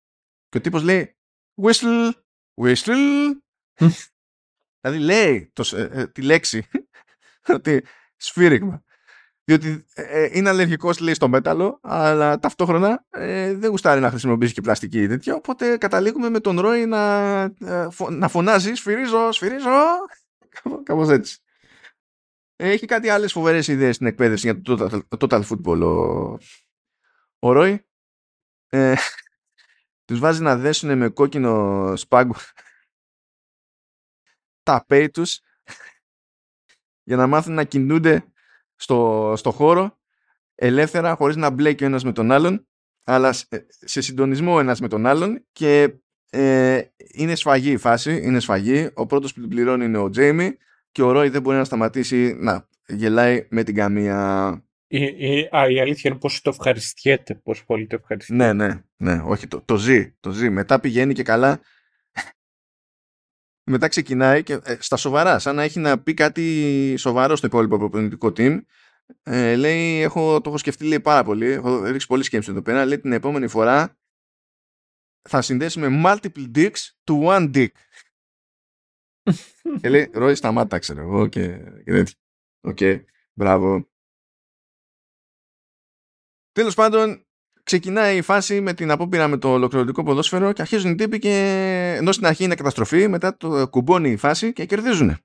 [0.47, 1.15] Και ο τύπος λέει
[1.61, 2.11] whistle,
[2.61, 3.31] whistle.
[4.81, 6.67] δηλαδή λέει το, ε, ε, τη λέξη
[7.57, 7.85] ότι
[8.15, 8.83] σφύριγμα
[9.49, 14.53] διότι ε, ε, είναι αλλεργικός λέει στο μέταλλο αλλά ταυτόχρονα ε, δεν γουστάρει να χρησιμοποιήσει
[14.53, 19.69] και πλαστική τέτοια οπότε καταλήγουμε με τον Ρόι να, ε, να φωνάζει σφυρίζω, σφυρίζω
[20.83, 21.39] κάπως έτσι.
[22.55, 26.37] Έχει κάτι άλλες φοβερές ιδέες στην εκπαίδευση για το total, το total football ο,
[27.39, 27.85] ο Ρόι.
[28.69, 28.95] Ε,
[30.05, 32.35] τους βάζει να δέσουν με κόκκινο σπάγκο
[34.63, 35.41] τα πέι τους
[37.07, 38.23] για να μάθουν να κινούνται
[38.79, 39.97] στο, στο χώρο
[40.55, 42.67] ελεύθερα χωρίς να μπλέκει ο ένας με τον άλλον
[43.03, 43.33] αλλά
[43.79, 45.93] σε συντονισμό ο ένας με τον άλλον και
[46.29, 46.81] ε,
[47.13, 48.89] είναι σφαγή η φάση, είναι σφαγή.
[48.93, 50.57] Ο πρώτος που την πληρώνει είναι ο Τζέιμι
[50.91, 54.63] και ο Ρόι δεν μπορεί να σταματήσει να γελάει με την καμία.
[54.87, 58.53] Η, η, α, η αλήθεια είναι πως το ευχαριστιέται, πως πολύ το ευχαριστιέται.
[58.53, 60.49] Ναι, ναι, ναι, όχι, το, το ζει, το ζει.
[60.49, 61.59] Μετά πηγαίνει και καλά
[63.69, 67.77] μετά ξεκινάει και ε, στα σοβαρά, σαν να έχει να πει κάτι σοβαρό στο υπόλοιπο
[67.77, 68.61] προπονητικό team.
[69.23, 72.85] Ε, λέει, έχω, το έχω σκεφτεί λέει, πάρα πολύ, έχω ρίξει πολύ σκέψη εδώ πέρα.
[72.85, 73.97] Λέει την επόμενη φορά
[75.29, 77.67] θα συνδέσουμε multiple dicks to one dick.
[79.81, 82.13] και λέει, Ρόι, σταμάτα, ξέρω εγώ και, και τέτοιο.
[82.61, 83.89] OK, okay, μπράβο.
[86.51, 87.25] Τέλος πάντων,
[87.69, 91.35] ξεκινάει η φάση με την απόπειρα με το ολοκληρωτικό ποδόσφαιρο και αρχίζουν οι τύποι και
[91.97, 95.17] ενώ στην αρχή είναι καταστροφή, μετά το κουμπώνει η φάση και κερδίζουν.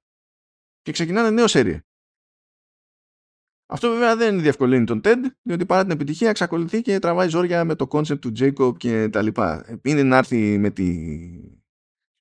[0.83, 1.81] Και ξεκινάνε νέο σερί.
[3.67, 7.75] Αυτό βέβαια δεν διευκολύνει τον TED, διότι παρά την επιτυχία εξακολουθεί και τραβάει ζόρια με
[7.75, 9.79] το concept του Jacob και τα λοιπά.
[9.83, 11.09] Είναι να έρθει με, τη...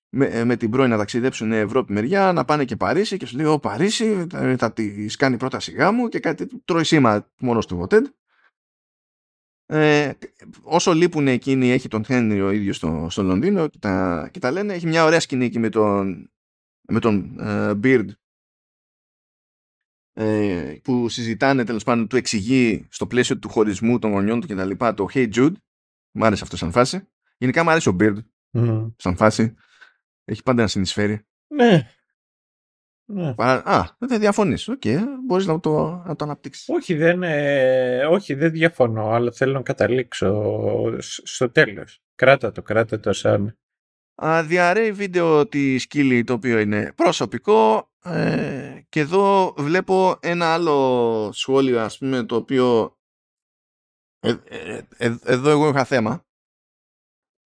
[0.10, 3.46] με, με την πρώην να ταξιδέψουν Ευρώπη μεριά, να πάνε και Παρίσι και σου λέει:
[3.46, 7.88] Ω Παρίσι, θα, θα της κάνει πρόταση γάμου και κάτι τρώει σήμα μόνος του ο
[7.90, 8.04] TED.
[9.74, 10.18] Ε,
[10.62, 14.52] όσο λείπουν εκείνοι έχει τον Χένρι ο ίδιος στο, στο Λονδίνο και τα, και τα
[14.52, 14.74] λένε.
[14.74, 16.32] Έχει μια ωραία σκηνή εκεί με τον,
[16.82, 18.08] με τον ε, Beard.
[20.16, 24.56] Ε, που συζητάνε τέλος πάντων του εξηγεί στο πλαίσιο του χωρισμού των γονιών του και
[24.56, 25.54] τα λοιπά το Hey Jude
[26.12, 27.08] μου άρεσε αυτό σαν φάση.
[27.38, 28.18] Γενικά μου άρεσε ο Beard
[28.52, 28.92] mm.
[28.98, 29.54] σαν φάση.
[30.24, 31.26] Έχει πάντα να συνεισφέρει.
[31.48, 31.90] Ναι.
[33.06, 33.34] Ναι.
[33.34, 33.62] Παρά...
[33.66, 34.68] Α, δεν διαφωνείς.
[34.68, 36.70] OK, okay, μπορείς να το, να το αναπτύξεις.
[36.70, 40.54] Όχι δεν, ε, όχι, δεν διαφωνώ, αλλά θέλω να καταλήξω
[41.00, 42.02] στο τέλος.
[42.16, 43.58] Κράτα το, κράτα το σαν...
[44.46, 51.80] διαρρέει βίντεο της Κίλη το οποίο είναι προσωπικό ε, και εδώ βλέπω ένα άλλο σχόλιο
[51.80, 52.98] ας πούμε το οποίο
[54.20, 56.26] ε, ε, ε, εδώ εγώ είχα θέμα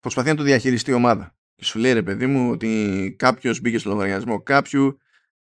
[0.01, 3.79] προσπαθεί να το διαχειριστεί η ομάδα και σου λέει ρε παιδί μου ότι κάποιος μπήκε
[3.79, 4.99] στο λογαριασμό κάποιου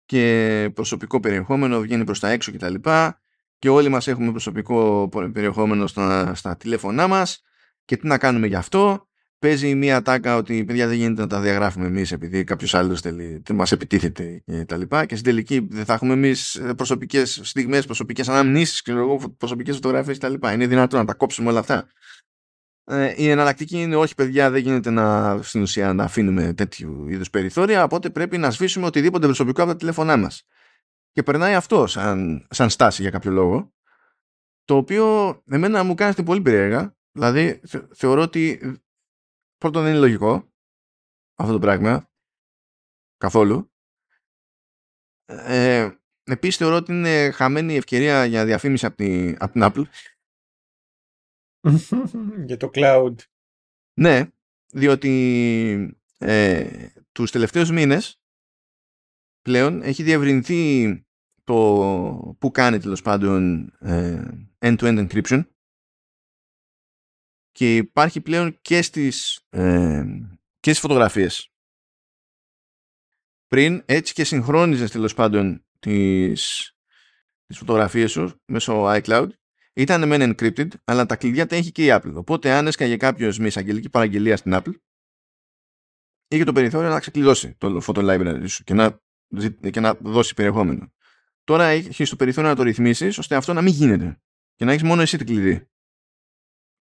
[0.09, 2.75] και προσωπικό περιεχόμενο βγαίνει προς τα έξω κτλ.
[2.75, 3.13] Και,
[3.59, 7.43] και όλοι μας έχουμε προσωπικό περιεχόμενο στα, στα τηλέφωνά μας
[7.85, 9.09] και τι να κάνουμε γι' αυτό;
[9.41, 13.43] Παίζει μία τάκα ότι παιδιά δεν γίνεται να τα διαγράφουμε εμείς επειδή κάποιος άλλος θέλει,
[13.55, 18.29] μας επιτίθεται και τα λοιπά και στην τελική δεν θα έχουμε εμείς προσωπικές στιγμές, προσωπικές
[18.29, 18.83] αναμνήσεις,
[19.37, 20.53] προσωπικές φωτογραφίες τα λοιπά.
[20.53, 21.89] Είναι δυνατόν να τα κόψουμε όλα αυτά;
[22.91, 27.31] Ε, η εναλλακτική είναι όχι παιδιά δεν γίνεται να, στην ουσία να αφήνουμε τέτοιου είδους
[27.31, 30.47] περιθώρια οπότε πρέπει να σβήσουμε οτιδήποτε προσωπικό από τα τηλέφωνά μας.
[31.13, 33.73] Και περνάει αυτό σαν, σαν στάση για κάποιο λόγο
[34.65, 36.97] το οποίο εμένα μου κάνει πολύ περίεργα.
[37.13, 37.61] Δηλαδή
[37.95, 38.61] θεωρώ ότι
[39.59, 40.53] πρώτον δεν είναι λογικό
[41.39, 42.11] αυτό το πράγμα
[43.17, 43.73] καθόλου.
[45.25, 45.91] Ε,
[46.23, 49.85] επίσης θεωρώ ότι είναι χαμένη ευκαιρία για διαφήμιση από την, από την Apple
[52.47, 53.15] για το cloud.
[53.95, 54.29] Ναι,
[54.73, 58.21] διότι ε, τους τελευταίους μήνες
[59.43, 60.93] πλέον έχει διευρυνθεί
[61.45, 65.43] το που κάνει τέλος πάντων ε, end-to-end encryption
[67.51, 70.05] και υπάρχει πλέον και στις, ε,
[70.61, 71.53] και στις φωτογραφίες.
[73.47, 76.73] Πριν έτσι και συγχρόνιζες τέλος πάντων τις,
[77.47, 79.29] τις φωτογραφίες σου μέσω iCloud
[79.79, 82.13] ήταν μεν encrypted, αλλά τα κλειδιά τα έχει και η Apple.
[82.15, 84.75] Οπότε, αν έσκαγε κάποιος με εισαγγελική παραγγελία στην Apple,
[86.29, 89.01] είχε το περιθώριο να ξεκλειδώσει το photo library σου και να,
[89.71, 90.93] και να δώσει περιεχόμενο.
[91.45, 94.21] Τώρα έχεις το περιθώριο να το ρυθμίσεις ώστε αυτό να μην γίνεται
[94.55, 95.69] και να έχεις μόνο εσύ την κλειδί.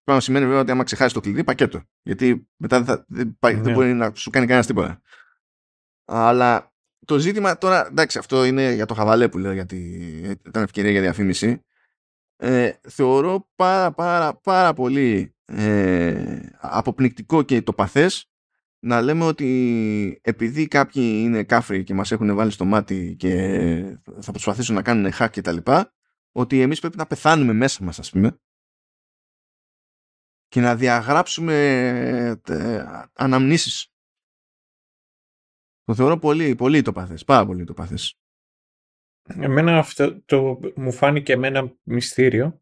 [0.03, 1.84] Πράγμα σημαίνει βέβαια ότι άμα ξεχάσεις το κλειδί, πακέτο.
[2.02, 3.74] Γιατί μετά δεν, θα, δεν, δεν ναι.
[3.74, 5.02] μπορεί να σου κάνει κανένας τίποτα.
[6.06, 6.74] Αλλά
[7.06, 9.78] το ζήτημα τώρα, εντάξει, αυτό είναι για το χαβαλέ που λέω, γιατί
[10.45, 11.65] ήταν ευκαιρία για διαφήμιση
[12.38, 18.30] ε, θεωρώ πάρα πάρα πάρα πολύ ε, αποπνικτικό και το παθές
[18.80, 23.31] να λέμε ότι επειδή κάποιοι είναι κάφροι και μας έχουν βάλει στο μάτι και
[24.19, 25.93] θα προσπαθήσουν να κάνουν hack και τα λοιπά
[26.31, 28.39] ότι εμείς πρέπει να πεθάνουμε μέσα μας ας πούμε
[30.47, 31.53] και να διαγράψουμε
[32.47, 33.91] ε, αναμνήσεις.
[35.84, 38.19] Το θεωρώ πολύ, πολύ το παθές, πάρα πολύ το παθές.
[39.28, 42.62] Εμένα αυτό το, μου φάνηκε εμένα μυστήριο.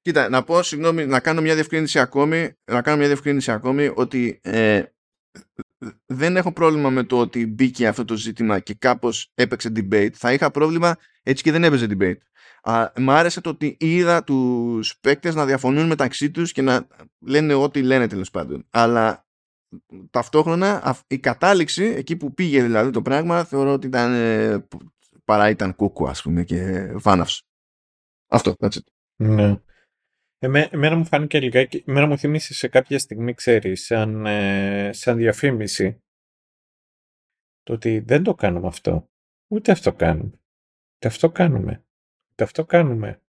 [0.00, 4.40] Κοίτα, να πω, συγγνώμη, να κάνω μια διευκρίνηση ακόμη, να κάνω μια διευκρίνηση ακόμη ότι
[4.42, 4.82] ε,
[6.06, 10.10] δεν έχω πρόβλημα με το ότι μπήκε αυτό το ζήτημα και κάπως έπαιξε debate.
[10.12, 12.18] Θα είχα πρόβλημα έτσι και δεν έπαιζε debate.
[12.62, 16.86] Α, μ' άρεσε το ότι είδα τους παίκτες να διαφωνούν μεταξύ τους και να
[17.18, 18.66] λένε ό,τι λένε τέλος πάντων.
[18.70, 19.26] Αλλά
[20.10, 24.66] ταυτόχρονα η κατάληξη, εκεί που πήγε δηλαδή το πράγμα, θεωρώ ότι ήταν ε,
[25.24, 27.42] παρά ήταν κούκου ας πούμε και βάναυσε.
[28.28, 28.82] Αυτό, that's it.
[29.16, 29.60] Ναι.
[30.38, 35.16] Εμέ, εμένα μου φάνηκε λιγάκι, εμένα μου θύμισε σε κάποια στιγμή, ξέρεις, σαν, ε, σαν
[35.16, 36.02] διαφήμιση,
[37.62, 39.10] το ότι δεν το κάνουμε αυτό.
[39.48, 40.40] Ούτε αυτό κάνουμε.
[40.94, 41.84] Ούτε αυτό κάνουμε.
[42.30, 43.22] Ούτε αυτό κάνουμε.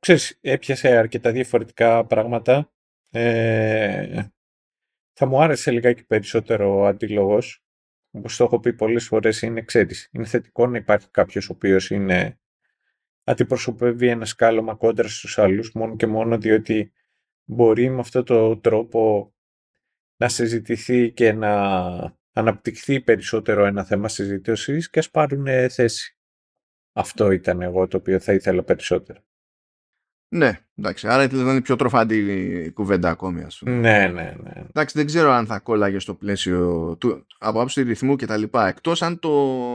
[0.00, 2.72] Ξέρεις, έπιασε αρκετά διαφορετικά πράγματα.
[3.10, 4.26] Ε,
[5.12, 7.65] θα μου άρεσε λιγάκι περισσότερο ο αντίλογος
[8.16, 11.90] όπως το έχω πει πολλές φορές, είναι, ξέρεις, είναι θετικό να υπάρχει κάποιος ο οποίος
[11.90, 12.38] είναι
[13.24, 16.92] αντιπροσωπεύει ένα σκάλωμα κόντρα στους άλλους, μόνο και μόνο διότι
[17.44, 19.32] μπορεί με αυτόν τον τρόπο
[20.16, 21.52] να συζητηθεί και να
[22.32, 26.18] αναπτυχθεί περισσότερο ένα θέμα συζήτησης και ας πάρουν θέση.
[26.92, 29.22] Αυτό ήταν εγώ το οποίο θα ήθελα περισσότερο.
[30.36, 31.08] Ναι, εντάξει.
[31.08, 33.76] Άρα ήταν πιο τροφαντή η κουβέντα ακόμη, ας πούμε.
[33.76, 34.52] Ναι, ναι, ναι.
[34.68, 38.68] Εντάξει, δεν ξέρω αν θα κόλλαγε στο πλαίσιο του, από άψη ρυθμού και τα λοιπά.
[38.68, 39.30] Εκτός αν το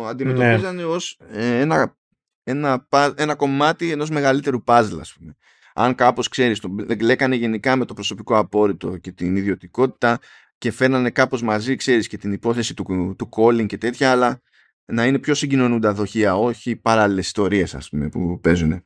[0.08, 0.84] αντιμετωπίζανε ναι.
[0.84, 1.98] ως ε, ένα,
[2.44, 5.36] ένα, ένα κομμάτι ενός μεγαλύτερου puzzle, ας πούμε.
[5.74, 10.20] Αν κάπως ξέρεις, το λέκανε γενικά με το προσωπικό απόρριτο και την ιδιωτικότητα
[10.58, 14.42] και φέρνανε κάπως μαζί, ξέρεις, και την υπόθεση του, του calling και τέτοια, αλλά
[14.86, 18.84] να είναι πιο συγκοινωνούντα δοχεία, όχι παράλληλες ιστορίες, ας πούμε, που παίζουν.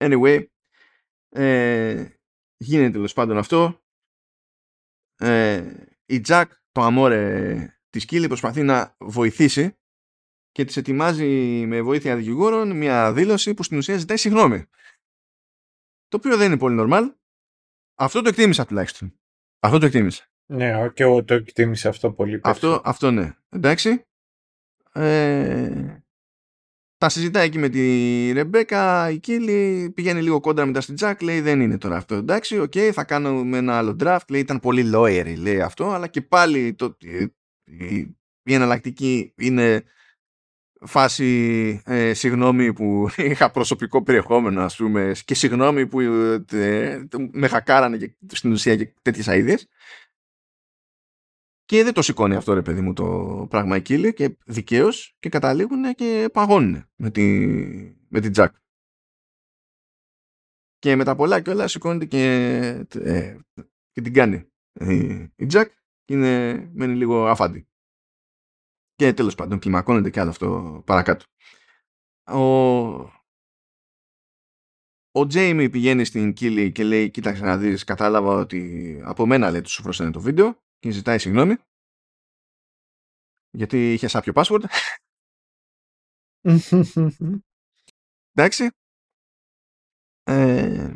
[0.00, 0.46] Anyway,
[1.28, 2.08] ε,
[2.56, 3.80] γίνεται τέλος πάντων αυτό.
[5.16, 5.74] Ε,
[6.06, 9.78] η Τζακ, το αμόρε της Κίλη, προσπαθεί να βοηθήσει
[10.50, 14.66] και της ετοιμάζει με βοήθεια δικηγόρων μια δήλωση που στην ουσία ζητάει συγγνώμη.
[16.08, 17.14] Το οποίο δεν είναι πολύ normal.
[17.94, 19.20] Αυτό το εκτίμησα τουλάχιστον.
[19.58, 20.24] Αυτό το εκτίμησα.
[20.46, 23.36] Ναι, και εγώ το εκτίμησα αυτό πολύ αυτό, αυτό ναι.
[23.48, 24.04] Εντάξει.
[24.92, 26.02] Ε,
[27.00, 31.40] τα συζητάει εκεί με τη Ρεμπέκα, η Κίλη πηγαίνει λίγο κόντρα μετά στην Τζακ, λέει
[31.40, 32.14] δεν είναι τώρα αυτό.
[32.14, 36.06] Εντάξει, OK, okay, θα κάνουμε ένα άλλο draft, λέει ήταν πολύ lawyer, λέει αυτό, αλλά
[36.06, 36.96] και πάλι το,
[37.64, 37.98] η,
[38.42, 39.84] η εναλλακτική είναι
[40.80, 47.02] φάση ε, συγγνώμη που είχα προσωπικό περιεχόμενο ας πούμε και συγγνώμη που ε,
[47.32, 49.68] με χακάρανε και, στην ουσία και τέτοιες αίδειες
[51.70, 55.94] και δεν το σηκώνει αυτό ρε παιδί μου το πράγμα εκεί και δικαίως και καταλήγουν
[55.94, 57.22] και παγώνουν με, τη,
[58.08, 58.54] με την Τζακ.
[60.78, 62.24] Και με τα πολλά και όλα σηκώνεται και,
[62.94, 63.38] ε,
[63.90, 64.50] και την κάνει
[65.36, 65.72] η Τζακ
[66.04, 67.68] και είναι, μένει λίγο αφάντη.
[68.94, 71.24] Και τέλος πάντων κλιμακώνεται και άλλο αυτό παρακάτω.
[72.24, 72.44] Ο,
[75.10, 79.60] ο Τζέιμι πηγαίνει στην Κίλη και λέει κοίταξε να δεις κατάλαβα ότι από μένα λέει
[79.60, 81.56] τους σου το βίντεο και ζητάει συγγνώμη
[83.50, 84.64] γιατί είχε σάπιο password.
[88.32, 88.70] Εντάξει.
[90.22, 90.94] Ε,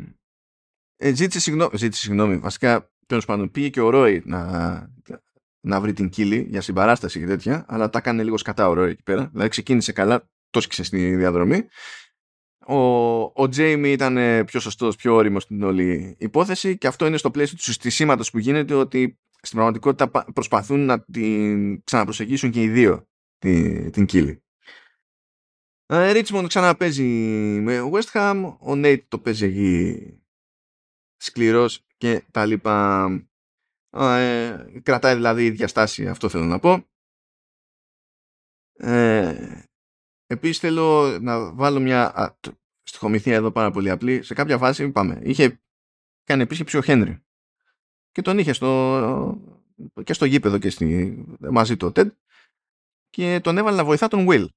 [0.95, 2.37] ε, ζήτησε, συγγνώμη, ζήτησε συγγνώμη.
[2.37, 4.93] Βασικά, τέλος πάντων, πήγε και ο Ρόι να,
[5.59, 8.89] να βρει την κύλη για συμπαράσταση και τέτοια, αλλά τα έκανε λίγο σκατά ο Ρόι
[8.89, 9.27] εκεί πέρα.
[9.27, 11.67] Δηλαδή, ξεκίνησε καλά, το σκίσε στη διαδρομή.
[12.67, 12.77] Ο,
[13.23, 17.57] ο Τζέιμι ήταν πιο σωστός, πιο όριμος στην όλη υπόθεση και αυτό είναι στο πλαίσιο
[17.57, 23.07] του συστησίματο που γίνεται ότι στην πραγματικότητα προσπαθούν να την ξαναπροσεγγίσουν και οι δύο
[23.37, 24.43] την, την Κίλη.
[25.87, 27.03] Ρίτσμοντ ξαναπέζει
[27.61, 30.19] με West Ham, ο Νέιτ το παίζει εκεί
[31.17, 33.07] σκληρός και τα λοιπά.
[33.89, 36.87] Ε, κρατάει δηλαδή η διαστάση, αυτό θέλω να πω.
[38.73, 39.63] Ε,
[40.25, 42.37] επίσης θέλω να βάλω μια
[42.83, 44.23] στοιχομηθεία εδώ πάρα πολύ απλή.
[44.23, 45.61] Σε κάποια φάση, πάμε, είχε
[46.23, 47.24] κάνει επίσκεψη ο Χένρι
[48.15, 49.41] και τον είχε στο,
[50.03, 52.11] και στο γήπεδο και στη, μαζί του ο Ted
[53.09, 54.47] και τον έβαλε να βοηθά τον Will.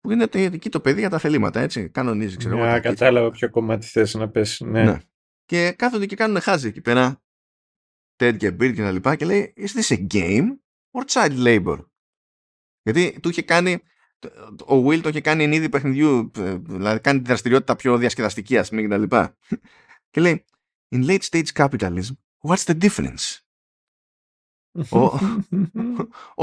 [0.00, 1.88] Που είναι εκεί το παιδί για τα θελήματα, έτσι.
[1.88, 2.76] Κανονίζει, ξέρω εγώ.
[2.76, 4.64] Yeah, κατάλαβα ποιο κομμάτι θες να πέσει.
[4.64, 4.84] Ναι.
[4.84, 4.98] ναι.
[5.44, 7.22] Και κάθονται και κάνουν χάζι εκεί πέρα.
[8.16, 10.56] Ted και Bill και τα λοιπά και λέει Is this a game
[10.90, 11.84] or child labor?
[12.82, 13.82] Γιατί του είχε κάνει
[14.66, 18.58] ο Will το είχε κάνει εν είδη παιχνιδιού ε, δηλαδή κάνει τη δραστηριότητα πιο διασκεδαστική
[18.58, 19.36] ας πούμε και τα λοιπά.
[20.10, 20.44] Και λέει
[20.94, 23.40] in late stage capitalism, what's the difference?
[24.90, 25.04] ο,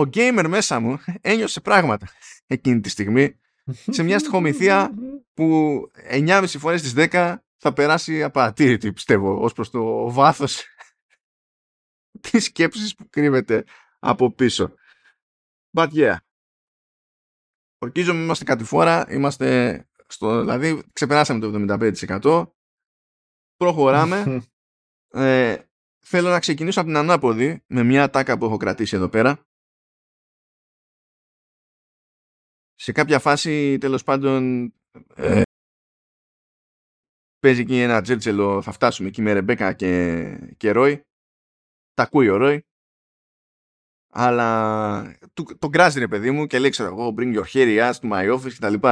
[0.01, 2.07] ο gamer μέσα μου ένιωσε πράγματα
[2.47, 3.39] εκείνη τη στιγμή
[3.89, 4.93] σε μια στοιχομηθεία
[5.33, 5.79] που
[6.09, 10.65] 9,5 φορές στις 10 θα περάσει απαρατήρητη πιστεύω ως προς το βάθος
[12.31, 13.63] της σκέψης που κρύβεται
[13.99, 14.73] από πίσω.
[15.77, 16.15] But yeah.
[17.77, 21.75] Ορκίζομαι είμαστε κάτι φορά, είμαστε στο, δηλαδή ξεπεράσαμε το
[22.11, 22.51] 75%
[23.57, 24.45] Προχωράμε.
[25.13, 25.57] ε,
[25.99, 29.39] θέλω να ξεκινήσω από την ανάποδη με μια τάκα που έχω κρατήσει εδώ πέρα.
[32.75, 34.63] Σε κάποια φάση, τέλος πάντων,
[35.15, 35.41] ε,
[37.39, 41.01] παίζει εκεί ένα τζέρτζελο, θα φτάσουμε εκεί με Ρεμπέκα και, και Ρόι.
[41.93, 42.61] Τα ακούει ο Ρόι.
[44.09, 47.93] Αλλά τον το γκράζει ρε παιδί μου και λέει ξέρω εγώ bring your hairy ass
[47.93, 48.87] to my office κτλ.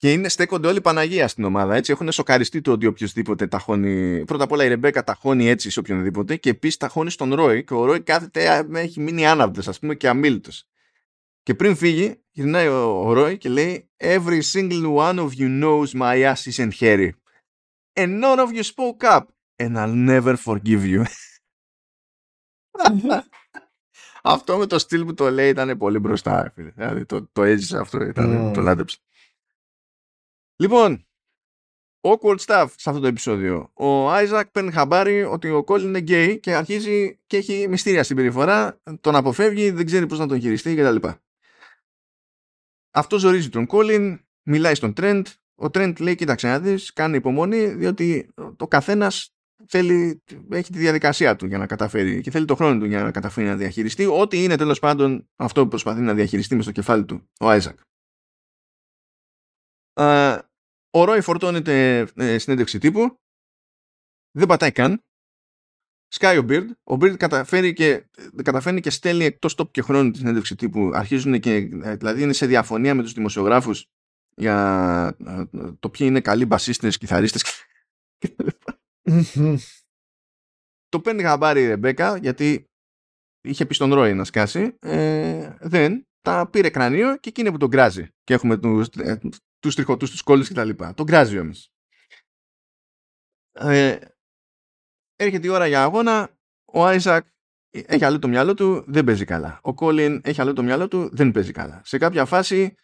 [0.00, 1.74] Και είναι, στέκονται όλοι Παναγία στην ομάδα.
[1.74, 1.92] Έτσι.
[1.92, 4.24] Έχουν σοκαριστεί το ότι οποιοδήποτε ταχώνει.
[4.24, 7.64] Πρώτα απ' όλα η Ρεμπέκα ταχώνει έτσι σε οποιονδήποτε και επίσης ταχώνει στον Ρόι.
[7.64, 10.50] Και ο Ρόι κάθεται, έχει μείνει άναυδος, ας πούμε, και αμήλυτο.
[11.42, 15.86] Και πριν φύγει, γυρνάει ο, ο Ρόι και λέει Every single one of you knows
[15.94, 17.10] my ass isn't hairy.
[17.94, 19.24] And none of you spoke up.
[19.62, 21.04] And I'll never forgive you.
[24.22, 26.52] αυτό με το στυλ που το λέει ήταν πολύ μπροστά.
[26.54, 28.54] Δηλαδή το, το έζησε αυτό, ήταν, mm.
[28.54, 28.98] το λάτρεψε.
[30.60, 31.06] Λοιπόν,
[32.00, 33.70] awkward stuff σε αυτό το επεισόδιο.
[33.74, 38.80] Ο Άιζακ παίρνει χαμπάρι ότι ο Κόλλιν είναι γκέι και αρχίζει και έχει μυστήρια συμπεριφορά,
[39.00, 41.08] τον αποφεύγει, δεν ξέρει πώς να τον χειριστεί κτλ.
[42.90, 47.66] Αυτό ζορίζει τον Κόλλιν, μιλάει στον Τρέντ, ο Τρέντ λέει κοίταξε να δεις, κάνει υπομονή
[47.66, 49.34] διότι το καθένας
[49.66, 53.10] θέλει, έχει τη διαδικασία του για να καταφέρει και θέλει το χρόνο του για να
[53.10, 57.04] καταφέρει να διαχειριστεί ό,τι είναι τέλος πάντων αυτό που προσπαθεί να διαχειριστεί μες στο κεφάλι
[57.04, 57.78] του ο Άιζακ.
[60.90, 63.14] Ο Ρόι φορτώνεται ε, συνέντευξη τύπου.
[64.30, 65.02] Δεν πατάει καν.
[66.08, 66.70] Σκάει ο Μπίρντ.
[66.84, 70.90] Ο Μπίρντ καταφέρει και, ε, καταφέρνει και στέλνει εκτός τόπου και χρόνου τη συνέντευξη τύπου.
[70.94, 73.86] Αρχίζουν και, ε, δηλαδή είναι σε διαφωνία με τους δημοσιογράφους
[74.36, 75.44] για ε,
[75.80, 77.42] το ποιοι είναι καλοί μπασίστες, κιθαρίστες
[80.88, 82.64] το παίρνει γαμπάρι η Ρεμπέκα γιατί
[83.40, 84.76] είχε πει στον Ρόι να σκάσει.
[84.78, 86.04] Ε, δεν.
[86.20, 88.08] Τα πήρε κρανίο και εκείνη που τον κράζει.
[88.24, 88.88] Και έχουμε τους,
[89.60, 90.70] τους τριχωτούς, τους κόλλους κτλ.
[90.94, 91.72] Τον κράζει όμως.
[93.52, 93.98] Ε,
[95.16, 97.26] έρχεται η ώρα για αγώνα, ο Άιζακ
[97.70, 99.58] έχει αλλού το μυαλό του, δεν παίζει καλά.
[99.62, 101.80] Ο Κόλιν έχει αλλού το μυαλό του, δεν παίζει καλά.
[101.84, 102.74] Σε κάποια φάση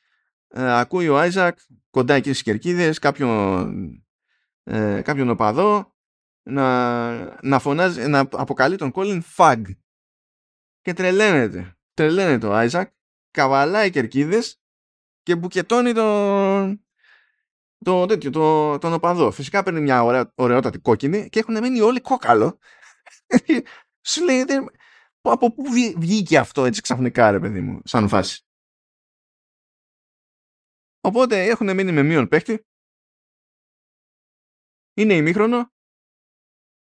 [0.49, 1.59] ε, ακούει ο Άιζακ
[1.91, 4.05] κοντά εκεί στις κερκίδες κάποιον,
[4.63, 5.95] ε, κάποιον οπαδό
[6.43, 9.63] να, να, φωνάζει, να αποκαλεί τον Κόλιν φαγ.
[10.81, 11.77] Και τρελαίνεται.
[11.95, 12.93] Τρελαίνεται ο Άιζακ,
[13.31, 14.61] καβαλάει κερκίδες
[15.27, 16.87] και μπουκετώνει τον,
[17.85, 19.31] το, τέτοιο, το, τον οπαδό.
[19.31, 22.59] Φυσικά παίρνει μια ωραία, ωραιότατη κόκκινη και έχουν μείνει όλοι κόκαλο.
[24.09, 24.45] Σου λέει,
[25.21, 25.63] από πού
[25.97, 28.45] βγήκε αυτό έτσι ξαφνικά ρε παιδί μου, σαν φάση.
[31.01, 32.67] Οπότε έχουν μείνει με μείον παίχτη.
[34.95, 35.73] Είναι ημίχρονο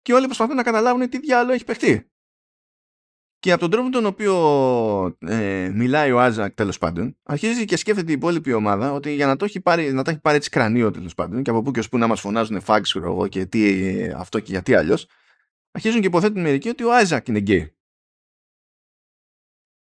[0.02, 2.12] και όλοι προσπαθούν να καταλάβουν τι διάολο έχει παιχτεί.
[3.44, 4.36] Και από τον τρόπο τον οποίο
[5.20, 9.36] ε, μιλάει ο Άιζακ τέλος πάντων, αρχίζει και σκέφτεται η υπόλοιπη ομάδα ότι για να
[9.36, 11.80] το έχει πάρει, να το έχει πάρει έτσι κρανίο τέλος πάντων και από πού και
[11.80, 15.08] ως πού να μας φωνάζουν fag, εγώ και τι αυτό και γιατί αλλιώς,
[15.72, 17.76] αρχίζουν και υποθέτουν μερικοί ότι ο Άιζακ είναι γκέι.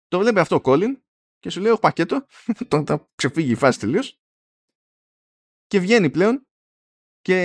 [0.09, 1.03] Το βλέπει αυτό ο Κόλλιν
[1.39, 2.27] και σου λέει: Έχω πακέτο.
[2.69, 4.21] Θα ξεφύγει η φάση τελείως.
[5.67, 6.47] Και βγαίνει πλέον
[7.21, 7.37] και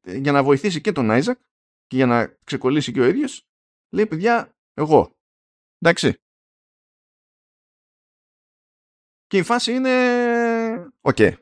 [0.00, 1.38] ε, για να βοηθήσει και τον Άιζακ
[1.86, 3.48] και για να ξεκολλήσει και ο ίδιος,
[3.90, 5.16] λέει: Παιδιά, εγώ.
[5.78, 6.16] Εντάξει.
[9.26, 10.92] Και η φάση είναι.
[11.00, 11.16] Ok.
[11.18, 11.32] Okay.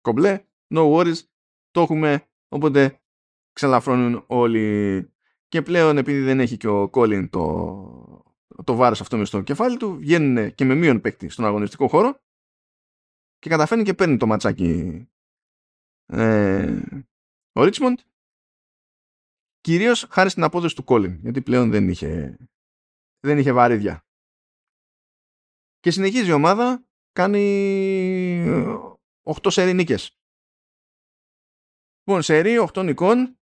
[0.00, 0.44] Κομπλέ.
[0.74, 1.22] No worries.
[1.70, 2.28] Το έχουμε.
[2.48, 3.00] Οπότε
[3.52, 5.10] ξελαφρώνουν όλοι.
[5.48, 8.24] Και πλέον επειδή δεν έχει και ο Κόλλιν το,
[8.64, 12.20] το βάρος αυτό μες στο κεφάλι του, βγαίνουν και με μείον παίκτη στον αγωνιστικό χώρο
[13.38, 15.08] και καταφέρνει και παίρνει το ματσάκι
[16.06, 16.82] ε,
[17.52, 17.98] ο Ρίτσμοντ
[19.66, 22.36] κυρίως χάρη στην απόδοση του Κόλλιν γιατί πλέον δεν είχε,
[23.20, 24.04] δεν είχε βαρύδια.
[25.80, 28.44] Και συνεχίζει η ομάδα, κάνει
[29.22, 30.18] 8 σερί νίκες.
[32.04, 33.38] Λοιπόν, σερί 8 νικών,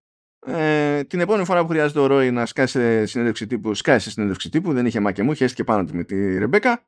[0.46, 4.10] ε, την επόμενη φορά που χρειάζεται ο Ρόι να σκάσει σε συνέντευξη τύπου, σκάσει σε
[4.10, 6.86] συνέντευξη τύπου, δεν είχε μάκε μου, χέστηκε πάνω του με τη Ρεμπέκα.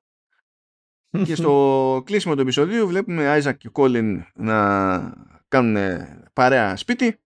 [1.25, 1.53] και στο
[2.07, 5.15] κλείσιμο του επεισοδίου βλέπουμε Άιζακ και Κόλιν να
[5.49, 7.21] κάνουν παρέα σπίτι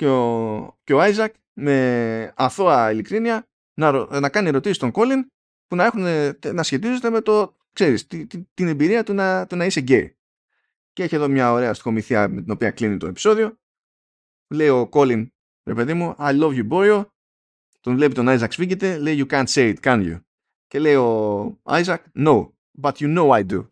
[0.00, 5.26] και ο, και ο Άιζακ με αθώα ειλικρίνεια να, να κάνει ερωτήσεις στον Κόλιν
[5.66, 6.02] που να, έχουν,
[6.54, 8.06] να σχετίζονται με το, ξέρεις,
[8.54, 10.16] την εμπειρία του να, του να είσαι γκέι.
[10.92, 13.58] Και έχει εδώ μια ωραία στιχομυθία με την οποία κλείνει το επεισόδιο.
[14.48, 15.32] Λέει ο Κόλιν
[15.64, 17.06] Ρε παιδί μου, I love you boy.
[17.80, 20.20] Τον βλέπει τον Isaac σφίγγεται, λέει you can't say it, can you;
[20.66, 22.48] Και λέει ο Isaac, no,
[22.80, 23.68] but you know I do.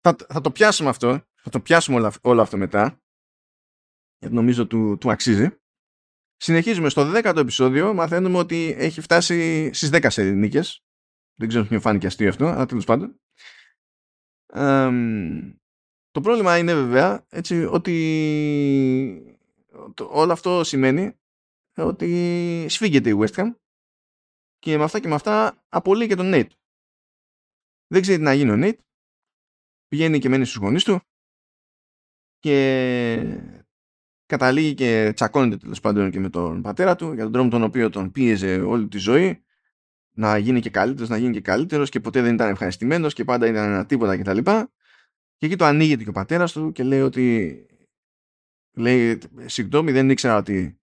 [0.00, 2.98] Θα, θα το πιάσουμε αυτό, θα το πιάσουμε όλα, όλο αυτό μετά.
[4.24, 5.48] Γιατί νομίζω του, του αξίζει.
[6.36, 10.84] Συνεχίζουμε στο 10ο επεισόδιο, μαθαίνουμε ότι έχει φτάσει στις 10 σερινίκες.
[11.34, 13.20] Δεν ξέρω ποιο φάνηκε αστείο αυτό, αλλά τέλος πάντων.
[16.10, 19.36] το πρόβλημα είναι βέβαια έτσι ότι
[19.98, 21.16] όλο αυτό σημαίνει
[21.76, 23.54] ότι σφίγγεται η West Ham
[24.58, 26.50] και με αυτά και με αυτά απολύει και τον Nate.
[27.86, 28.78] Δεν ξέρει τι να γίνει ο Nate.
[29.86, 31.00] Πηγαίνει και μένει στους γονείς του
[32.38, 33.63] και
[34.26, 37.90] καταλήγει και τσακώνεται τέλος πάντων και με τον πατέρα του για τον τρόπο τον οποίο
[37.90, 39.44] τον πίεζε όλη τη ζωή
[40.14, 43.46] να γίνει και καλύτερος, να γίνει και καλύτερος και ποτέ δεν ήταν ευχαριστημένος και πάντα
[43.46, 44.36] ήταν ένα τίποτα κτλ.
[44.36, 44.66] Και,
[45.36, 47.66] και εκεί το ανοίγεται και ο πατέρας του και λέει ότι
[48.72, 50.80] λέει συγγνώμη δεν ήξερα ότι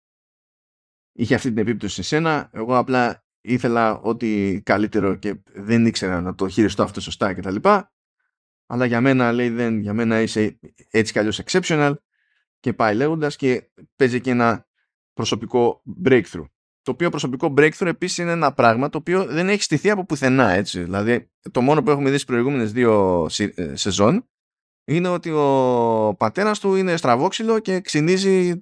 [1.13, 2.51] είχε αυτή την επίπτωση σε σένα.
[2.53, 7.51] Εγώ απλά ήθελα ότι καλύτερο και δεν ήξερα να το χειριστώ αυτό σωστά και τα
[7.51, 7.93] λοιπά.
[8.67, 10.59] Αλλά για μένα λέει δεν για μένα είσαι
[10.91, 11.95] έτσι κι αλλιώς exceptional
[12.61, 14.67] και πάει λέγοντας και παίζει και ένα
[15.13, 16.49] προσωπικό breakthrough
[16.83, 20.51] το οποίο προσωπικό breakthrough επίσης είναι ένα πράγμα το οποίο δεν έχει στηθεί από πουθενά
[20.51, 24.25] έτσι δηλαδή το μόνο που έχουμε δει στις προηγούμενες δύο ε, σεζόν
[24.91, 28.59] είναι ότι ο πατέρας του είναι στραβόξυλο και ξυνίζει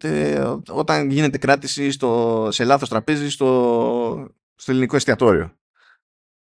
[0.69, 5.57] όταν γίνεται κράτηση στο, σε λάθος τραπέζι στο, στο ελληνικό εστιατόριο.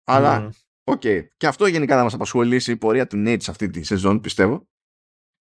[0.05, 0.53] Αλλά,
[0.85, 1.01] ok.
[1.05, 1.27] Okay.
[1.37, 4.69] Και αυτό γενικά θα μας απασχολήσει η πορεία του Nate σε αυτή τη σεζόν, πιστεύω.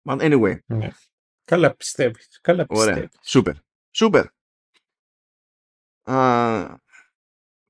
[0.02, 0.58] But anyway.
[0.66, 0.88] Ναι.
[1.44, 2.38] Καλά πιστεύεις.
[2.42, 2.96] Καλά πιστεύεις.
[2.96, 3.08] Ωραία.
[3.22, 3.54] Σούπερ.
[3.90, 4.26] Σούπερ.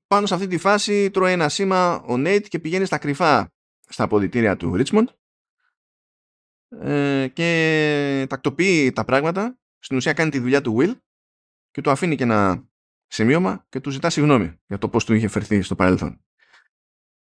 [0.07, 3.51] πάνω σε αυτή τη φάση τρώει ένα σήμα ο Nate και πηγαίνει στα κρυφά
[3.87, 5.05] στα αποδητήρια του Richmond
[6.79, 9.57] ε, και τακτοποιεί τα πράγματα.
[9.79, 10.97] Στην ουσία κάνει τη δουλειά του Will
[11.71, 12.67] και του αφήνει και ένα
[13.07, 16.25] σημείωμα και του ζητά συγγνώμη για το πώς του είχε φερθεί στο παρελθόν.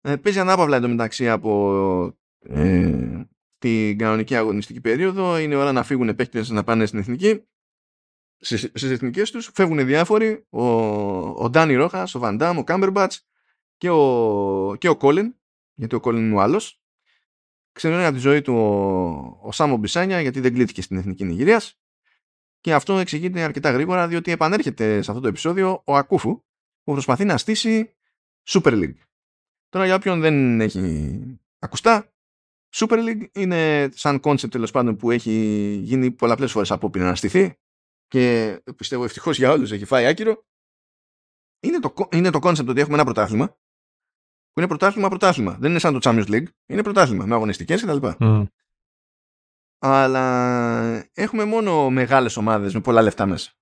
[0.00, 3.22] Ε, παίζει ανάπαυλα εντωμεταξύ από ε,
[3.60, 5.38] την κανονική αγωνιστική περίοδο.
[5.38, 7.44] Είναι ώρα να φύγουν παίκτες να πάνε στην εθνική.
[8.38, 10.46] Στις, εθνικές τους φεύγουν διάφοροι.
[10.50, 10.64] Ο,
[11.44, 13.28] ο Ντάνι Ρόχας, ο Βαντάμ, ο Κάμπερμπατς
[13.76, 15.34] και ο, και ο Κόλιν.
[15.74, 16.80] Γιατί ο Κόλιν είναι ο άλλος
[17.72, 21.80] ξενώνει από τη ζωή του ο, ο Σάμο Μπισάνια γιατί δεν κλείθηκε στην Εθνική Νιγηρίας
[22.60, 26.42] και αυτό εξηγείται αρκετά γρήγορα διότι επανέρχεται σε αυτό το επεισόδιο ο Ακούφου
[26.82, 27.94] που προσπαθεί να στήσει
[28.48, 28.98] Super League.
[29.68, 31.20] Τώρα για όποιον δεν έχει
[31.58, 32.12] ακουστά,
[32.72, 35.32] Super League είναι σαν concept τέλος πάντων που έχει
[35.82, 37.55] γίνει πολλαπλές φορές απόπειρα να στηθεί
[38.06, 40.44] και πιστεύω ευτυχώς για όλους έχει φάει άκυρο.
[41.60, 43.48] Είναι το, είναι το concept ότι έχουμε ένα πρωτάθλημα
[44.52, 45.56] που είναι πρωτάθλημα πρωτάθλημα.
[45.60, 48.06] Δεν είναι σαν το Champions League, είναι πρωτάθλημα με αγωνιστικές κτλ.
[48.18, 48.47] Mm.
[49.78, 53.52] Αλλά έχουμε μόνο μεγάλες ομάδες με πολλά λεφτά μέσα.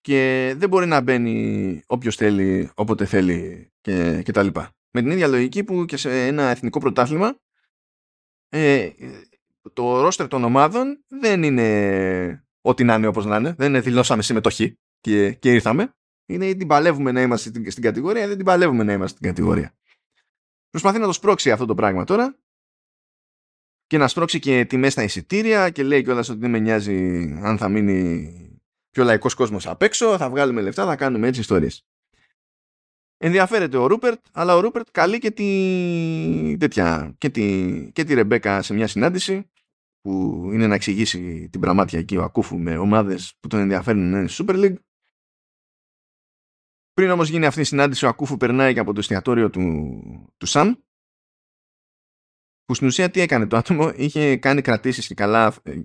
[0.00, 4.70] Και δεν μπορεί να μπαίνει όποιος θέλει, όποτε θέλει και, και τα λοιπά.
[4.90, 7.38] Με την ίδια λογική που και σε ένα εθνικό πρωτάθλημα
[8.54, 8.90] ε,
[9.72, 13.54] το ρόστερ των ομάδων δεν είναι ό,τι να είναι όπως να είναι.
[13.58, 15.94] Δεν είναι δηλώσαμε συμμετοχή και, και ήρθαμε.
[16.26, 19.28] Είναι ή την παλεύουμε να είμαστε στην, στην κατηγορία, δεν την παλεύουμε να είμαστε στην
[19.28, 19.74] κατηγορία.
[20.70, 22.36] Προσπαθεί να το σπρώξει αυτό το πράγμα τώρα
[23.86, 27.58] και να σπρώξει και τιμές στα εισιτήρια και λέει κιόλας ότι δεν με νοιάζει αν
[27.58, 28.60] θα μείνει
[28.90, 31.86] πιο λαϊκός κόσμος απ' έξω, θα βγάλουμε λεφτά, θα κάνουμε έτσι ιστορίες.
[33.24, 38.62] Ενδιαφέρεται ο Ρούπερτ, αλλά ο Ρούπερτ καλεί και τη, τέτοια, και τη, και τη Ρεμπέκα
[38.62, 39.50] σε μια συνάντηση
[40.00, 40.10] που
[40.52, 44.28] είναι να εξηγήσει την πραγμάτια εκεί ο Ακούφου με ομάδες που τον ενδιαφέρουν να είναι
[44.30, 44.76] Super League.
[46.92, 49.62] Πριν όμως γίνει αυτή η συνάντηση ο Ακούφου περνάει και από το εστιατόριο του,
[50.36, 50.74] του Σαμ
[52.64, 55.80] που στην ουσία τι έκανε το άτομο είχε κάνει κρατήσεις και καλά ε,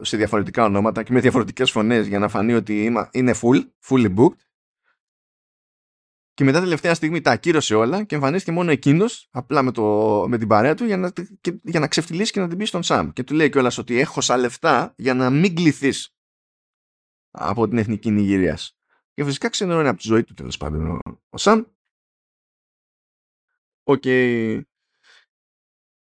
[0.00, 4.42] σε διαφορετικά ονόματα και με διαφορετικές φωνές για να φανεί ότι είναι full, fully booked
[6.34, 9.84] και μετά τελευταία στιγμή τα ακύρωσε όλα και εμφανίστηκε μόνο εκείνος, απλά με, το,
[10.28, 12.82] με την παρέα του, για να, και, για να ξεφτυλίσει και να την πει στον
[12.82, 13.10] Σαμ.
[13.10, 16.14] Και του λέει κιόλας ότι έχω σαν λεφτά για να μην κληθείς
[17.30, 18.76] από την εθνική Νιγηρίας.
[19.12, 20.98] Και φυσικά ξενερώνει από τη ζωή του τέλος πάντων ο,
[21.28, 21.62] ο Σαμ.
[23.82, 24.02] Ok.
[24.04, 24.62] Okay.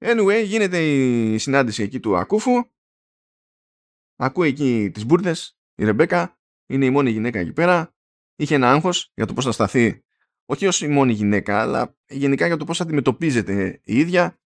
[0.06, 2.70] Anyway, γίνεται η συνάντηση εκεί του Ακούφου.
[4.16, 6.38] Ακούει εκεί τις μπούρδες, η Ρεμπέκα.
[6.66, 7.96] Είναι η μόνη γυναίκα εκεί πέρα.
[8.36, 10.04] Είχε ένα άγχος για το πώς θα σταθεί
[10.52, 14.40] όχι ως η μόνη γυναίκα, αλλά γενικά για το πώς αντιμετωπίζεται η ίδια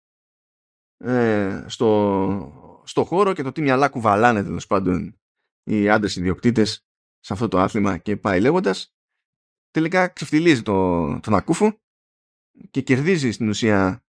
[0.96, 5.20] ε, στο, στο χώρο και το τι μυαλά κουβαλάνε τέλος πάντων
[5.62, 6.86] οι άντρες ιδιοκτήτες
[7.20, 8.94] σε αυτό το άθλημα και πάει λέγοντας.
[9.70, 11.72] Τελικά ξεφτιλίζει το, τον Ακούφου
[12.70, 14.04] και κερδίζει στην ουσία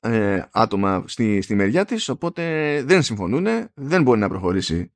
[0.00, 2.42] ε, άτομα στη, στη μεριά της οπότε
[2.82, 4.92] δεν συμφωνούν, δεν μπορεί να προχωρήσει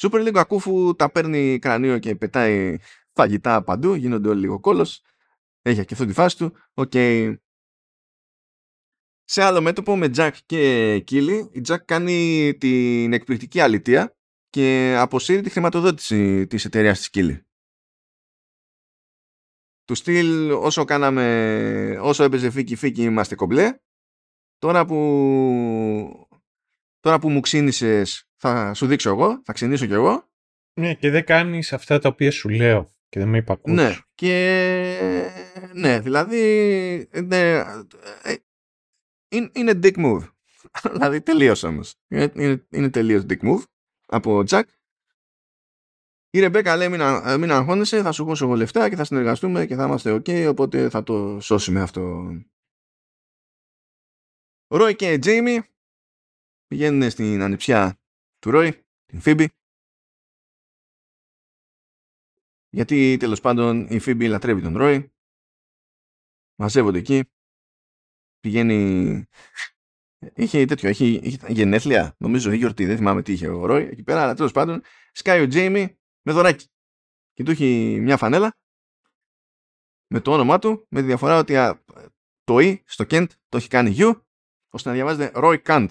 [0.00, 2.78] Super League Ακούφου τα παίρνει κρανίο και πετάει
[3.12, 5.02] φαγητά παντού, γίνονται όλοι λίγο κώλος
[5.64, 6.56] έχει και αυτό τη φάση του.
[6.74, 6.92] Οκ.
[9.24, 14.16] Σε άλλο μέτωπο με Jack και Κίλι, η Jack κάνει την εκπληκτική αλητεία
[14.48, 17.46] και αποσύρει τη χρηματοδότηση της εταιρείας της Κίλι.
[19.84, 23.78] Του στυλ όσο κάναμε, όσο έπαιζε φίκι φίκι είμαστε κομπλέ.
[24.58, 26.28] Τώρα που,
[26.98, 30.30] τώρα που μου ξύνησες θα σου δείξω εγώ, θα ξυνήσω κι εγώ.
[30.80, 32.90] Ναι και δεν κάνεις αυτά τα οποία σου λέω.
[33.14, 33.72] Και δεν με υπακούς.
[33.72, 34.32] Ναι, και
[35.72, 36.40] ναι, δηλαδή
[37.24, 37.58] ναι,
[38.22, 38.36] ε,
[39.28, 40.28] είναι, dick move.
[40.92, 41.94] δηλαδή τελείως όμως.
[42.08, 43.62] Είναι, είναι, είναι τελείως dick move
[44.06, 44.62] από Jack.
[46.30, 47.00] Η Ρεμπέκα λέει μην,
[47.38, 50.88] μην αγχώνεσαι, θα σου δώσω εγώ λεφτά και θα συνεργαστούμε και θα είμαστε ok, οπότε
[50.88, 52.32] θα το σώσουμε αυτό.
[54.66, 55.62] Ρόι και Τζέιμι
[56.66, 58.00] πηγαίνουν στην ανιψιά
[58.38, 59.48] του Ρόι, την Φίμπη,
[62.74, 65.12] Γιατί τέλος πάντων η Φίμπη λατρεύει τον Ρόι.
[66.58, 67.30] Μαζεύονται εκεί.
[68.40, 69.26] Πηγαίνει...
[70.34, 74.02] Είχε τέτοιο, είχε, είχε γενέθλια, νομίζω η γιορτή, δεν θυμάμαι τι είχε ο Ρόι εκεί
[74.02, 74.82] πέρα, αλλά τέλος πάντων
[75.12, 76.66] σκάει ο Τζέιμι με δωράκι.
[77.32, 78.58] Και του έχει μια φανέλα
[80.06, 81.84] με το όνομά του, με τη διαφορά ότι α,
[82.44, 84.20] το «η» στο Kent το έχει κάνει «you»,
[84.70, 85.88] ώστε να διαβάζεται Roy Kant.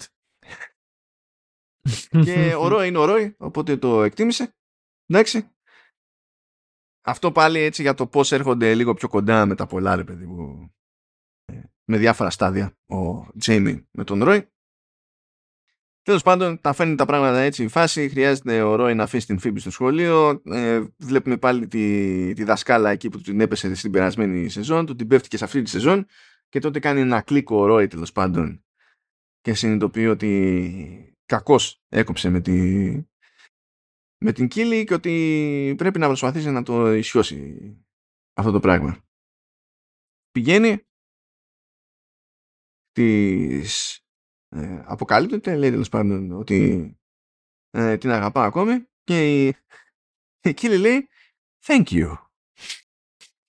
[2.24, 4.56] και ο Roy είναι ο Roy, οπότε το εκτίμησε.
[5.06, 5.53] Εντάξει
[7.04, 10.26] αυτό πάλι έτσι για το πώς έρχονται λίγο πιο κοντά με τα πολλά ρε παιδί
[10.26, 10.74] μου
[11.44, 14.48] ε, με διάφορα στάδια ο Τζέιμι με τον Ρόι
[16.04, 18.08] Τέλος πάντων, τα φέρνει τα πράγματα έτσι η φάση.
[18.08, 20.42] Χρειάζεται ο Ρόι να αφήσει την Φίμπη στο σχολείο.
[20.44, 24.86] Ε, βλέπουμε πάλι τη, τη δασκάλα εκεί που την έπεσε στην περασμένη σεζόν.
[24.86, 26.06] Του την πέφτει και σε αυτή τη σεζόν.
[26.48, 28.64] Και τότε κάνει ένα κλικ ο Ρόι τέλος πάντων
[29.40, 32.52] και συνειδητοποιεί ότι κακώς έκοψε με τη,
[34.24, 37.58] με την Κίλη και ότι πρέπει να προσπαθήσει να το ισιώσει
[38.34, 39.04] αυτό το πράγμα.
[40.30, 40.86] Πηγαίνει
[42.92, 44.00] της
[44.48, 46.90] ε, αποκαλύπτεται, λέει τέλος πάντων ότι
[47.70, 49.56] ε, την αγαπά ακόμη και η,
[50.40, 51.08] η Κίλη λέει
[51.66, 52.16] thank you.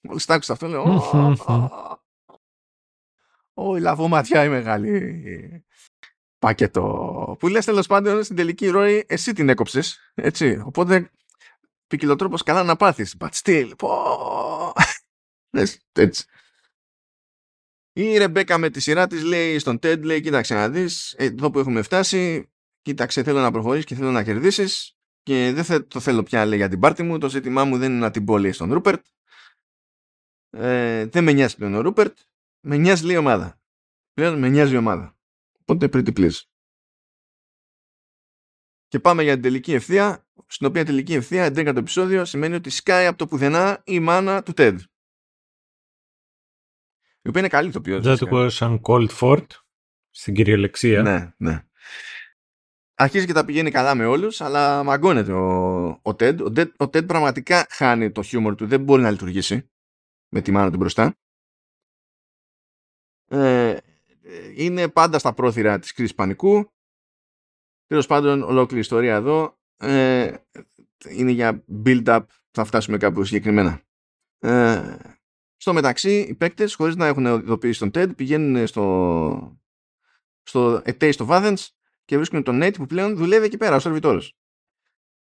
[0.02, 0.84] Μόλις τ' άκουσα αυτό λέω
[3.54, 5.66] Ω, η λαβωματιά η μεγάλη.
[6.46, 7.36] Πακέτο.
[7.40, 10.62] Που λες τέλος πάντων στην τελική ροή εσύ την έκοψες, έτσι.
[10.66, 11.12] Οπότε
[11.88, 13.16] ποικιλοτρόπως καλά να πάθεις.
[13.20, 13.94] But still, πω.
[15.92, 16.26] έτσι.
[17.94, 21.60] Η Ρεμπέκα με τη σειρά της λέει στον Τέντ, λέει κοίταξε να δεις, εδώ που
[21.60, 22.52] έχουμε φτάσει,
[22.82, 26.58] κοίταξε θέλω να προχωρήσεις και θέλω να κερδίσεις και δεν θε, το θέλω πια λέει
[26.58, 29.06] για την πάρτη μου, το ζήτημά μου δεν είναι να την πω λέει στον Ρούπερτ.
[30.50, 32.18] Ε, δεν με νοιάζει πλέον ο Ρούπερτ,
[32.60, 33.60] με νοιάζει λέει ομάδα.
[34.14, 35.15] Πλέον με νοιάζει η ομάδα.
[35.66, 36.42] Οπότε pretty please.
[38.88, 43.06] Και πάμε για την τελική ευθεία, στην οποία τελική ευθεία, 11ο επεισόδιο, σημαίνει ότι σκάει
[43.06, 44.78] από το πουθενά η μάνα του Ted.
[47.22, 48.02] Η οποία είναι καλή το ποιό.
[48.02, 49.46] Δεν το πω σαν Cold Fort
[50.10, 51.02] στην κυριολεξία.
[51.02, 51.66] Ναι, ναι.
[52.96, 56.40] Αρχίζει και τα πηγαίνει καλά με όλους, αλλά μαγκώνεται ο, ο, Ted.
[56.40, 56.72] ο Ted.
[56.72, 59.70] Ο Ted πραγματικά χάνει το χιούμορ του, δεν μπορεί να λειτουργήσει
[60.30, 61.16] με τη μάνα του μπροστά.
[63.28, 63.78] Ε,
[64.56, 66.74] είναι πάντα στα πρόθυρα της κρίσης πανικού.
[67.88, 70.34] Τέλος πάντων, ολόκληρη ιστορία εδώ ε,
[71.10, 72.22] είναι για build-up,
[72.52, 73.82] θα φτάσουμε κάπου συγκεκριμένα.
[74.40, 74.98] Ε,
[75.56, 79.60] στο μεταξύ, οι παίκτες, χωρίς να έχουν ειδοποιήσει τον TED, πηγαίνουν στο,
[80.44, 81.68] στο ΕΤΕΙ στο Vavens
[82.06, 84.38] και βρίσκουν τον Nate που πλέον δουλεύει εκεί πέρα, ο σερβιτόρος.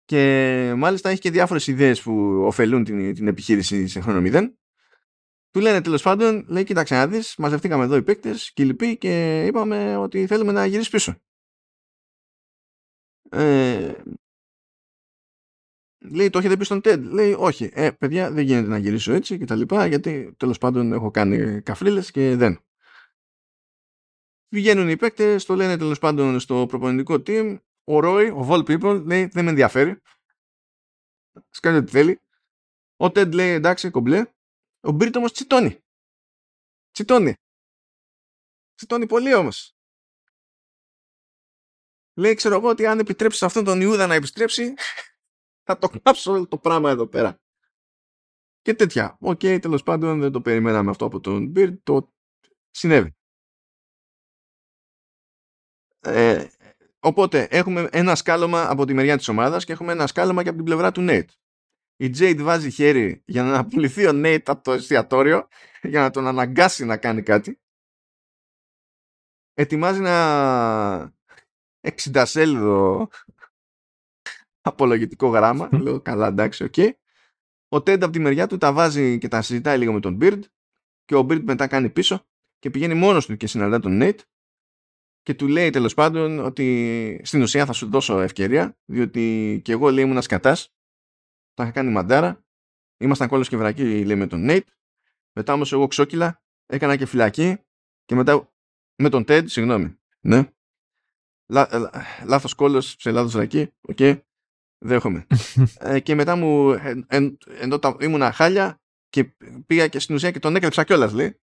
[0.05, 4.57] Και μάλιστα έχει και διάφορες ιδέες που ωφελούν την, την επιχείρηση σε χρόνο μηδέν.
[5.55, 8.97] Του λένε τέλος πάντων, λέει: Κοίταξε να δεις, μαζευτήκαμε εδώ οι παίκτες και οι λοιποί
[8.97, 11.15] και είπαμε ότι θέλουμε να γυρίσεις πίσω.
[13.29, 14.03] Ε,
[15.99, 16.99] λέει: Το έχετε πει στον TED.
[17.01, 20.93] Λέει: Όχι, ε, παιδιά, δεν γίνεται να γυρίσω έτσι και τα λοιπά, γιατί τέλος πάντων
[20.93, 22.59] έχω κάνει καφρίλες και δεν.
[24.49, 27.59] Βγαίνουν οι παίκτες, το λένε τέλος πάντων στο προπονητικό team.
[27.83, 30.01] Ο Ρόι, ο Vol People, λέει: Δεν με ενδιαφέρει.
[31.49, 32.21] Σκάνει ό,τι θέλει.
[32.95, 34.25] Ο TED λέει: Εντάξει, κομπλέ.
[34.85, 35.79] Ο Μπίρντ όμως τσιτώνει.
[36.91, 37.33] Τσιτώνει.
[38.75, 39.75] Τσιτώνει πολύ όμως.
[42.17, 44.73] Λέει, ξέρω εγώ ότι αν επιτρέψεις αυτόν τον Ιούδα να επιστρέψει,
[45.67, 47.39] θα το κάψω όλο το πράγμα εδώ πέρα.
[48.61, 49.17] Και τέτοια.
[49.19, 52.13] Ok, okay, τέλος πάντων δεν το περιμέναμε αυτό από τον Μπίρντ, το
[52.71, 53.15] συνέβη.
[55.99, 56.47] Ε,
[56.99, 60.57] οπότε έχουμε ένα σκάλωμα από τη μεριά της ομάδας και έχουμε ένα σκάλωμα και από
[60.57, 61.29] την πλευρά του Νέιτ
[61.95, 65.47] η Jade βάζει χέρι για να απολυθεί ο Nate από το εστιατόριο
[65.81, 67.59] για να τον αναγκάσει να κάνει κάτι.
[69.53, 71.13] Ετοιμάζει ένα
[71.81, 73.09] 60 σέλιδο
[74.61, 75.69] απολογητικό γράμμα.
[75.71, 76.73] Λέω καλά εντάξει, ok.
[76.77, 76.91] Okay.
[77.67, 80.39] Ο Ted από τη μεριά του τα βάζει και τα συζητάει λίγο με τον Beard
[81.05, 82.25] και ο Beard μετά κάνει πίσω
[82.59, 84.19] και πηγαίνει μόνος του και συναντά τον Nate
[85.21, 89.89] και του λέει τέλος πάντων ότι στην ουσία θα σου δώσω ευκαιρία διότι και εγώ
[89.89, 90.74] λέει ήμουν σκατά,
[91.55, 92.45] τα είχα κάνει μαντάρα.
[92.97, 94.67] Ήμασταν κώλος και βρακί, λέει, με τον Νέιτ.
[95.31, 97.57] Μετά όμως εγώ ξώκειλα, έκανα και φυλακή
[98.05, 98.53] και μετά
[98.95, 99.99] με τον Τέντ, συγγνώμη.
[100.19, 100.49] Ναι.
[101.49, 103.73] Λά, ε, λάθος κώλος σε λάθος βρακί.
[103.81, 103.95] Ok.
[103.99, 104.21] Okay.
[104.77, 105.27] Δέχομαι.
[105.79, 107.03] ε, και μετά μου, ε,
[107.59, 109.23] ενώ ήμουνα χάλια και
[109.65, 111.39] πήγα και στην ουσία και τον έκλεψα κιόλας, λέει.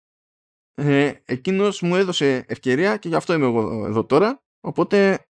[0.74, 4.44] Ε, εκείνος μου έδωσε ευκαιρία και γι' αυτό είμαι εγώ εδώ τώρα.
[4.60, 5.28] Οπότε,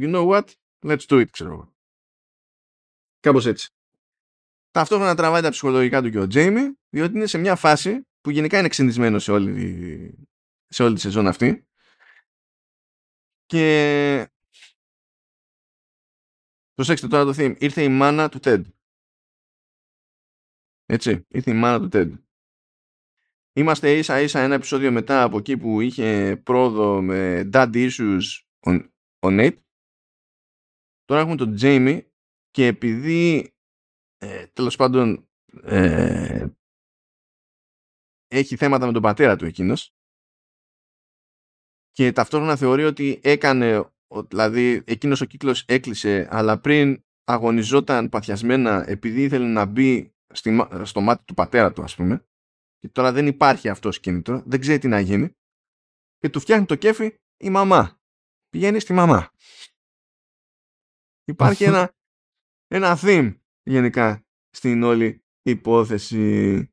[0.00, 0.44] you know what,
[0.86, 1.74] let's do it, ξέρω εγώ.
[3.20, 3.70] Κάπως έτσι.
[4.72, 8.56] Ταυτόχρονα τραβάει τα ψυχολογικά του και ο Τζέιμι, διότι είναι σε μια φάση που γενικά
[8.58, 10.10] είναι εξεντισμένο σε όλη, τη,
[10.66, 11.66] σε όλη τη σεζόν αυτή.
[13.46, 14.30] Και
[16.74, 17.56] προσέξτε τώρα το theme.
[17.58, 18.66] Ήρθε η μάνα του Τέντ.
[20.86, 22.14] Έτσι, ήρθε η μάνα του Τέντ.
[23.52, 28.22] Είμαστε ίσα ίσα ένα επεισόδιο μετά από εκεί που είχε πρόοδο με dad issues
[29.18, 29.56] ο Nate.
[31.04, 32.00] Τώρα έχουμε τον Jamie
[32.50, 33.51] και επειδή
[34.22, 35.28] ε, τέλος πάντων
[35.62, 36.46] ε,
[38.28, 39.94] έχει θέματα με τον πατέρα του εκείνος.
[41.90, 43.92] Και ταυτόχρονα θεωρεί ότι έκανε
[44.28, 51.00] δηλαδή εκείνος ο κύκλος έκλεισε αλλά πριν αγωνιζόταν παθιασμένα επειδή ήθελε να μπει στη, στο
[51.00, 52.26] μάτι του πατέρα του ας πούμε.
[52.78, 55.36] Και τώρα δεν υπάρχει αυτός κίνητρο δεν ξέρει τι να γίνει.
[56.18, 58.00] Και του φτιάχνει το κέφι η μαμά.
[58.48, 59.30] Πηγαίνει στη μαμά.
[61.24, 61.94] Υπάρχει ένα
[62.68, 66.66] ένα theme γενικά στην όλη υπόθεση.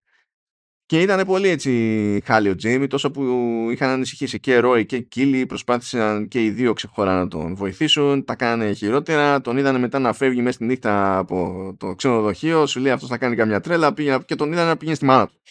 [0.85, 3.23] Και ήταν πολύ έτσι χάλιο Τζέιμι, τόσο που
[3.71, 8.35] είχαν ανησυχήσει και Ρόι και Κίλι, προσπάθησαν και οι δύο ξεχωρά να τον βοηθήσουν, τα
[8.35, 12.91] κάνανε χειρότερα, τον είδανε μετά να φεύγει μέσα στη νύχτα από το ξενοδοχείο, σου λέει
[12.91, 15.41] αυτός θα κάνει καμιά τρέλα πήγε, και τον είδανε να πηγαίνει στη μάνα του.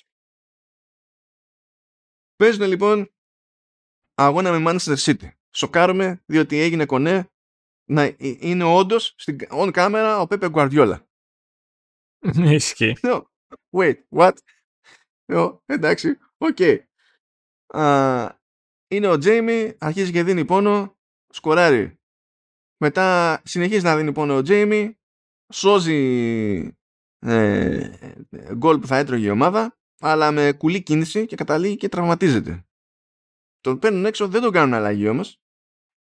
[2.36, 3.10] Παίζουν λοιπόν
[4.14, 5.28] αγώνα με Manchester City.
[5.50, 7.30] Σοκάρουμε διότι έγινε κονέ
[7.84, 11.07] να ε, είναι όντως στην on camera ο Πέπε Γκουαρδιόλα.
[12.18, 12.96] Ναι, ισχύει.
[13.02, 13.22] No.
[13.70, 14.32] Wait, what?
[15.32, 16.56] No, εντάξει, ok.
[16.58, 16.78] Okay.
[17.74, 18.28] Uh,
[18.90, 20.96] είναι ο Τζέιμι, αρχίζει και δίνει πόνο
[21.28, 21.98] σκοράρει.
[22.80, 24.98] Μετά συνεχίζει να δίνει πόνο ο Τζέιμι,
[25.52, 26.76] σώζει
[27.18, 27.90] ε,
[28.54, 32.66] γκολ που θα έτρωγε η ομάδα, αλλά με κουλή κίνηση και καταλήγει και τραυματίζεται.
[33.60, 35.40] Τον παίρνουν έξω, δεν τον κάνουν αλλαγή όμως.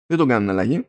[0.05, 0.87] Δεν τον κάνουν αλλαγή.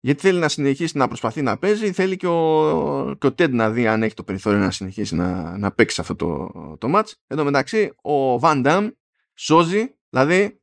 [0.00, 3.70] Γιατί θέλει να συνεχίσει να προσπαθεί να παίζει, θέλει και ο, και ο Ted να
[3.70, 7.12] δει αν έχει το περιθώριο να συνεχίσει να, να παίξει αυτό το, το match.
[7.26, 8.90] Εν τω μεταξύ, ο Van Damme
[9.34, 10.60] σώζει, δηλαδή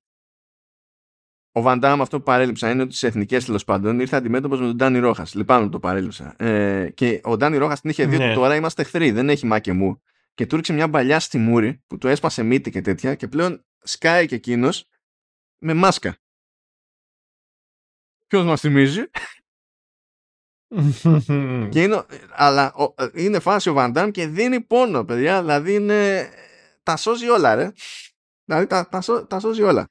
[1.51, 4.65] ο Van Damme αυτό που παρέλειψα είναι ότι στι εθνικές τέλος πάντων ήρθε αντιμέτωπος με
[4.65, 5.33] τον Ντάνι Ρόχας.
[5.33, 6.35] Λυπάμαι που το παρέλειψα.
[6.37, 8.25] Ε, και ο Ντάνι Ρόχας την είχε δει ναι.
[8.25, 10.01] ότι τώρα είμαστε εχθροί, δεν έχει μάκε μου.
[10.33, 13.65] Και του ρίξε μια παλιά στη μούρη που του έσπασε μύτη και τέτοια και πλέον
[13.79, 14.89] σκάει και εκείνος
[15.57, 16.17] με μάσκα.
[18.27, 19.01] Ποιος μας θυμίζει;
[21.71, 22.73] και είναι, αλλά
[23.13, 25.39] είναι φάση ο Βαντάμ και δίνει πόνο, παιδιά.
[25.39, 26.29] Δηλαδή είναι.
[26.83, 27.71] Τα σώζει όλα, ρε.
[28.45, 29.89] Δηλαδή τα, τα, τα σώζει όλα.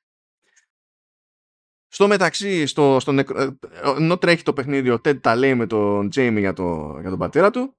[1.89, 3.41] Στο μεταξύ, στο, στο νεκρο...
[3.43, 3.57] Ε,
[3.97, 7.19] ενώ τρέχει το παιχνίδι, ο Τέντ τα λέει με τον Τζέιμι για, το, για τον
[7.19, 7.77] πατέρα του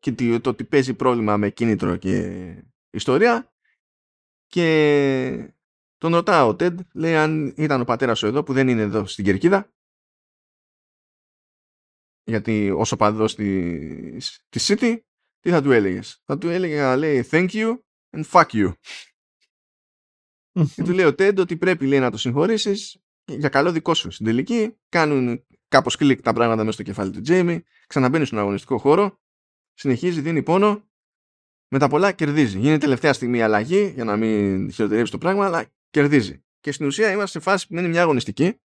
[0.00, 3.52] και το ότι παίζει πρόβλημα με κίνητρο και ιστορία
[4.46, 5.54] και
[6.00, 9.06] τον ρωτάω ο Τέντ, λέει αν ήταν ο πατέρας σου εδώ που δεν είναι εδώ
[9.06, 9.72] στην Κερκίδα
[12.24, 14.98] γιατί όσο παδός της, της City
[15.40, 17.78] τι θα του έλεγες; Θα του έλεγε λέει thank you
[18.16, 18.72] and fuck you
[20.74, 24.10] και του λέει ο Τέντ ότι πρέπει λέει, να το συγχωρήσεις για καλό δικό σου.
[24.10, 28.78] Στην τελική κάνουν κάπως κλικ τα πράγματα μέσα στο κεφάλι του Τζέιμι, ξαναμπαίνει στον αγωνιστικό
[28.78, 29.20] χώρο,
[29.72, 30.88] συνεχίζει, δίνει πόνο,
[31.68, 32.58] με τα πολλά κερδίζει.
[32.58, 36.44] Γίνεται τελευταία στιγμή αλλαγή για να μην χειροτερεύσει το πράγμα, αλλά κερδίζει.
[36.60, 38.60] Και στην ουσία είμαστε σε φάση που είναι μια αγωνιστική,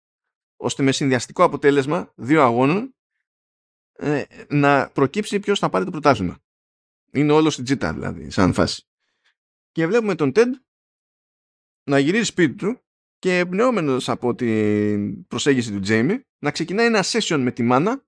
[0.56, 2.94] ώστε με συνδυαστικό αποτέλεσμα δύο αγώνων
[3.92, 6.38] ε, να προκύψει ποιος θα πάρει το πρωτάθλημα.
[7.12, 8.86] Είναι όλο στην τζίτα δηλαδή, σαν φάση.
[9.72, 10.54] Και βλέπουμε τον Τέντ
[11.84, 12.78] να γυρίζει σπίτι του
[13.18, 18.06] και εμπνεόμενο από την προσέγγιση του Τζέιμι να ξεκινάει ένα session με τη μάνα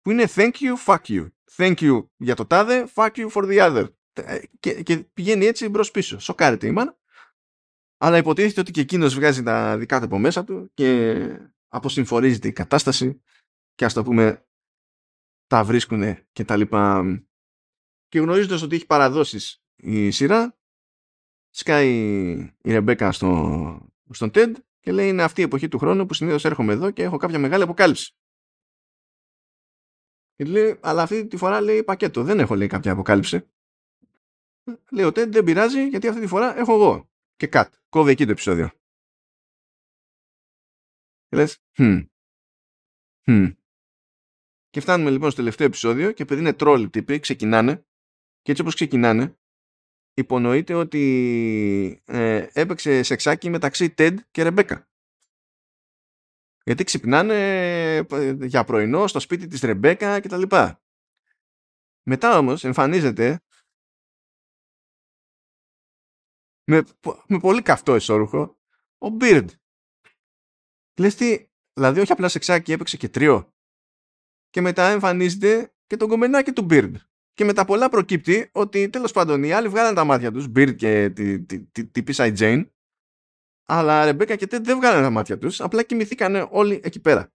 [0.00, 1.28] που είναι thank you, fuck you.
[1.56, 3.86] Thank you για το τάδε, fuck you for the other.
[4.12, 6.18] Ε, και, και πηγαίνει έτσι μπρος πίσω.
[6.18, 6.98] Σοκάρεται η μάνα.
[7.98, 11.16] Αλλά υποτίθεται ότι και εκείνος βγάζει τα δικά του από μέσα του και
[11.68, 13.22] αποσυμφορίζεται η κατάσταση
[13.74, 14.46] και ας το πούμε
[15.46, 16.02] τα βρίσκουν
[16.32, 17.04] και τα λοιπά.
[18.08, 20.58] Και γνωρίζοντας ότι έχει παραδόσεις η σειρά
[21.50, 21.90] σκάει
[22.62, 26.44] η Ρεμπέκα στο, στον TED και λέει είναι αυτή η εποχή του χρόνου που συνήθως
[26.44, 28.16] έρχομαι εδώ και έχω κάποια μεγάλη αποκάλυψη.
[30.34, 33.50] Και λέει, αλλά αυτή τη φορά λέει πακέτο, δεν έχω λέει κάποια αποκάλυψη.
[34.90, 37.07] Λέει ο TED δεν πειράζει γιατί αυτή τη φορά έχω εγώ.
[37.38, 37.74] Και κατ.
[37.88, 38.70] Κόβει εκεί το επεισόδιο.
[41.28, 42.06] Και λες, hm.
[43.24, 43.54] Hm.
[44.70, 47.86] Και φτάνουμε λοιπόν στο τελευταίο επεισόδιο και επειδή είναι τρόλοι τύποι, ξεκινάνε
[48.42, 49.38] και έτσι όπως ξεκινάνε
[50.14, 54.88] υπονοείται ότι ε, έπαιξε σεξάκι μεταξύ Τεντ και Ρεμπέκα.
[56.64, 57.36] Γιατί ξυπνάνε
[57.96, 60.82] ε, για πρωινό στο σπίτι της Ρεμπέκα και τα λοιπά.
[62.02, 63.40] Μετά όμως εμφανίζεται
[66.68, 66.84] με,
[67.26, 68.58] με πολύ καυτό εσώρουχο
[68.98, 69.50] ο Μπίρντ.
[70.98, 73.52] Λες τι, δηλαδή όχι απλά σεξάκι έπαιξε και τρίο.
[74.50, 76.96] Και μετά εμφανίζεται και το κομμενάκι του Μπίρντ.
[77.32, 80.76] Και με τα πολλά προκύπτει ότι τέλος πάντων οι άλλοι βγάλαν τα μάτια τους, Μπίρτ
[80.76, 82.72] και τη, τη, τη, τη Πίσα Τζέιν,
[83.64, 87.32] αλλά Ρεμπέκα και Τέντ δεν βγάλαν τα μάτια τους, απλά κοιμηθήκαν όλοι εκεί πέρα.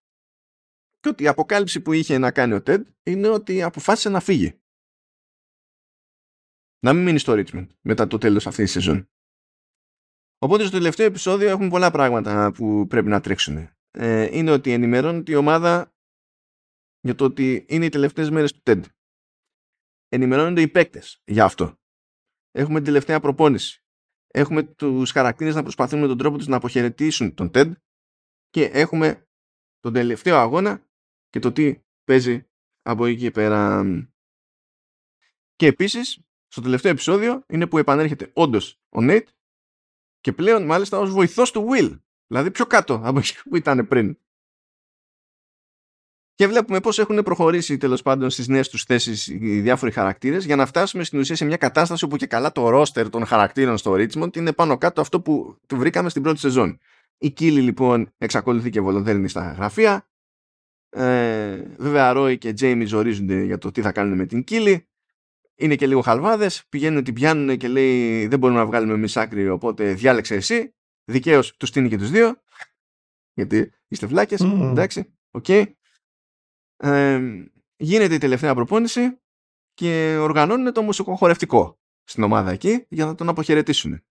[1.00, 4.62] Και ότι η αποκάλυψη που είχε να κάνει ο Τέντ είναι ότι αποφάσισε να φύγει.
[6.80, 9.08] Να μην μείνει στο Richmond μετά το τέλος αυτής της σεζόν.
[10.44, 13.70] Οπότε στο τελευταίο επεισόδιο έχουμε πολλά πράγματα που πρέπει να τρέξουν.
[13.92, 15.94] Ε, είναι ότι ενημερώνει η ομάδα
[17.00, 18.82] για το ότι είναι οι τελευταίες μέρες του TED
[20.08, 21.80] ενημερώνονται οι παίκτες για αυτό.
[22.52, 23.84] Έχουμε την τελευταία προπόνηση.
[24.28, 27.72] Έχουμε τους χαρακτήρες να προσπαθούν με τον τρόπο τους να αποχαιρετήσουν τον TED
[28.50, 29.28] και έχουμε
[29.80, 30.86] τον τελευταίο αγώνα
[31.30, 32.48] και το τι παίζει
[32.82, 33.84] από εκεί και πέρα.
[35.56, 39.28] Και επίσης, στο τελευταίο επεισόδιο είναι που επανέρχεται όντως ο Nate
[40.24, 42.00] και πλέον μάλιστα ως βοηθός του Will.
[42.28, 44.18] Δηλαδή πιο κάτω από εκεί που ήταν πριν.
[46.34, 50.56] Και βλέπουμε πώς έχουν προχωρήσει τέλος πάντων στις νέες τους θέσεις οι διάφοροι χαρακτήρες για
[50.56, 53.94] να φτάσουμε στην ουσία σε μια κατάσταση όπου και καλά το ρόστερ των χαρακτήρων στο
[53.94, 56.80] Richmond είναι πάνω κάτω αυτό που του βρήκαμε στην πρώτη σεζόν.
[57.18, 60.08] Η Κίλι λοιπόν εξακολουθεί και βολοδέρνει στα γραφεία.
[60.90, 64.88] Ε, βέβαια, Ρόι και Τζέιμι ζορίζονται για το τι θα κάνουν με την Κίλι.
[65.56, 66.66] Είναι και λίγο χαλβάδες.
[66.70, 70.76] Πηγαίνουν, την πιάνουν και λέει: Δεν μπορούμε να βγάλουμε εμείς άκρη, οπότε διάλεξε εσύ.
[71.04, 72.42] Δικαίως τους στήνει και τους δύο.
[73.34, 74.42] Γιατί είστε βλάκες.
[74.44, 74.60] Mm.
[74.62, 75.16] Εντάξει.
[75.32, 75.46] OK.
[75.48, 75.74] Okay
[77.84, 79.22] γίνεται η τελευταία προπόνηση
[79.74, 84.06] και οργανώνουν το μουσικοχορευτικό στην ομάδα εκεί για να τον αποχαιρετήσουν.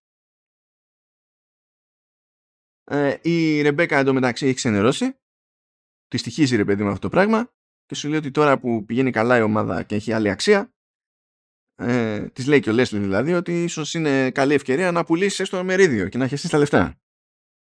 [2.85, 5.17] Ε, η Ρεμπέκα εντωμεταξύ έχει ξενερώσει.
[6.09, 7.53] Τη στοιχίζει ρε παιδί με αυτό το πράγμα
[7.87, 10.75] και σου λέει ότι τώρα που πηγαίνει καλά η ομάδα και έχει άλλη αξία,
[11.83, 15.65] ε, της λέει και ο Λέσλι δηλαδή ότι ίσως είναι καλή ευκαιρία να πουλήσεις στο
[15.65, 17.01] μερίδιο και να έχει τα λεφτά.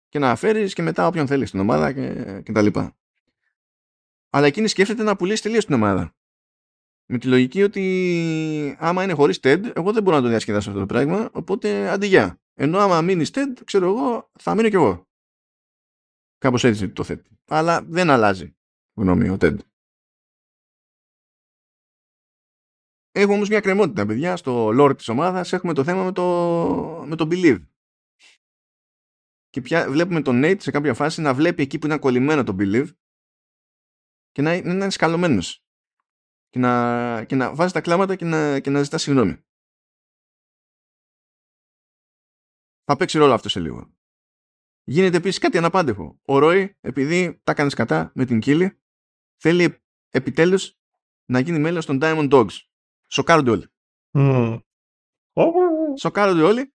[0.09, 2.97] Και να φέρεις και μετά όποιον θέλεις στην ομάδα και, και τα λοιπά.
[4.29, 6.15] Αλλά εκείνη σκέφτεται να πουλήσει τελείως την ομάδα.
[7.05, 10.81] Με τη λογική ότι άμα είναι χωρίς TED, εγώ δεν μπορώ να το διασκεδάσω αυτό
[10.81, 12.41] το πράγμα, οπότε αντιγεια.
[12.53, 15.07] Ενώ άμα μείνεις TED, ξέρω εγώ, θα μείνω κι εγώ.
[16.37, 17.29] Κάπως έτσι το θέτει.
[17.47, 18.55] Αλλά δεν αλλάζει
[18.93, 19.55] γνώμη ο TED.
[23.19, 27.15] Έχουμε όμως μια κρεμότητα, παιδιά, στο lore της ομάδας έχουμε το θέμα με το, με
[27.15, 27.65] το believe.
[29.49, 32.55] Και πια βλέπουμε τον Nate σε κάποια φάση να βλέπει εκεί που είναι κολλημένο το
[32.59, 32.89] believe
[34.31, 35.65] και να, να είναι σκαλωμένος
[36.49, 39.45] και να, και να βάζει τα κλάματα και να, και να ζητά συγγνώμη.
[42.83, 43.95] Θα παίξει ρόλο αυτό σε λίγο.
[44.83, 46.19] Γίνεται επίσης κάτι αναπάντεχο.
[46.25, 48.79] Ο Ρόι, επειδή τα έκανε κατά με την κύλη,
[49.35, 50.79] θέλει επιτέλους
[51.25, 52.66] να γίνει μέλος των Diamond Dogs.
[53.07, 53.65] Σοκάρονται όλοι.
[54.13, 54.61] Mm.
[55.99, 56.73] Σοκάρονται όλοι.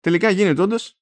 [0.00, 0.94] Τελικά γίνεται όντως.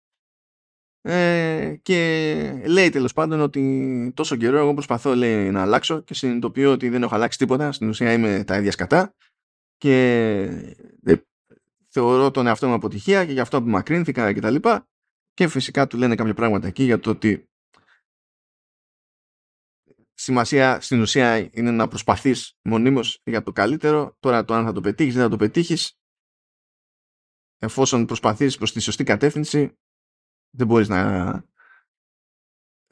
[1.01, 6.73] Ε, και λέει τέλος πάντων ότι τόσο καιρό εγώ προσπαθώ λέει, να αλλάξω και συνειδητοποιώ
[6.73, 7.73] ότι δεν έχω αλλάξει τίποτα.
[7.73, 9.15] Στην ουσία είμαι τα ίδια σκατά
[9.77, 10.43] και
[11.05, 11.15] ε,
[11.89, 14.89] θεωρώ τον εαυτό μου αποτυχία και γι' αυτό απομακρύνθηκα και τα λοιπά.
[15.35, 17.48] Και φυσικά του λένε κάποια πράγματα εκεί για το ότι
[20.29, 24.17] σημασία στην ουσία είναι να προσπαθείς μονίμως για το καλύτερο.
[24.21, 25.99] Τώρα το αν θα το πετύχεις δεν θα το πετύχεις.
[27.59, 29.79] Εφόσον προσπαθείς προς τη σωστή κατεύθυνση
[30.51, 31.31] δεν μπορείς να,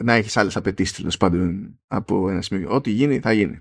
[0.03, 2.75] να έχεις άλλες απαιτήσεις τέλος πάντων από ένα σημείο.
[2.75, 3.61] Ό,τι γίνει θα γίνει.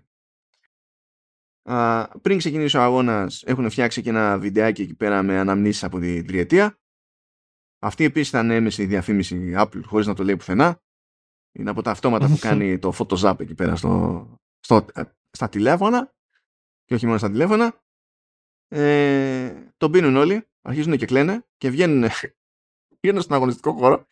[1.63, 5.99] Α, πριν ξεκινήσει ο αγώνας έχουν φτιάξει και ένα βιντεάκι εκεί πέρα με αναμνήσεις από
[5.99, 6.79] την τριετία.
[7.79, 10.83] Αυτή επίσης ήταν έμεση διαφήμιση Apple χωρίς να το λέει πουθενά.
[11.57, 14.27] Είναι από τα αυτόματα που κάνει το Photoshop εκεί πέρα στο,
[14.59, 14.85] στο,
[15.31, 16.13] στα τηλέφωνα
[16.85, 17.83] και όχι μόνο στα τηλέφωνα.
[18.67, 22.09] Ε, τον πίνουν όλοι, αρχίζουν και κλαίνε και βγαίνουν,
[23.01, 24.05] βγαίνουν στον αγωνιστικό χώρο.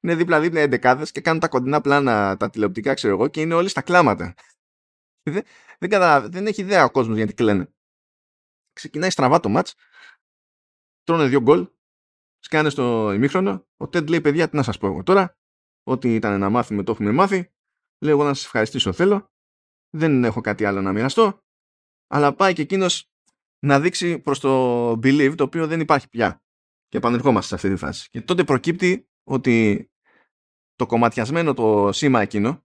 [0.00, 3.68] Είναι δίπλα-δίπλα εντεκάδες και κάνουν τα κοντινά πλάνα, τα τηλεοπτικά, ξέρω εγώ, και είναι όλοι
[3.68, 4.34] στα κλάματα.
[5.22, 5.44] Δεν,
[5.78, 7.72] δεν, δεν έχει ιδέα ο κόσμος γιατί κλαίνε.
[8.72, 9.74] Ξεκινάει στραβά το μάτς,
[11.02, 11.68] τρώνε δύο γκολ,
[12.38, 13.66] σκάνε στο ημίχρονο.
[13.76, 15.39] Ο Τέντ λέει: Παιδιά, τι να σας πω εγώ τώρα.
[15.82, 17.52] Ό,τι ήταν να μάθουμε το έχουμε μάθει.
[18.04, 19.30] Λέω εγώ να σας ευχαριστήσω θέλω.
[19.90, 21.42] Δεν έχω κάτι άλλο να μοιραστώ.
[22.06, 23.10] Αλλά πάει και εκείνος
[23.66, 26.42] να δείξει προς το believe το οποίο δεν υπάρχει πια.
[26.88, 28.08] Και επανερχόμαστε σε αυτή τη φάση.
[28.10, 29.86] Και τότε προκύπτει ότι
[30.74, 32.64] το κομματιασμένο το σήμα εκείνο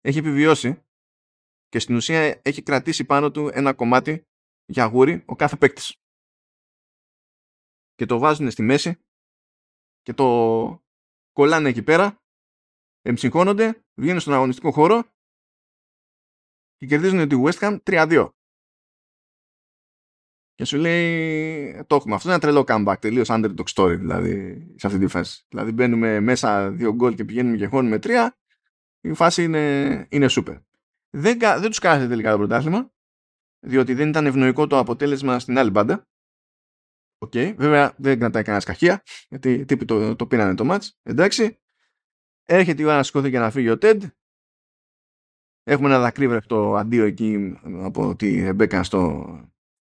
[0.00, 0.84] έχει επιβιώσει
[1.68, 4.26] και στην ουσία έχει κρατήσει πάνω του ένα κομμάτι
[4.64, 5.96] για γούρι ο κάθε παίκτης.
[7.94, 9.00] Και το βάζουν στη μέση
[10.02, 10.81] και το
[11.32, 12.22] κολλάνε εκεί πέρα,
[13.02, 15.04] εμψυχώνονται, βγαίνουν στον αγωνιστικό χώρο
[16.76, 18.28] και κερδίζουν τη West Ham 3-2.
[20.54, 22.14] Και σου λέει, το έχουμε.
[22.14, 25.44] Αυτό είναι ένα τρελό comeback, τελείως underdog story δηλαδή σε αυτή τη φάση.
[25.48, 28.38] Δηλαδή μπαίνουμε μέσα δύο γκολ και πηγαίνουμε και χώνουμε τρία.
[29.00, 30.62] Η φάση είναι, είναι super.
[31.10, 32.92] Δεν, δεν τους κάθεται τελικά το πρωτάθλημα,
[33.66, 36.06] διότι δεν ήταν ευνοϊκό το αποτέλεσμα στην άλλη μπάντα.
[37.22, 37.54] OK, okay.
[37.56, 40.88] βέβαια δεν κρατάει κανένα κακία, γιατί τύποι το, το πήρανε το match.
[41.02, 41.58] Εντάξει.
[42.44, 44.04] Έρχεται η ώρα να σηκωθεί και να φύγει ο Τέντ.
[45.62, 49.24] Έχουμε ένα δακρύβρεχτο αντίο εκεί από τη Ρεμπέκα στο,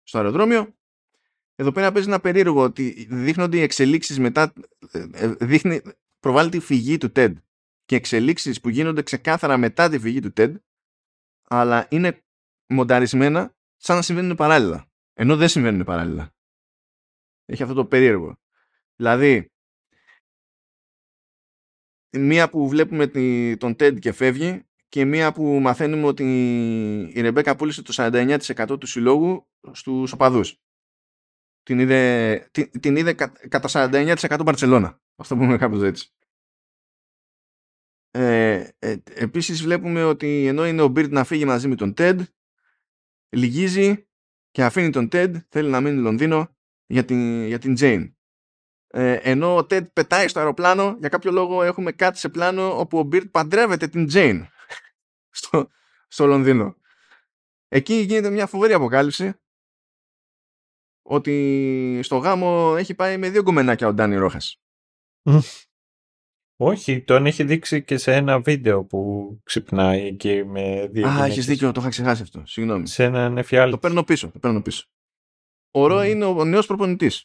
[0.02, 0.74] στο αεροδρόμιο.
[1.54, 4.52] Εδώ πέρα παίζει ένα περίεργο ότι δείχνονται οι εξελίξεις μετά,
[4.90, 5.80] ε, ε, δείχνει,
[6.20, 7.32] προβάλλεται η φυγή του TED
[7.84, 10.54] και εξελίξεις που γίνονται ξεκάθαρα μετά τη φυγή του TED
[11.48, 12.24] αλλά είναι
[12.66, 14.86] μονταρισμένα σαν να συμβαίνουν παράλληλα.
[15.14, 16.35] Ενώ δεν συμβαίνουν παράλληλα
[17.46, 18.38] έχει αυτό το περίεργο.
[18.96, 19.50] Δηλαδή,
[22.10, 23.06] μία που βλέπουμε
[23.56, 26.24] τον Τέντ και φεύγει και μία που μαθαίνουμε ότι
[27.14, 30.60] η Ρεμπέκα πούλησε το 49% του συλλόγου στους οπαδούς.
[31.62, 33.14] Την είδε, την, την είδε
[33.48, 35.00] κατά 49% Μπαρτσελώνα.
[35.16, 36.10] Αυτό που πούμε κάπως έτσι.
[38.10, 42.20] Ε, ε, επίσης βλέπουμε ότι ενώ είναι ο Μπίρτ να φύγει μαζί με τον Τέντ
[43.28, 44.08] λυγίζει
[44.50, 46.55] και αφήνει τον Τέντ θέλει να μείνει Λονδίνο
[46.86, 48.10] για την, για την Jane.
[48.86, 52.98] Ε, ενώ ο Ted πετάει στο αεροπλάνο, για κάποιο λόγο έχουμε κάτι σε πλάνο όπου
[52.98, 54.46] ο Μπίρτ παντρεύεται την Jane
[55.38, 55.70] στο,
[56.08, 56.76] στο Λονδίνο.
[57.68, 59.34] Εκεί γίνεται μια φοβερή αποκάλυψη
[61.02, 64.60] ότι στο γάμο έχει πάει με δύο κομμενάκια ο Ντάνι Ρόχας.
[66.58, 71.46] Όχι, τον έχει δείξει και σε ένα βίντεο που ξυπνάει εκεί με δύο Α, έχεις
[71.46, 72.42] δίκιο, το είχα ξεχάσει αυτό.
[72.46, 72.86] Συγγνώμη.
[72.86, 73.70] Σε ένα νεφιάλι.
[73.70, 74.30] Το παίρνω πίσω.
[74.30, 74.86] Το παίρνω πίσω.
[75.76, 77.24] Ο Ρο είναι ο νέος προπονητής.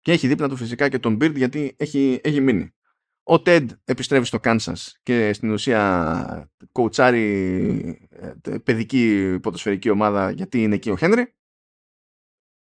[0.00, 2.74] Και έχει δίπλα του φυσικά και τον Μπίρτ γιατί έχει, έχει μείνει.
[3.22, 10.74] Ο Τέντ επιστρέφει στο Κάνσας και στην ουσία κοουτσάρει ε, παιδική ποδοσφαιρική ομάδα γιατί είναι
[10.74, 11.34] εκεί ο Χένρι.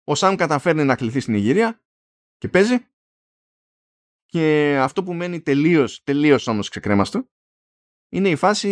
[0.04, 1.82] Ο Σαμ καταφέρνει να κληθεί στην Ιγυρία
[2.38, 2.86] και παίζει.
[4.26, 7.28] Και αυτό που μένει τελείως, τελείως όμως ξεκρέμαστο
[8.08, 8.68] είναι η φάση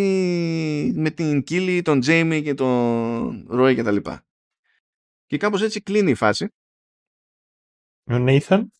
[0.96, 4.26] με την Κίλι, τον Τζέιμι και τον Ρόι και τα λοιπά.
[5.32, 6.48] Και κάπως έτσι κλείνει η φάση.
[8.10, 8.70] Ο Νέιθαν.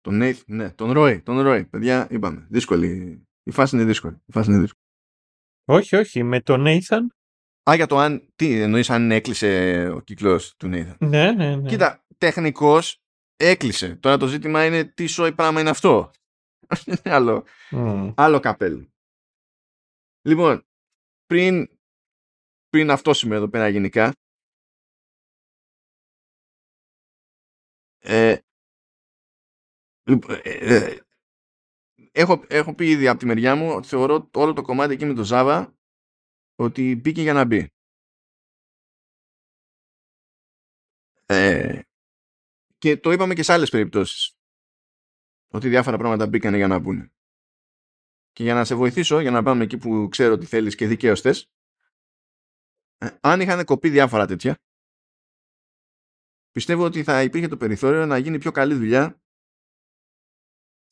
[0.00, 1.64] Τον Νέιθ, ναι, τον Ρόι, τον Ρόι.
[1.64, 3.22] Παιδιά, είπαμε, δύσκολη.
[3.42, 4.22] Η φάση είναι δύσκολη.
[4.26, 4.82] Η φάση είναι δύσκολη.
[5.64, 7.14] Όχι, όχι, με τον Νέιθαν.
[7.70, 10.96] Α, για το αν, τι εννοείς αν έκλεισε ο κύκλος του Νέιθαν.
[11.00, 11.68] Ναι, ναι, ναι.
[11.68, 13.00] Κοίτα, τεχνικός
[13.36, 13.96] έκλεισε.
[13.96, 16.10] Τώρα το ζήτημα είναι τι σόι πράγμα είναι αυτό.
[17.04, 18.14] άλλο, Mm.
[18.16, 18.88] άλλο καπέλο.
[20.22, 20.66] Λοιπόν,
[21.26, 21.68] πριν,
[22.68, 24.12] πριν αυτό σημαίνει εδώ πέρα γενικά,
[27.98, 28.38] ε,
[30.04, 31.00] λοιπόν, ε, ε,
[32.12, 35.14] έχω, έχω πει ήδη από τη μεριά μου ότι θεωρώ όλο το κομμάτι εκεί με
[35.14, 35.72] το Java
[36.54, 37.70] ότι μπήκε για να μπει.
[41.26, 41.80] Ε,
[42.78, 44.32] και το είπαμε και σε άλλες περιπτώσεις
[45.48, 47.12] ότι διάφορα πράγματα μπήκαν για να μπουν.
[48.32, 51.20] Και για να σε βοηθήσω, για να πάμε εκεί που ξέρω ότι θέλεις και δικαίως
[51.20, 51.50] θες,
[52.98, 54.58] ε, αν είχαν κοπεί διάφορα τέτοια,
[56.58, 59.22] πιστεύω ότι θα υπήρχε το περιθώριο να γίνει πιο καλή δουλειά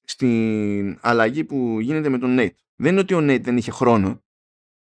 [0.03, 2.55] στην αλλαγή που γίνεται με τον Nate.
[2.77, 4.25] Δεν είναι ότι ο Nate δεν είχε χρόνο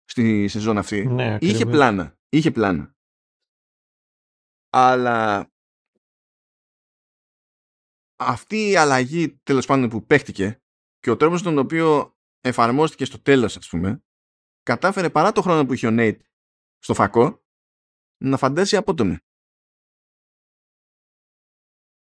[0.04, 1.06] στη σεζόν αυτή.
[1.06, 1.72] Ναι, είχε ακριβώς.
[1.72, 2.18] πλάνα.
[2.28, 2.94] Είχε πλάνα.
[4.70, 5.50] Αλλά
[8.16, 10.62] αυτή η αλλαγή τέλος πάντων που παίχτηκε
[10.98, 14.04] και ο τρόπος τον οποίο εφαρμόστηκε στο τέλος ας πούμε
[14.62, 16.20] κατάφερε παρά το χρόνο που είχε ο Nate
[16.78, 17.44] στο φακό
[18.24, 19.16] να φαντάσει απότομη.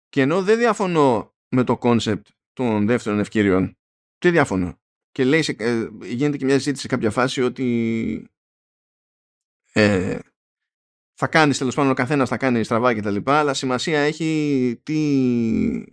[0.09, 3.77] Και ενώ δεν διαφωνώ με το concept των δεύτερων ευκαιριών,
[4.17, 4.79] δεν διαφωνώ;
[5.11, 8.29] Και λέει, σε- ε, γίνεται και μια συζήτηση σε κάποια φάση ότι
[9.73, 10.19] ε,
[11.13, 14.79] θα κάνεις τέλος πάντων ο καθένας θα κάνει στραβά και τα λοιπά, αλλά σημασία έχει
[14.83, 15.83] τι,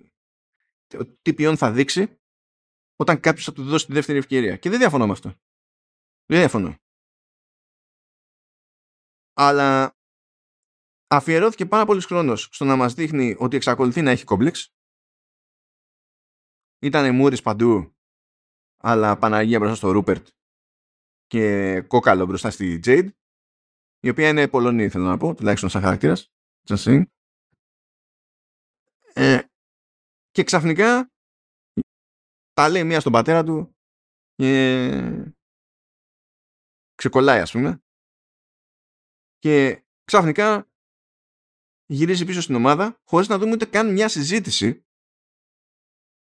[1.22, 2.18] τι ποιόν θα δείξει
[2.96, 4.56] όταν κάποιος θα του δώσει τη δεύτερη ευκαιρία.
[4.56, 5.28] Και δεν διαφωνώ με αυτό.
[6.26, 6.76] Δεν διαφωνώ.
[9.32, 9.95] Αλλά
[11.06, 14.74] αφιερώθηκε πάρα πολύς χρόνος στο να μας δείχνει ότι εξακολουθεί να έχει κόμπλεξ.
[16.78, 17.96] Ήτανε μούρης παντού,
[18.76, 20.28] αλλά Παναγία μπροστά στο Ρούπερτ
[21.26, 23.08] και κόκαλο μπροστά στη Jade,
[24.00, 26.30] η οποία είναι Πολωνή, θέλω να πω, τουλάχιστον σαν χαρακτήρας.
[26.68, 27.02] Just saying.
[29.12, 29.42] Ε,
[30.30, 31.10] και ξαφνικά
[32.52, 33.76] τα λέει μία στον πατέρα του
[34.34, 35.34] και
[36.94, 37.82] ξεκολλάει ας πούμε
[39.38, 40.68] και ξαφνικά
[41.86, 44.86] γυρίζει πίσω στην ομάδα χωρίς να δούμε ούτε καν μια συζήτηση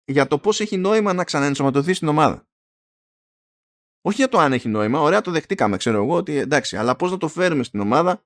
[0.05, 2.47] για το πώς έχει νόημα να ξαναενσωματωθεί στην ομάδα.
[4.01, 7.11] Όχι για το αν έχει νόημα, ωραία το δεχτήκαμε, ξέρω εγώ, ότι εντάξει, αλλά πώς
[7.11, 8.25] να το φέρουμε στην ομάδα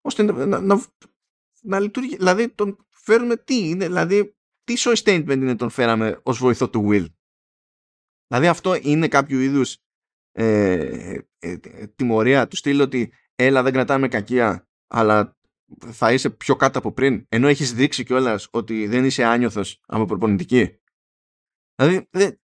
[0.00, 0.84] ώστε να, να, να,
[1.60, 2.16] να λειτουργεί.
[2.16, 6.88] Δηλαδή, τον φέρουμε τι είναι, δηλαδή, τι show statement είναι τον φέραμε ως βοηθό του
[6.90, 7.06] Will.
[8.26, 9.78] Δηλαδή, αυτό είναι κάποιο είδους
[10.32, 15.38] ε, ε, ε, τιμωρία του στυλ ότι έλα δεν κρατάμε κακία, αλλά
[15.78, 20.04] θα είσαι πιο κάτω από πριν, ενώ έχεις δείξει κιόλας ότι δεν είσαι άνιωθος από
[20.04, 20.80] προπονητική.
[21.74, 22.40] Δηλαδή, δεν...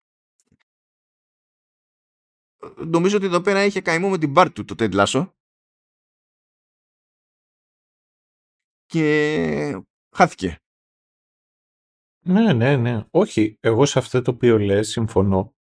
[2.86, 5.34] νομίζω ότι εδώ πέρα είχε καημό με την μπάρ του το Ted Lasso
[8.86, 9.84] και
[10.16, 10.58] χάθηκε.
[12.26, 13.06] Ναι, ναι, ναι.
[13.12, 15.56] Όχι, εγώ σε αυτό το οποίο λες συμφωνώ.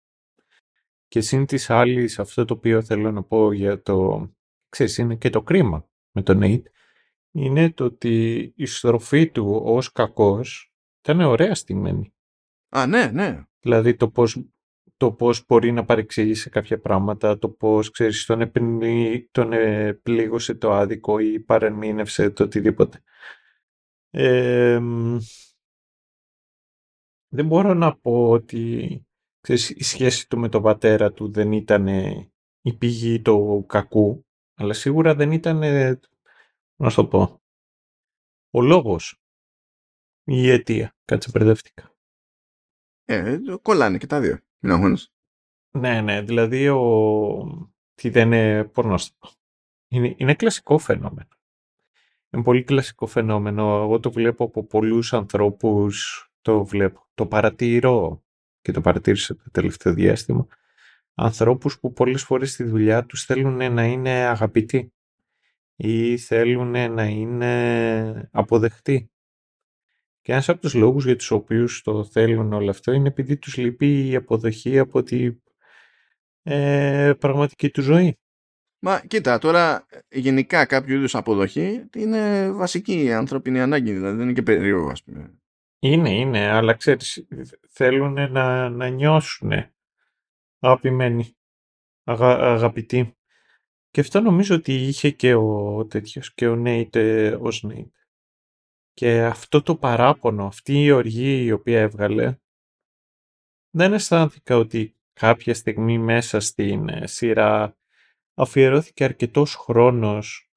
[1.08, 4.30] Και συν της άλλης αυτό το οποίο θέλω να πω για το...
[4.70, 6.64] Ξέρεις, είναι και το κρίμα με τον Nate.
[7.32, 12.14] Είναι το ότι η στροφή του ως κακός ήταν ωραία στημένη.
[12.70, 13.44] Α, ναι, ναι.
[13.60, 14.44] Δηλαδή το πώς,
[14.98, 20.54] το πώς μπορεί να παρεξηγήσει κάποια πράγματα, το πώς, ξέρεις, τον, επλή, τον ε, πλήγωσε
[20.54, 23.04] το άδικο ή παρεμήνευσε το οτιδήποτε.
[24.10, 25.18] Ε, μ,
[27.34, 29.06] δεν μπορώ να πω ότι
[29.42, 31.88] ξέρεις, η σχέση του με τον πατέρα του δεν ήταν
[32.62, 34.26] η πηγή του κακού,
[34.56, 35.62] αλλά σίγουρα δεν ήταν,
[36.82, 37.42] να σου το πω,
[38.52, 39.22] ο λόγος
[40.24, 40.96] ή η αιτία.
[41.06, 41.96] Κάτσε μπερδεύτηκα.
[43.06, 44.40] Ε, κολλάνε και τα δύο.
[44.60, 45.12] Μην αγχώνεσαι.
[45.72, 47.70] Ναι, ναι, δηλαδή ο...
[47.94, 49.30] Τι δεν είναι, πώς να σου το πω.
[49.88, 51.30] Είναι, είναι κλασικό φαινόμενο.
[52.30, 53.82] Είναι πολύ κλασικό φαινόμενο.
[53.82, 58.24] Εγώ το βλέπω από πολλούς ανθρώπους, το βλέπω, το παρατηρώ
[58.62, 60.48] και το παρατήρησα το τελευταίο διάστημα.
[61.14, 64.94] Ανθρώπους που πολλές φορές στη δουλειά τους θέλουν να είναι αγαπητοί
[65.76, 69.12] ή θέλουν να είναι αποδεκτοί.
[70.22, 73.58] Και ένας από τους λόγους για τους οποίους το θέλουν όλο αυτό είναι επειδή τους
[73.58, 75.32] λείπει η αποδοχή από τη
[76.44, 78.18] ε, πραγματική του ζωή.
[78.84, 84.42] Μα κοίτα, τώρα γενικά κάποιο είδους αποδοχή είναι βασική ανθρώπινη ανάγκη, δηλαδή δεν είναι και
[84.42, 85.36] περίεργο, ας πούμε.
[85.80, 87.28] Είναι, είναι, αλλά ξέρεις,
[87.70, 89.52] θέλουν να, να νιώσουν
[90.60, 91.36] αγαπημένοι,
[92.04, 93.16] αγα, αγαπητοί.
[93.92, 96.96] Και αυτό νομίζω ότι είχε και ο τέτοιος, και ο Νέιτ
[97.40, 97.94] ως Νέιτ.
[98.94, 102.38] Και αυτό το παράπονο, αυτή η οργή η οποία έβγαλε,
[103.70, 107.78] δεν αισθάνθηκα ότι κάποια στιγμή μέσα στην ε, σειρά
[108.34, 110.52] αφιερώθηκε αρκετός χρόνος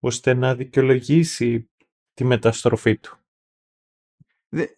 [0.00, 1.70] ώστε να δικαιολογήσει
[2.14, 3.18] τη μεταστροφή του.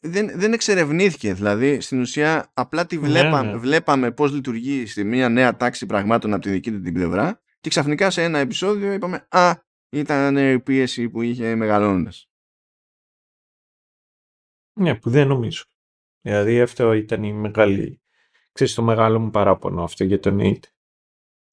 [0.01, 3.59] Δεν, δεν εξερευνήθηκε, δηλαδή στην ουσία απλά τη βλέπαμε, ναι, ναι.
[3.59, 7.69] βλέπαμε πώς λειτουργεί στη μια νέα τάξη πραγμάτων από τη δική του την πλευρά και
[7.69, 9.53] ξαφνικά σε ένα επεισόδιο είπαμε «Α,
[9.89, 12.31] ήταν η πίεση που είχε μεγαλώνοντας».
[14.73, 15.65] Ναι, που δεν νομίζω.
[16.21, 18.03] Δηλαδή αυτό ήταν η μεγάλη,
[18.53, 20.65] ξέρεις το μεγάλο μου παράπονο αυτό για τον Νέιτ.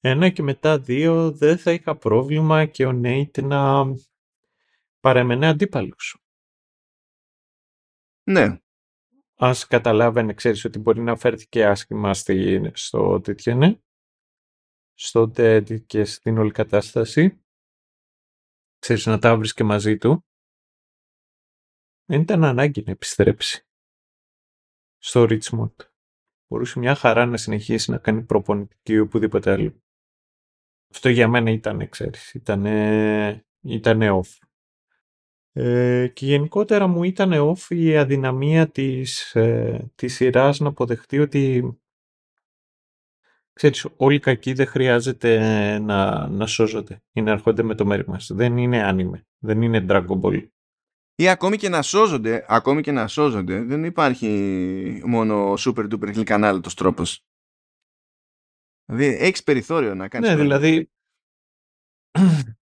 [0.00, 3.84] Ένα και μετά δύο δεν θα είχα πρόβλημα και ο Νέιτ να
[5.00, 6.18] παρέμενε αντίπαλος.
[8.22, 8.60] Ναι.
[9.34, 13.78] Ας καταλάβαινε, ξέρεις ότι μπορεί να φέρθηκε άσχημα στη, στο τέτοιο, ναι.
[15.02, 17.42] Στο TED και στην όλη κατάσταση.
[18.78, 20.24] Ξέρεις να τα βρεις και μαζί του.
[22.04, 23.66] Δεν ήταν ανάγκη να επιστρέψει
[24.98, 25.74] στο Richmond.
[26.46, 29.82] Μπορούσε μια χαρά να συνεχίσει να κάνει προπονητική ή οπουδήποτε άλλο.
[30.90, 32.64] Αυτό για μένα ήταν, ξέρεις, ήταν,
[33.60, 34.38] ήταν off.
[35.52, 41.74] Ε, και γενικότερα μου ήταν off η αδυναμία της, ε, της σειράς να αποδεχτεί ότι
[43.52, 45.38] ξέρεις, όλοι οι κακοί δεν χρειάζεται
[45.78, 48.30] να, να σώζονται ή να έρχονται με το μέρη μας.
[48.34, 50.48] Δεν είναι άνιμε, δεν είναι Dragon Ball
[51.20, 56.74] ή ακόμη και να σώζονται, ακόμη και να σώζονται, δεν υπάρχει μόνο super duper γλυκανάλωτος
[56.74, 57.24] τρόπος.
[58.84, 60.90] Δηλαδή έχεις περιθώριο να κάνεις Ναι, δηλαδή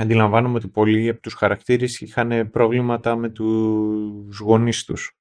[0.00, 5.12] αντιλαμβάνομαι ότι πολλοί από τους χαρακτήρες είχαν προβλήματα με τους γονείς τους.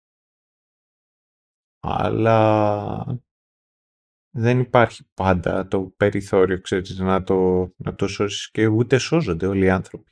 [1.80, 3.22] Αλλά
[4.32, 9.66] δεν υπάρχει πάντα το περιθώριο, ξέρεις, να το, να το σώσεις και ούτε σώζονται όλοι
[9.66, 10.12] οι άνθρωποι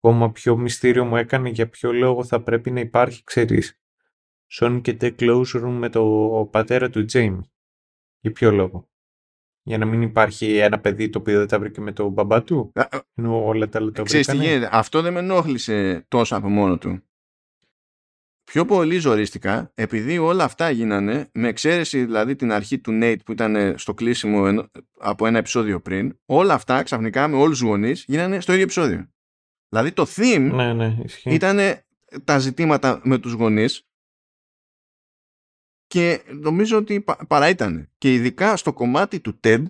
[0.00, 3.80] ακόμα πιο μυστήριο μου έκανε για ποιο λόγο θα πρέπει να υπάρχει, ξέρεις,
[4.46, 7.50] Σον και Τε Close με το πατέρα του Τζέιμι.
[8.20, 8.90] Για ποιο λόγο;
[9.62, 12.72] Για να μην υπάρχει ένα παιδί το οποίο δεν τα βρήκε με τον μπαμπά του.
[13.14, 14.68] Ενώ όλα τα άλλα τα Ξέρεις τι γίνεται.
[14.72, 17.02] Αυτό δεν με ενόχλησε τόσο από μόνο του.
[18.48, 23.32] Πιο πολύ ζορίστηκα επειδή όλα αυτά γίνανε με εξαίρεση δηλαδή την αρχή του Nate που
[23.32, 24.68] ήταν στο κλείσιμο
[24.98, 26.18] από ένα επεισόδιο πριν.
[26.26, 29.12] Όλα αυτά ξαφνικά με όλους τους γονείς γίνανε στο ίδιο επεισόδιο.
[29.68, 31.58] Δηλαδή το theme ναι, ναι, ήταν
[32.24, 33.88] τα ζητήματα με τους γονείς
[35.86, 37.92] και νομίζω ότι παρά ήταν.
[37.98, 39.64] Και ειδικά στο κομμάτι του TED,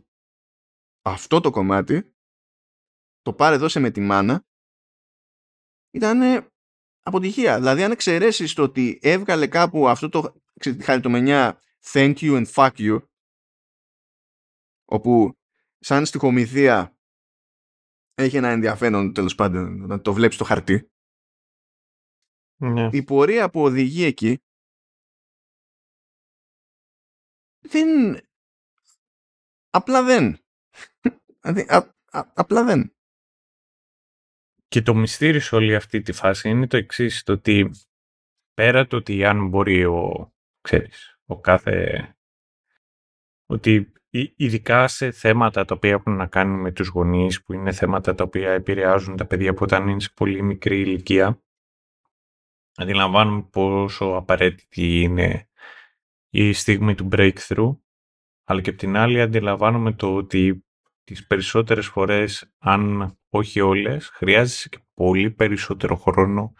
[1.02, 2.14] αυτό το κομμάτι,
[3.22, 4.46] το πάρε δώσε με τη μάνα,
[5.90, 6.50] ήταν
[7.08, 7.56] αποτυχία.
[7.56, 10.42] Δηλαδή αν εξαιρέσεις το ότι έβγαλε κάπου αυτό το
[10.82, 11.60] χαριτομενιά
[11.92, 12.98] thank you and fuck you,
[14.84, 15.38] όπου
[15.78, 16.96] σαν στοιχομηθεία
[18.14, 20.90] έχει ένα ενδιαφέρον τέλος πάντων να το βλέπεις στο χαρτί.
[22.60, 22.88] Ναι.
[22.92, 24.38] Η πορεία που οδηγεί εκεί
[27.58, 28.18] δεν...
[29.70, 30.38] Απλά δεν.
[31.40, 31.66] Δηλαδή,
[32.34, 32.97] απλά δεν.
[34.68, 37.70] Και το μυστήριο σε όλη αυτή τη φάση είναι το εξής το ότι
[38.54, 42.16] πέρα το ότι αν μπορεί ο, ξέρεις, ο κάθε...
[43.46, 43.92] ότι
[44.36, 48.24] ειδικά σε θέματα τα οποία έχουν να κάνουν με τους γονείς, που είναι θέματα τα
[48.24, 51.42] οποία επηρεάζουν τα παιδιά που όταν είναι σε πολύ μικρή ηλικία,
[52.74, 55.48] αντιλαμβάνουμε πόσο απαραίτητη είναι
[56.30, 57.78] η στιγμή του breakthrough,
[58.44, 60.66] αλλά και από την άλλη αντιλαμβάνουμε το ότι
[61.04, 66.52] τις περισσότερες φορές, αν όχι όλες, χρειάζεσαι και πολύ περισσότερο χρόνο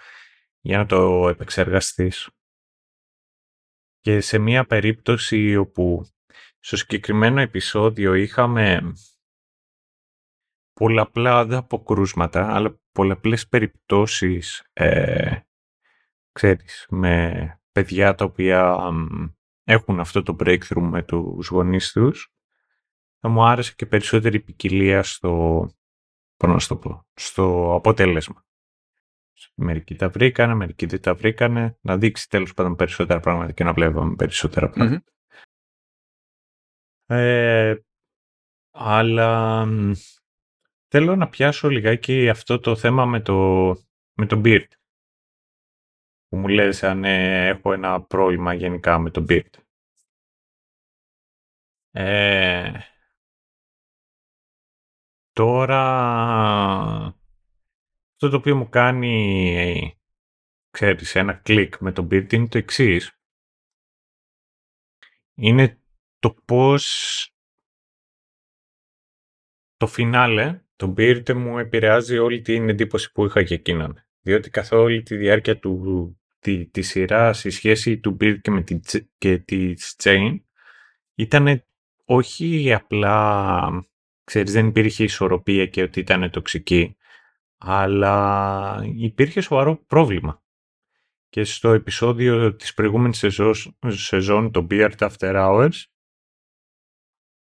[0.60, 2.30] για να το επεξεργαστείς.
[4.00, 6.06] Και σε μία περίπτωση όπου
[6.58, 8.92] στο συγκεκριμένο επεισόδιο είχαμε
[10.72, 15.40] πολλαπλά αποκρούσματα, αλλά πολλαπλές περιπτώσεις, ε,
[16.32, 18.78] ξέρεις, με παιδιά τα οποία
[19.64, 22.32] έχουν αυτό το breakthrough με τους γονείς τους.
[23.20, 25.66] Θα μου άρεσε και περισσότερη ποικιλία στο,
[26.38, 28.42] πώς να πω, στο αποτέλεσμα.
[29.54, 31.78] Μερικοί τα βρήκανε, μερικοί δεν τα βρήκανε.
[31.80, 34.72] Να δείξει τέλος πάντων περισσότερα πράγματα και να βλέπουμε περισσότερα
[37.10, 37.74] ε,
[38.70, 39.66] αλλά
[40.88, 43.68] θέλω να πιάσω λιγάκι αυτό το θέμα με το,
[44.12, 44.68] με το Beard.
[46.28, 49.50] που μου λες αν ε, έχω ένα πρόβλημα γενικά με τον Beard.
[51.90, 52.72] Ε,
[55.38, 55.84] τώρα,
[58.12, 60.00] αυτό το οποίο μου κάνει,
[60.70, 63.18] ξέρεις, ένα κλικ με τον Beard είναι το εξής.
[65.34, 65.80] Είναι
[66.18, 66.84] το πώς
[69.76, 74.04] το φινάλε, το Beard μου επηρεάζει όλη την εντύπωση που είχα για εκείνον.
[74.20, 78.62] Διότι καθ' όλη τη διάρκεια του, τη, τη σειράς, η σχέση του Beard και, με
[78.62, 78.80] τη,
[79.18, 80.40] και της Chain
[81.14, 81.64] ήταν
[82.04, 83.88] όχι απλά,
[84.28, 86.96] ξέρεις, δεν υπήρχε ισορροπία και ότι ήταν τοξική,
[87.58, 90.42] αλλά υπήρχε σοβαρό πρόβλημα.
[91.28, 93.54] Και στο επεισόδιο της προηγούμενης σεζόν,
[93.86, 95.82] σεζόν το Beard After Hours,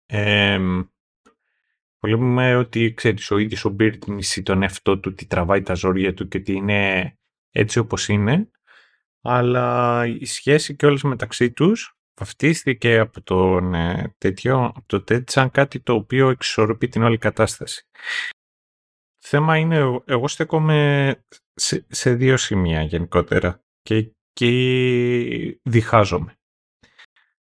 [0.05, 0.59] ε,
[1.99, 6.13] Βλέπουμε ότι ξέρεις, ο ίδιος ο Μπίρτ μισεί τον εαυτό του, ότι τραβάει τα ζόρια
[6.13, 7.11] του και ότι είναι
[7.51, 8.51] έτσι όπως είναι.
[9.21, 15.25] Αλλά η σχέση και όλες μεταξύ τους βαφτίστηκε από, τον, ε, τέτοιο, από το τέτοιο
[15.27, 17.87] σαν κάτι το οποίο εξισορροπεί την όλη κατάσταση.
[19.19, 21.11] Το θέμα είναι, εγώ στέκομαι
[21.53, 26.35] σε, σε δύο σημεία γενικότερα και εκεί διχάζομαι.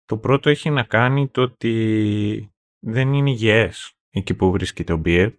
[0.05, 5.36] Το πρώτο έχει να κάνει το ότι δεν είναι υγιές εκεί που βρίσκεται ο Beard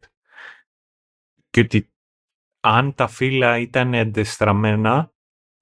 [1.50, 1.92] και ότι
[2.60, 5.14] αν τα φύλλα ήταν εντεστραμμένα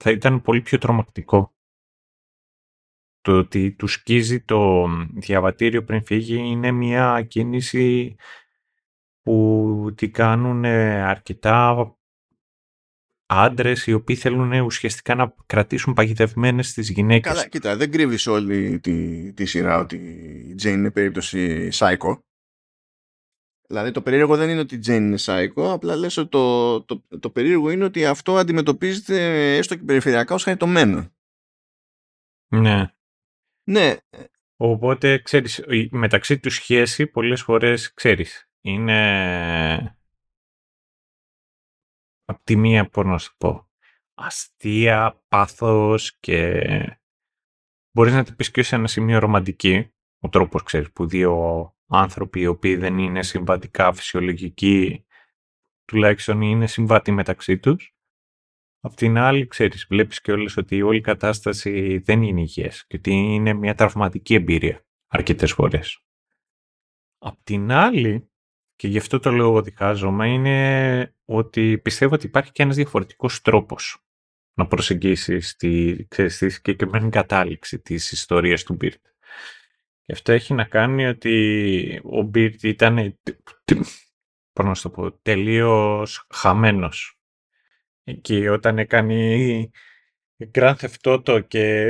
[0.03, 1.50] θα ήταν πολύ πιο τρομακτικό.
[3.21, 8.15] Το ότι του σκίζει το διαβατήριο πριν φύγει είναι μια κίνηση
[9.21, 11.95] που τη κάνουν αρκετά
[13.25, 17.31] άντρες οι οποίοι θέλουν ουσιαστικά να κρατήσουν παγιδευμένες τις γυναίκες.
[17.31, 19.95] Καλά, κοίτα, δεν κρύβεις όλη τη, τη σειρά ότι
[20.49, 22.19] η Τζέιν είναι περίπτωση psycho.
[23.67, 27.03] Δηλαδή το περίεργο δεν είναι ότι η Τζέιν είναι σάικο, απλά λες ότι το, το,
[27.19, 31.11] το, περίεργο είναι ότι αυτό αντιμετωπίζεται έστω και περιφερειακά ως χαριτωμένο.
[32.47, 32.93] Ναι.
[33.63, 33.95] Ναι.
[34.55, 39.97] Οπότε, ξέρεις, μεταξύ του σχέση πολλές φορές, ξέρεις, είναι
[42.25, 43.69] από τη μία, πώς να σου πω,
[44.13, 46.61] αστεία, πάθος και
[47.91, 52.39] μπορείς να την πεις και σε ένα σημείο ρομαντική, ο τρόπος, ξέρεις, που δύο άνθρωποι
[52.39, 55.05] οι οποίοι δεν είναι συμβατικά φυσιολογικοί,
[55.85, 57.95] τουλάχιστον είναι συμβατοί μεταξύ τους.
[58.83, 62.95] Απ' την άλλη, ξέρεις, βλέπεις και όλες ότι η όλη κατάσταση δεν είναι υγιές και
[62.97, 66.03] ότι είναι μια τραυματική εμπειρία αρκετές φορές.
[67.17, 68.29] Απ' την άλλη,
[68.75, 74.05] και γι' αυτό το λόγο διχάζομαι, είναι ότι πιστεύω ότι υπάρχει και ένας διαφορετικός τρόπος
[74.53, 79.05] να προσεγγίσεις τη, ξέρεις, τη συγκεκριμένη κατάληξη της ιστορίας του Μπίρτ.
[80.01, 83.19] Και αυτό έχει να κάνει ότι ο Μπίρτ ήταν,
[84.53, 87.20] πώς να το πω, τελείως χαμένος.
[88.03, 89.69] Εκεί όταν έκανε
[90.51, 91.85] Grand Theft Auto και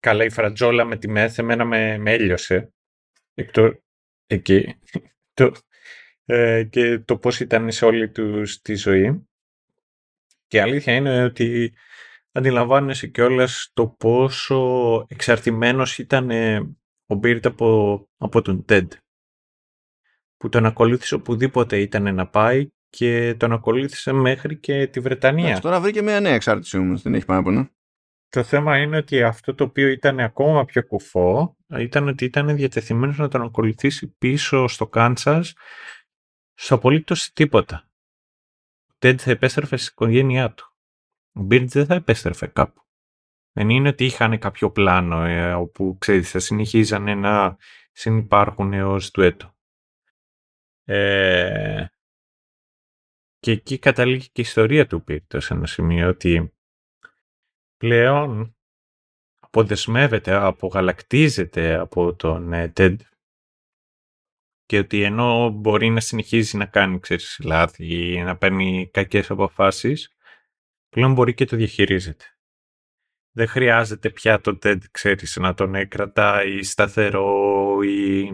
[0.00, 2.72] καλά η φρατζόλα με τη μεθ, εμένα με, με έλειωσε.
[3.34, 3.82] Εκτό,
[4.26, 4.78] εκεί.
[5.34, 5.52] Το,
[6.24, 9.28] ε, και το πώς ήταν σε όλη τους τη ζωή.
[10.46, 11.74] Και η αλήθεια είναι ότι
[12.32, 16.30] αντιλαμβάνεσαι κιόλας το πόσο εξαρτημένος ήταν
[17.06, 18.86] ο Μπίρτ από, από τον Ted
[20.36, 25.60] που τον ακολούθησε οπουδήποτε ήταν να πάει και τον ακολούθησε μέχρι και τη Βρετανία.
[25.60, 27.70] τώρα βρήκε μια νέα εξάρτηση όμως, δεν έχει πάνω.
[28.28, 33.18] Το θέμα είναι ότι αυτό το οποίο ήταν ακόμα πιο κουφό ήταν ότι ήταν διατεθειμένος
[33.18, 35.54] να τον ακολουθήσει πίσω στο Κάνσας
[36.54, 37.88] στο απολύτως τίποτα.
[38.88, 40.74] Ο Τέντ θα επέστρεφε στην οικογένειά του.
[41.32, 42.82] Ο Μπίρτ δεν θα επέστρεφε κάπου.
[43.52, 47.56] Δεν είναι ότι είχαν κάποιο πλάνο ε, όπου ξέρεις, θα συνεχίζανε να
[47.92, 49.54] συνεπάρχουν έως του έτου.
[50.84, 51.84] Ε,
[53.40, 56.54] και εκεί καταλήγει και η ιστορία του Πίρτος σε ένα σημείο ότι
[57.76, 58.56] πλέον
[59.38, 63.00] αποδεσμεύεται, απογαλακτίζεται από τον ε, Τέντ
[64.64, 70.16] και ότι ενώ μπορεί να συνεχίζει να κάνει ξέρεις, λάθη ή να παίρνει κακές αποφάσεις,
[70.88, 72.24] πλέον μπορεί και το διαχειρίζεται
[73.32, 78.30] δεν χρειάζεται πια το TED, ξέρεις, να τον κρατάει σταθερό ή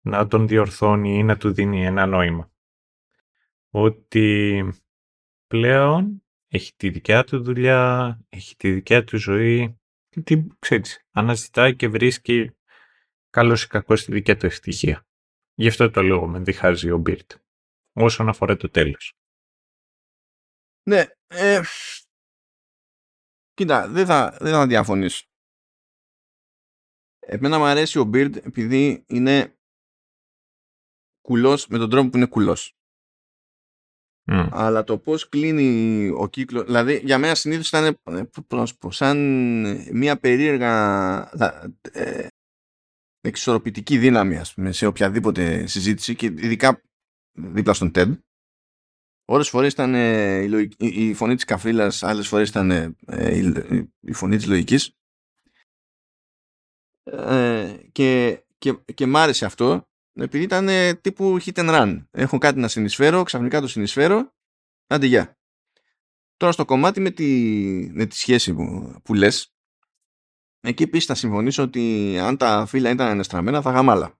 [0.00, 2.49] να τον διορθώνει ή να του δίνει ένα νόημα.
[3.70, 4.68] Ότι
[5.46, 9.78] πλέον έχει τη δικιά του δουλειά, έχει τη δικιά του ζωή
[10.08, 12.56] και τι, ξέρεις, αναζητάει και βρίσκει
[13.30, 15.06] καλός ή κακός τη δικιά του ευτυχία.
[15.54, 17.32] Γι' αυτό το λόγο με διχάζει ο Μπίρτ,
[17.92, 19.14] όσον αφορά το τέλος.
[20.88, 21.60] Ναι, ε,
[23.60, 25.24] Κοίτα, δεν θα, δεν θα διαφωνήσω.
[27.18, 29.58] Εμένα μου αρέσει ο Beard επειδή είναι
[31.20, 32.79] κουλός με τον τρόπο που είναι κουλός.
[34.32, 36.64] Αλλά το πώς κλείνει ο κύκλος...
[36.64, 38.30] Δηλαδή, για μένα συνήθως ήταν ε,
[38.88, 39.16] σαν
[39.92, 40.72] μια περίεργα
[41.92, 42.26] ε,
[43.20, 46.82] εξορροπητική δύναμη, ας πούμε, σε οποιαδήποτε συζήτηση και ειδικά
[47.32, 48.18] δίπλα στον TED.
[49.24, 52.94] Ώρες φορές ήταν ε, η, η, φωνή της καφρίλας, άλλες φορές ήταν ε,
[53.36, 53.52] η,
[54.00, 54.94] η, φωνή της λογικής.
[57.02, 60.68] Ε, και, και, και μ' άρεσε αυτό επειδή ήταν
[61.00, 62.06] τύπου hit and run.
[62.10, 64.34] Έχω κάτι να συνεισφέρω, ξαφνικά το συνεισφέρω,
[64.86, 65.38] άντε γεια.
[66.36, 67.26] Τώρα στο κομμάτι με τη,
[67.92, 69.54] με τη σχέση που, που λες,
[70.60, 74.18] εκεί επίσης θα συμφωνήσω ότι αν τα φύλλα ήταν ανεστραμμένα θα γαμάλα.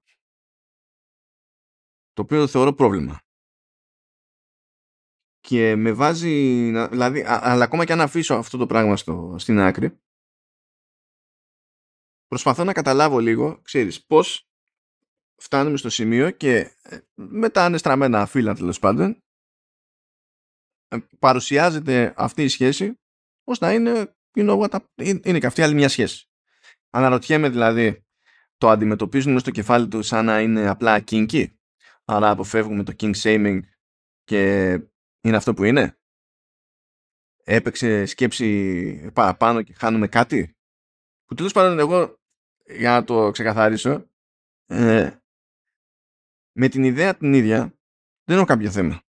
[2.12, 3.20] Το οποίο θεωρώ πρόβλημα.
[5.40, 10.00] Και με βάζει, δηλαδή, αλλά ακόμα και αν αφήσω αυτό το πράγμα στο, στην άκρη,
[12.26, 14.49] προσπαθώ να καταλάβω λίγο, ξέρεις, πώς
[15.40, 19.22] φτάνουμε στο σημείο και ε, με τα ανεστραμμένα φύλλα τέλος πάντων
[20.88, 23.00] ε, παρουσιάζεται αυτή η σχέση
[23.44, 26.28] ως να είναι, you know what, είναι και αυτή άλλη μια σχέση.
[26.90, 28.04] Αναρωτιέμαι δηλαδή,
[28.56, 31.46] το αντιμετωπίζουν στο κεφάλι του σαν να είναι απλά kinky,
[32.04, 33.60] άρα αποφεύγουμε το king shaming
[34.24, 34.72] και
[35.20, 35.98] είναι αυτό που είναι;
[37.44, 40.56] Έπαιξε σκέψη παραπάνω και χάνουμε κάτι;
[41.24, 42.20] Που τέλος πάντων εγώ,
[42.64, 44.06] για να το ξεκαθαρίσω,
[44.66, 45.19] ε,
[46.52, 47.78] με την ιδέα την ίδια
[48.24, 49.02] δεν έχω κάποιο θέμα.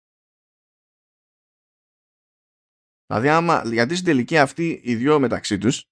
[3.05, 5.85] Δηλαδή άμα, γιατί στην τελική αυτοί οι δυο μεταξύ τους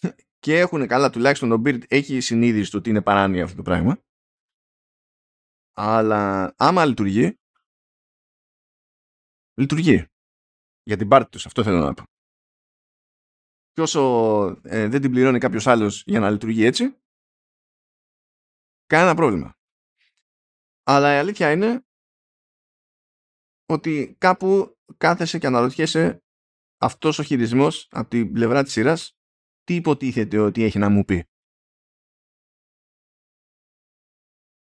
[0.44, 4.02] και έχουν καλά τουλάχιστον ο Μπίρτ έχει συνείδηση του ότι είναι παράνοια αυτό το πράγμα.
[5.76, 7.38] Αλλά άμα λειτουργεί
[9.54, 10.06] λειτουργεί.
[10.82, 12.02] Για την πάρτη τους αυτό θέλω να πω.
[13.72, 14.00] Και όσο
[14.62, 16.98] ε, δεν την πληρώνει κάποιος άλλος για να λειτουργεί έτσι
[18.86, 19.56] κανένα πρόβλημα
[20.84, 21.84] αλλά η αλήθεια είναι
[23.66, 26.22] ότι κάπου κάθεσαι και αναρωτιέσαι
[26.78, 29.16] αυτός ο χειρισμός από την πλευρά της σειράς
[29.64, 31.28] τι υποτίθεται ότι έχει να μου πει;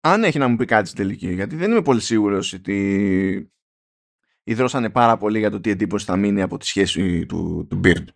[0.00, 3.52] Αν έχει να μου πει κάτι στην τελική, γιατί δεν είμαι πολύ σίγουρος ότι
[4.42, 8.06] ιδρώσανε πάρα πολύ για το τι εντύπωση θα μείνει από τη σχέση του, του Beard.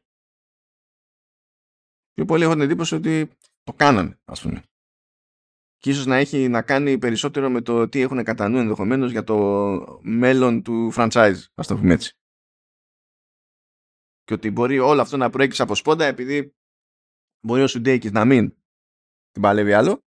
[2.12, 3.30] Πιο πολύ έχω την εντύπωση ότι
[3.62, 4.62] το κάνανε, ας πούμε
[5.78, 9.24] και ίσως να έχει να κάνει περισσότερο με το τι έχουν κατά νου ενδεχομένως για
[9.24, 9.36] το
[10.02, 12.12] μέλλον του franchise, ας το πούμε έτσι.
[14.22, 16.56] Και ότι μπορεί όλο αυτό να προέκυψε από σπόντα επειδή
[17.46, 18.50] μπορεί ο Σουντέικης να μην
[19.30, 20.02] την παλεύει άλλο,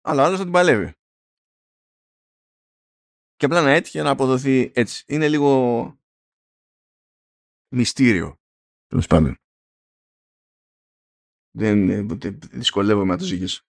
[0.00, 0.92] αλλά ο άλλος θα την παλεύει.
[3.36, 5.04] Και απλά να έτυχε να αποδοθεί έτσι.
[5.08, 5.52] Είναι λίγο
[7.68, 8.36] μυστήριο,
[8.86, 9.43] τέλος πάντων.
[11.56, 12.06] Δεν ε,
[12.50, 13.62] δυσκολεύομαι να το ζυγίσω.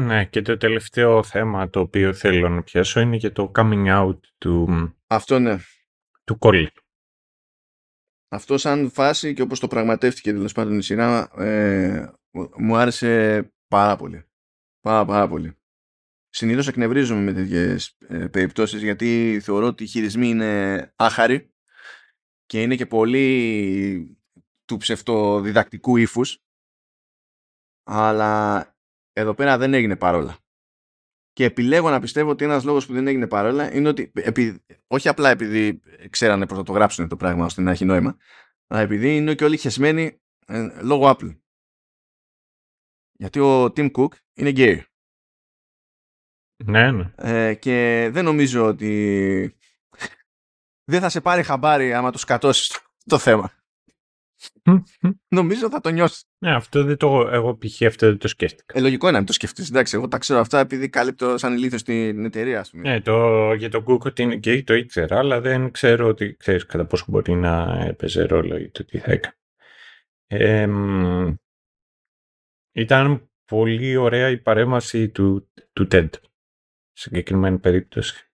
[0.00, 4.18] Ναι, και το τελευταίο θέμα το οποίο θέλω να πιάσω είναι και το coming out
[4.38, 4.68] του,
[5.06, 5.56] Αυτό ναι.
[6.24, 6.66] του Colin.
[8.32, 12.12] Αυτό σαν φάση και όπως το πραγματεύτηκε τέλος πάντων η σειρά ε,
[12.56, 14.24] μου άρεσε πάρα πολύ.
[14.80, 15.54] Πάρα πάρα πολύ.
[16.28, 21.54] Συνήθως εκνευρίζομαι με τέτοιες ε, περιπτώσεις γιατί θεωρώ ότι οι χειρισμοί είναι άχαροι
[22.46, 24.19] και είναι και πολύ
[24.70, 26.38] του ψευτοδιδακτικού ύφους.
[27.82, 28.64] Αλλά
[29.12, 30.38] εδώ πέρα δεν έγινε παρόλα.
[31.32, 35.08] Και επιλέγω να πιστεύω ότι ένας λόγος που δεν έγινε παρόλα είναι ότι επει, όχι
[35.08, 38.16] απλά επειδή ξέρανε πώς να το γράψουν το πράγμα ώστε να έχει νόημα,
[38.66, 41.38] αλλά επειδή είναι και όλοι χεσμένοι ε, λόγω Apple.
[43.12, 44.84] Γιατί ο Tim Cook είναι γκέι.
[46.64, 47.12] Ναι, ναι.
[47.16, 49.56] Ε, και δεν νομίζω ότι
[50.84, 53.59] δεν θα σε πάρει χαμπάρι άμα το σκατώσεις το θέμα.
[55.28, 56.24] Νομίζω θα το νιώσεις.
[56.38, 57.28] Ναι, αυτό δεν το.
[57.30, 57.82] Εγώ π.χ.
[57.82, 58.78] αυτό δεν το σκέφτηκα.
[58.78, 59.68] Ε, λογικό είναι να μην το σκεφτείς.
[59.68, 62.82] Εντάξει, εγώ τα ξέρω αυτά επειδή κάλυπτω σαν ηλίθιος στην εταιρεία, ας πούμε.
[62.82, 66.86] Ναι, το, για το Google είναι και το ήξερα, αλλά δεν ξέρω ότι ξέρεις κατά
[66.86, 69.34] πόσο μπορεί να έπαιζε ρόλο ή το τι θα έκανε.
[70.26, 70.68] Ε,
[72.72, 76.08] ήταν πολύ ωραία η παρέμβαση του, του TED
[76.92, 78.30] σε συγκεκριμένη περίπτωση.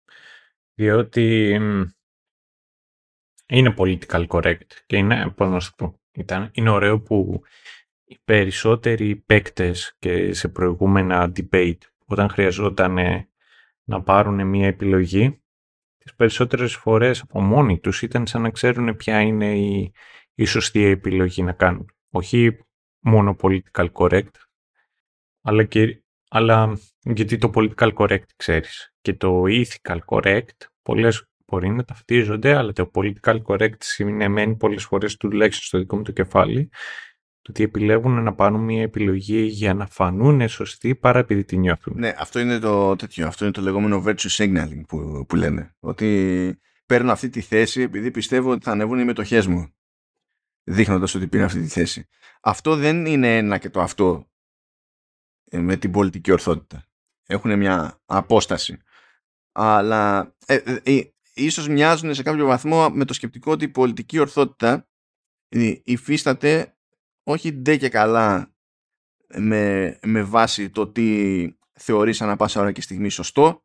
[0.75, 1.59] Διότι
[3.51, 7.43] είναι political correct και είναι, πώς να σου πω, ήταν, είναι ωραίο που
[8.05, 12.99] οι περισσότεροι παίκτες και σε προηγούμενα debate όταν χρειαζόταν
[13.85, 15.43] να πάρουν μια επιλογή
[15.99, 19.93] τις περισσότερες φορές από μόνοι τους ήταν σαν να ξέρουν ποια είναι η,
[20.35, 21.91] η σωστή επιλογή να κάνουν.
[22.11, 22.59] Όχι
[23.01, 24.31] μόνο political correct,
[25.41, 28.95] αλλά, και, αλλά γιατί το political correct ξέρεις.
[29.01, 35.17] Και το ethical correct πολλές μπορεί να ταυτίζονται, αλλά το political correct σημαίνει πολλές φορές
[35.17, 36.69] τουλάχιστον στο δικό μου το κεφάλι
[37.43, 41.99] Το ότι επιλέγουν να πάρουν μια επιλογή για να φανούν σωστοί παρά επειδή τη νιώθουν.
[41.99, 43.27] Ναι, αυτό είναι το τέτοιο.
[43.27, 45.75] Αυτό είναι το λεγόμενο virtue signaling που, που λένε.
[45.81, 49.75] Ότι παίρνω αυτή τη θέση επειδή πιστεύω ότι θα ανεβούν οι μετοχές μου.
[50.65, 52.09] Δείχνοντας ότι πήρα αυτή τη θέση.
[52.41, 54.31] Αυτό δεν είναι ένα και το αυτό
[55.51, 56.85] ε, με την πολιτική ορθότητα.
[57.27, 58.79] Έχουν μια απόσταση.
[59.53, 61.03] Αλλά ε, ε, ε,
[61.34, 64.89] ίσως μοιάζουν σε κάποιο βαθμό με το σκεπτικό ότι η πολιτική ορθότητα
[65.84, 66.76] υφίσταται
[67.23, 68.55] όχι ντε και καλά
[69.36, 73.65] με, με βάση το τι θεωρείς ανά πάσα ώρα και στιγμή σωστό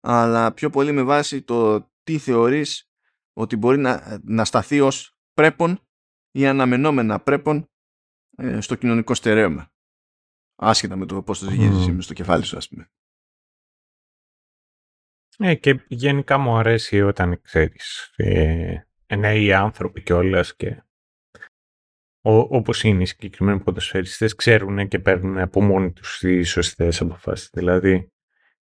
[0.00, 2.90] αλλά πιο πολύ με βάση το τι θεωρείς
[3.32, 5.88] ότι μπορεί να, να σταθεί ως πρέπον
[6.30, 7.70] ή αναμενόμενα πρέπον
[8.36, 9.72] ε, στο κοινωνικό στερέωμα.
[10.54, 11.96] Άσχετα με το πώς το ζυγίζεις mm.
[11.98, 12.90] στο κεφάλι σου, ας πούμε.
[15.38, 20.82] Ε, και γενικά μου αρέσει όταν ξέρεις ε, νέοι άνθρωποι κιόλας και
[22.26, 27.50] Όπω όπως είναι οι συγκεκριμένοι ποδοσφαιριστές ξέρουν και παίρνουν από μόνοι τους τις σωστές αποφάσεις.
[27.52, 28.12] Δηλαδή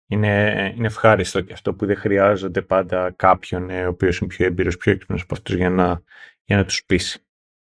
[0.08, 4.46] είναι, είναι ευχάριστο και αυτό που δεν χρειάζονται πάντα κάποιον ε, ο οποίος είναι πιο
[4.46, 6.04] έμπειρος, πιο έξυπνος από αυτούς για να,
[6.44, 7.20] για να τους πείσει.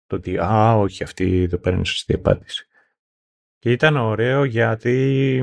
[0.06, 2.68] Το ότι «Α, όχι, αυτή το παίρνει σωστή απάντηση».
[3.60, 5.42] Και ήταν ωραίο γιατί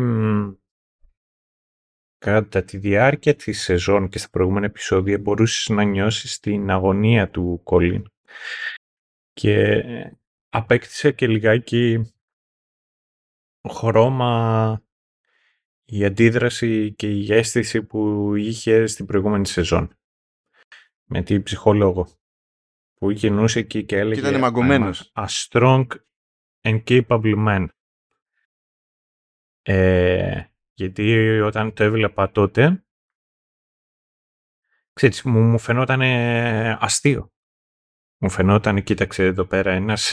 [2.18, 7.60] κατά τη διάρκεια της σεζόν και στα προηγούμενα επεισόδια μπορούσες να νιώσεις την αγωνία του
[7.62, 8.04] Κόλλιν
[9.32, 9.82] και
[10.48, 12.12] απέκτησε και λιγάκι
[13.68, 14.82] χρώμα
[15.84, 19.96] η αντίδραση και η αίσθηση που είχε στην προηγούμενη σεζόν
[21.04, 22.08] με την ψυχολόγο
[22.94, 25.12] που γεννούσε εκεί και έλεγε και ήταν μαγκωμένος.
[25.14, 25.86] A strong
[26.62, 27.66] and capable man.
[29.62, 30.44] Ε,
[30.76, 32.84] γιατί όταν το έβλεπα τότε
[34.92, 36.00] ξέρεις, μου, μου φαινόταν
[36.80, 37.30] αστείο
[38.18, 40.12] μου φαινόταν, κοίταξε εδώ πέρα, ένας,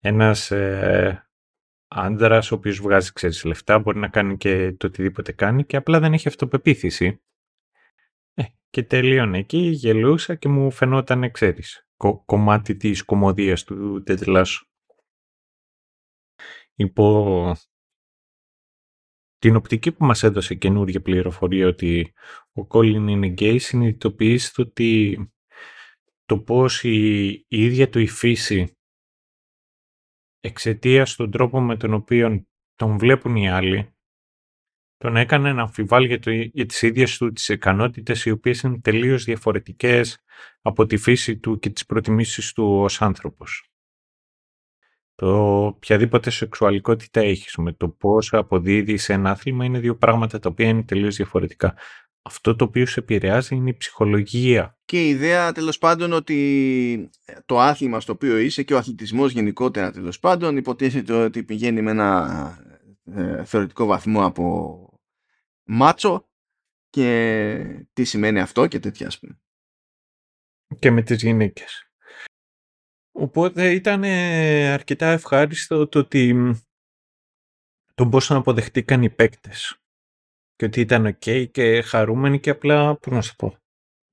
[0.00, 1.28] ένας ε,
[1.88, 6.00] άντρας ο οποίος βγάζει, ξέρεις, λεφτά, μπορεί να κάνει και το οτιδήποτε κάνει και απλά
[6.00, 7.22] δεν έχει αυτοπεποίθηση.
[8.34, 11.88] Ε, και τελείωνε εκεί, γελούσα και μου φαινόταν, ξέρεις,
[12.24, 14.68] κομμάτι της κομμωδίας του τετλάσου.
[16.74, 17.56] Υπό
[19.40, 22.12] την οπτική που μας έδωσε καινούργια πληροφορία ότι
[22.52, 25.18] ο Κόλλιν είναι γκέι συνειδητοποιήστε ότι
[26.24, 28.78] το πώς η, ίδια του η φύση
[30.40, 33.94] εξαιτίας τον τρόπο με τον οποίο τον βλέπουν οι άλλοι
[34.96, 38.80] τον έκανε να αμφιβάλλει για, το, για τις ίδιες του τις ικανότητες οι οποίες είναι
[38.80, 40.18] τελείως διαφορετικές
[40.62, 43.69] από τη φύση του και τις προτιμήσεις του ως άνθρωπος.
[45.20, 50.48] Το οποιαδήποτε σεξουαλικότητα έχεις με το πώς αποδίδεις σε ένα άθλημα είναι δύο πράγματα τα
[50.48, 51.74] οποία είναι τελείως διαφορετικά
[52.22, 54.78] αυτό το οποίο σε επηρεάζει είναι η ψυχολογία.
[54.84, 57.10] Και η ιδέα τέλος πάντων ότι
[57.46, 61.90] το άθλημα στο οποίο είσαι και ο αθλητισμός γενικότερα τέλος πάντων υποτίθεται ότι πηγαίνει με
[61.90, 62.58] ένα
[63.04, 64.84] ε, θεωρητικό βαθμό από
[65.64, 66.28] μάτσο
[66.90, 69.40] και τι σημαίνει αυτό και τέτοια ας πούμε.
[70.78, 71.89] Και με τις γυναίκες.
[73.12, 74.04] Οπότε ήταν
[74.72, 76.34] αρκετά ευχάριστο το ότι
[77.94, 79.80] τον πώς να αποδεχτήκαν οι παίκτες
[80.54, 83.56] και ότι ήταν ok και χαρούμενοι και απλά, πώς να σου πω,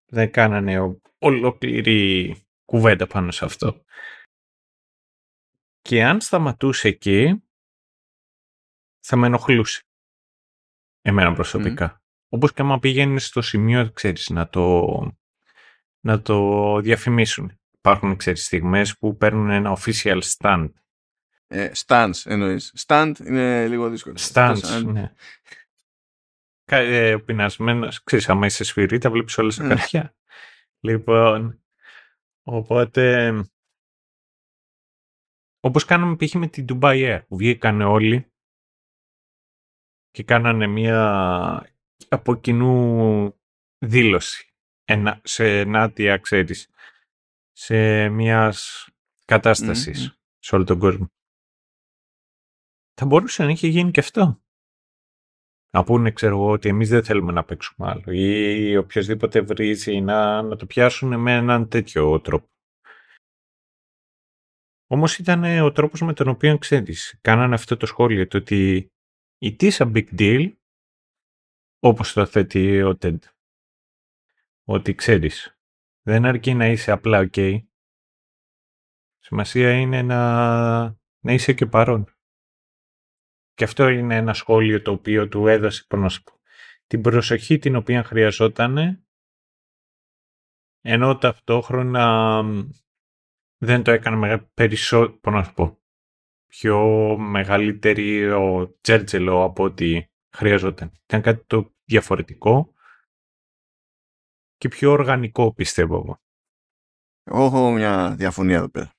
[0.06, 2.36] δεν κάνανε ολόκληρη
[2.66, 3.84] κουβέντα πάνω σε αυτό.
[5.82, 7.44] Και αν σταματούσε εκεί,
[9.00, 9.82] θα με ενοχλούσε.
[11.02, 11.98] Εμένα προσωπικά.
[11.98, 12.02] Mm.
[12.30, 14.86] Όπως και άμα πήγαινες στο σημείο, ξέρεις, να το,
[16.00, 17.57] να το διαφημίσουν.
[17.90, 20.70] Υπάρχουν, ξέρεις, στιγμές που παίρνουν ένα official stand.
[21.48, 22.86] Ε, stands εννοείς.
[22.88, 24.18] Stand είναι λίγο δύσκολο.
[24.20, 25.12] Stands, ναι
[26.76, 29.76] ε, πεινασμένος, ξέρεις, άμα είσαι σφυρί, τα βλέπεις όλα στα ναι.
[29.76, 30.16] χαρτιά.
[30.80, 31.64] λοιπόν,
[32.44, 33.34] οπότε,
[35.60, 36.34] όπως κάναμε π.χ.
[36.34, 38.32] με την Dubai Air, που βγήκαν όλοι
[40.12, 41.72] και κάνανε μία
[42.10, 43.40] από κοινού
[43.78, 46.70] δήλωση ένα, σε ενάντια, ξέρεις,
[47.60, 48.88] σε μιας
[49.26, 51.08] καταστασης σε όλο τον κόσμο.
[52.94, 54.42] Θα μπορούσε να είχε γίνει και αυτό
[55.70, 60.42] να πούνε, ξέρω εγώ, ότι εμείς δεν θέλουμε να παίξουμε άλλο ή οποιοδήποτε βρίζει να,
[60.42, 62.48] να το πιάσουν με έναν τέτοιο τρόπο.
[64.88, 68.92] Όμως ήταν ο τρόπος με τον οποίο, ξέρεις, κάνανε αυτό το σχόλιο, το ότι
[69.42, 70.54] it is a big deal,
[71.80, 73.18] όπως το θέτει ο TED.
[74.64, 75.57] Ότι ξέρεις,
[76.08, 77.58] δεν αρκεί να είσαι απλά ok.
[79.18, 80.84] Σημασία είναι να,
[81.20, 82.16] να είσαι και παρόν.
[83.54, 85.88] Και αυτό είναι ένα σχόλιο το οποίο του έδωσε
[86.88, 89.04] την προσοχή την οποία χρειαζόταν
[90.82, 92.44] ενώ ταυτόχρονα
[93.58, 95.82] δεν το έκανε περισσότερο,
[96.48, 100.06] πιο μεγαλύτερη ο Τζέρτζελο από ό,τι
[100.36, 100.92] χρειαζόταν.
[101.04, 102.76] Ήταν κάτι το διαφορετικό
[104.58, 106.20] και πιο οργανικό πιστεύω εγώ.
[107.24, 108.92] Έχω μια διαφωνία εδώ πέρα.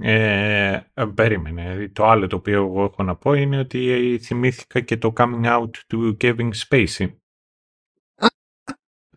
[0.00, 1.88] Ε, ε, περίμενε.
[1.88, 5.76] Το άλλο το οποίο εγώ έχω να πω είναι ότι θυμήθηκα και το coming out
[5.86, 7.16] του Kevin Spacey.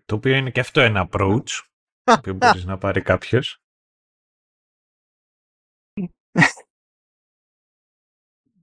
[0.06, 1.50] το οποίο είναι και αυτό ένα approach
[2.04, 3.62] το οποίο μπορείς να πάρει κάποιος.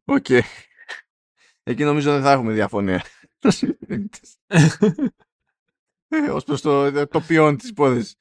[0.04, 0.26] OK.
[0.28, 0.40] Okay.
[1.62, 3.04] Εκεί νομίζω δεν θα έχουμε διαφωνία.
[6.08, 8.16] Ε, ως προς το, το ποιόν της υπόθεσης.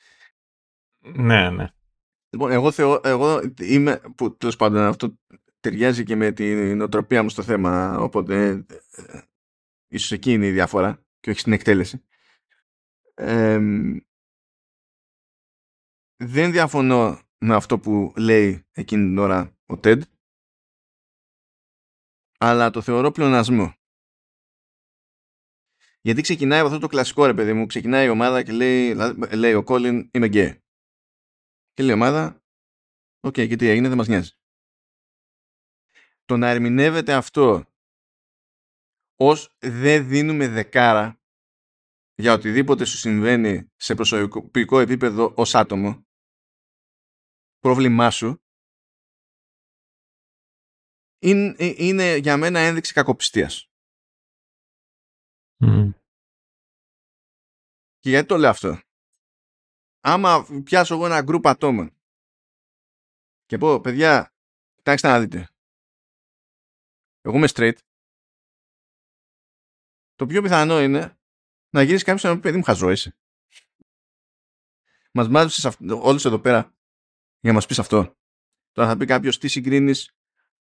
[1.00, 1.68] Ναι, ναι.
[2.30, 5.20] Λοιπόν, εγώ, θεω, εγώ είμαι, που τέλος πάντων αυτό
[5.60, 9.22] ταιριάζει και με τη νοοτροπία μου στο θέμα, οπότε ε,
[9.88, 12.04] ίσως εκεί είναι η διαφορά και όχι στην εκτέλεση.
[16.18, 20.04] δεν διαφωνώ με αυτό που λέει εκείνη την ώρα ο Τέντ,
[22.38, 23.74] αλλά το θεωρώ πλεονασμό.
[26.06, 28.96] Γιατί ξεκινάει από αυτό το κλασικό ρε παιδί μου, ξεκινάει η ομάδα και λέει,
[29.36, 30.64] λέει ο Κόλλιν είμαι γκέι.
[31.74, 32.44] Και λέει η ομάδα,
[33.20, 34.32] OK, okay, και τι έγινε, δεν μας νοιάζει.
[36.26, 37.66] Το να ερμηνεύεται αυτό
[39.16, 41.22] ως δεν δίνουμε δεκάρα
[42.16, 46.06] για οτιδήποτε σου συμβαίνει σε προσωπικό επίπεδο ως άτομο,
[47.60, 48.44] πρόβλημά σου,
[51.22, 53.70] είναι, είναι για μένα ένδειξη κακοπιστίας.
[58.00, 58.80] Και γιατί το λέω αυτό;
[60.00, 61.96] Άμα πιάσω εγώ ένα γκρουπ ατόμων
[63.46, 64.34] και πω, παιδιά,
[64.76, 65.50] κοιτάξτε να δείτε.
[67.22, 67.78] Εγώ είμαι straight.
[70.16, 71.20] Το πιο πιθανό είναι
[71.70, 73.18] να γυρίσεις κάποιο να πει, παιδί μου, χαζό είσαι.
[75.14, 76.62] Μας μάζεψες όλους εδώ πέρα
[77.40, 78.18] για να μας πεις αυτό.
[78.72, 80.16] Τώρα θα πει κάποιος τι συγκρίνεις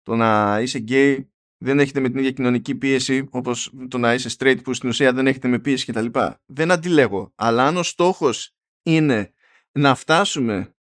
[0.03, 1.29] το να είσαι gay
[1.63, 5.13] δεν έχετε με την ίδια κοινωνική πίεση όπως το να είσαι straight που στην ουσία
[5.13, 6.07] δεν έχετε με πίεση κτλ.
[6.47, 7.33] Δεν αντιλέγω.
[7.35, 9.33] Αλλά αν ο στόχος είναι
[9.73, 10.75] να φτάσουμε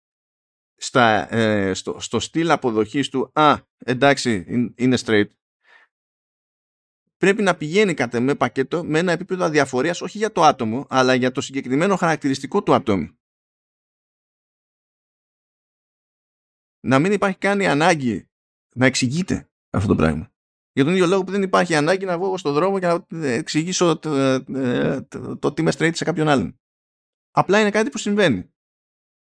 [0.76, 4.44] στα, ε, στο, στο στυλ αποδοχής του «Α, εντάξει,
[4.76, 5.26] είναι straight»,
[7.16, 11.14] πρέπει να πηγαίνει κατά με πακέτο με ένα επίπεδο αδιαφορίας όχι για το άτομο, αλλά
[11.14, 13.18] για το συγκεκριμένο χαρακτηριστικό του ατόμου.
[16.80, 18.28] Να μην υπάρχει καν η ανάγκη
[18.74, 20.32] να εξηγείται αυτό το πράγμα.
[20.72, 23.98] Για τον ίδιο λόγο που δεν υπάρχει ανάγκη να βγω στον δρόμο και να εξηγήσω
[23.98, 26.60] το, ε, το, το, τι είμαι straight σε κάποιον άλλον.
[27.30, 28.52] Απλά είναι κάτι που συμβαίνει.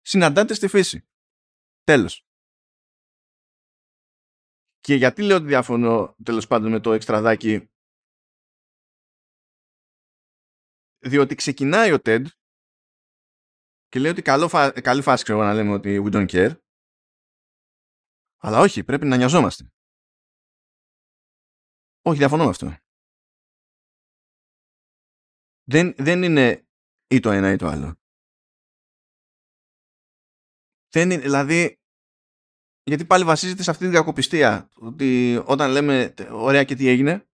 [0.01, 1.09] Συναντάτε στη φύση.
[1.85, 2.27] Τέλος.
[4.79, 7.71] Και γιατί λέω ότι διαφωνώ τέλος πάντων με το εξτραδάκι;
[10.99, 12.25] Διότι ξεκινάει ο TED
[13.89, 14.81] και λέει ότι καλό φα...
[14.81, 16.57] καλή φάση ξέρω να λέμε ότι we don't care
[18.45, 19.73] αλλά όχι, πρέπει να νοιαζόμαστε.
[22.03, 22.77] Όχι, διαφωνώ με αυτό.
[25.65, 26.67] Δεν, δεν είναι
[27.07, 27.97] ή το ένα ή το άλλο.
[30.89, 31.81] Δεν είναι, δηλαδή,
[32.83, 34.69] γιατί πάλι βασίζεται σε αυτή την κακοπιστία.
[34.75, 37.27] Ότι όταν λέμε ωραία και τι έγινε,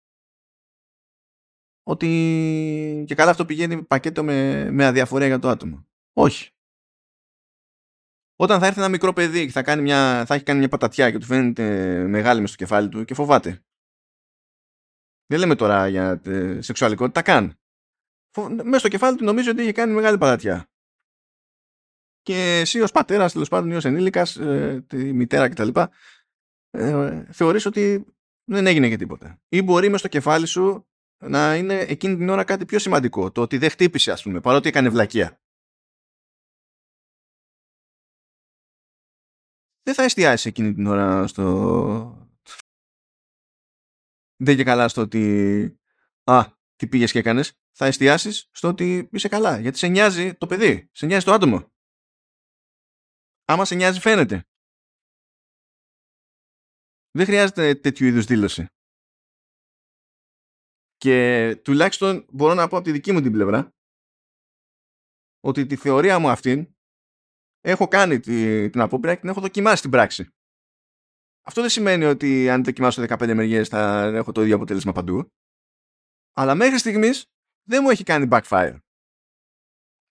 [1.82, 5.86] ότι και καλά αυτό πηγαίνει πακέτο με, με αδιαφορία για το άτομο.
[6.12, 6.50] Όχι.
[8.36, 11.10] Όταν θα έρθει ένα μικρό παιδί και θα, κάνει μια, θα έχει κάνει μια πατατιά
[11.10, 11.64] και του φαίνεται
[12.06, 13.65] μεγάλη μες στο κεφάλι του και φοβάται.
[15.26, 17.58] Δεν λέμε τώρα για ε, σεξουαλικότητα καν.
[18.64, 20.70] Μέσα στο κεφάλι του νομίζει ότι είχε κάνει μεγάλη πατατιά.
[22.22, 25.68] Και εσύ ως πατέρας, τέλος πάντων, ή ως ενήλικας, ε, τη μητέρα κτλ.
[26.70, 28.06] Ε, θεωρείς ότι
[28.44, 29.40] δεν έγινε και τίποτα.
[29.48, 30.86] Ή μπορεί μες στο κεφάλι σου
[31.18, 33.32] να είναι εκείνη την ώρα κάτι πιο σημαντικό.
[33.32, 35.40] Το ότι δεν χτύπησε, ας πούμε, παρότι έκανε βλακεία.
[39.82, 42.25] Δεν θα εστιάσεις εκείνη την ώρα στο...
[44.36, 45.78] Δεν και καλά στο ότι...
[46.24, 46.44] Α,
[46.76, 47.60] τι πήγες και έκανες.
[47.70, 49.60] Θα εστιάσεις στο ότι είσαι καλά.
[49.60, 50.90] Γιατί σε νοιάζει το παιδί.
[50.92, 51.72] Σε νοιάζει το άτομο.
[53.44, 54.48] Άμα σε νοιάζει φαίνεται.
[57.10, 58.66] Δεν χρειάζεται τέτοιου είδους δήλωση.
[60.96, 63.74] Και τουλάχιστον μπορώ να πω από τη δική μου την πλευρά
[65.40, 66.76] ότι τη θεωρία μου αυτήν
[67.60, 68.20] έχω κάνει
[68.70, 70.35] την απόπειρα και την έχω δοκιμάσει στην πράξη.
[71.48, 75.32] Αυτό δεν σημαίνει ότι αν δοκιμάσω 15 μεριές θα έχω το ίδιο αποτέλεσμα παντού.
[76.32, 77.26] Αλλά μέχρι στιγμής
[77.68, 78.78] δεν μου έχει κάνει backfire.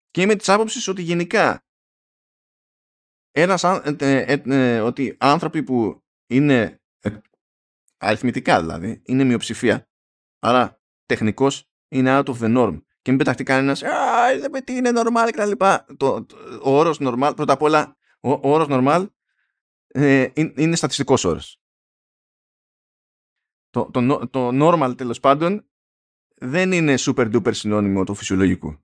[0.10, 1.66] Και είμαι της άποψης ότι γενικά
[3.32, 6.82] ένας, ε, ε, ε, ότι άνθρωποι που είναι
[7.98, 9.90] αριθμητικά δηλαδή, είναι μειοψηφία,
[10.40, 14.92] άρα τεχνικός είναι out of the norm και μην πεταχτεί κανένας, Α, δεν τι είναι
[14.94, 15.86] normal και τα λοιπά.
[15.98, 16.26] Το,
[16.64, 19.08] ο όρος normal, πρώτα απ' όλα, ο, ο όρος normal
[19.98, 21.60] ε, είναι, είναι στατιστικός όρος.
[23.70, 25.70] το, το, το normal τέλος πάντων
[26.36, 28.80] δεν είναι super duper συνώνυμο του φυσιολογικού.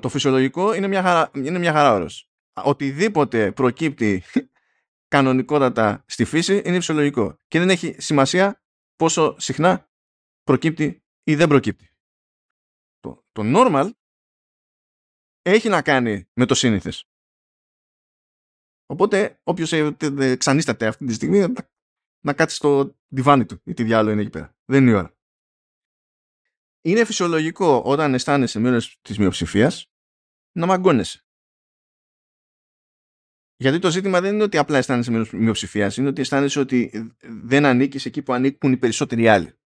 [0.00, 2.30] Το φυσιολογικό είναι μια χαρά, είναι μια χαρά όρος.
[2.64, 4.22] Οτιδήποτε προκύπτει
[5.14, 7.36] κανονικότατα στη φύση είναι φυσιολογικό.
[7.48, 8.62] Και δεν έχει σημασία
[8.96, 9.90] πόσο συχνά
[10.42, 11.90] προκύπτει ή δεν προκύπτει.
[13.00, 13.90] Το, το normal
[15.42, 17.09] έχει να κάνει με το σύνηθες.
[18.90, 19.72] Οπότε όποιος
[20.36, 21.52] ξανίσταται αυτή τη στιγμή
[22.24, 24.56] να κάτσει στο διβάνι του ή τι διάλογο είναι εκεί πέρα.
[24.64, 25.16] Δεν είναι η ώρα.
[26.80, 29.92] Είναι φυσιολογικό όταν αισθάνεσαι μέρος της μειοψηφίας
[30.52, 31.24] να μαγκώνεσαι.
[33.56, 37.64] Γιατί το ζήτημα δεν είναι ότι απλά αισθάνεσαι μέρος μειοψηφίας, είναι ότι αισθάνεσαι ότι δεν
[37.64, 39.58] ανήκεις εκεί που ανήκουν οι περισσότεροι άλλοι.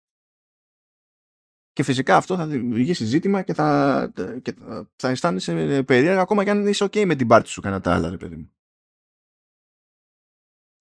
[1.73, 4.55] Και φυσικά αυτό θα δημιουργήσει ζήτημα και θα, και
[4.97, 8.10] θα αισθάνεσαι περίεργα ακόμα και αν είσαι ok με την πάρτι σου κατά τα άλλα,
[8.10, 8.52] ρε παιδί μου.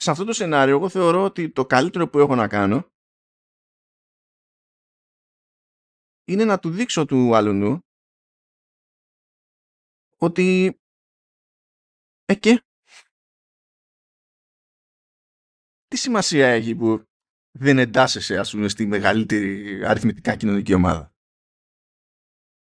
[0.03, 2.91] Σε αυτό το σενάριο εγώ θεωρώ ότι το καλύτερο που έχω να κάνω
[6.23, 7.79] είναι να του δείξω του άλλου
[10.17, 10.79] ότι
[12.25, 12.63] ε και
[15.87, 17.03] τι σημασία έχει που
[17.51, 21.13] δεν εντάσσεσαι ας πούμε στη μεγαλύτερη αριθμητικά κοινωνική ομάδα;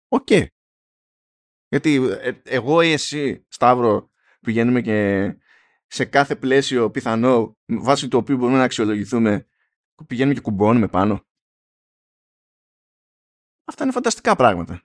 [0.08, 0.28] Οκ.
[1.68, 5.38] Γιατί ε, εγώ ή εσύ, Σταύρο, πηγαίνουμε και
[5.88, 9.48] σε κάθε πλαίσιο πιθανό βάσει του οποίου μπορούμε να αξιολογηθούμε
[10.08, 11.26] πηγαίνουμε και κουμπώνουμε πάνω.
[13.66, 14.82] Αυτά είναι φανταστικά πράγματα.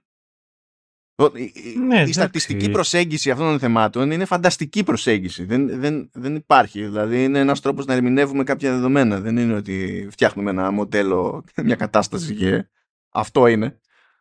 [1.87, 5.45] Ναι, η στατιστική προσέγγιση αυτών των θεμάτων είναι φανταστική προσέγγιση.
[5.45, 6.85] Δεν, δεν, δεν υπάρχει.
[6.85, 9.21] Δηλαδή είναι ένας τρόπος να ερμηνεύουμε κάποια δεδομένα.
[9.21, 12.69] Δεν είναι ότι φτιάχνουμε ένα μοντέλο, μια κατάσταση και
[13.09, 13.81] αυτό είναι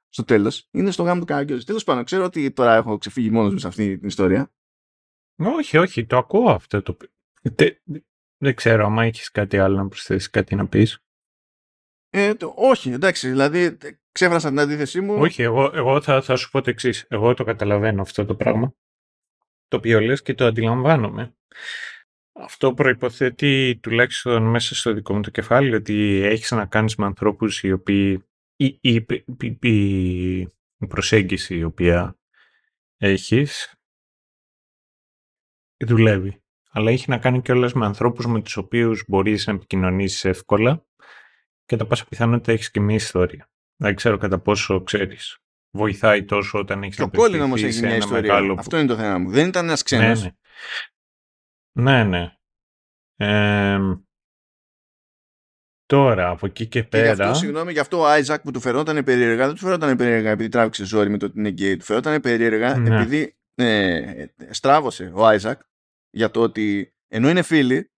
[0.09, 0.67] στο τέλος.
[0.71, 1.65] Είναι στο γάμο του καραγκιόζη.
[1.65, 4.51] Τέλος πάντων, ξέρω ότι τώρα έχω ξεφύγει μόνος μου σε αυτή την ιστορία.
[5.45, 6.81] Όχι, όχι, το ακούω αυτό.
[6.81, 6.97] Το...
[8.37, 11.03] Δεν ξέρω, άμα έχεις κάτι άλλο να προσθέσεις, κάτι να πεις.
[12.09, 13.77] Ε, το, όχι, εντάξει, δηλαδή
[14.11, 15.15] ξέφρασα την αντίθεσή μου.
[15.19, 17.05] Όχι, εγώ, εγώ θα, θα σου πω το εξής.
[17.09, 18.75] Εγώ το καταλαβαίνω αυτό το πράγμα.
[19.67, 21.35] Το οποίο λες και το αντιλαμβάνομαι.
[22.33, 27.63] Αυτό προϋποθέτει τουλάχιστον μέσα στο δικό μου το κεφάλι ότι έχεις να κάνεις με ανθρώπους
[27.63, 28.23] οι οποίοι
[28.55, 29.05] η, η,
[29.39, 29.57] η,
[30.77, 32.19] η προσέγγιση η οποία
[32.97, 33.80] έχεις
[35.85, 36.41] δουλεύει.
[36.71, 40.85] Αλλά έχει να κάνει και όλες με ανθρώπους με τους οποίους μπορείς να επικοινωνήσεις εύκολα
[41.65, 43.49] και κατά πάσα πιθανότητα έχεις και μια ιστορία.
[43.75, 45.37] Δεν ξέρω κατά πόσο ξέρεις.
[45.71, 48.33] Βοηθάει τόσο όταν έχεις και να ο Κόλλιν όμως έχει μια ιστορία.
[48.33, 48.55] Μεγάλο...
[48.59, 49.29] Αυτό είναι το θέμα μου.
[49.29, 50.23] Δεν ήταν ένας ξένος.
[50.23, 50.33] Ναι,
[51.73, 52.03] ναι.
[52.03, 52.31] ναι, ναι.
[53.15, 53.79] Ε,
[55.85, 57.07] τώρα, από εκεί και πέρα...
[57.09, 59.97] Και γι' αυτό, συγγνώμη, γι' αυτό ο Άιζακ που του φερόταν περίεργα, δεν του φερόταν
[59.97, 61.77] περίεργα επειδή τράβηξε ζόρι με το ότι είναι γκέι.
[61.77, 63.01] Του φερόταν περίεργα ναι.
[63.01, 65.61] επειδή ε, στράβωσε ο Άιζακ
[66.11, 67.91] για το ότι ενώ είναι φίλοι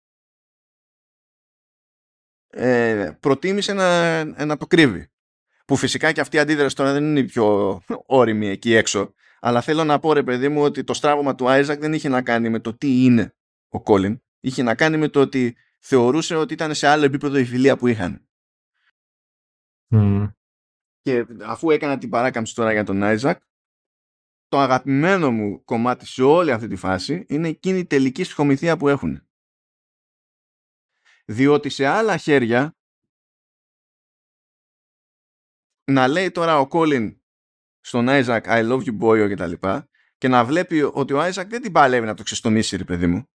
[2.47, 5.07] ε, προτίμησε να, να το κρύβει.
[5.65, 9.15] Που φυσικά και αυτή η αντίδραση τώρα δεν είναι η πιο όρημη εκεί έξω.
[9.41, 12.23] Αλλά θέλω να πω ρε παιδί μου ότι το στράβωμα του Άιζακ δεν είχε να
[12.23, 13.35] κάνει με το τι είναι
[13.69, 14.23] ο Κόλιν.
[14.41, 17.87] Είχε να κάνει με το ότι θεωρούσε ότι ήταν σε άλλο επίπεδο η φιλία που
[17.87, 18.29] είχαν.
[21.01, 23.43] Και αφού έκανα την παράκαμψη τώρα για τον Άιζακ,
[24.53, 28.89] το αγαπημένο μου κομμάτι σε όλη αυτή τη φάση είναι εκείνη η τελική στιχομυθία που
[28.89, 29.29] έχουν.
[31.25, 32.77] Διότι σε άλλα χέρια
[35.85, 37.21] να λέει τώρα ο Κόλιν
[37.81, 41.49] στον Άιζακ I love you boy και τα λοιπά και να βλέπει ότι ο Άιζακ
[41.49, 43.29] δεν την παλεύει να το ξεστομίσει ρε παιδί μου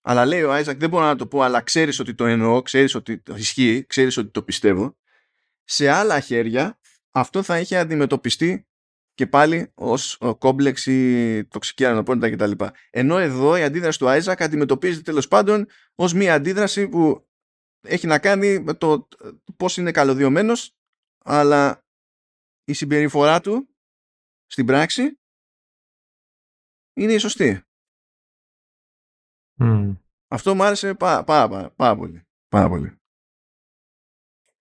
[0.00, 2.94] αλλά λέει ο Άιζακ δεν μπορώ να το πω αλλά ξέρεις ότι το εννοώ, ξέρεις
[2.94, 4.96] ότι το ισχύει, ξέρεις ότι το πιστεύω
[5.64, 6.78] σε άλλα χέρια
[7.10, 8.67] αυτό θα είχε αντιμετωπιστεί
[9.18, 12.64] και πάλι ως κόμπλεξη, τοξική αναπότητα κτλ.
[12.90, 17.28] Ενώ εδώ η αντίδραση του Άιζακ αντιμετωπίζεται τέλος πάντων ως μια αντίδραση που
[17.80, 19.08] έχει να κάνει με το
[19.56, 20.76] πώς είναι καλωδιωμένος,
[21.24, 21.84] αλλά
[22.64, 23.68] η συμπεριφορά του
[24.46, 25.18] στην πράξη
[26.92, 27.62] είναι η σωστή.
[30.28, 32.26] Αυτό μου άρεσε πάρα, πάρα, πάρα, πολύ.
[32.48, 32.96] Πάρα πολύ.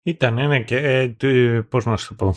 [0.02, 0.78] Ήταν, ναι, και
[1.22, 2.36] ε, πώς να σου το πω.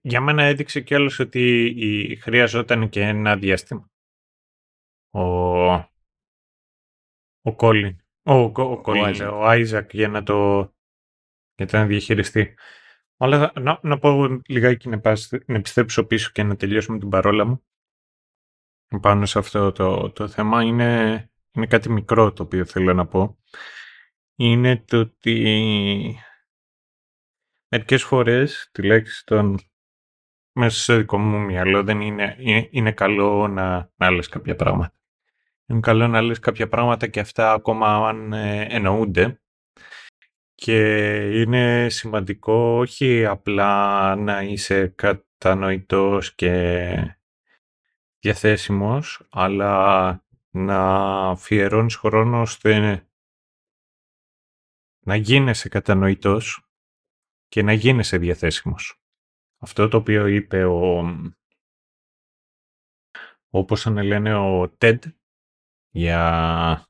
[0.00, 3.90] Για μένα έδειξε κιόλας ότι χρειαζόταν και ένα διάστημα.
[5.10, 5.20] Ο,
[7.40, 7.96] ο Κόλιν.
[8.22, 8.82] Ο, ο,
[9.32, 10.60] ο, Άιζακ για να το,
[11.54, 12.54] για να διαχειριστεί.
[13.16, 15.00] Αλλά να, να πω λιγάκι να,
[15.46, 17.64] να επιστρέψω πίσω και να τελειώσουμε την παρόλα μου.
[19.00, 23.38] Πάνω σε αυτό το, το θέμα είναι, είναι κάτι μικρό το οποίο θέλω να πω.
[24.36, 26.18] Είναι το ότι
[27.70, 29.58] μερικές φορές, τουλάχιστον
[30.52, 32.36] μέσα στο δικό μου μυαλό, δεν είναι,
[32.70, 34.94] είναι, καλό να, να λες κάποια πράγματα.
[35.66, 39.40] Είναι καλό να λες κάποια πράγματα και αυτά ακόμα αν ε, εννοούνται.
[40.54, 40.80] Και
[41.40, 47.16] είναι σημαντικό όχι απλά να είσαι κατανοητός και
[48.18, 50.78] διαθέσιμος, αλλά να
[51.30, 53.04] αφιερώνεις χρόνο ώστε
[55.00, 56.69] να γίνεσαι κατανοητός
[57.50, 59.00] και να γίνεσαι διαθέσιμος.
[59.58, 61.04] Αυτό το οποίο είπε ο,
[63.50, 64.98] όπως λένε ο TED
[65.90, 66.88] για,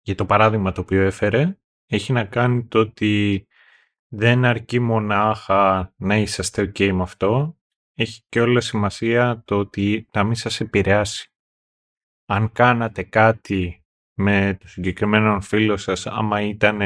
[0.00, 3.46] για το παράδειγμα το οποίο έφερε, έχει να κάνει το ότι
[4.08, 7.58] δεν αρκεί μονάχα να είσαστε ok με αυτό,
[7.94, 11.32] έχει και όλα σημασία το ότι να μην σας επηρεάσει.
[12.26, 16.80] Αν κάνατε κάτι με το συγκεκριμένο φίλο σας, άμα ήταν,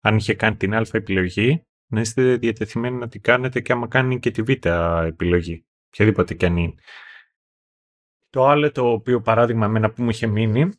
[0.00, 4.18] αν είχε κάνει την α επιλογή, να είστε διατεθειμένοι να την κάνετε και άμα κάνει
[4.18, 4.48] και τη β
[5.06, 6.74] επιλογή, οποιαδήποτε κι αν είναι.
[8.30, 10.70] Το άλλο το οποίο παράδειγμα εμένα που μου είχε μείνει,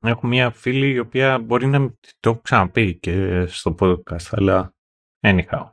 [0.00, 4.74] έχω μια φίλη η οποία μπορεί να το έχω ξαναπεί και στο podcast, αλλά
[5.20, 5.70] anyhow.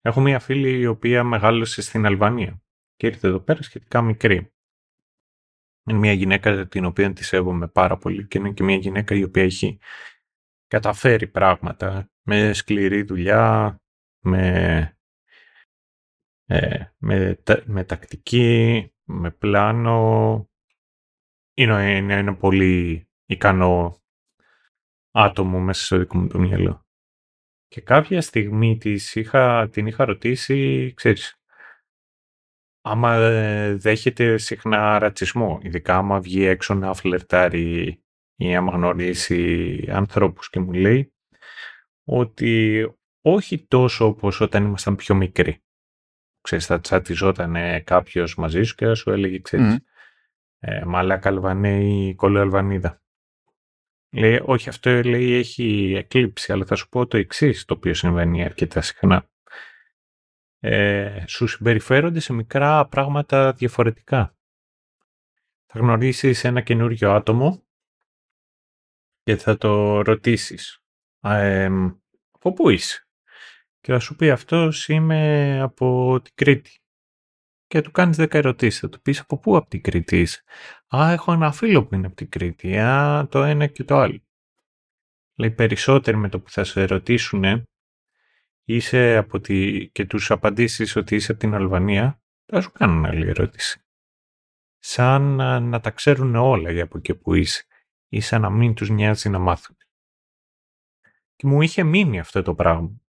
[0.00, 2.62] Έχω μια φίλη η οποία μεγάλωσε στην Αλβανία
[2.96, 4.52] και ήρθε εδώ πέρα σχετικά μικρή.
[5.84, 9.22] Είναι μια γυναίκα την οποία τη σέβομαι πάρα πολύ και είναι και μια γυναίκα η
[9.22, 9.78] οποία έχει
[10.66, 13.76] καταφέρει πράγματα με σκληρή δουλειά,
[14.24, 14.98] με,
[16.44, 20.44] ε, με, με τακτική, με πλάνο.
[21.54, 24.02] Είναι, είναι ένα πολύ ικανό
[25.10, 26.86] άτομο μέσα στο δικό μου το μυαλό.
[27.66, 31.40] Και κάποια στιγμή της είχα, την είχα ρωτήσει, ξέρεις,
[32.80, 38.02] άμα ε, δέχεται συχνά ρατσισμό, ειδικά άμα βγει έξω να φλερτάρει
[38.36, 41.14] ή άμα γνωρίσει ανθρώπους και μου λέει
[42.12, 42.84] ότι
[43.20, 45.62] όχι τόσο όπως όταν ήμασταν πιο μικροί.
[46.40, 49.84] Ξέρεις, θα τσατιζόταν κάποιος μαζί σου και θα σου έλεγε, ξέρεις, mm.
[50.58, 53.02] ε, μαλάκα Αλβανέ ή Αλβανίδα.
[54.12, 58.44] Λέει, όχι, αυτό λέει έχει εκλείψει, αλλά θα σου πω το εξής το οποίο συμβαίνει
[58.44, 59.30] αρκετά συχνά.
[60.60, 64.36] Ε, σου συμπεριφέρονται σε μικρά πράγματα διαφορετικά.
[65.66, 67.66] Θα γνωρίσεις ένα καινούριο άτομο
[69.22, 70.79] και θα το ρωτήσεις.
[71.20, 71.68] Ε,
[72.30, 73.06] από πού είσαι;
[73.80, 76.78] Και θα σου πει αυτός είμαι από την Κρήτη.
[77.66, 78.80] Και του κάνεις δέκα ερωτήσεις.
[78.80, 80.42] Θα του πεις από πού από την Κρήτη είσαι;
[80.96, 82.78] Α, έχω ένα φίλο που είναι από την Κρήτη.
[82.78, 84.22] Α, το ένα και το άλλο.
[85.38, 87.64] Λέει περισσότεροι με το που θα σε ερωτήσουν
[88.64, 89.88] είσαι από τη...
[89.88, 93.84] και τους απαντήσεις ότι είσαι από την Αλβανία, θα σου κάνουν άλλη ερώτηση.
[94.78, 97.64] Σαν να, να τα ξέρουν όλα για από εκεί που είσαι
[98.08, 99.76] ή σαν να μην τους νοιάζει να μάθουν.
[101.40, 103.00] Και μου είχε μείνει αυτό το πράγμα.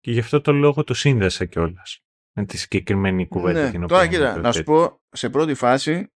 [0.00, 3.96] Και γι' αυτό το λόγο το σύνδεσα κιόλας με τη συγκεκριμένη κουβέντα ναι, την οποία.
[3.96, 6.12] Τώρα κοίτα, να σου πω σε πρώτη φάση,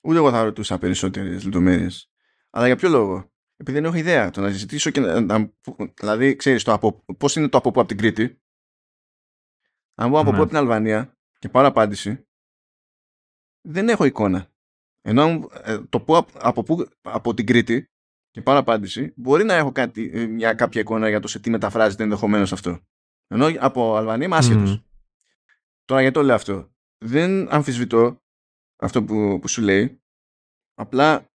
[0.00, 2.10] ούτε εγώ θα ρωτούσα περισσότερες λεπτομέρειες.
[2.50, 4.30] Αλλά για ποιο λόγο; Επειδή δεν έχω ιδέα.
[4.30, 5.52] Το να συζητήσω και να.
[5.94, 6.68] δηλαδή, ξέρεις
[7.18, 8.40] πώς είναι το από πού από την Κρήτη.
[9.94, 10.36] Αν πω από ναι.
[10.36, 12.28] πού από την Αλβανία και πάρω απάντηση,
[13.60, 14.52] δεν έχω εικόνα.
[15.00, 17.89] Ενώ ε, το πω από, πού, από την Κρήτη
[18.30, 21.50] και πάρω απάντηση, μπορεί να έχω κάτι, ε, μια κάποια εικόνα για το σε τι
[21.50, 22.80] μεταφράζεται ενδεχομένως αυτό.
[23.26, 24.84] Ενώ από Αλβανία είμαι άσχετος.
[25.84, 26.72] Τώρα γιατί το λέω αυτό.
[26.98, 28.22] Δεν αμφισβητώ
[28.76, 30.02] αυτό που, που σου λέει.
[30.74, 31.30] Απλά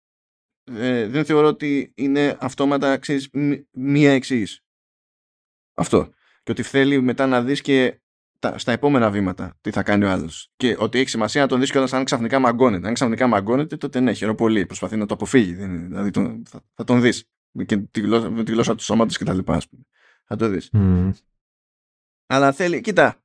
[0.65, 3.31] ε, δεν θεωρώ ότι είναι αυτόματα ξέρεις,
[3.71, 4.65] μία εξήγηση.
[5.75, 6.13] Αυτό.
[6.43, 8.02] Και ότι θέλει μετά να δεις και τα,
[8.57, 10.51] στα επόμενα βήματα τι θα κάνει ο άλλος.
[10.57, 12.89] Και ότι έχει σημασία να τον δεις κιόλα αν ξαφνικά μαγκώνεται.
[12.89, 14.67] Αν ξαφνικά μαγκώνεται, τότε ναι, χαίρομαι πολύ.
[14.67, 15.53] Προσπαθεί να το αποφύγει.
[15.55, 17.25] Δηλαδή τον, θα, θα, τον δεις.
[17.67, 19.39] Και τη γλώσσα, με τη γλώσσα του σώματος κτλ.
[20.25, 20.71] Θα το δεις.
[20.73, 21.11] Mm.
[22.27, 23.17] Αλλά θέλει, κοίτα.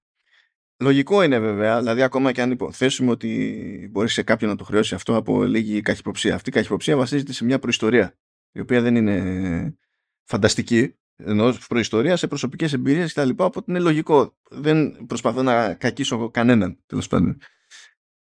[0.79, 4.95] Λογικό είναι βέβαια, δηλαδή ακόμα και αν υποθέσουμε ότι μπορεί σε κάποιον να το χρεώσει
[4.95, 6.35] αυτό από λίγη καχυποψία.
[6.35, 8.17] Αυτή η καχυποψία βασίζεται σε μια προϊστορία,
[8.51, 9.77] η οποία δεν είναι
[10.23, 14.37] φανταστική, ενώ προϊστορίας σε προσωπικές εμπειρίες και τα λοιπά, οπότε είναι λογικό.
[14.49, 17.41] Δεν προσπαθώ να κακίσω κανέναν, τέλος πάντων.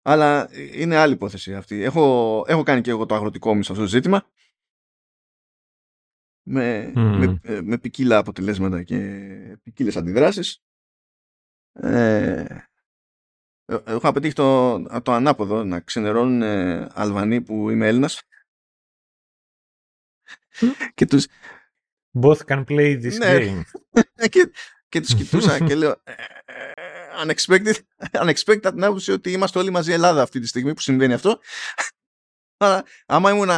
[0.02, 1.82] Αλλά είναι άλλη υπόθεση αυτή.
[1.82, 4.30] Έχω, έχω κάνει και εγώ το αγροτικό μου σε αυτό το ζήτημα.
[6.44, 8.98] Με, με, με ποικίλα αποτελέσματα και
[9.62, 10.62] ποικίλες αντιδράσεις.
[11.72, 12.46] Ε,
[13.64, 18.22] ε, έχω απαιτήσει το, το ανάποδο να ξενερώνουν ε, Αλβανοί που είμαι Έλληνας
[20.94, 21.26] και τους
[22.20, 23.38] Both can play this ναι.
[23.38, 23.62] game.
[24.30, 24.50] και,
[24.88, 26.14] και τους κοιτούσα και λέω ε,
[27.26, 27.74] unexpected,
[28.12, 31.40] unexpected την άποψη ότι είμαστε όλοι μαζί Ελλάδα αυτή τη στιγμή που συμβαίνει αυτό.
[32.56, 33.50] Αλλά άμα ήμουν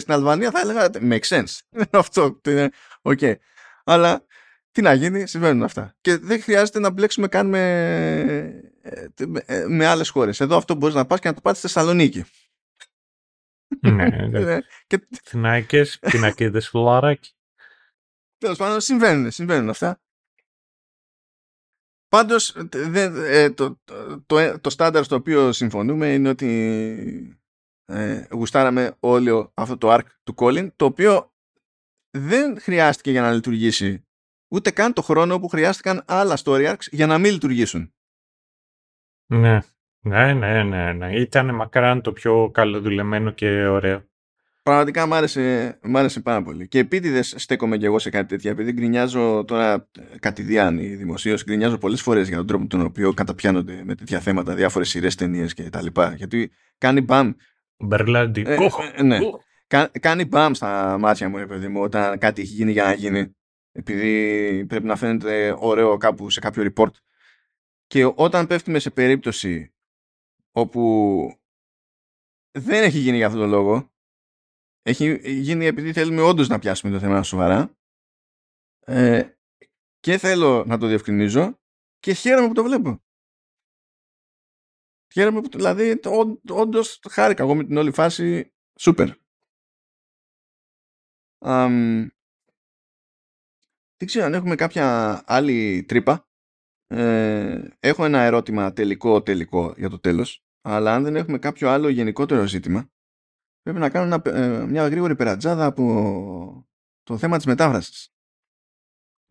[0.00, 1.58] στην Αλβανία θα έλεγα make sense.
[1.90, 2.40] αυτό.
[3.02, 3.34] Okay.
[3.84, 4.24] Αλλά
[4.70, 5.94] τι να γίνει, συμβαίνουν αυτά.
[6.00, 7.60] Και δεν χρειάζεται να μπλέξουμε καν με,
[8.82, 10.40] ε, με, με άλλες χώρες.
[10.40, 12.24] Εδώ αυτό μπορείς να πας και να το πας στη Θεσσαλονίκη.
[13.80, 14.40] Ναι, ναι.
[14.40, 17.35] Ε, και Θυνάκες, πινακίδες φουλαράκι.
[18.38, 20.00] Τέλος πάντων συμβαίνουν, συμβαίνουν αυτά.
[22.08, 27.40] Πάντως δε- ε, το, το, το, το στάνταρ στο οποίο συμφωνούμε είναι ότι
[27.84, 31.32] ε, γουστάραμε όλοι αυτό το arc του Colin το οποίο
[32.10, 34.06] δεν χρειάστηκε για να λειτουργήσει
[34.54, 37.94] ούτε καν το χρόνο που χρειάστηκαν άλλα story arcs για να μην λειτουργήσουν.
[39.32, 39.60] Ναι.
[40.06, 41.20] Ναι, ναι, ναι, ναι.
[41.20, 44.04] Ήταν μακράν το πιο καλοδουλεμένο και ωραίο.
[44.66, 46.68] Πραγματικά μ' άρεσε, μ' άρεσε πάρα πολύ.
[46.68, 48.50] Και επίτηδες στέκομαι κι εγώ σε κάτι τέτοια.
[48.50, 53.12] Επειδή γκρινιάζω τώρα ε, κατηδίαν ή δημοσίω, γκρινιάζω πολλές φορές για τον τρόπο τον οποίο
[53.14, 55.86] καταπιάνονται με τέτοια θέματα διάφορες σειρές, ταινίες κτλ.
[56.16, 57.32] Γιατί κάνει μπαμ.
[57.76, 58.44] Μπερλάντι.
[58.46, 58.78] Ε, Κοχ.
[58.94, 59.18] ε, ναι.
[59.18, 59.40] Κοχ.
[59.66, 62.92] Κα- κάνει μπαμ στα μάτια μου, ρε παιδί μου, όταν κάτι έχει γίνει για να
[62.92, 63.36] γίνει.
[63.72, 66.90] Επειδή πρέπει να φαίνεται ωραίο κάπου σε κάποιο report.
[67.86, 69.74] Και όταν πέφτουμε σε περίπτωση
[70.52, 71.30] όπου
[72.50, 73.90] δεν έχει γίνει για αυτόν τον λόγο,
[74.86, 77.76] έχει γίνει επειδή θέλουμε όντως να πιάσουμε το θέμα σοβαρά
[78.80, 79.30] ε,
[79.98, 81.58] και θέλω να το διευκρινίζω
[81.98, 83.00] και χαίρομαι που το βλέπω.
[85.12, 89.08] Χαίρομαι που, το- δηλαδή, το- όν- όντως χάρηκα εγώ με την όλη φάση, σούπερ.
[91.38, 92.08] Αμ,
[93.96, 96.28] δεν ξέρω αν έχουμε κάποια άλλη τρύπα.
[96.86, 101.88] Ε, έχω ένα ερώτημα τελικό τελικό για το τέλος, αλλά αν δεν έχουμε κάποιο άλλο
[101.88, 102.90] γενικότερο ζήτημα,
[103.66, 106.66] πρέπει να κάνω ένα, ε, μια γρήγορη περατζάδα από
[107.02, 108.10] το θέμα της μετάφρασης.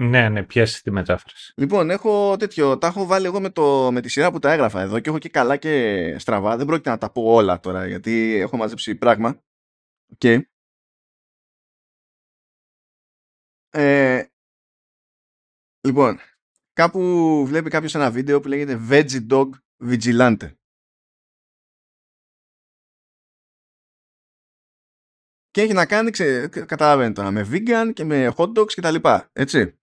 [0.01, 1.53] Ναι, ναι, πιάσει τη μετάφραση.
[1.57, 4.81] Λοιπόν, έχω τέτοιο, τα έχω βάλει εγώ με, το, με τη σειρά που τα έγραφα
[4.81, 6.57] εδώ και έχω και καλά και στραβά.
[6.57, 9.43] Δεν πρόκειται να τα πω όλα τώρα γιατί έχω μαζέψει πράγμα.
[10.17, 10.49] Και
[13.69, 14.23] ε,
[15.87, 16.19] λοιπόν,
[16.73, 16.99] κάπου
[17.45, 19.49] βλέπει κάποιος ένα βίντεο που λέγεται Veggie Dog
[19.89, 20.53] Vigilante.
[25.55, 28.91] Και έχει να κάνει, ξε, καταλαβαίνετε τώρα, με vegan και με hot dogs και τα
[28.91, 29.77] λοιπά, έτσι.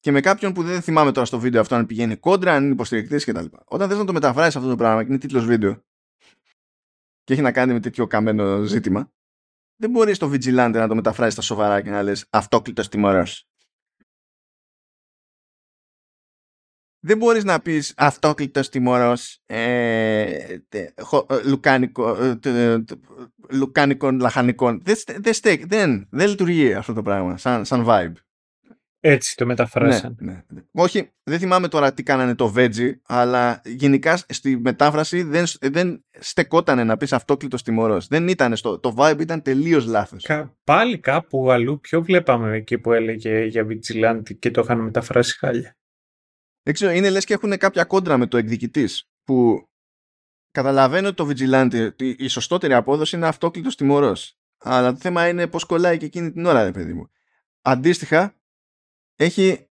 [0.00, 2.72] Και με κάποιον που δεν θυμάμαι τώρα στο βίντεο αυτό αν πηγαίνει κόντρα, αν είναι
[2.72, 3.62] υποστηρικτής και τα λοιπά.
[3.64, 5.84] Όταν θες να το μεταφράσεις αυτό το πράγμα και είναι τίτλος βίντεο
[7.24, 9.12] και έχει να κάνει με τέτοιο καμένο ζήτημα,
[9.76, 13.48] δεν μπορείς το vigilante να το μεταφράσεις στα σοβαρά και να λες αυτόκλητος τιμωρός.
[17.06, 20.26] Δεν μπορείς να πεις αυτόκλητος τιμωρός ε,
[20.68, 22.98] τε- χο- ε, λουκάνικο, ε, τε- τε-
[23.50, 24.80] λουκάνικων λαχανικών.
[24.84, 28.12] Δεν, στε- δεν, στέκ- δεν, δεν λειτουργεί αυτό το πράγμα σαν, σαν vibe.
[29.00, 30.16] Έτσι το μεταφράσαν.
[30.20, 30.62] Ναι, ναι.
[30.72, 36.84] Όχι, δεν θυμάμαι τώρα τι κάνανε το Veggie, αλλά γενικά στη μετάφραση δεν, δεν στεκότανε
[36.84, 38.06] να πεις αυτόκλητος τιμωρός.
[38.06, 40.24] Δεν ήταν στο, το vibe ήταν τελείως λάθος.
[40.24, 45.38] Κα- Πάλι κάπου αλλού πιο βλέπαμε εκεί που έλεγε για Vigilante και το είχαν μεταφράσει
[45.38, 45.76] χάλια.
[46.66, 49.68] Δεν ξέρω, είναι λες και έχουν κάποια κόντρα με το εκδικητής που
[50.50, 54.38] καταλαβαίνω ότι το Vigilante, ότι η σωστότερη απόδοση είναι αυτόκλητος τιμωρός.
[54.58, 57.10] Αλλά το θέμα είναι πώς κολλάει και εκείνη την ώρα, ρε παιδί μου.
[57.60, 58.40] Αντίστοιχα,
[59.16, 59.68] έχει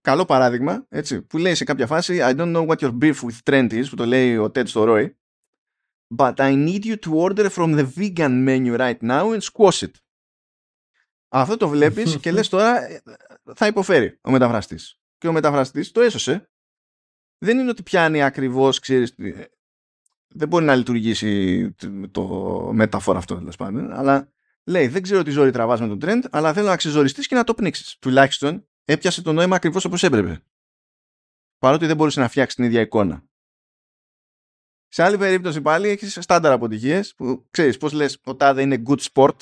[0.00, 3.38] καλό παράδειγμα, έτσι, που λέει σε κάποια φάση I don't know what your beef with
[3.44, 5.10] Trent is, που το λέει ο Ted στο Roy,
[6.16, 9.92] but I need you to order from the vegan menu right now and squash it.
[11.28, 13.02] Αυτό το βλέπεις και λες τώρα ε,
[13.54, 14.98] θα υποφέρει ο μεταφραστής.
[15.18, 16.50] Και ο μεταφραστής το έσωσε.
[17.38, 19.44] Δεν είναι ότι πιάνει ακριβώς, ξέρεις, ε,
[20.28, 21.70] δεν μπορεί να λειτουργήσει
[22.10, 22.24] το
[22.72, 24.32] μεταφορά αυτό τέλος πάντων, αλλά
[24.64, 27.44] λέει δεν ξέρω τι ζόρι τραβάς με τον trend, αλλά θέλω να ξεζοριστείς και να
[27.44, 27.98] το πνίξεις.
[27.98, 30.42] Τουλάχιστον έπιασε το νόημα ακριβώς όπως έπρεπε.
[31.58, 33.24] Παρότι δεν μπορούσε να φτιάξει την ίδια εικόνα.
[34.88, 39.00] Σε άλλη περίπτωση πάλι έχεις στάνταρ αποτυχίες που ξέρεις πώς λες ο τάδε είναι good
[39.12, 39.36] sport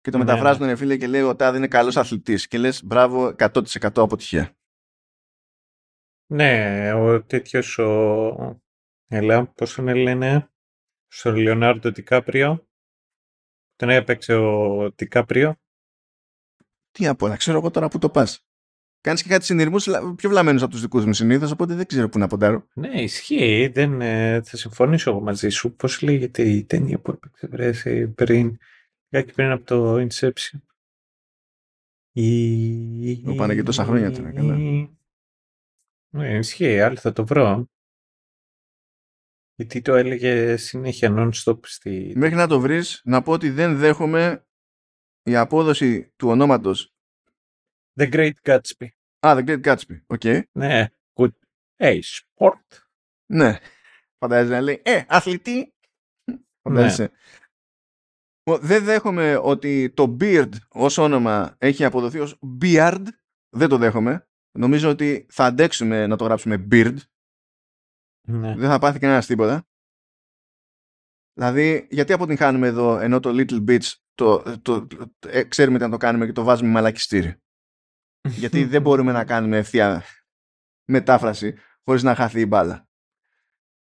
[0.00, 0.76] και το Ναι, μεταφράζουν ναι.
[0.76, 3.62] φίλε και λέει ο τάδε είναι καλός αθλητής και λες μπράβο 100%
[3.94, 4.56] αποτυχία.
[6.26, 8.62] Ναι, ο τέτοιος ο...
[9.06, 10.50] Έλα, πώς τον λένε,
[11.06, 12.68] στο Λεωνάρντο Τικάπριο.
[13.76, 15.56] Τον έπαιξε ο Τικάπριο.
[16.90, 18.44] Τι από να ξέρω εγώ τώρα που το πας.
[19.00, 22.18] Κάνεις και κάτι συνειρμούς πιο βλαμμένους από τους δικούς μου συνήθως, οπότε δεν ξέρω πού
[22.18, 22.66] να ποντάρω.
[22.74, 23.70] Ναι, ισχύει.
[23.74, 25.76] Δεν, ε, θα συμφωνήσω εγώ μαζί σου.
[25.76, 28.58] Πώς λέγεται η ταινία που έπαιξε βρέσει πριν,
[29.10, 30.60] κάτι πριν από το Inception.
[32.12, 33.22] Η...
[33.24, 34.56] Μου πάνε και τόσα χρόνια τώρα, καλά.
[36.12, 37.68] Ναι, ισχύει, άλλο θα το βρω.
[39.54, 42.12] Γιατί το έλεγε συνέχεια non-stop στη...
[42.16, 44.46] Μέχρι να το βρεις, να πω ότι δεν δέχομαι
[45.22, 46.94] η απόδοση του ονόματος
[48.00, 48.88] The Great Gatsby.
[49.18, 50.00] Α, The Great Gatsby.
[50.06, 50.22] OK.
[50.52, 51.30] Ναι, good.
[51.76, 52.82] Hey, sport.
[53.26, 53.58] Ναι.
[54.18, 55.74] Φαντάζεσαι να λέει, ε, αθλητή.
[56.62, 57.10] Φαντάζεσαι.
[58.42, 63.04] Ο- Δεν δέχομαι ότι το Beard ως όνομα έχει αποδοθεί ως Beard.
[63.56, 64.28] Δεν το δέχομαι.
[64.58, 66.96] Νομίζω ότι θα αντέξουμε να το γράψουμε Beard.
[68.28, 68.54] Ναι.
[68.56, 69.64] Δεν θα πάθει κανένας τίποτα.
[71.32, 75.90] Δηλαδή, γιατί αποτυγχάνουμε εδώ ενώ το Little Bits το, το, το, ε, ξέρουμε τι να
[75.90, 77.36] το κάνουμε και το βάζουμε μαλακιστήρι;
[78.28, 80.02] γιατί δεν μπορούμε να κάνουμε ευθεία
[80.90, 81.54] μετάφραση
[81.84, 82.88] χωρίς να χαθεί η μπάλα.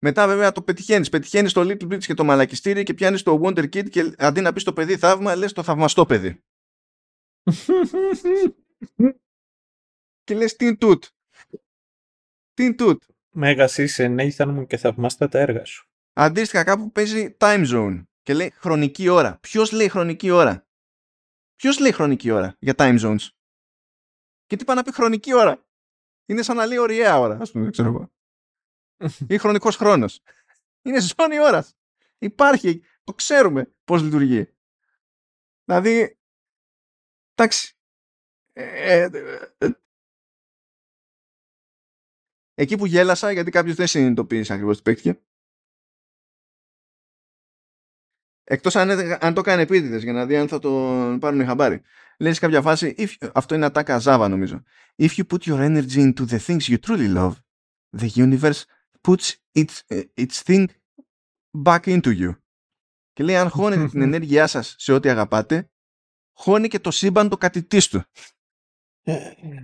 [0.04, 1.10] Μετά βέβαια το πετυχαίνεις.
[1.10, 4.54] Πετυχαίνεις το Little Bits και το μαλακιστήρι και πιάνεις το Wonder Kid και αντί να
[4.54, 6.44] πεις το παιδί θαύμα, λες το θαυμαστό παιδί.
[10.24, 11.06] και λες τι είναι τούτ.
[12.54, 13.04] Τι είναι τούτ.
[13.30, 15.90] Μέγας είσαι, Νέιθαν μου και θαυμάστα τα έργα σου.
[16.14, 19.40] Αντίστοιχα κάπου παίζει time zone και λέει χρονική ώρα.
[19.40, 20.68] Ποιος λέει χρονική ώρα;
[21.56, 23.28] Ποιος λέει χρονική ώρα για time zones;
[24.46, 25.66] Και τι πάει να πει χρονική ώρα;
[26.26, 28.12] Είναι σαν να λέει ωριαία ώρα, ας πούμε, ξέρω εγώ.
[29.28, 30.22] Ή χρονικός χρόνος.
[30.82, 31.76] Είναι ζώνη ώρας.
[32.18, 32.84] Υπάρχει.
[33.04, 34.54] Το ξέρουμε πώς λειτουργεί.
[35.66, 36.20] Δηλαδή.
[37.34, 37.76] Εντάξει.
[38.54, 39.10] Ε, ε,
[39.58, 39.70] ε,
[42.54, 45.22] εκεί που γέλασα, γιατί κάποιος δεν συνειδητοποίησε ακριβώς τι παίχτηκε.
[48.44, 48.90] Εκτός αν,
[49.22, 51.82] αν το κάνει επίτηδες για να δει αν θα τον πάρουν οι χαμπάρι.
[52.20, 54.64] Λέει σε κάποια φάση, if, αυτό είναι ατάκα Java νομίζω.
[54.96, 57.34] If you put your energy into the things you truly love,
[57.98, 58.62] the universe
[59.08, 59.82] puts its,
[60.16, 60.66] its thing
[61.64, 62.36] back into you.
[63.14, 65.70] Και λέει, αν χώνετε την ενέργειά σας σε ό,τι αγαπάτε,
[66.34, 68.04] χώνει και το σύμπαν το κατητής του.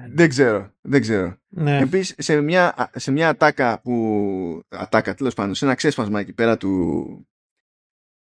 [0.10, 1.38] δεν ξέρω, δεν ξέρω.
[1.48, 1.78] Ναι.
[1.78, 4.64] Επίσης, σε μια, σε μια ατάκα που...
[4.68, 7.28] Ατάκα, τέλος πάντων, σε ένα ξέσπασμα εκεί πέρα του,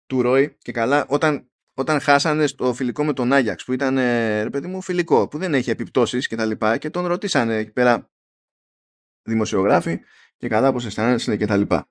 [0.06, 3.96] του Ρόι και καλά, όταν, όταν χάσανε στο φιλικό με τον Άγιαξ που ήταν,
[4.42, 7.72] ρε παιδί μου, φιλικό, που δεν έχει επιπτώσεις και τα λοιπά και τον ρωτήσανε εκεί
[7.72, 8.10] πέρα
[9.22, 10.00] δημοσιογράφοι
[10.36, 11.88] και καλά πως αισθάνεσαι και τα λοιπά.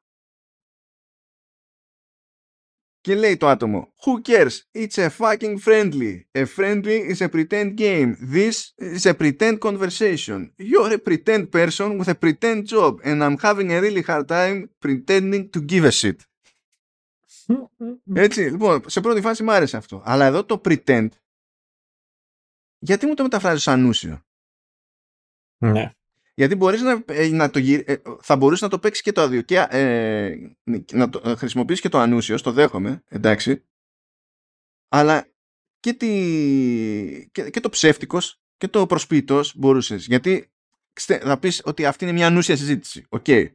[3.02, 4.52] Και λέει το άτομο Who cares?
[4.74, 6.24] It's a fucking friendly.
[6.32, 8.16] A friendly is a pretend game.
[8.34, 10.54] This is a pretend conversation.
[10.58, 14.70] You're a pretend person with a pretend job and I'm having a really hard time
[14.80, 16.20] pretending to give a shit.
[18.14, 20.02] Έτσι, λοιπόν, σε πρώτη φάση μου άρεσε αυτό.
[20.06, 21.08] Αλλά εδώ το pretend
[22.80, 24.26] γιατί μου το μεταφράζει σαν ανούσιο.
[25.58, 25.94] Ναι.
[26.38, 29.42] Γιατί μπορείς να, ε, να το ε, θα μπορούσε να το παίξεις και το άδειο
[29.42, 30.36] και ε,
[30.92, 33.66] να το ε, χρησιμοποιήσει και το ανούσιο, το δέχομαι, εντάξει.
[34.88, 35.28] Αλλά
[35.80, 40.06] και, τη, και, και το ψεύτικος και το προσποιητός μπορούσες.
[40.06, 40.52] Γιατί
[41.00, 43.06] θα πεις ότι αυτή είναι μια ανούσια συζήτηση.
[43.10, 43.24] OK.
[43.28, 43.48] Okay.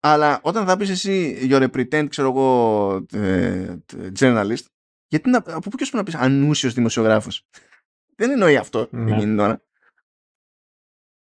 [0.00, 3.76] Αλλά όταν θα πεις εσύ you're a pretend, ξέρω εγώ, ε,
[4.18, 4.64] journalist,
[5.06, 7.46] γιατί να, από πού και να πεις ανούσιος δημοσιογράφος.
[8.16, 9.16] Δεν εννοεί αυτό ναι.
[9.16, 9.62] εκείνη ώρα.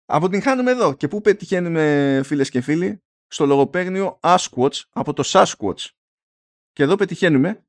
[0.04, 0.94] Αποτυγχάνουμε εδώ.
[0.94, 5.86] Και πού πετυχαίνουμε φίλες και φίλοι; Στο λογοπαίγνιο Asquatch από το Sasquatch.
[6.72, 7.66] Και εδώ πετυχαίνουμε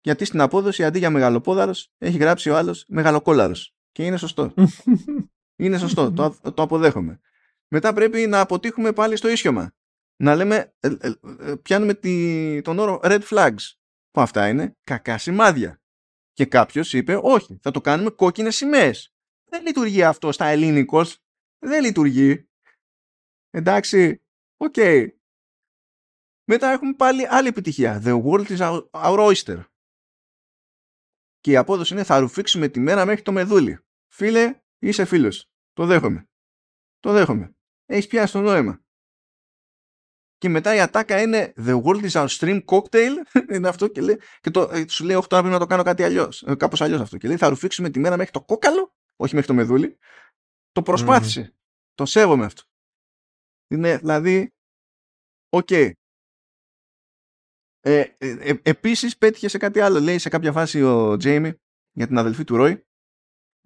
[0.00, 3.74] γιατί στην απόδοση αντί για μεγαλοπόδαρος έχει γράψει ο άλλος μεγαλοκόλαρος.
[3.92, 4.54] Και είναι σωστό.
[5.62, 6.12] είναι σωστό.
[6.12, 7.20] το, το αποδέχομαι.
[7.68, 9.72] Μετά πρέπει να αποτύχουμε πάλι στο ίσιωμα.
[10.16, 13.72] Να λέμε, ε, ε, ε, πιάνουμε τη, τον όρο red flags.
[14.10, 15.82] Που αυτά είναι κακά σημάδια.
[16.32, 19.14] Και κάποιος είπε, όχι, θα το κάνουμε κόκκινες σημαίες.
[19.48, 21.22] Δεν λειτουργεί αυτό στα ελληνικώς
[21.58, 22.48] δεν λειτουργεί.
[23.50, 24.22] Εντάξει,
[24.56, 24.74] OK.
[24.76, 25.08] Okay.
[26.50, 28.02] Μετά έχουμε πάλι άλλη επιτυχία.
[28.04, 29.64] The world is our oyster.
[31.40, 33.78] Και η απόδοση είναι θα ρουφήξουμε τη μέρα μέχρι το μεδούλι.
[34.12, 35.50] Φίλε, είσαι φίλος.
[35.72, 36.28] Το δέχομαι.
[36.98, 37.56] Το δέχομαι.
[37.86, 38.82] Έχεις πιάσει το νόημα.
[40.38, 43.12] Και μετά η ατάκα είναι The world is our shrimp cocktail.
[43.54, 45.82] είναι αυτό και, λέει, και το, ε, σου λέει, Όχι, τώρα πρέπει να το κάνω
[45.82, 46.42] κάτι αλλιώς.
[46.42, 47.16] Ε, Κάπως αλλιώς αυτό.
[47.16, 49.98] Και λέει, Θα ρουφήξουμε τη μέρα μέχρι το κόκαλο, όχι μέχρι το μεδούλι.
[50.72, 51.48] Το προσπάθησε.
[51.50, 51.56] Mm.
[51.94, 52.62] Το σέβομαι αυτό.
[53.68, 54.52] Είναι δηλαδή,
[55.48, 55.66] OK.
[55.70, 55.92] Okay.
[57.80, 60.00] Ε, ε, ε, επίσης πέτυχε σε κάτι άλλο.
[60.00, 61.52] Λέει σε κάποια φάση ο Τζέιμι
[61.92, 62.86] για την αδελφή του Ρόι.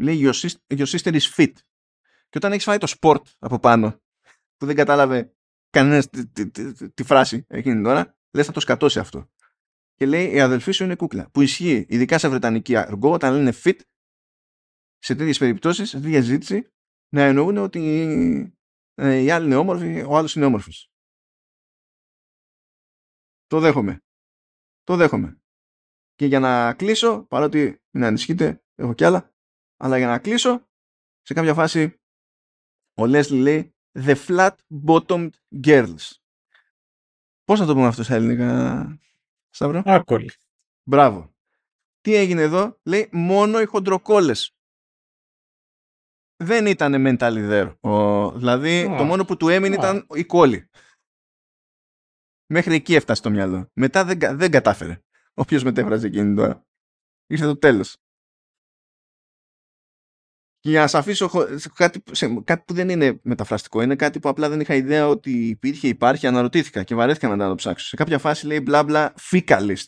[0.03, 1.53] Λέει your sister, your sister is fit.
[2.29, 4.01] Και όταν έχεις φάει το sport από πάνω
[4.57, 5.35] που δεν κατάλαβε
[5.71, 9.31] κανένας τη, τη, τη, φράση εκείνη την ώρα, λες θα το σκατώσει αυτό.
[9.95, 11.31] Και λέει η αδελφή σου είναι κούκλα.
[11.31, 13.79] Που ισχύει ειδικά σε βρετανική αργό όταν λένε fit
[15.03, 16.73] σε τέτοιες περιπτώσεις, σε τέτοια ζήτηση,
[17.09, 17.81] να εννοούν ότι
[18.95, 20.91] ε, οι άλλοι είναι όμορφοι, ο άλλος είναι όμορφος.
[23.47, 24.03] Το δέχομαι.
[24.83, 25.43] Το δέχομαι.
[26.15, 29.35] Και για να κλείσω, παρότι μην ανησυχείτε, έχω κι άλλα,
[29.77, 30.69] αλλά για να κλείσω,
[31.23, 32.01] σε κάποια φάση
[32.95, 34.57] ο Λέσλι λέει The Flat
[34.87, 35.31] Bottomed
[35.65, 36.11] Girls.
[37.45, 39.01] Πώς να το πούμε αυτό στα ελληνικά,
[39.51, 40.31] Σταύρο; Άκολη.
[40.83, 41.35] Μπράβο.
[42.01, 44.57] Τι έγινε εδώ, λέει μόνο οι χοντροκόλες
[46.43, 47.77] δεν ήταν mentally there.
[47.81, 50.69] Ο, δηλαδή το μόνο που του έμεινε ήταν η κόλλη.
[52.47, 53.71] Μέχρι εκεί έφτασε το μυαλό.
[53.73, 55.03] Μετά δεν, δεν κατάφερε.
[55.35, 56.67] Όποιος μετέφραζε εκείνη τώρα.
[57.27, 57.97] Ήρθε το τέλος.
[60.59, 61.31] Και για να σα αφήσω
[61.75, 65.49] κάτι, σε, κάτι που δεν είναι μεταφραστικό, είναι κάτι που απλά δεν είχα ιδέα ότι
[65.49, 67.87] υπήρχε, υπάρχει, αναρωτήθηκα και βαρέθηκα να το ψάξω.
[67.87, 69.87] Σε κάποια φάση λέει μπλα μπλα fecalist.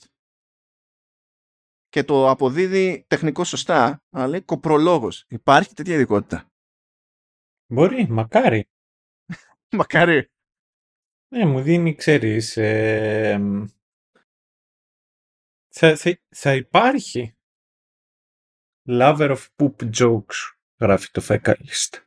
[1.94, 5.24] Και το αποδίδει τεχνικό σωστά, αλλά λέει κοπρολόγος.
[5.28, 6.52] Υπάρχει τέτοια ειδικότητα;
[7.72, 8.68] Μπορεί, μακάρι.
[9.78, 10.30] μακάρι.
[11.32, 13.38] Ναι, μου δίνει, ξέρεις, ε,
[15.68, 17.34] θα, θα, θα υπάρχει
[18.88, 22.04] lover of poop jokes γράφει το Fecalist.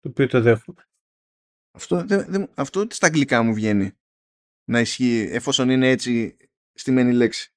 [0.00, 0.84] Το οποίο το δέχομαι.
[1.74, 3.92] Αυτό, δε, δε, αυτό στα αγγλικά μου βγαίνει
[4.64, 6.36] να ισχύει εφόσον είναι έτσι
[6.72, 7.51] στημένη λέξη.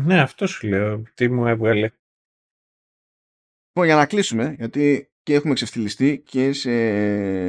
[0.00, 1.02] Ναι, αυτό σου λέω.
[1.14, 1.90] Τι μου έβγαλε.
[3.68, 6.70] Λοιπόν, για να κλείσουμε, γιατί και έχουμε ξεφτυλιστεί και σε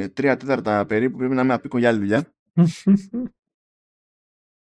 [0.08, 2.34] τρία τέταρτα περίπου πρέπει να είμαι απίκο για άλλη δουλειά.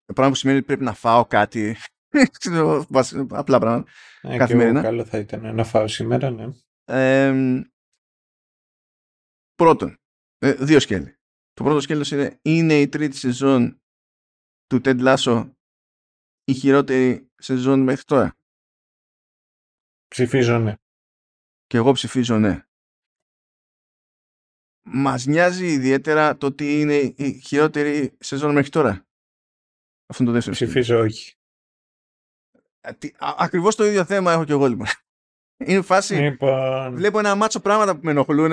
[0.04, 1.76] Το πράγμα που σημαίνει ότι πρέπει να φάω κάτι.
[3.30, 3.90] Απλά πράγματα.
[4.22, 4.82] Ε, καθημερινά.
[4.82, 6.46] καλό θα ήταν να φάω σήμερα, ναι.
[6.84, 7.62] Ε,
[9.54, 9.96] πρώτον,
[10.38, 11.16] ε, δύο σκέλη.
[11.52, 13.80] Το πρώτο σκέλος είναι, είναι η τρίτη σεζόν
[14.66, 15.50] του Ted Lasso
[16.48, 18.36] η χειρότερη σεζόν μέχρι τώρα.
[20.08, 20.74] Ψηφίζω ναι.
[21.66, 22.66] Και εγώ ψηφίζω ναι.
[24.82, 29.06] Μας νοιάζει ιδιαίτερα το ότι είναι η χειρότερη σεζόν μέχρι τώρα;
[30.06, 30.54] Αυτό είναι το δεύτερο.
[30.54, 31.36] Ψηφίζω όχι.
[33.18, 34.86] Ακριβώς το ίδιο θέμα έχω και εγώ λοιπόν.
[35.66, 36.14] Είναι φάση.
[36.14, 36.94] Λοιπόν...
[36.94, 38.52] Βλέπω ένα μάτσο πράγματα που με ενοχλούν.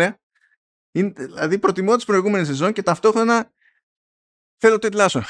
[0.91, 3.51] Είναι, δηλαδή προτιμώ τις προηγούμενες σεζόν και ταυτόχρονα
[4.57, 5.23] θέλω το ετλάσω.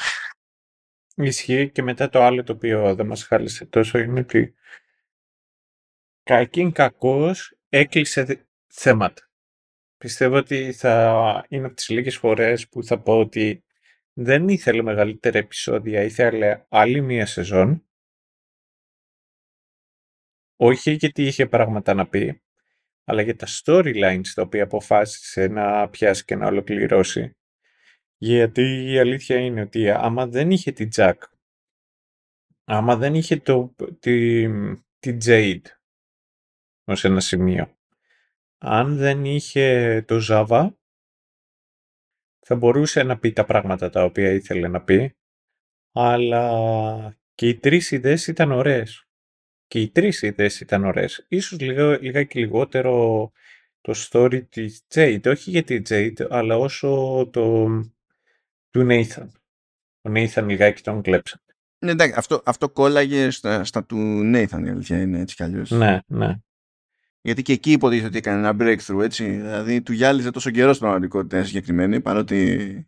[1.18, 4.54] Ισχύει και μετά το άλλο το οποίο δεν μας χάλισε τόσο είναι ότι
[6.22, 9.30] κακήν κακός έκλεισε θέματα.
[9.96, 13.64] Πιστεύω ότι θα είναι από τις λίγες φορές που θα πω ότι
[14.12, 17.86] δεν ήθελε μεγαλύτερα επεισόδια, ήθελε άλλη μία σεζόν
[20.56, 22.42] όχι γιατί είχε πράγματα να πει,
[23.04, 27.36] αλλά για τα storylines τα οποία αποφάσισε να πιάσει και να ολοκληρώσει.
[28.18, 31.14] Γιατί η αλήθεια είναι ότι άμα δεν είχε την Jack,
[32.64, 34.46] άμα δεν είχε το, τη,
[34.98, 35.62] τη Jade
[36.84, 37.78] ως ένα σημείο,
[38.58, 40.74] αν δεν είχε το Java,
[42.40, 45.16] θα μπορούσε να πει τα πράγματα τα οποία ήθελε να πει,
[45.92, 49.06] αλλά και οι τρεις ιδέες ήταν ωραίες
[49.66, 51.26] και οι τρεις ιδέες ήταν ωραίες.
[51.28, 53.30] Ίσως λίγα, λιγάκι λιγότερο
[53.80, 57.68] το story της Jade, όχι για τη Jade, αλλά όσο το
[58.76, 59.26] του Nathan.
[60.00, 61.40] Ο Nathan λιγάκι τον κλέψαν.
[61.78, 65.70] Ναι, εντάξει, αυτό, αυτό κόλλαγε στα, στα του Nathan, η αλήθεια είναι έτσι κι αλλιώς.
[65.70, 66.34] Ναι, ναι.
[67.20, 69.30] Γιατί και εκεί υποτίθεται ότι έκανε ένα breakthrough, έτσι.
[69.30, 72.86] Δηλαδή του γυάλιζε τόσο καιρό στην πραγματικότητα συγκεκριμένη, παρότι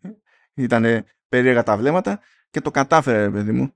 [0.53, 2.19] ήταν περίεργα τα βλέμματα
[2.49, 3.73] και το κατάφερε, παιδί μου.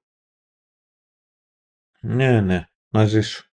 [2.01, 3.51] Ναι, ναι μαζί σου.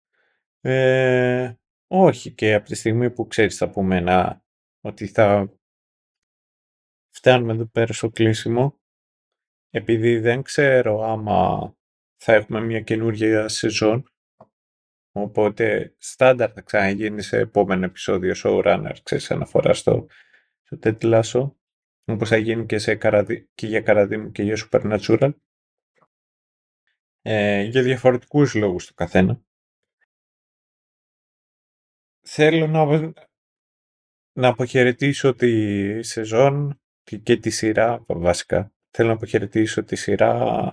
[0.60, 1.52] Ε,
[1.86, 4.42] όχι και από τη στιγμή που ξέρεις θα πούμε να,
[4.80, 5.52] ότι θα
[7.16, 8.80] φτάνουμε εδώ πέρα στο κλείσιμο
[9.70, 11.74] επειδή δεν ξέρω άμα
[12.16, 14.10] θα έχουμε μια καινούργια σεζόν
[15.12, 20.06] οπότε στάνταρ θα ξαναγίνει σε επόμενο επεισόδιο showrunner ξέρεις αναφορά στο,
[20.62, 21.50] στο Ted
[22.08, 25.32] όπως θα γίνει και, σε καραδί, και για Καραδίμου και για Supernatural
[27.22, 29.40] ε, για διαφορετικούς λόγους το καθένα.
[32.20, 33.12] Θέλω να,
[34.32, 36.80] να αποχαιρετήσω τη σεζόν
[37.22, 38.72] και τη σειρά, βασικά.
[38.90, 40.68] Θέλω να αποχαιρετήσω τη σειρά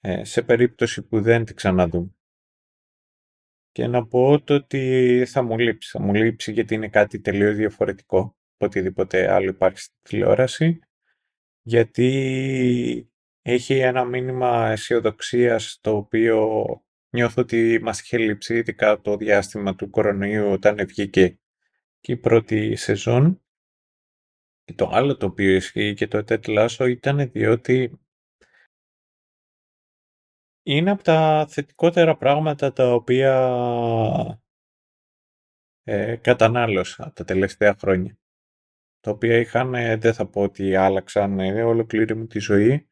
[0.00, 2.14] ε, σε περίπτωση που δεν τη ξαναδούμε.
[3.72, 5.90] Και να πω το ότι θα μου λείψει.
[5.90, 10.78] Θα μου λείψει γιατί είναι κάτι τελείως διαφορετικό από οτιδήποτε άλλο υπάρχει στη τηλεόραση.
[11.62, 13.10] Γιατί
[13.42, 16.66] έχει ένα μήνυμα αισιοδοξίας το οποίο
[17.10, 21.38] νιώθω ότι μας είχε λείψει ειδικά το διάστημα του κορονοϊού όταν βγήκε
[22.00, 23.42] και η πρώτη σεζόν.
[24.70, 28.00] Και το άλλο το οποίο ισχύει και το τέτλάσο ήταν διότι
[30.62, 33.32] είναι από τα θετικότερα πράγματα τα οποία
[35.82, 38.18] ε, κατανάλωσα τα τελευταία χρόνια.
[39.00, 42.88] Τα οποία είχαν, ε, δεν θα πω ότι άλλαξαν ε, ολοκλήρη μου τη ζωή,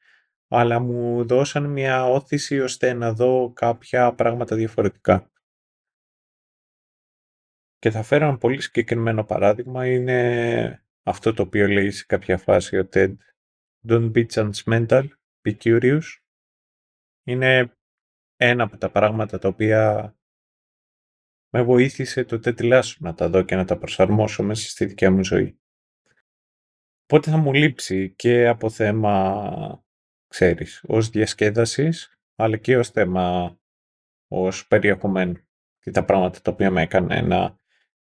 [0.48, 5.30] αλλά μου δώσαν μια όθηση ώστε να δω κάποια πράγματα διαφορετικά.
[7.78, 12.78] Και θα φέρω ένα πολύ συγκεκριμένο παράδειγμα, είναι αυτό το οποίο λέει σε κάποια φάση
[12.78, 13.16] ο TED
[13.88, 15.08] Don't be judgmental,
[15.42, 16.02] be curious.
[17.22, 17.76] Είναι
[18.36, 20.12] ένα από τα πράγματα τα οποία
[21.48, 25.24] με βοήθησε το TED να τα δω και να τα προσαρμόσω μέσα στη δικιά μου
[25.24, 25.60] ζωή.
[27.02, 29.84] Οπότε θα μου λείψει και από θέμα
[30.28, 33.58] ξέρεις, ως διασκέδασης, αλλά και ως θέμα,
[34.28, 35.36] ως περιεχομένου
[35.78, 37.58] και τα πράγματα τα οποία με έκανε να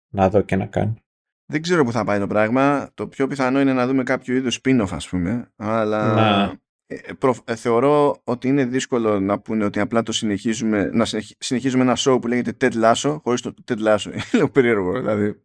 [0.10, 1.07] να δω και να κάνω.
[1.51, 2.92] Δεν ξέρω που θα πάει το πράγμα.
[2.93, 5.51] Το πιο πιθανό είναι να δούμε κάποιο είδους spin-off ας πούμε.
[5.56, 6.59] Αλλά Να.
[6.85, 11.32] ε, προ- ε, θεωρώ ότι είναι δύσκολο να πούνε ότι απλά το συνεχίζουμε, να συνεχ-
[11.43, 14.06] συνεχίζουμε ένα show που λέγεται Ted Lasso χωρίς το Ted Lasso.
[14.14, 15.42] Είναι λίγο περίεργο δηλαδή.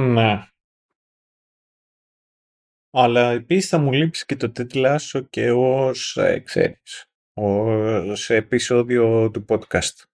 [0.00, 0.46] Ναι.
[2.90, 9.44] Αλλά επίσης θα μου λείψει και το τετλάσο και ως, ε, ξέρεις, ως επεισόδιο του
[9.48, 10.04] podcast.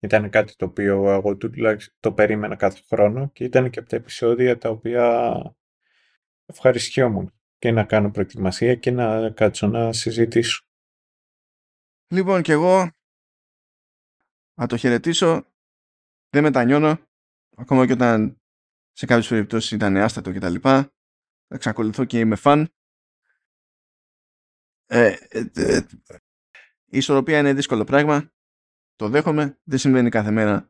[0.00, 3.96] Ήταν κάτι το οποίο εγώ τουλάχιστον το περίμενα κάθε χρόνο και ήταν και από τα
[3.96, 5.32] επεισόδια τα οποία
[6.46, 10.64] ευχαριστιόμουν και να κάνω προετοιμασία και να κάτσω να συζητήσω.
[12.12, 12.90] Λοιπόν και εγώ
[14.58, 15.46] να το χαιρετήσω
[16.28, 16.98] δεν μετανιώνω
[17.56, 18.40] ακόμα και όταν
[18.92, 20.94] σε κάποιες περιπτώσεις ήταν άστατο και τα λοιπά
[21.48, 22.74] εξακολουθώ και είμαι φαν
[24.86, 25.86] ε, ε, ε,
[26.84, 28.32] η ισορροπία είναι δύσκολο πράγμα
[28.96, 29.58] το δέχομαι.
[29.64, 30.68] Δεν συμβαίνει κάθε μέρα.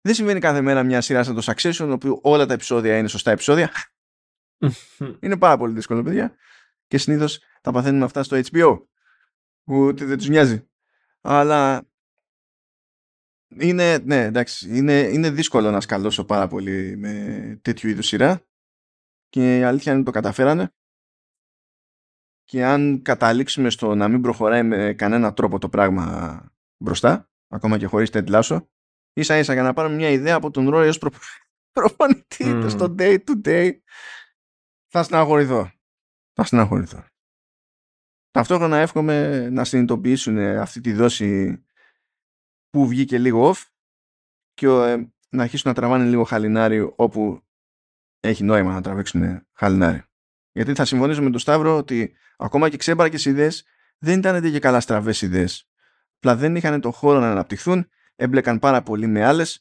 [0.00, 3.30] Δεν συμβαίνει κάθε μέρα μια σειρά σαν το Succession όπου όλα τα επεισόδια είναι σωστά
[3.30, 3.70] επεισόδια.
[5.20, 6.36] Είναι πάρα πολύ δύσκολο παιδιά.
[6.86, 8.82] Και συνήθως τα παθαίνουμε αυτά στο HBO
[9.64, 10.68] που ούτε δεν τους νοιάζει.
[11.20, 11.88] Αλλά
[13.48, 18.42] είναι, ναι, εντάξει, είναι, είναι δύσκολο να σκαλώσω πάρα πολύ με τέτοιου είδους σειρά.
[19.28, 20.72] Και η αλήθεια είναι ότι το καταφέρανε.
[22.44, 27.86] Και αν καταλήξουμε στο να μην προχωράει με κανένα τρόπο το πράγμα μπροστά, ακόμα και
[27.86, 28.66] χωρίς Ted Lasso,
[29.12, 31.10] ίσα ίσα για να πάρουμε μια ιδέα από τον Ρόι ως προ...
[31.78, 32.64] προπονητή Μμμ.
[32.64, 32.70] mm.
[32.70, 33.72] στο day to day,
[34.86, 35.72] θα στεναχωρηθώ.
[36.32, 37.04] Θα στεναχωρηθώ.
[38.30, 41.62] Ταυτόχρονα εύχομαι να συνειδητοποιήσουν αυτή τη δόση
[42.70, 43.62] που βγήκε λίγο off
[44.54, 44.96] και ε,
[45.28, 47.42] να αρχίσουν να τραβάνε λίγο χαλινάρι όπου
[48.20, 50.02] έχει νόημα να τραβήξουν χαλινάρι.
[50.52, 53.64] Γιατί θα συμφωνήσω με τον Σταύρο ότι ακόμα και ξέμπαρκες ιδέες
[53.98, 55.68] δεν ήταν και καλά στραβές ιδέες.
[56.18, 59.60] Απλά δεν είχαν το χώρο να αναπτυχθούν, έμπλεκαν πάρα πολύ με άλλες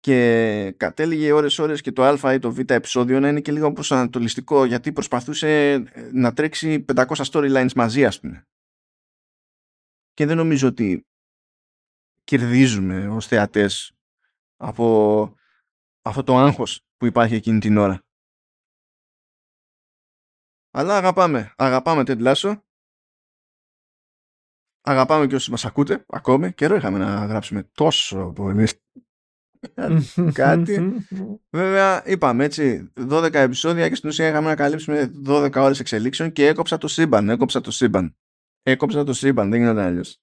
[0.00, 3.72] και κατέληγε ώρες ώρες και το α ή το β επεισόδιο να είναι και λίγο
[3.72, 8.46] προσανατολιστικό γιατί προσπαθούσε ε, να τρέξει 500 storylines μαζί ας πούμε.
[10.14, 11.06] Και δεν νομίζω ότι
[12.24, 13.92] κερδίζουμε ως θεατές
[14.56, 15.34] από
[16.02, 18.02] αυτό το άγχος που υπάρχει εκείνη την ώρα.
[20.70, 21.52] Αλλά αγαπάμε.
[21.56, 22.60] Αγαπάμε Ted Lasso.
[24.88, 26.52] Αγαπάμε και όσους μας ακούτε ακόμη.
[26.52, 28.68] Καιρό είχαμε να γράψουμε τόσο πολύ.
[30.32, 31.06] Κάτι.
[31.50, 36.46] Βέβαια, είπαμε έτσι, 12 επεισόδια και στην ουσία είχαμε να καλύψουμε 12 ώρες εξελίξεων και
[36.46, 37.28] έκοψα το σύμπαν.
[37.28, 38.16] Έκοψα το σύμπαν.
[38.62, 39.50] Έκοψα το σύμπαν.
[39.50, 40.20] Δεν γινόταν αλλιώς.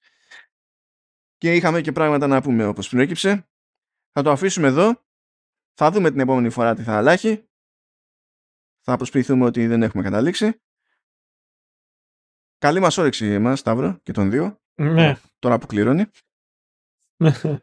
[1.37, 3.49] Και είχαμε και πράγματα να πούμε όπως προέκυψε.
[4.11, 5.03] Θα το αφήσουμε εδώ.
[5.73, 7.47] Θα δούμε την επόμενη φορά τι θα αλλάχει.
[8.81, 10.59] Θα προσποιηθούμε ότι δεν έχουμε καταλήξει.
[12.57, 14.59] Καλή μας όρεξη εμάς, Σταύρο, και τον δύο.
[14.75, 15.15] Ναι.
[15.39, 16.05] Τώρα που κληρώνει.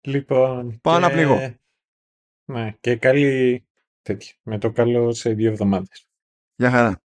[0.00, 0.80] λοιπόν.
[0.80, 1.54] Πάω να και- πληγώ.
[2.44, 3.66] Ναι, και καλή
[4.02, 4.34] τέτοια.
[4.42, 6.08] Με το καλό σε δύο εβδομάδες.
[6.56, 7.02] Γεια χαρά.